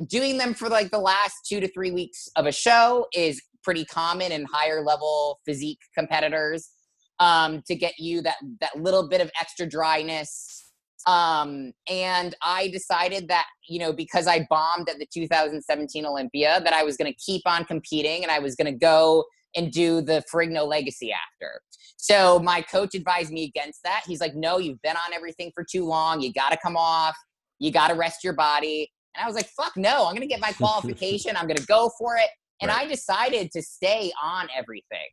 doing 0.06 0.38
them 0.38 0.54
for 0.54 0.68
like 0.68 0.90
the 0.90 0.98
last 0.98 1.34
two 1.46 1.60
to 1.60 1.68
three 1.68 1.90
weeks 1.90 2.28
of 2.36 2.46
a 2.46 2.52
show 2.52 3.06
is 3.14 3.40
pretty 3.62 3.84
common 3.84 4.32
in 4.32 4.46
higher 4.50 4.82
level 4.82 5.40
physique 5.44 5.80
competitors 5.96 6.70
um, 7.18 7.62
to 7.66 7.74
get 7.74 7.92
you 7.98 8.22
that 8.22 8.36
that 8.60 8.80
little 8.80 9.08
bit 9.08 9.20
of 9.20 9.30
extra 9.38 9.66
dryness 9.66 10.60
um, 11.06 11.72
and 11.88 12.34
I 12.42 12.68
decided 12.68 13.28
that, 13.28 13.46
you 13.68 13.78
know, 13.78 13.92
because 13.92 14.26
I 14.26 14.46
bombed 14.50 14.88
at 14.88 14.98
the 14.98 15.06
2017 15.12 16.04
Olympia, 16.04 16.60
that 16.62 16.72
I 16.72 16.82
was 16.82 16.96
going 16.96 17.10
to 17.10 17.18
keep 17.18 17.42
on 17.46 17.64
competing 17.64 18.22
and 18.22 18.30
I 18.30 18.38
was 18.38 18.54
going 18.54 18.72
to 18.72 18.78
go 18.78 19.24
and 19.56 19.72
do 19.72 20.00
the 20.00 20.22
Ferrigno 20.32 20.66
Legacy 20.66 21.12
after. 21.12 21.60
So 21.96 22.38
my 22.38 22.62
coach 22.62 22.94
advised 22.94 23.32
me 23.32 23.44
against 23.44 23.82
that. 23.84 24.02
He's 24.06 24.20
like, 24.20 24.34
no, 24.34 24.58
you've 24.58 24.80
been 24.82 24.96
on 24.96 25.12
everything 25.12 25.50
for 25.54 25.64
too 25.64 25.84
long. 25.84 26.20
You 26.20 26.32
got 26.32 26.50
to 26.50 26.58
come 26.62 26.76
off. 26.76 27.16
You 27.58 27.70
got 27.70 27.88
to 27.88 27.94
rest 27.94 28.22
your 28.22 28.32
body. 28.32 28.90
And 29.16 29.24
I 29.24 29.26
was 29.26 29.34
like, 29.34 29.48
fuck 29.48 29.76
no, 29.76 30.06
I'm 30.06 30.14
going 30.14 30.22
to 30.22 30.26
get 30.26 30.40
my 30.40 30.52
qualification. 30.58 31.36
I'm 31.36 31.46
going 31.46 31.56
to 31.56 31.66
go 31.66 31.90
for 31.98 32.16
it. 32.16 32.28
And 32.62 32.68
right. 32.68 32.86
I 32.86 32.88
decided 32.88 33.50
to 33.52 33.62
stay 33.62 34.12
on 34.22 34.48
everything 34.56 35.08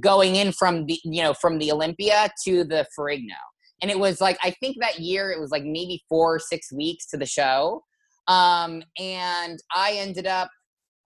going 0.00 0.36
in 0.36 0.52
from 0.52 0.86
the, 0.86 0.98
you 1.04 1.22
know, 1.22 1.34
from 1.34 1.58
the 1.58 1.70
Olympia 1.70 2.30
to 2.44 2.64
the 2.64 2.86
Ferrigno 2.98 3.36
and 3.82 3.90
it 3.90 3.98
was 3.98 4.20
like 4.20 4.38
i 4.42 4.50
think 4.50 4.76
that 4.80 4.98
year 4.98 5.30
it 5.30 5.40
was 5.40 5.50
like 5.50 5.64
maybe 5.64 6.02
four 6.08 6.36
or 6.36 6.38
six 6.38 6.72
weeks 6.72 7.06
to 7.06 7.16
the 7.16 7.26
show 7.26 7.82
um, 8.26 8.82
and 8.98 9.58
i 9.74 9.92
ended 9.92 10.26
up 10.26 10.50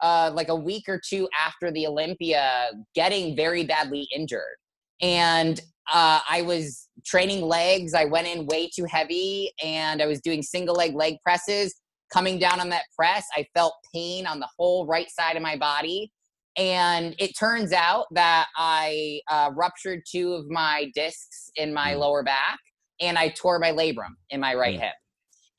uh, 0.00 0.30
like 0.32 0.48
a 0.48 0.54
week 0.54 0.84
or 0.88 1.00
two 1.06 1.28
after 1.38 1.70
the 1.72 1.86
olympia 1.86 2.70
getting 2.94 3.36
very 3.36 3.64
badly 3.64 4.06
injured 4.14 4.56
and 5.02 5.60
uh, 5.92 6.20
i 6.28 6.42
was 6.42 6.88
training 7.04 7.42
legs 7.42 7.94
i 7.94 8.04
went 8.04 8.26
in 8.26 8.46
way 8.46 8.68
too 8.68 8.84
heavy 8.84 9.50
and 9.62 10.00
i 10.00 10.06
was 10.06 10.20
doing 10.20 10.42
single 10.42 10.74
leg 10.74 10.94
leg 10.94 11.16
presses 11.24 11.74
coming 12.12 12.38
down 12.38 12.60
on 12.60 12.68
that 12.68 12.84
press 12.96 13.26
i 13.36 13.46
felt 13.54 13.74
pain 13.94 14.26
on 14.26 14.40
the 14.40 14.48
whole 14.56 14.86
right 14.86 15.10
side 15.10 15.36
of 15.36 15.42
my 15.42 15.56
body 15.56 16.10
and 16.58 17.14
it 17.20 17.38
turns 17.38 17.72
out 17.72 18.06
that 18.10 18.48
I 18.56 19.20
uh, 19.30 19.52
ruptured 19.54 20.02
two 20.10 20.32
of 20.32 20.50
my 20.50 20.90
discs 20.92 21.50
in 21.54 21.72
my 21.72 21.92
mm. 21.92 22.00
lower 22.00 22.24
back 22.24 22.58
and 23.00 23.16
I 23.16 23.28
tore 23.28 23.60
my 23.60 23.70
labrum 23.70 24.16
in 24.30 24.40
my 24.40 24.54
right 24.54 24.76
mm. 24.76 24.82
hip. 24.82 24.94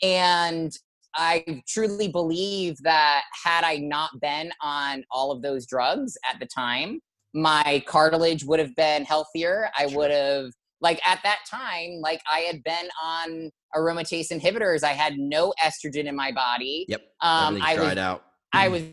And 0.03 0.71
I 1.15 1.63
truly 1.67 2.09
believe 2.09 2.77
that 2.83 3.23
had 3.45 3.63
I 3.63 3.77
not 3.77 4.11
been 4.21 4.51
on 4.61 5.03
all 5.09 5.31
of 5.31 5.41
those 5.41 5.65
drugs 5.65 6.17
at 6.29 6.39
the 6.39 6.45
time, 6.45 6.99
my 7.33 7.81
cartilage 7.87 8.43
would 8.43 8.59
have 8.59 8.75
been 8.75 9.05
healthier. 9.05 9.69
I 9.77 9.85
would 9.87 10.11
have, 10.11 10.51
like, 10.81 10.99
at 11.07 11.19
that 11.23 11.39
time, 11.49 11.99
like, 12.01 12.21
I 12.31 12.39
had 12.39 12.63
been 12.63 12.89
on 13.03 13.51
aromatase 13.75 14.31
inhibitors. 14.31 14.83
I 14.83 14.93
had 14.93 15.17
no 15.17 15.53
estrogen 15.63 16.05
in 16.05 16.15
my 16.15 16.31
body. 16.31 16.85
Yep. 16.87 17.01
Um, 17.21 17.59
I 17.61 17.77
was, 17.77 17.97
out. 17.97 18.23
I 18.53 18.67
was 18.67 18.83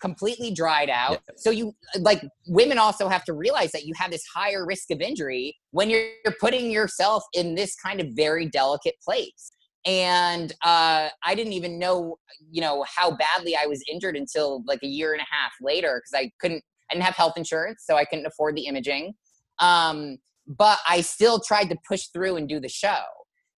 completely 0.00 0.50
dried 0.52 0.88
out. 0.88 1.12
Yeah. 1.28 1.34
So 1.36 1.50
you 1.50 1.72
like 2.00 2.22
women 2.46 2.78
also 2.78 3.08
have 3.08 3.24
to 3.24 3.34
realize 3.34 3.72
that 3.72 3.84
you 3.84 3.92
have 3.96 4.10
this 4.10 4.24
higher 4.34 4.64
risk 4.64 4.90
of 4.90 5.00
injury 5.00 5.54
when 5.70 5.90
you're, 5.90 6.06
you're 6.24 6.34
putting 6.40 6.70
yourself 6.70 7.22
in 7.34 7.54
this 7.54 7.76
kind 7.76 8.00
of 8.00 8.08
very 8.12 8.46
delicate 8.46 8.94
place. 9.04 9.50
And 9.84 10.52
uh, 10.64 11.10
I 11.22 11.34
didn't 11.34 11.52
even 11.52 11.78
know, 11.78 12.16
you 12.50 12.60
know, 12.60 12.84
how 12.88 13.16
badly 13.16 13.54
I 13.54 13.66
was 13.66 13.84
injured 13.92 14.16
until 14.16 14.64
like 14.66 14.82
a 14.82 14.88
year 14.88 15.12
and 15.12 15.20
a 15.20 15.26
half 15.30 15.52
later 15.60 16.02
because 16.02 16.24
I 16.24 16.32
couldn't, 16.40 16.64
I 16.90 16.94
didn't 16.94 17.04
have 17.04 17.14
health 17.14 17.34
insurance, 17.36 17.84
so 17.84 17.96
I 17.96 18.04
couldn't 18.04 18.26
afford 18.26 18.56
the 18.56 18.66
imaging. 18.66 19.14
Um, 19.60 20.16
but 20.46 20.78
I 20.88 21.00
still 21.00 21.40
tried 21.40 21.70
to 21.70 21.76
push 21.88 22.06
through 22.12 22.36
and 22.36 22.48
do 22.48 22.60
the 22.60 22.68
show. 22.68 23.00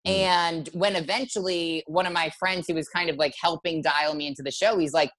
Mm. 0.08 0.12
And 0.12 0.70
when 0.74 0.96
eventually 0.96 1.84
one 1.88 2.06
of 2.06 2.14
my 2.14 2.30
friends 2.40 2.66
who 2.68 2.74
was 2.76 2.88
kind 2.90 3.10
of 3.10 3.18
like 3.18 3.34
helping 3.42 3.82
dial 3.82 4.14
me 4.16 4.28
into 4.28 4.42
the 4.44 4.52
show, 4.52 4.78
he's 4.78 4.94
like, 4.94 5.12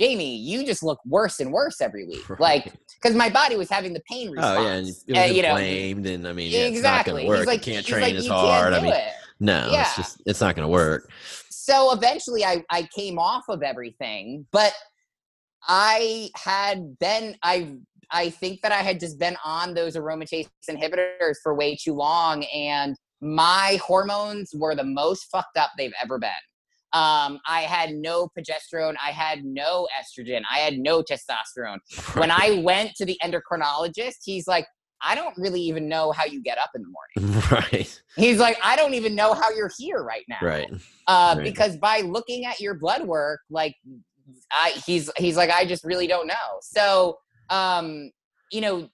Jamie, 0.00 0.36
you 0.36 0.66
just 0.66 0.82
look 0.82 0.98
worse 1.06 1.38
and 1.40 1.52
worse 1.52 1.80
every 1.80 2.04
week. 2.06 2.28
Right. 2.28 2.40
Like, 2.40 2.72
because 3.00 3.16
my 3.16 3.30
body 3.30 3.56
was 3.56 3.70
having 3.70 3.92
the 3.92 4.02
pain 4.10 4.30
response. 4.30 4.58
Oh 4.58 4.62
yeah, 4.62 4.72
and 4.72 4.86
it 4.88 4.90
was 5.08 5.18
Uh, 5.30 5.32
you 5.34 5.42
know, 5.42 5.50
inflamed, 5.56 6.06
and 6.06 6.26
I 6.28 6.32
mean, 6.32 6.50
yeah, 6.50 6.64
exactly. 6.64 6.72
it's 6.72 6.82
not 6.82 7.04
He's 7.06 7.26
gonna 7.28 7.38
work. 7.38 7.46
like, 7.46 7.66
you 7.66 7.72
can't 7.74 7.86
train 7.86 8.02
like, 8.02 8.14
as 8.14 8.24
"You 8.26 8.32
hard. 8.32 8.72
I 8.72 8.80
mean, 8.80 8.92
it." 8.92 9.12
no, 9.38 9.68
Yeah. 9.70 9.82
it's 9.82 9.96
just 9.96 10.22
it's 10.26 10.40
not 10.40 10.56
gonna 10.56 10.68
work. 10.68 11.10
so 11.50 11.92
eventually 11.92 12.44
I, 12.44 12.64
I 12.70 12.88
came 12.94 13.18
off 13.18 13.44
of 13.48 13.62
everything 13.62 14.46
but 14.52 14.74
i 15.66 16.28
had 16.36 16.98
been 16.98 17.36
i 17.42 17.74
i 18.10 18.28
think 18.30 18.60
that 18.62 18.72
i 18.72 18.82
had 18.82 18.98
just 19.00 19.18
been 19.18 19.36
on 19.44 19.74
those 19.74 19.96
aromatase 19.96 20.48
inhibitors 20.70 21.34
for 21.42 21.54
way 21.54 21.76
too 21.76 21.92
long 21.94 22.44
and 22.54 22.96
my 23.20 23.78
hormones 23.82 24.50
were 24.54 24.74
the 24.74 24.84
most 24.84 25.24
fucked 25.30 25.56
up 25.56 25.70
they've 25.78 25.94
ever 26.02 26.18
been. 26.18 26.30
Um, 26.92 27.40
i 27.46 27.62
had 27.62 27.94
no 27.94 28.28
progesterone 28.38 28.94
i 29.04 29.10
had 29.10 29.44
no 29.44 29.88
estrogen 29.98 30.42
i 30.52 30.58
had 30.58 30.78
no 30.78 31.02
testosterone. 31.02 31.78
When 32.20 32.30
i 32.30 32.60
went 32.62 32.94
to 32.96 33.04
the 33.04 33.18
endocrinologist 33.24 34.18
he's 34.24 34.46
like 34.46 34.66
i 35.02 35.14
don't 35.14 35.36
really 35.36 35.60
even 35.60 35.88
know 35.88 36.12
how 36.12 36.24
you 36.24 36.40
get 36.42 36.56
up 36.58 36.70
in 36.74 36.82
the 36.82 36.88
morning. 36.88 37.42
Right, 37.50 38.02
he's 38.16 38.38
like 38.38 38.58
i 38.62 38.76
don't 38.76 38.94
even 38.94 39.14
know 39.14 39.32
how 39.34 39.50
you're 39.50 39.70
here 39.78 40.02
right 40.02 40.24
now. 40.28 40.38
Right, 40.42 40.70
uh, 41.06 41.34
Right. 41.36 41.44
because 41.44 41.76
by 41.76 42.00
looking 42.00 42.44
at 42.46 42.60
your 42.60 42.74
blood 42.74 43.02
work, 43.06 43.40
like 43.50 43.74
I, 44.52 44.70
he's 44.86 45.10
he's 45.16 45.36
like, 45.36 45.50
I 45.50 45.66
just 45.66 45.84
really 45.84 46.06
don't 46.06 46.26
know. 46.26 46.34
So, 46.62 47.18
um, 47.50 48.10
you 48.50 48.60
know, 48.60 48.88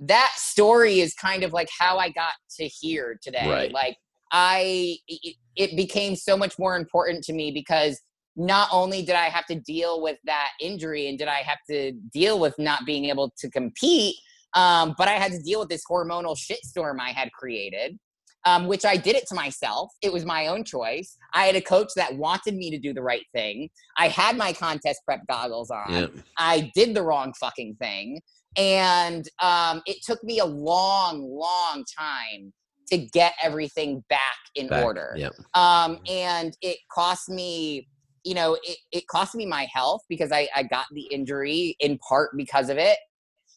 that 0.00 0.32
story 0.36 1.00
is 1.00 1.14
kind 1.14 1.44
of 1.44 1.52
like 1.52 1.68
how 1.78 1.98
I 1.98 2.10
got 2.10 2.32
to 2.58 2.64
here 2.66 3.18
today. 3.22 3.48
Right. 3.48 3.72
Like 3.72 3.96
I, 4.32 4.96
it, 5.06 5.36
it 5.56 5.76
became 5.76 6.16
so 6.16 6.36
much 6.36 6.58
more 6.58 6.76
important 6.76 7.22
to 7.24 7.32
me 7.32 7.52
because 7.52 8.00
not 8.34 8.68
only 8.72 9.02
did 9.02 9.14
I 9.14 9.26
have 9.26 9.46
to 9.46 9.60
deal 9.60 10.02
with 10.02 10.16
that 10.24 10.50
injury 10.60 11.08
and 11.08 11.18
did 11.18 11.28
I 11.28 11.38
have 11.38 11.58
to 11.70 11.92
deal 12.12 12.40
with 12.40 12.54
not 12.58 12.86
being 12.86 13.06
able 13.06 13.32
to 13.38 13.50
compete, 13.50 14.16
um, 14.54 14.94
but 14.96 15.08
I 15.08 15.12
had 15.12 15.32
to 15.32 15.42
deal 15.42 15.60
with 15.60 15.68
this 15.68 15.82
hormonal 15.88 16.36
shitstorm 16.36 16.98
I 16.98 17.10
had 17.10 17.30
created 17.32 17.98
um, 18.44 18.66
which 18.66 18.84
I 18.84 18.96
did 18.96 19.16
it 19.16 19.26
to 19.28 19.34
myself. 19.34 19.92
It 20.02 20.12
was 20.12 20.24
my 20.24 20.48
own 20.48 20.64
choice. 20.64 21.16
I 21.34 21.46
had 21.46 21.56
a 21.56 21.60
coach 21.60 21.88
that 21.96 22.16
wanted 22.16 22.54
me 22.56 22.70
to 22.70 22.78
do 22.78 22.92
the 22.92 23.02
right 23.02 23.24
thing. 23.34 23.68
I 23.96 24.08
had 24.08 24.36
my 24.36 24.52
contest 24.52 25.00
prep 25.04 25.20
goggles 25.28 25.70
on. 25.70 25.92
yeah, 25.92 26.06
I 26.38 26.70
did 26.74 26.94
the 26.94 27.02
wrong 27.02 27.32
fucking 27.38 27.76
thing. 27.80 28.20
And 28.56 29.26
um, 29.40 29.82
it 29.86 29.98
took 30.04 30.22
me 30.22 30.38
a 30.40 30.44
long, 30.44 31.22
long 31.22 31.84
time 31.98 32.52
to 32.90 32.98
get 32.98 33.32
everything 33.42 34.04
back 34.10 34.20
in 34.54 34.68
back, 34.68 34.84
order. 34.84 35.14
Yeah, 35.16 35.30
Um, 35.54 35.98
and 36.10 36.54
it 36.60 36.76
cost 36.92 37.28
me, 37.30 37.88
you 38.24 38.34
know, 38.34 38.58
it, 38.62 38.76
it 38.90 39.06
cost 39.06 39.34
me 39.34 39.46
my 39.46 39.66
health 39.72 40.02
because 40.08 40.32
I, 40.32 40.48
I 40.54 40.64
got 40.64 40.86
the 40.92 41.08
injury 41.10 41.76
in 41.80 41.98
part 42.06 42.36
because 42.36 42.68
of 42.68 42.76
it. 42.76 42.98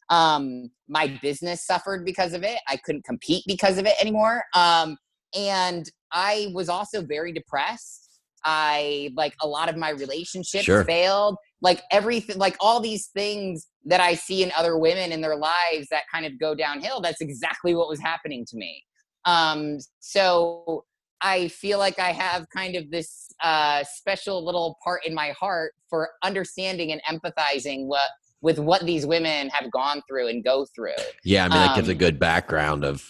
Um, 0.09 0.69
my 0.87 1.19
business 1.21 1.65
suffered 1.65 2.05
because 2.05 2.33
of 2.33 2.43
it. 2.43 2.59
I 2.67 2.77
couldn't 2.77 3.05
compete 3.05 3.43
because 3.47 3.77
of 3.77 3.85
it 3.85 3.95
anymore. 3.99 4.43
Um, 4.53 4.97
and 5.35 5.89
I 6.11 6.51
was 6.53 6.69
also 6.69 7.01
very 7.01 7.31
depressed. 7.33 8.19
I 8.45 9.11
like 9.15 9.33
a 9.41 9.47
lot 9.47 9.69
of 9.69 9.75
my 9.75 9.89
relationships 9.89 10.65
Sure. 10.65 10.83
failed. 10.83 11.37
Like 11.61 11.81
everything, 11.91 12.37
like 12.37 12.55
all 12.59 12.79
these 12.79 13.07
things 13.07 13.67
that 13.85 13.99
I 13.99 14.13
see 14.13 14.43
in 14.43 14.51
other 14.55 14.77
women 14.77 15.11
in 15.11 15.21
their 15.21 15.35
lives 15.35 15.87
that 15.89 16.03
kind 16.13 16.25
of 16.25 16.39
go 16.39 16.53
downhill. 16.53 17.01
That's 17.01 17.21
exactly 17.21 17.73
what 17.73 17.89
was 17.89 17.99
happening 17.99 18.45
to 18.49 18.57
me. 18.57 18.83
Um, 19.25 19.79
so 19.99 20.85
I 21.21 21.47
feel 21.47 21.79
like 21.79 21.97
I 21.97 22.11
have 22.11 22.45
kind 22.55 22.75
of 22.75 22.91
this 22.91 23.27
uh, 23.43 23.83
special 23.83 24.45
little 24.45 24.77
part 24.83 25.05
in 25.07 25.15
my 25.15 25.31
heart 25.31 25.73
for 25.89 26.11
understanding 26.23 26.91
and 26.91 27.01
empathizing 27.09 27.87
what 27.87 28.09
with 28.45 28.59
what 28.59 28.85
these 28.85 29.05
women 29.07 29.49
have 29.49 29.71
gone 29.71 30.01
through 30.07 30.27
and 30.27 30.43
go 30.43 30.65
through. 30.75 30.91
yeah. 31.23 31.45
I 31.45 31.49
mean, 31.49 31.57
that 31.57 31.75
gives 31.75 31.89
a 31.89 31.93
Um, 31.93 31.97
good 31.97 32.19
background 32.19 32.85
of 32.85 33.03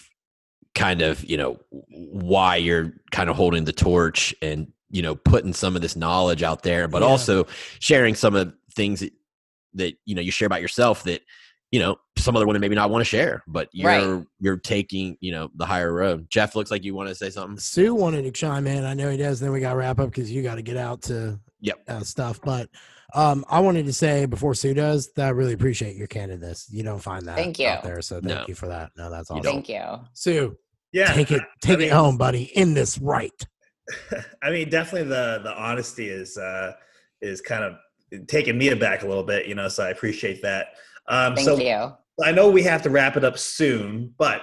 kind 0.74 1.02
of 1.02 1.22
you 1.24 1.36
know 1.36 1.58
why 1.90 2.56
you're 2.56 2.92
kind 3.12 3.28
of 3.30 3.36
holding 3.36 3.64
the 3.64 3.72
torch 3.72 4.34
and 4.42 4.66
you 4.90 5.02
know 5.02 5.14
putting 5.14 5.52
some 5.52 5.76
of 5.76 5.82
this 5.82 5.94
knowledge 5.94 6.42
out 6.42 6.62
there, 6.62 6.88
but 6.88 7.02
Yeah. 7.02 7.08
also 7.08 7.46
sharing 7.80 8.14
some 8.14 8.34
of 8.34 8.46
the 8.46 8.54
things 8.74 9.00
that, 9.00 9.12
that 9.74 9.92
you 10.06 10.14
know 10.14 10.22
you 10.22 10.30
share 10.30 10.46
about 10.46 10.62
yourself 10.62 11.02
that 11.04 11.20
you 11.70 11.80
know 11.80 11.96
some 12.16 12.34
other 12.34 12.46
women 12.46 12.60
maybe 12.62 12.74
not 12.74 12.88
want 12.88 13.02
to 13.02 13.04
share, 13.16 13.42
but 13.46 13.68
you're 13.72 13.90
Right. 14.16 14.26
you're 14.40 14.56
taking 14.56 15.18
you 15.20 15.32
know 15.32 15.50
the 15.56 15.66
higher 15.66 15.92
road. 15.92 16.26
Jeff 16.30 16.56
looks 16.56 16.70
like 16.70 16.82
you 16.82 16.94
want 16.94 17.08
to 17.10 17.14
say 17.14 17.28
something. 17.28 17.58
Su 17.58 17.94
wanted 17.94 18.22
to 18.22 18.30
chime 18.30 18.66
in. 18.66 18.84
I 18.84 18.94
know 18.94 19.10
he 19.10 19.18
does. 19.18 19.38
Then 19.40 19.52
we 19.52 19.60
got 19.60 19.72
to 19.72 19.76
wrap 19.76 19.98
up 20.00 20.08
because 20.10 20.30
you 20.30 20.42
got 20.42 20.54
to 20.54 20.62
get 20.62 20.78
out 20.78 21.02
to 21.02 21.38
Yep. 21.66 21.82
uh, 21.88 22.00
stuff. 22.00 22.40
But 22.42 22.68
um, 23.14 23.44
I 23.50 23.60
wanted 23.60 23.86
to 23.86 23.92
say 23.92 24.24
before 24.26 24.54
Su 24.54 24.72
does 24.74 25.12
that 25.16 25.26
I 25.26 25.30
really 25.30 25.52
appreciate 25.52 25.96
your 25.96 26.08
candidness. 26.08 26.66
You 26.70 26.82
don't 26.82 26.98
find 27.00 27.26
that 27.28 27.36
Thank 27.36 27.58
you. 27.58 27.68
out 27.68 27.82
there, 27.82 28.00
so 28.02 28.16
thank 28.16 28.26
No. 28.26 28.44
you 28.48 28.54
for 28.54 28.68
that. 28.68 28.90
No, 28.96 29.10
that's 29.10 29.30
awesome. 29.30 29.42
don't. 29.42 29.52
Thank 29.54 29.68
you. 29.68 30.06
Su, 30.14 30.56
Yeah, 30.92 31.12
take 31.12 31.30
it, 31.30 31.42
take 31.60 31.78
mean- 31.80 31.88
it 31.88 31.92
home, 31.92 32.16
buddy. 32.16 32.44
In 32.54 32.72
this 32.74 32.98
right. 32.98 33.32
I 34.42 34.50
mean, 34.50 34.68
definitely 34.68 35.08
the 35.08 35.40
the 35.44 35.52
honesty 35.54 36.08
is 36.08 36.36
uh, 36.36 36.72
is 37.20 37.40
kind 37.40 37.62
of 37.64 37.74
taking 38.28 38.58
me 38.58 38.68
aback 38.68 39.02
a 39.02 39.06
little 39.06 39.22
bit, 39.22 39.46
you 39.46 39.54
know. 39.54 39.68
So 39.68 39.84
I 39.84 39.90
appreciate 39.90 40.42
that. 40.42 40.68
Um, 41.08 41.34
Thank 41.36 41.46
so 41.48 41.56
you. 41.58 41.92
I 42.24 42.32
know 42.32 42.48
we 42.50 42.62
have 42.64 42.82
to 42.82 42.90
wrap 42.90 43.16
it 43.16 43.22
up 43.24 43.38
soon, 43.38 44.12
but 44.18 44.42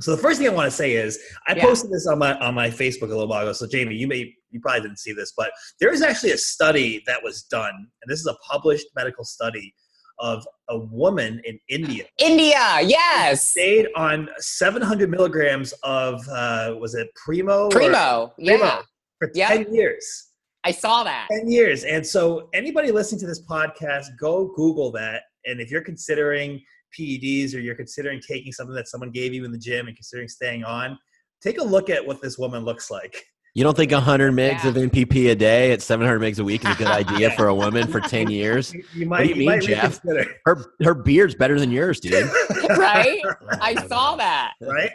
so 0.00 0.12
the 0.12 0.22
first 0.22 0.38
thing 0.38 0.48
I 0.48 0.52
want 0.52 0.70
to 0.70 0.76
say 0.76 0.92
is 0.92 1.18
I 1.48 1.54
Yeah. 1.54 1.64
posted 1.64 1.90
this 1.90 2.06
on 2.06 2.18
my 2.18 2.38
on 2.38 2.54
my 2.54 2.68
Facebook 2.70 3.04
a 3.04 3.06
little 3.06 3.26
while 3.28 3.42
ago. 3.42 3.52
So 3.52 3.66
Jamie, 3.66 3.96
you 3.96 4.06
may 4.06 4.34
you 4.50 4.60
probably 4.60 4.82
didn't 4.82 4.98
see 4.98 5.12
this, 5.12 5.32
but 5.36 5.50
there 5.80 5.92
is 5.92 6.02
actually 6.02 6.32
a 6.32 6.38
study 6.38 7.02
that 7.06 7.22
was 7.22 7.42
done, 7.44 7.74
and 7.74 8.08
this 8.08 8.20
is 8.20 8.26
a 8.26 8.36
published 8.50 8.86
medical 8.96 9.24
study 9.24 9.74
of 10.18 10.46
a 10.68 10.78
woman 10.78 11.40
in 11.44 11.58
India 11.70 12.04
India, 12.18 12.78
yes. 12.82 13.50
stayed 13.52 13.88
on 13.96 14.28
700 14.38 15.10
milligrams 15.10 15.72
of 15.82 16.20
uh, 16.30 16.74
was 16.78 16.94
it 16.94 17.08
Primo? 17.14 17.64
or- 17.64 17.70
Primo, 17.70 18.32
yeah. 18.38 18.56
Primo 18.58 18.82
for 19.18 19.30
Yeah. 19.34 19.48
10 19.48 19.74
years. 19.74 20.26
I 20.64 20.72
saw 20.72 21.04
that. 21.04 21.28
10 21.30 21.50
years. 21.50 21.84
And 21.84 22.06
so, 22.06 22.48
anybody 22.52 22.90
listening 22.92 23.20
to 23.20 23.26
this 23.26 23.42
podcast, 23.46 24.06
go 24.18 24.52
Google 24.54 24.92
that. 24.92 25.22
And 25.46 25.58
if 25.58 25.70
you're 25.70 25.80
considering 25.82 26.60
PEDs 26.98 27.54
or 27.54 27.60
you're 27.60 27.74
considering 27.74 28.20
taking 28.20 28.52
something 28.52 28.74
that 28.74 28.88
someone 28.88 29.10
gave 29.10 29.32
you 29.32 29.44
in 29.46 29.52
the 29.52 29.58
gym 29.58 29.86
and 29.86 29.96
considering 29.96 30.28
staying 30.28 30.64
on, 30.64 30.98
take 31.42 31.58
a 31.58 31.64
look 31.64 31.88
at 31.88 32.06
what 32.06 32.20
this 32.20 32.36
woman 32.38 32.64
looks 32.64 32.90
like. 32.90 33.24
You 33.54 33.64
don't 33.64 33.76
think 33.76 33.90
100 33.90 34.32
megs 34.32 34.62
Yeah. 34.62 34.68
of 34.70 34.74
MPP 34.76 35.30
a 35.30 35.34
day 35.34 35.72
at 35.72 35.82
700 35.82 36.20
megs 36.20 36.38
a 36.38 36.44
week 36.44 36.64
is 36.64 36.70
a 36.70 36.78
good 36.78 36.86
idea 36.86 37.32
for 37.32 37.48
a 37.48 37.54
woman 37.54 37.88
for 37.88 38.00
10 38.00 38.30
years? 38.30 38.72
You, 38.72 38.84
you 38.94 39.08
What 39.08 39.18
might, 39.18 39.22
do 39.24 39.28
you 39.30 39.34
mean, 39.36 39.46
might 39.46 39.62
Jeff? 39.62 40.00
Her 40.44 40.72
her 40.84 40.94
beard's 40.94 41.34
better 41.34 41.58
than 41.58 41.70
yours, 41.72 41.98
dude. 41.98 42.30
right? 42.70 43.20
I 43.60 43.74
saw 43.88 44.14
that. 44.16 44.54
right? 44.62 44.90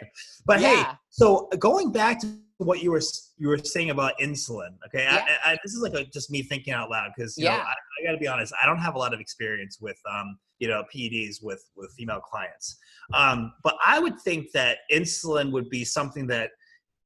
But 0.46 0.60
hey, 0.60 0.82
so 1.10 1.48
going 1.58 1.92
back 1.92 2.20
to 2.20 2.28
what 2.58 2.82
you 2.82 2.90
were 2.92 3.02
you 3.36 3.48
were 3.48 3.58
saying 3.58 3.90
about 3.90 4.14
insulin, 4.18 4.70
okay? 4.86 5.04
Yeah. 5.04 5.22
I, 5.44 5.52
I, 5.52 5.58
this 5.62 5.74
is 5.74 5.82
like 5.82 5.92
a, 5.92 6.04
just 6.06 6.30
me 6.30 6.42
thinking 6.42 6.72
out 6.72 6.88
loud 6.88 7.10
because 7.14 7.36
you 7.36 7.44
know 7.44 7.50
Yeah. 7.50 7.58
I, 7.58 7.74
I 8.02 8.06
got 8.06 8.12
to 8.12 8.18
be 8.18 8.26
honest, 8.26 8.54
I 8.62 8.64
don't 8.64 8.78
have 8.78 8.94
a 8.94 8.98
lot 8.98 9.12
of 9.12 9.20
experience 9.20 9.78
with 9.82 9.98
um 10.10 10.38
you 10.58 10.68
know 10.68 10.82
PEDs 10.94 11.42
with 11.42 11.62
with 11.76 11.92
female 11.98 12.20
clients, 12.20 12.78
um, 13.12 13.52
but 13.62 13.76
I 13.84 13.98
would 13.98 14.18
think 14.20 14.52
that 14.52 14.78
insulin 14.90 15.52
would 15.52 15.68
be 15.68 15.84
something 15.84 16.26
that 16.28 16.52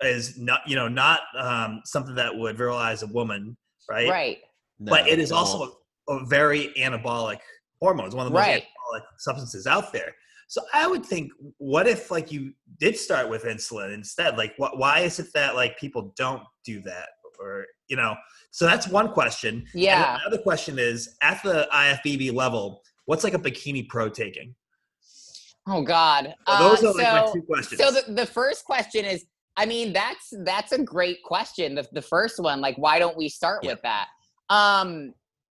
is 0.02 0.38
not 0.38 0.60
you 0.66 0.76
know 0.76 0.88
not 0.88 1.20
um, 1.38 1.80
something 1.84 2.14
that 2.14 2.34
would 2.36 2.56
virilize 2.56 3.02
a 3.02 3.06
woman, 3.06 3.56
right? 3.88 4.08
Right. 4.08 4.38
but 4.78 5.06
No, 5.06 5.12
it 5.12 5.18
is 5.18 5.30
don't. 5.30 5.38
also 5.38 5.72
a, 6.08 6.14
a 6.14 6.26
very 6.26 6.72
anabolic 6.78 7.38
hormone. 7.80 8.06
It's 8.06 8.14
one 8.14 8.26
of 8.26 8.32
the 8.32 8.38
most 8.38 8.46
Right. 8.46 8.62
anabolic 8.62 9.02
substances 9.18 9.66
out 9.66 9.92
there. 9.92 10.14
So 10.48 10.60
I 10.74 10.86
would 10.88 11.06
think, 11.06 11.30
what 11.58 11.86
if 11.86 12.10
like 12.10 12.32
you 12.32 12.52
did 12.78 12.96
start 12.98 13.28
with 13.28 13.44
insulin 13.44 13.94
instead? 13.94 14.36
Like, 14.36 14.52
what? 14.56 14.78
Why 14.78 15.00
is 15.00 15.18
it 15.20 15.28
that 15.34 15.54
like 15.54 15.78
people 15.78 16.12
don't 16.16 16.42
do 16.64 16.80
that, 16.82 17.08
or 17.38 17.66
you 17.88 17.96
know? 17.96 18.16
So 18.50 18.64
that's 18.66 18.88
one 18.88 19.12
question. 19.12 19.64
Yeah. 19.74 20.18
the 20.18 20.26
other 20.26 20.38
question 20.42 20.76
is, 20.78 21.16
at 21.22 21.40
the 21.44 21.68
IFBB 21.72 22.34
level, 22.34 22.82
what's 23.04 23.22
like 23.22 23.34
a 23.34 23.38
bikini 23.38 23.88
pro 23.88 24.08
taking? 24.08 24.56
Oh 25.68 25.82
God. 25.82 26.34
So 26.48 26.58
those 26.58 26.82
Uh, 26.82 26.88
are 26.88 26.94
like 26.94 27.26
my 27.26 27.32
two 27.32 27.42
questions. 27.42 27.80
So 27.80 27.92
the, 27.92 28.12
the 28.12 28.26
first 28.26 28.64
question 28.64 29.04
is, 29.04 29.26
I 29.56 29.66
mean, 29.66 29.92
that's 29.92 30.32
that's 30.44 30.72
a 30.72 30.82
great 30.82 31.22
question. 31.24 31.74
The 31.74 31.86
the 31.92 32.02
first 32.02 32.38
one, 32.38 32.60
like, 32.60 32.76
why 32.76 32.98
don't 32.98 33.16
we 33.16 33.28
start 33.28 33.64
Yeah. 33.64 33.72
with 33.72 33.82
that? 33.82 34.08
Um, 34.48 35.14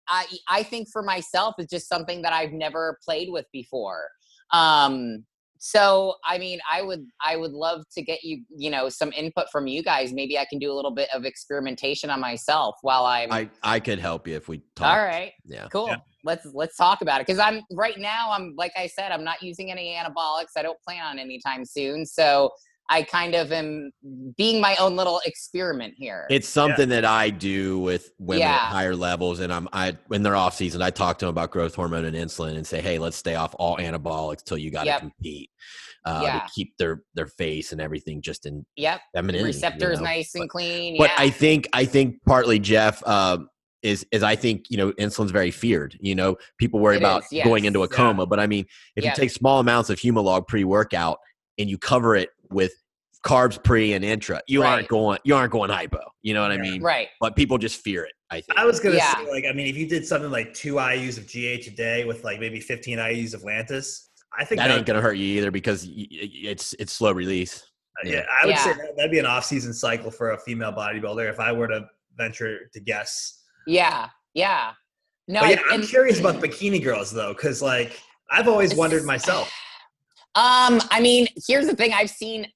I 0.09 0.27
I 0.49 0.63
think 0.63 0.89
for 0.93 1.03
myself, 1.03 1.55
it's 1.59 1.71
just 1.71 1.89
something 1.89 2.23
that 2.23 2.33
I've 2.33 2.53
never 2.53 2.99
played 3.05 3.31
with 3.31 3.47
before. 3.53 4.09
Um, 4.53 5.25
so 5.63 6.15
I 6.25 6.39
mean, 6.39 6.59
I 6.71 6.81
would 6.83 7.05
I 7.23 7.37
would 7.37 7.53
love 7.53 7.83
to 7.93 8.03
get 8.03 8.25
you 8.25 8.43
you 8.57 8.71
know 8.71 8.89
some 8.89 9.13
input 9.13 9.51
from 9.53 9.67
you 9.67 9.83
guys. 9.83 10.13
Maybe 10.13 10.39
I 10.39 10.47
can 10.47 10.59
do 10.59 10.73
a 10.73 10.75
little 10.75 10.91
bit 10.91 11.09
of 11.15 11.25
experimentation 11.27 12.09
on 12.11 12.21
myself 12.21 12.77
while 12.83 13.05
I'm. 13.05 13.31
I 13.31 13.51
I 13.63 13.79
could 13.81 13.99
help 13.99 14.27
you 14.27 14.37
if 14.37 14.49
we 14.49 14.63
talk. 14.75 14.97
all 14.97 15.05
right, 15.05 15.33
Yeah. 15.45 15.69
cool. 15.71 15.89
Yeah. 15.89 15.97
Let's 16.25 16.47
let's 16.55 16.77
talk 16.77 17.03
about 17.03 17.21
it 17.21 17.27
because 17.27 17.39
I'm 17.41 17.61
right 17.73 17.99
now. 17.99 18.31
I'm 18.31 18.55
like 18.57 18.73
I 18.77 18.87
said, 18.87 19.13
I'm 19.13 19.25
not 19.25 19.43
using 19.43 19.71
any 19.71 19.95
anabolics. 19.95 20.53
I 20.57 20.63
don't 20.63 20.81
plan 20.83 21.03
on 21.05 21.19
anytime 21.19 21.65
soon. 21.65 22.07
So 22.07 22.51
I 22.91 23.03
kind 23.05 23.35
of 23.37 23.53
am 23.53 23.93
being 24.37 24.61
my 24.61 24.75
own 24.77 24.97
little 24.97 25.21
experiment 25.25 25.95
here. 25.97 26.27
It's 26.29 26.49
something 26.49 26.89
that 26.89 27.05
I 27.05 27.31
do 27.31 27.79
with 27.79 28.11
women 28.19 28.41
Yeah. 28.41 28.55
at 28.55 28.59
higher 28.73 28.97
levels, 28.97 29.39
and 29.41 29.53
I'm 29.53 29.69
I 29.73 29.97
when 30.09 30.23
they're 30.25 30.37
off 30.37 30.57
season, 30.57 30.83
I 30.83 30.91
talk 30.91 31.19
to 31.21 31.27
them 31.27 31.31
about 31.31 31.53
growth 31.53 31.75
hormone 31.77 32.05
and 32.05 32.17
insulin, 32.17 32.57
and 32.57 32.67
say, 32.67 32.81
hey, 32.83 32.99
let's 32.99 33.17
stay 33.17 33.37
off 33.37 33.55
all 33.59 33.77
anabolics 33.77 34.43
till 34.43 34.59
you 34.59 34.71
got 34.71 34.81
to 34.83 34.87
Yep. 34.87 35.01
compete 35.01 35.51
uh, 36.05 36.21
Yeah. 36.25 36.39
to 36.41 36.51
keep 36.55 36.77
their 36.79 37.03
their 37.15 37.29
face 37.29 37.71
and 37.73 37.81
everything 37.81 38.21
just 38.23 38.45
in 38.45 38.67
yep, 38.77 39.01
femininity. 39.15 39.41
you 39.43 39.47
receptors 39.47 39.99
know? 39.99 40.05
nice 40.07 40.35
and 40.35 40.51
clean. 40.51 40.97
But. 40.99 41.13
I 41.17 41.31
think 41.31 41.69
I 41.73 41.85
think 41.85 42.17
partly 42.27 42.59
Jeff 42.59 43.03
uh, 43.07 43.39
is 43.83 44.05
is 44.11 44.23
I 44.25 44.35
think 44.35 44.65
you 44.69 44.77
know 44.79 44.91
insulin's 44.93 45.31
very 45.31 45.53
feared. 45.53 45.97
You 46.01 46.17
know, 46.17 46.37
people 46.59 46.81
worry 46.81 46.97
It 46.97 47.03
about 47.03 47.23
is, 47.31 47.45
going 47.45 47.67
into 47.67 47.85
a 47.85 47.89
yes. 47.89 47.93
coma, 47.97 48.27
but 48.27 48.41
I 48.41 48.47
mean, 48.49 48.67
if 48.97 49.05
Yeah. 49.05 49.11
you 49.11 49.17
take 49.17 49.31
small 49.31 49.61
amounts 49.61 49.91
of 49.91 49.99
Humalog 50.01 50.49
pre 50.49 50.65
workout 50.65 51.19
and 51.59 51.71
you 51.71 51.79
cover 51.79 52.17
it 52.17 52.31
with 52.51 52.73
carbs 53.25 53.63
pre 53.63 53.93
and 53.93 54.05
intra, 54.05 54.41
you 54.47 54.63
aren't 54.63 54.89
going 54.89 55.19
you 55.25 55.35
aren't 55.35 55.53
going 55.53 55.71
hypo. 55.71 56.01
You 56.23 56.35
know 56.35 56.43
what 56.43 56.53
I 56.53 56.57
mean? 56.59 56.83
right. 56.83 57.09
But 57.21 57.37
people 57.37 57.59
just 57.59 57.81
fear 57.83 58.05
it. 58.05 58.13
I 58.31 58.41
think. 58.41 58.59
I 58.59 58.65
was 58.65 58.79
gonna 58.81 58.97
Yeah. 58.97 59.15
say, 59.17 59.31
like, 59.31 59.45
I 59.49 59.53
mean, 59.53 59.67
if 59.67 59.77
you 59.77 59.89
did 59.89 60.07
something 60.07 60.31
like 60.31 60.55
two 60.55 60.79
IU's 60.79 61.19
of 61.19 61.27
GH 61.27 61.67
a 61.67 61.71
day 61.71 62.05
with 62.05 62.23
like 62.25 62.39
maybe 62.41 62.61
15 62.61 62.99
IU's 62.99 63.35
of 63.35 63.43
Lantus, 63.43 64.07
I 64.39 64.45
think 64.45 64.61
that 64.61 64.69
that, 64.69 64.77
ain't 64.79 64.87
gonna 64.87 65.01
hurt 65.01 65.15
you 65.17 65.39
either 65.39 65.51
because 65.51 65.85
y- 65.87 66.07
y- 66.11 66.29
it's 66.33 66.75
it's 66.79 66.93
slow 66.93 67.13
release. 67.13 67.67
Uh, 68.05 68.09
yeah, 68.09 68.23
I 68.43 68.47
would 68.47 68.57
say 68.59 68.73
that, 68.73 68.97
that'd 68.97 69.11
be 69.11 69.19
an 69.19 69.27
off-season 69.27 69.75
cycle 69.75 70.11
for 70.11 70.31
a 70.31 70.39
female 70.39 70.73
bodybuilder 70.73 71.29
if 71.29 71.41
I 71.41 71.51
were 71.53 71.67
to 71.69 71.85
venture 72.17 72.69
to 72.73 72.81
guess. 72.81 73.43
Yeah, 73.67 74.09
yeah. 74.35 74.73
No, 75.29 75.41
but 75.41 75.51
yeah, 75.51 75.57
I- 75.69 75.75
I'm 75.75 75.81
and- 75.81 75.89
curious 75.89 76.21
about 76.21 76.37
bikini 76.37 76.83
girls 76.83 77.11
though, 77.11 77.35
because 77.35 77.61
like 77.61 78.01
I've 78.31 78.47
always 78.49 78.75
wondered 78.77 79.05
myself. 79.05 79.53
Um, 80.35 80.81
I 80.91 81.01
mean, 81.01 81.27
here's 81.47 81.67
the 81.67 81.75
thing. 81.75 81.93
I've 81.93 82.11
seen 82.11 82.47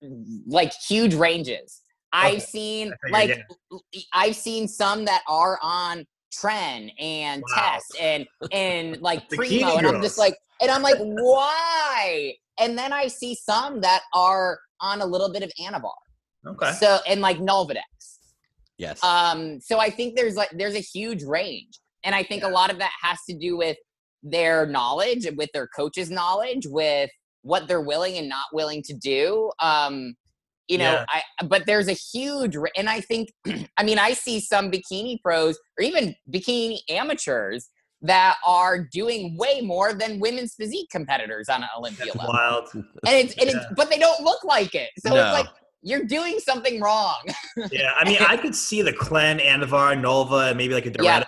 like 0.46 0.72
huge 0.88 1.14
ranges. 1.14 1.80
I've 2.12 2.42
seen 2.42 2.92
I 3.12 3.26
figured, 3.26 3.44
like 3.72 4.04
I've 4.12 4.36
seen 4.36 4.68
some 4.68 5.04
that 5.06 5.22
are 5.28 5.58
on 5.60 6.06
Tren 6.32 6.92
and 7.00 7.42
Wow. 7.42 7.62
Test 7.72 7.96
and 8.00 8.26
and 8.52 9.00
like 9.00 9.28
Bikini 9.30 9.36
Primo, 9.36 9.76
and 9.76 9.86
I'm 9.86 10.02
just 10.02 10.18
like, 10.18 10.36
and 10.60 10.70
I'm 10.70 10.82
like, 10.82 10.98
why? 10.98 12.34
And 12.60 12.78
then 12.78 12.92
I 12.92 13.08
see 13.08 13.34
some 13.34 13.80
that 13.80 14.02
are 14.14 14.60
on 14.80 15.00
a 15.00 15.06
little 15.06 15.32
bit 15.32 15.42
of 15.42 15.50
Anavar. 15.60 15.90
Okay. 16.46 16.72
So 16.72 16.98
and 17.08 17.20
like 17.20 17.38
Nolvadex. 17.38 17.80
Yes. 18.78 19.02
Um, 19.02 19.60
so 19.60 19.78
I 19.78 19.90
think 19.90 20.16
there's 20.16 20.36
like 20.36 20.50
there's 20.52 20.74
a 20.74 20.80
huge 20.80 21.24
range, 21.24 21.80
and 22.04 22.14
I 22.14 22.22
think 22.22 22.44
a 22.44 22.48
lot 22.48 22.70
of 22.70 22.78
that 22.78 22.92
has 23.02 23.18
to 23.28 23.36
do 23.36 23.56
with 23.56 23.76
their 24.22 24.66
knowledge, 24.66 25.26
with 25.36 25.50
their 25.52 25.68
coach's 25.68 26.10
knowledge, 26.10 26.66
with 26.66 27.10
what 27.44 27.68
they're 27.68 27.80
willing 27.80 28.16
and 28.18 28.28
not 28.28 28.46
willing 28.52 28.82
to 28.82 28.94
do. 28.94 29.50
Um, 29.60 30.14
you 30.66 30.78
know, 30.78 30.92
Yeah. 30.92 31.04
I 31.08 31.44
but 31.46 31.66
there's 31.66 31.88
a 31.88 31.92
huge, 31.92 32.56
and 32.76 32.88
I 32.88 33.00
think, 33.00 33.32
I 33.78 33.82
mean, 33.84 33.98
I 33.98 34.14
see 34.14 34.40
some 34.40 34.70
bikini 34.70 35.20
pros 35.22 35.58
or 35.78 35.84
even 35.84 36.14
bikini 36.32 36.78
amateurs 36.88 37.68
that 38.02 38.36
are 38.46 38.78
doing 38.92 39.36
way 39.38 39.60
more 39.62 39.92
than 39.94 40.20
women's 40.20 40.54
physique 40.54 40.88
competitors 40.90 41.48
on 41.48 41.62
an 41.62 41.68
Olympia 41.78 42.06
That's 42.06 42.16
level, 42.16 42.32
wild. 42.34 42.68
and 42.74 42.84
it's 43.06 43.34
and 43.34 43.48
it's 43.50 43.64
but 43.76 43.88
they 43.90 43.98
don't 43.98 44.20
look 44.22 44.42
like 44.44 44.74
it. 44.74 44.90
So 44.98 45.10
No. 45.14 45.16
it's 45.22 45.32
like 45.38 45.48
you're 45.82 46.04
doing 46.04 46.38
something 46.38 46.80
wrong. 46.80 47.16
Yeah, 47.70 47.92
I 47.96 48.04
mean, 48.08 48.18
I 48.26 48.38
could 48.38 48.54
see 48.54 48.80
the 48.82 48.92
Clen, 48.92 49.38
Anavar, 49.38 49.94
Nolva, 50.00 50.48
and 50.48 50.56
maybe 50.58 50.72
like 50.74 50.86
a 50.86 50.90
Doretta, 50.90 51.04
Yeah. 51.04 51.24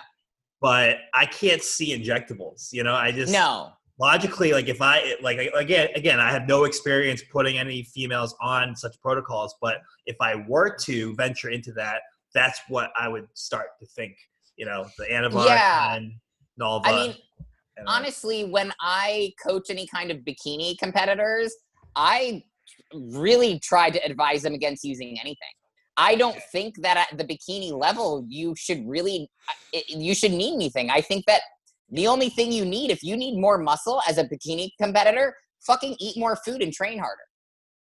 but 0.61 0.97
I 1.13 1.27
can't 1.27 1.61
see 1.61 1.95
injectables. 1.97 2.69
You 2.73 2.83
know, 2.83 2.95
I 2.95 3.11
just 3.11 3.31
no. 3.31 3.71
Logically, 3.99 4.53
like 4.53 4.67
if 4.67 4.81
I 4.81 5.15
like 5.21 5.39
again, 5.55 5.89
again, 5.95 6.19
I 6.19 6.31
have 6.31 6.47
no 6.47 6.65
experience 6.65 7.23
putting 7.31 7.57
any 7.57 7.83
females 7.83 8.35
on 8.41 8.75
such 8.75 8.99
protocols, 9.01 9.55
but 9.61 9.77
if 10.05 10.15
I 10.21 10.35
were 10.47 10.75
to 10.83 11.15
venture 11.15 11.49
into 11.49 11.71
that, 11.73 12.01
that's 12.33 12.59
what 12.67 12.91
I 12.99 13.07
would 13.07 13.27
start 13.33 13.67
to 13.79 13.85
think. 13.85 14.15
You 14.55 14.65
know, 14.65 14.87
the 14.97 15.05
Anavar 15.05 15.45
Yeah. 15.45 15.95
and 15.95 16.13
Nolva. 16.59 16.81
I 16.85 16.91
mean, 16.91 17.15
and, 17.77 17.87
uh, 17.87 17.91
honestly, 17.91 18.45
when 18.45 18.73
I 18.81 19.33
coach 19.45 19.69
any 19.69 19.87
kind 19.87 20.11
of 20.11 20.17
bikini 20.19 20.77
competitors, 20.77 21.53
I 21.95 22.43
really 22.93 23.59
try 23.59 23.89
to 23.89 23.99
advise 24.03 24.41
them 24.43 24.53
against 24.53 24.83
using 24.83 25.19
anything. 25.19 25.49
I 25.97 26.15
don't 26.15 26.39
think 26.51 26.75
that 26.81 27.07
at 27.11 27.17
the 27.17 27.23
bikini 27.23 27.71
level 27.71 28.25
you 28.29 28.55
should 28.55 28.87
really 28.87 29.29
it, 29.73 29.89
you 29.89 30.13
should 30.13 30.31
need 30.31 30.53
anything. 30.53 30.89
I 30.91 31.01
think 31.01 31.25
that 31.25 31.41
the 31.89 32.07
only 32.07 32.29
thing 32.29 32.51
you 32.51 32.65
need 32.65 32.91
if 32.91 33.01
you 33.03 33.15
need 33.17 33.39
more 33.39 33.57
muscle 33.57 34.01
as 34.07 34.17
a 34.17 34.23
bikini 34.25 34.69
competitor, 34.81 35.35
fucking 35.65 35.95
eat 35.99 36.17
more 36.17 36.35
food 36.45 36.61
and 36.61 36.73
train 36.73 36.99
harder. 36.99 37.21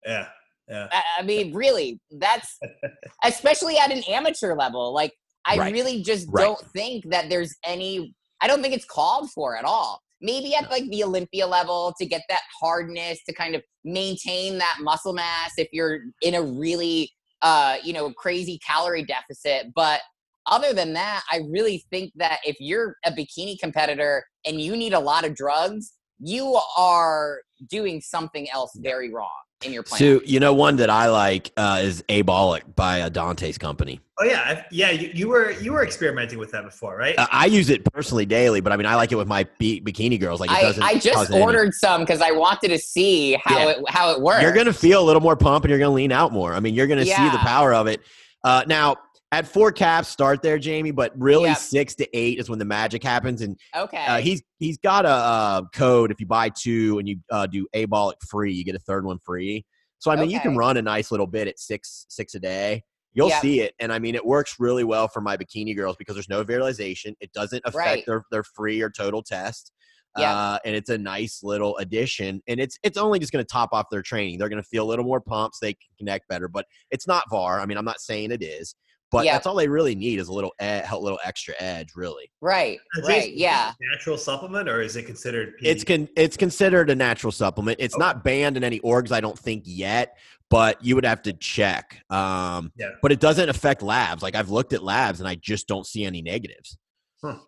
yeah, 0.05 0.27
yeah, 0.67 0.87
I, 0.91 1.03
I 1.19 1.21
mean, 1.23 1.53
really, 1.53 1.99
that's 2.19 2.59
especially 3.23 3.77
at 3.77 3.91
an 3.91 4.03
amateur 4.09 4.55
level. 4.55 4.93
Like, 4.93 5.13
I 5.45 5.57
Right. 5.57 5.73
really 5.73 6.01
just 6.01 6.27
Right. 6.31 6.43
don't 6.43 6.59
think 6.71 7.09
that 7.11 7.29
there's 7.29 7.55
any. 7.63 8.15
I 8.41 8.47
don't 8.47 8.61
think 8.61 8.73
it's 8.73 8.85
called 8.85 9.29
for 9.31 9.55
at 9.57 9.63
all. 9.65 10.01
Maybe 10.21 10.55
at 10.55 10.69
like 10.71 10.85
the 10.89 11.03
Olympia 11.03 11.45
level 11.47 11.93
to 11.99 12.05
get 12.05 12.21
that 12.29 12.41
hardness 12.59 13.19
to 13.27 13.33
kind 13.33 13.55
of 13.55 13.61
maintain 13.83 14.57
that 14.57 14.77
muscle 14.81 15.13
mass 15.13 15.51
if 15.57 15.67
you're 15.71 15.99
in 16.21 16.33
a 16.35 16.41
really, 16.41 17.11
uh, 17.41 17.77
you 17.83 17.93
know, 17.93 18.11
crazy 18.13 18.59
calorie 18.65 19.03
deficit. 19.05 19.67
But 19.75 20.01
other 20.47 20.73
than 20.73 20.93
that, 20.93 21.23
I 21.31 21.41
really 21.49 21.85
think 21.89 22.11
that 22.15 22.39
if 22.45 22.55
you're 22.59 22.95
a 23.05 23.11
bikini 23.11 23.57
competitor 23.59 24.25
and 24.45 24.61
you 24.61 24.75
need 24.75 24.93
a 24.93 24.99
lot 24.99 25.25
of 25.25 25.35
drugs, 25.35 25.93
you 26.19 26.59
are 26.77 27.41
doing 27.69 28.01
something 28.01 28.49
else 28.51 28.71
very 28.77 29.11
wrong 29.11 29.29
in 29.63 29.73
your 29.73 29.83
plan. 29.83 29.99
So 29.99 30.21
you 30.25 30.39
know 30.39 30.53
one 30.53 30.75
that 30.77 30.89
I 30.89 31.09
like 31.09 31.51
uh, 31.57 31.79
is 31.81 32.03
Abolic 32.09 32.61
by 32.75 33.01
uh, 33.01 33.09
Dante's 33.09 33.57
company. 33.57 33.99
oh 34.19 34.25
yeah, 34.25 34.41
I, 34.41 34.65
yeah. 34.69 34.91
You, 34.91 35.11
you 35.13 35.27
were 35.29 35.51
you 35.51 35.73
were 35.73 35.83
experimenting 35.83 36.37
with 36.37 36.51
that 36.51 36.63
before, 36.65 36.97
right? 36.97 37.15
Uh, 37.17 37.25
I 37.31 37.45
use 37.47 37.69
it 37.69 37.83
personally 37.85 38.25
daily, 38.25 38.59
but 38.61 38.71
I 38.71 38.77
mean 38.77 38.85
I 38.85 38.95
like 38.95 39.11
it 39.11 39.15
with 39.15 39.27
my 39.27 39.43
bi- 39.59 39.81
bikini 39.83 40.19
girls. 40.19 40.39
Like 40.39 40.51
it 40.51 40.57
I, 40.57 40.61
doesn't. 40.61 40.83
I 40.83 40.93
cause 40.93 41.03
just 41.03 41.31
any- 41.31 41.41
ordered 41.41 41.73
some 41.73 42.01
because 42.01 42.21
I 42.21 42.31
wanted 42.31 42.67
to 42.69 42.77
see 42.77 43.39
how 43.43 43.57
Yeah. 43.57 43.69
it 43.71 43.77
how 43.89 44.11
it 44.11 44.21
works. 44.21 44.41
You're 44.41 44.53
gonna 44.53 44.73
feel 44.73 45.01
a 45.01 45.05
little 45.05 45.21
more 45.21 45.35
pump, 45.35 45.65
and 45.65 45.69
you're 45.69 45.79
gonna 45.79 45.91
lean 45.95 46.11
out 46.11 46.31
more. 46.31 46.53
I 46.53 46.59
mean, 46.59 46.75
you're 46.75 46.87
gonna 46.87 47.05
see 47.05 47.29
the 47.29 47.39
power 47.39 47.73
of 47.73 47.87
it. 47.87 48.01
Uh, 48.43 48.63
now 48.67 48.97
at 49.31 49.47
four 49.47 49.71
caps, 49.71 50.07
start 50.07 50.41
there, 50.41 50.57
Jamie. 50.57 50.91
But 50.91 51.11
really, 51.19 51.49
Yep. 51.49 51.57
six 51.57 51.95
to 51.95 52.17
eight 52.17 52.39
is 52.39 52.49
when 52.49 52.59
the 52.59 52.65
magic 52.65 53.03
happens, 53.03 53.41
and 53.41 53.59
okay. 53.75 54.05
uh, 54.05 54.19
he's 54.19 54.41
he's 54.59 54.77
got 54.77 55.05
a 55.05 55.09
uh, 55.09 55.61
code. 55.73 56.11
If 56.11 56.19
you 56.19 56.25
buy 56.25 56.49
two 56.49 56.99
and 56.99 57.07
you 57.07 57.17
uh, 57.31 57.45
do 57.47 57.67
Abolic 57.75 58.21
free, 58.27 58.53
you 58.53 58.63
get 58.63 58.75
a 58.75 58.79
third 58.79 59.05
one 59.05 59.19
free. 59.19 59.65
So 59.99 60.11
I 60.11 60.15
mean, 60.15 60.29
you 60.29 60.39
can 60.39 60.55
run 60.55 60.77
a 60.77 60.81
nice 60.81 61.09
little 61.11 61.27
bit 61.27 61.47
at 61.47 61.59
six 61.59 62.05
six 62.09 62.35
a 62.35 62.39
day. 62.39 62.83
You'll 63.13 63.29
Yep. 63.29 63.41
see 63.41 63.61
it, 63.61 63.73
and 63.79 63.93
I 63.93 63.99
mean, 63.99 64.13
it 64.13 64.25
works 64.25 64.55
really 64.59 64.83
well 64.83 65.07
for 65.07 65.21
my 65.21 65.37
bikini 65.37 65.75
girls 65.75 65.95
because 65.97 66.15
there's 66.15 66.29
no 66.29 66.43
virilization. 66.43 67.15
It 67.21 67.31
doesn't 67.33 67.61
affect 67.65 67.75
Right. 67.75 68.05
their 68.05 68.23
their 68.29 68.43
free 68.43 68.81
or 68.81 68.89
total 68.89 69.23
test. 69.23 69.71
Yep. 70.17 70.29
Uh, 70.29 70.59
and 70.63 70.75
it's 70.75 70.89
a 70.89 70.97
nice 70.97 71.41
little 71.43 71.75
addition, 71.77 72.41
and 72.47 72.59
it's 72.59 72.77
it's 72.83 72.97
only 72.97 73.19
just 73.19 73.33
going 73.33 73.43
to 73.43 73.49
top 73.51 73.69
off 73.73 73.87
their 73.89 74.01
training. 74.01 74.37
They're 74.37 74.49
going 74.49 74.61
to 74.61 74.67
feel 74.67 74.85
a 74.85 74.89
little 74.89 75.03
more 75.05 75.19
pumps. 75.19 75.59
They 75.59 75.73
can 75.73 75.89
connect 75.97 76.27
better, 76.29 76.47
but 76.47 76.65
it's 76.91 77.07
not 77.07 77.23
VAR. 77.29 77.59
I 77.59 77.65
mean, 77.65 77.77
I'm 77.77 77.83
not 77.85 77.99
saying 77.99 78.31
it 78.31 78.43
is, 78.43 78.75
but 79.15 79.25
Yep. 79.25 79.33
that's 79.35 79.47
all 79.47 79.55
they 79.55 79.67
really 79.69 79.95
need 79.95 80.19
is 80.19 80.27
a 80.27 80.33
little 80.33 80.53
ed- 80.59 80.85
a 80.91 80.97
little 80.99 81.19
extra 81.23 81.53
edge, 81.59 81.89
really. 81.95 82.29
right, 82.41 82.79
Is 82.97 83.07
right, 83.07 83.23
it 83.29 83.33
a 83.33 83.37
yeah. 83.37 83.71
Natural 83.79 84.17
supplement, 84.17 84.67
or 84.67 84.81
is 84.81 84.95
it 84.97 85.03
considered? 85.03 85.53
PD? 85.57 85.67
It's 85.67 85.83
con- 85.85 86.09
it's 86.17 86.35
considered 86.37 86.89
a 86.89 86.95
natural 86.95 87.31
supplement. 87.31 87.79
It's 87.79 87.95
Okay. 87.95 87.99
not 88.01 88.23
banned 88.23 88.57
in 88.57 88.63
any 88.63 88.79
orgs, 88.81 89.11
I 89.11 89.21
don't 89.21 89.39
think 89.39 89.63
yet, 89.65 90.17
but 90.49 90.83
you 90.83 90.95
would 90.95 91.05
have 91.05 91.21
to 91.23 91.33
check. 91.33 91.97
Um, 92.09 92.71
Yeah. 92.75 92.89
But 93.01 93.11
it 93.13 93.19
doesn't 93.19 93.47
affect 93.49 93.81
labs. 93.81 94.21
Like 94.21 94.35
I've 94.35 94.49
looked 94.49 94.73
at 94.73 94.83
labs 94.83 95.19
and 95.21 95.27
I 95.29 95.35
just 95.35 95.67
don't 95.67 95.87
see 95.87 96.03
any 96.05 96.21
negatives. 96.21 96.77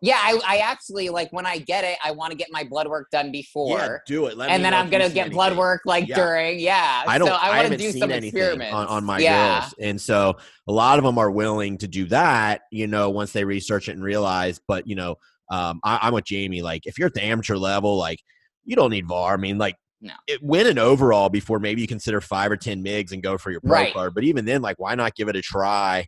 Yeah, 0.01 0.17
I, 0.21 0.39
I 0.45 0.57
actually 0.57 1.09
like 1.09 1.31
when 1.31 1.45
I 1.45 1.57
get 1.59 1.83
it, 1.83 1.97
I 2.03 2.11
want 2.11 2.31
to 2.31 2.37
get 2.37 2.47
my 2.51 2.63
blood 2.63 2.87
work 2.87 3.07
done 3.11 3.27
Yeah, 3.27 3.31
before. 3.31 4.01
do 4.05 4.27
it. 4.27 4.37
Let 4.37 4.47
me 4.49 4.55
and 4.55 4.63
then 4.63 4.73
I'm 4.73 4.89
gonna 4.89 5.09
get 5.09 5.31
blood 5.31 5.47
anything. 5.47 5.59
work 5.59 5.81
like 5.85 6.07
Yeah. 6.07 6.15
during, 6.15 6.59
yeah. 6.59 7.03
I 7.07 7.17
don't. 7.17 7.27
So 7.27 7.33
I, 7.33 7.37
I 7.37 7.47
want 7.49 7.51
to 7.57 7.63
haven't 7.63 7.79
do 7.79 7.91
seen 7.91 7.99
some 8.01 8.11
experiments 8.11 8.73
on, 8.73 8.87
on 8.87 9.03
my 9.05 9.19
yeah. 9.19 9.59
girls, 9.61 9.73
and 9.79 9.99
so 10.01 10.37
a 10.67 10.71
lot 10.71 10.97
of 10.99 11.05
them 11.05 11.17
are 11.17 11.31
willing 11.31 11.77
to 11.79 11.87
do 11.87 12.05
that. 12.07 12.61
You 12.71 12.87
know, 12.87 13.09
once 13.09 13.31
they 13.33 13.43
research 13.43 13.89
it 13.89 13.93
and 13.93 14.03
realize. 14.03 14.59
But 14.67 14.87
you 14.87 14.95
know, 14.95 15.15
um, 15.49 15.79
I, 15.83 15.99
I'm 16.03 16.13
with 16.13 16.25
Jamie. 16.25 16.61
Like, 16.61 16.85
if 16.85 16.97
you're 16.97 17.07
at 17.07 17.13
the 17.13 17.23
amateur 17.23 17.55
level, 17.57 17.97
like 17.97 18.19
you 18.65 18.75
don't 18.75 18.91
need 18.91 19.07
VAR. 19.07 19.33
I 19.33 19.37
mean, 19.37 19.57
like. 19.57 19.75
No. 19.99 20.13
It, 20.27 20.43
win 20.43 20.67
an 20.67 20.77
overall 20.77 21.27
before 21.27 21.57
maybe 21.57 21.81
you 21.81 21.87
consider 21.87 22.21
five 22.21 22.51
or 22.51 22.55
ten 22.55 22.83
migs 22.83 23.13
and 23.13 23.23
go 23.23 23.35
for 23.35 23.49
your 23.49 23.61
pro 23.61 23.71
Right. 23.71 23.93
card. 23.95 24.13
But 24.13 24.25
even 24.25 24.45
then, 24.45 24.61
like, 24.61 24.77
why 24.77 24.93
not 24.93 25.15
give 25.15 25.27
it 25.27 25.35
a 25.35 25.41
try 25.41 26.05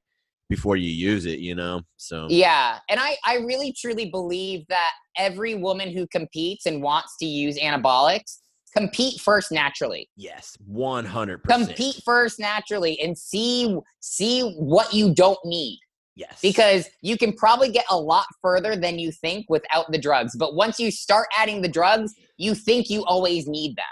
before 0.49 0.75
you 0.75 0.89
use 0.89 1.25
it. 1.25 1.39
You 1.39 1.55
know, 1.55 1.81
so 1.97 2.27
Yeah, 2.29 2.79
and 2.89 2.99
I 2.99 3.17
I 3.25 3.35
really 3.37 3.71
truly 3.71 4.09
believe 4.09 4.65
that 4.67 4.91
every 5.17 5.55
woman 5.55 5.91
who 5.91 6.07
competes 6.07 6.65
and 6.65 6.81
wants 6.81 7.15
to 7.19 7.25
use 7.25 7.57
anabolics 7.59 8.39
compete 8.75 9.19
first 9.19 9.51
naturally. 9.51 10.09
yes, 10.15 10.57
one 10.65 11.05
hundred 11.05 11.43
percent. 11.43 11.67
Compete 11.69 12.01
first 12.05 12.39
naturally 12.39 12.99
and 12.99 13.17
see 13.17 13.77
see 13.99 14.51
what 14.57 14.93
you 14.93 15.13
don't 15.13 15.39
need 15.45 15.79
Yes, 16.15 16.39
because 16.41 16.89
you 17.01 17.17
can 17.17 17.33
probably 17.33 17.71
get 17.71 17.85
a 17.89 17.97
lot 17.97 18.25
further 18.41 18.75
than 18.75 18.99
you 18.99 19.11
think 19.11 19.45
without 19.49 19.91
the 19.91 19.97
drugs. 19.97 20.35
But 20.37 20.53
once 20.53 20.79
you 20.79 20.91
start 20.91 21.27
adding 21.37 21.61
the 21.61 21.69
drugs, 21.69 22.13
you 22.37 22.53
think 22.53 22.89
you 22.89 23.05
always 23.05 23.47
need 23.47 23.75
them, 23.75 23.85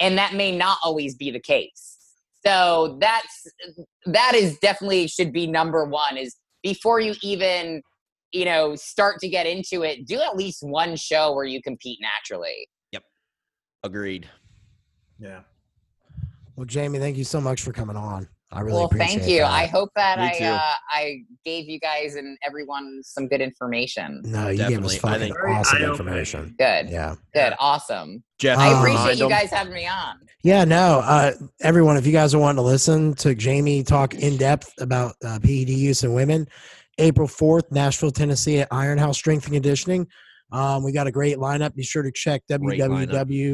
and 0.00 0.16
that 0.18 0.34
may 0.34 0.56
not 0.56 0.78
always 0.82 1.14
be 1.14 1.30
the 1.30 1.40
case. 1.40 1.93
So 2.46 2.98
that's 3.00 3.46
that 4.06 4.34
is 4.34 4.58
definitely 4.58 5.06
should 5.08 5.32
be 5.32 5.46
number 5.46 5.84
one. 5.84 6.16
Is 6.16 6.36
before 6.62 7.00
you 7.00 7.14
even 7.22 7.82
you 8.32 8.44
know 8.44 8.74
start 8.74 9.18
to 9.20 9.28
get 9.28 9.46
into 9.46 9.82
it, 9.82 10.06
do 10.06 10.20
at 10.20 10.36
least 10.36 10.62
one 10.62 10.96
show 10.96 11.32
where 11.34 11.46
you 11.46 11.62
compete 11.62 11.98
naturally. 12.00 12.68
Yep, 12.92 13.02
agreed. 13.82 14.28
Yeah. 15.18 15.40
Well, 16.56 16.66
Jamie, 16.66 16.98
thank 16.98 17.16
you 17.16 17.24
so 17.24 17.40
much 17.40 17.62
for 17.62 17.72
coming 17.72 17.96
on. 17.96 18.28
I 18.54 18.60
really 18.60 18.74
well, 18.76 18.84
appreciate 18.86 19.18
thank 19.18 19.28
you. 19.30 19.38
that. 19.40 19.50
I 19.50 19.66
hope 19.66 19.90
that 19.96 20.18
Me 20.18 20.24
I 20.26 20.38
too. 20.38 20.44
uh, 20.44 20.72
I 20.92 21.16
gave 21.44 21.68
you 21.68 21.78
guys 21.80 22.14
and 22.14 22.38
everyone 22.46 23.00
some 23.02 23.26
good 23.28 23.40
information. 23.40 24.20
no, 24.24 24.48
you 24.48 24.58
gave 24.58 24.84
us 24.84 24.94
Definitely. 24.94 24.98
Fucking 24.98 25.20
think- 25.20 25.34
awesome 25.48 25.76
eye-opening. 25.76 25.90
information. 25.90 26.54
Good, 26.58 26.90
Yeah. 26.90 27.14
good, 27.34 27.54
awesome. 27.58 28.22
Jeff, 28.38 28.58
I 28.58 28.68
appreciate 28.78 28.98
remind 29.00 29.18
you 29.18 29.28
guys 29.28 29.50
having 29.50 29.74
me 29.74 29.86
on. 29.86 30.20
Yeah, 30.42 30.64
no. 30.64 31.00
Uh, 31.04 31.32
everyone, 31.62 31.96
if 31.96 32.06
you 32.06 32.12
guys 32.12 32.34
are 32.34 32.38
wanting 32.38 32.56
to 32.56 32.62
listen 32.62 33.14
to 33.14 33.34
Jamie 33.34 33.82
talk 33.82 34.14
in 34.14 34.36
depth 34.36 34.70
about 34.80 35.14
uh, 35.24 35.38
PED 35.42 35.70
use 35.70 36.04
in 36.04 36.12
women, 36.14 36.46
April 36.98 37.26
4th, 37.26 37.72
Nashville, 37.72 38.10
Tennessee 38.12 38.60
at 38.60 38.68
Iron 38.70 38.98
House 38.98 39.16
Strength 39.18 39.46
and 39.46 39.54
Conditioning. 39.54 40.06
Um, 40.52 40.84
we 40.84 40.92
got 40.92 41.06
a 41.08 41.10
great 41.10 41.38
lineup. 41.38 41.74
Be 41.74 41.82
sure 41.82 42.02
to 42.04 42.12
check 42.12 42.42
Great 42.48 42.80
lineup. 42.80 43.08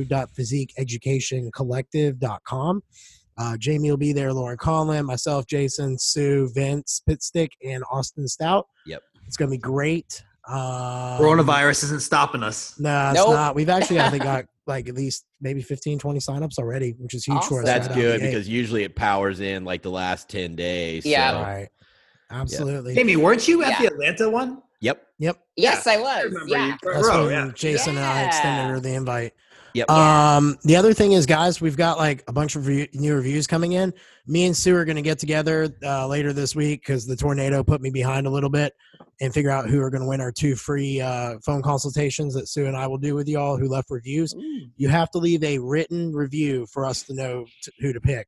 www.physiqueeducationcollective.com. 0.09 2.83
Uh, 3.41 3.57
Jamie 3.57 3.91
will 3.91 3.97
be 3.97 4.13
there, 4.13 4.33
Lauren 4.33 4.59
Conlon, 4.59 5.07
myself, 5.07 5.47
Jason, 5.47 5.99
Su, 5.99 6.51
Vince, 6.55 7.01
Pitstick, 7.09 7.49
and 7.65 7.83
Austin 7.91 8.29
Stout. 8.29 8.67
Yep. 8.87 9.03
It's 9.27 9.37
going 9.39 9.51
to 9.51 9.57
be 9.57 9.61
great. 9.61 10.23
Um, 10.47 10.57
Coronavirus 11.19 11.85
isn't 11.85 12.01
stopping 12.03 12.43
us. 12.43 12.79
No, 12.79 13.11
it's 13.11 13.17
Nope. 13.19 13.31
not. 13.31 13.55
We've 13.55 13.69
actually, 13.71 14.01
I 14.01 14.11
think, 14.11 14.25
got 14.25 14.45
like 14.67 14.89
at 14.89 14.95
least 14.95 15.25
maybe 15.41 15.63
15, 15.63 15.99
20 15.99 16.19
signups 16.19 16.59
already, 16.59 16.95
which 16.99 17.15
is 17.15 17.25
huge 17.25 17.43
for 17.45 17.61
us. 17.61 17.67
That's 17.67 17.89
right 17.89 17.95
good 17.97 18.21
gate. 18.21 18.27
because 18.31 18.49
usually 18.49 18.83
it 18.85 18.95
powers 18.95 19.41
in 19.41 19.65
like 19.65 19.83
the 19.83 19.91
last 19.91 20.29
ten 20.29 20.55
days. 20.55 21.07
Yeah. 21.07 21.31
so- 21.33 21.41
Right. 21.43 21.69
Absolutely. 22.33 22.95
Jamie, 22.95 23.17
weren't 23.17 23.49
you 23.49 23.63
at 23.65 23.71
Yeah. 23.71 23.81
the 23.81 23.87
Atlanta 23.95 24.31
one? 24.31 24.63
Yep. 24.81 25.03
Yep. 25.19 25.39
Yes, 25.57 25.87
I 25.87 25.97
was. 25.99 26.25
remember 26.25 26.47
yeah. 26.49 26.67
you. 26.69 26.75
That's 26.83 27.07
Bro, 27.07 27.27
when 27.27 27.47
yeah. 27.47 27.53
Jason 27.55 27.97
and 27.97 28.05
I 28.07 28.23
extended 28.25 28.71
her 28.73 28.81
the 28.81 28.95
invite. 28.95 29.33
Yep. 29.75 29.91
Um, 29.91 30.57
the 30.65 30.77
other 30.77 30.93
thing 30.95 31.13
is, 31.13 31.27
guys, 31.27 31.61
we've 31.61 31.77
got 31.77 31.99
like 31.99 32.25
a 32.29 32.33
bunch 32.33 32.57
of 32.57 32.67
review, 32.67 32.89
new 32.95 33.15
reviews 33.15 33.47
coming 33.47 33.73
in. 33.73 33.93
Me 34.27 34.45
and 34.47 34.57
Su 34.57 34.75
are 34.75 34.85
going 34.85 34.97
to 34.97 35.03
get 35.03 35.19
together 35.19 35.69
uh, 35.85 36.07
later 36.07 36.33
this 36.33 36.55
week 36.57 36.81
because 36.83 37.07
the 37.07 37.17
tornado 37.17 37.63
put 37.63 37.81
me 37.81 37.91
behind 37.91 38.27
a 38.27 38.31
little 38.31 38.51
bit 38.51 38.73
and 39.21 39.33
figure 39.35 39.51
out 39.51 39.69
who 39.69 39.81
are 39.81 39.91
going 39.91 40.03
to 40.03 40.09
win 40.09 40.21
our 40.21 40.33
two 40.33 40.55
free 40.57 41.01
uh, 41.01 41.35
phone 41.45 41.63
consultations 41.63 42.35
that 42.35 42.49
Su 42.49 42.67
and 42.67 42.77
I 42.77 42.87
will 42.87 42.99
do 42.99 43.15
with 43.15 43.29
y'all 43.29 43.57
who 43.57 43.69
left 43.69 43.91
reviews. 43.91 44.35
You 44.77 44.89
have 44.89 45.11
to 45.13 45.19
leave 45.19 45.43
a 45.45 45.59
written 45.59 46.13
review 46.13 46.67
for 46.73 46.85
us 46.87 47.03
to 47.05 47.15
know 47.15 47.45
t- 47.63 47.73
who 47.81 47.93
to 47.93 48.01
pick, 48.01 48.27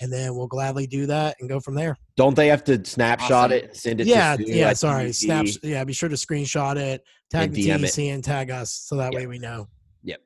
and 0.00 0.12
then 0.12 0.34
we'll 0.34 0.46
gladly 0.46 0.86
do 0.86 1.06
that 1.06 1.36
and 1.40 1.48
go 1.48 1.60
from 1.60 1.74
there. 1.74 1.96
Don't 2.16 2.34
they 2.36 2.48
have 2.48 2.64
to 2.64 2.84
snapshot 2.84 3.50
Awesome. 3.50 3.52
it, 3.52 3.64
and 3.64 3.76
send 3.76 4.00
it? 4.00 4.06
yeah, 4.06 4.36
to 4.36 4.46
Su 4.46 4.52
yeah. 4.52 4.68
at 4.70 4.78
Sorry, 4.78 5.06
TBC? 5.06 5.14
snap. 5.14 5.46
Yeah, 5.62 5.84
be 5.84 5.92
sure 5.92 6.08
to 6.08 6.16
screenshot 6.16 6.76
it, 6.76 7.02
tag 7.30 7.48
And 7.48 7.54
the 7.54 7.68
DM 7.68 7.84
it. 7.84 7.92
TEC, 7.92 8.04
and 8.14 8.22
tag 8.24 8.50
us 8.50 8.72
so 8.72 8.96
that 8.96 9.12
Yep. 9.12 9.20
way 9.20 9.26
we 9.26 9.38
know. 9.38 9.68
Yep. 10.04 10.20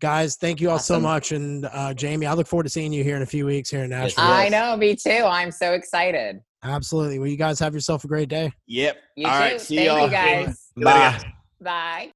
Guys, 0.00 0.36
thank 0.36 0.60
you 0.62 0.70
all 0.70 0.78
so 0.78 0.98
much, 0.98 1.32
and 1.32 1.66
uh, 1.72 1.92
Jamie, 1.92 2.24
I 2.26 2.32
look 2.32 2.46
forward 2.46 2.62
to 2.64 2.70
seeing 2.70 2.90
you 2.90 3.04
here 3.04 3.16
in 3.16 3.22
a 3.22 3.26
few 3.26 3.44
weeks 3.44 3.68
here 3.68 3.84
in 3.84 3.90
Nashville. 3.90 4.24
I 4.24 4.48
know, 4.48 4.74
me 4.76 4.96
too. 4.96 5.10
I'm 5.10 5.50
so 5.50 5.74
excited. 5.74 6.40
Absolutely. 6.62 7.18
Well, 7.18 7.28
you 7.28 7.36
guys 7.36 7.58
have 7.60 7.74
yourself 7.74 8.04
a 8.04 8.08
great 8.08 8.28
day. 8.28 8.50
Yep. 8.66 8.96
You 9.16 9.26
All 9.26 9.32
too. 9.34 9.38
right. 9.38 9.60
See 9.60 9.76
Thank 9.76 9.88
y'all. 9.88 10.04
you 10.06 10.10
guys. 10.10 10.70
Bye. 10.76 10.82
guys. 10.92 11.24
Bye. 11.60 12.12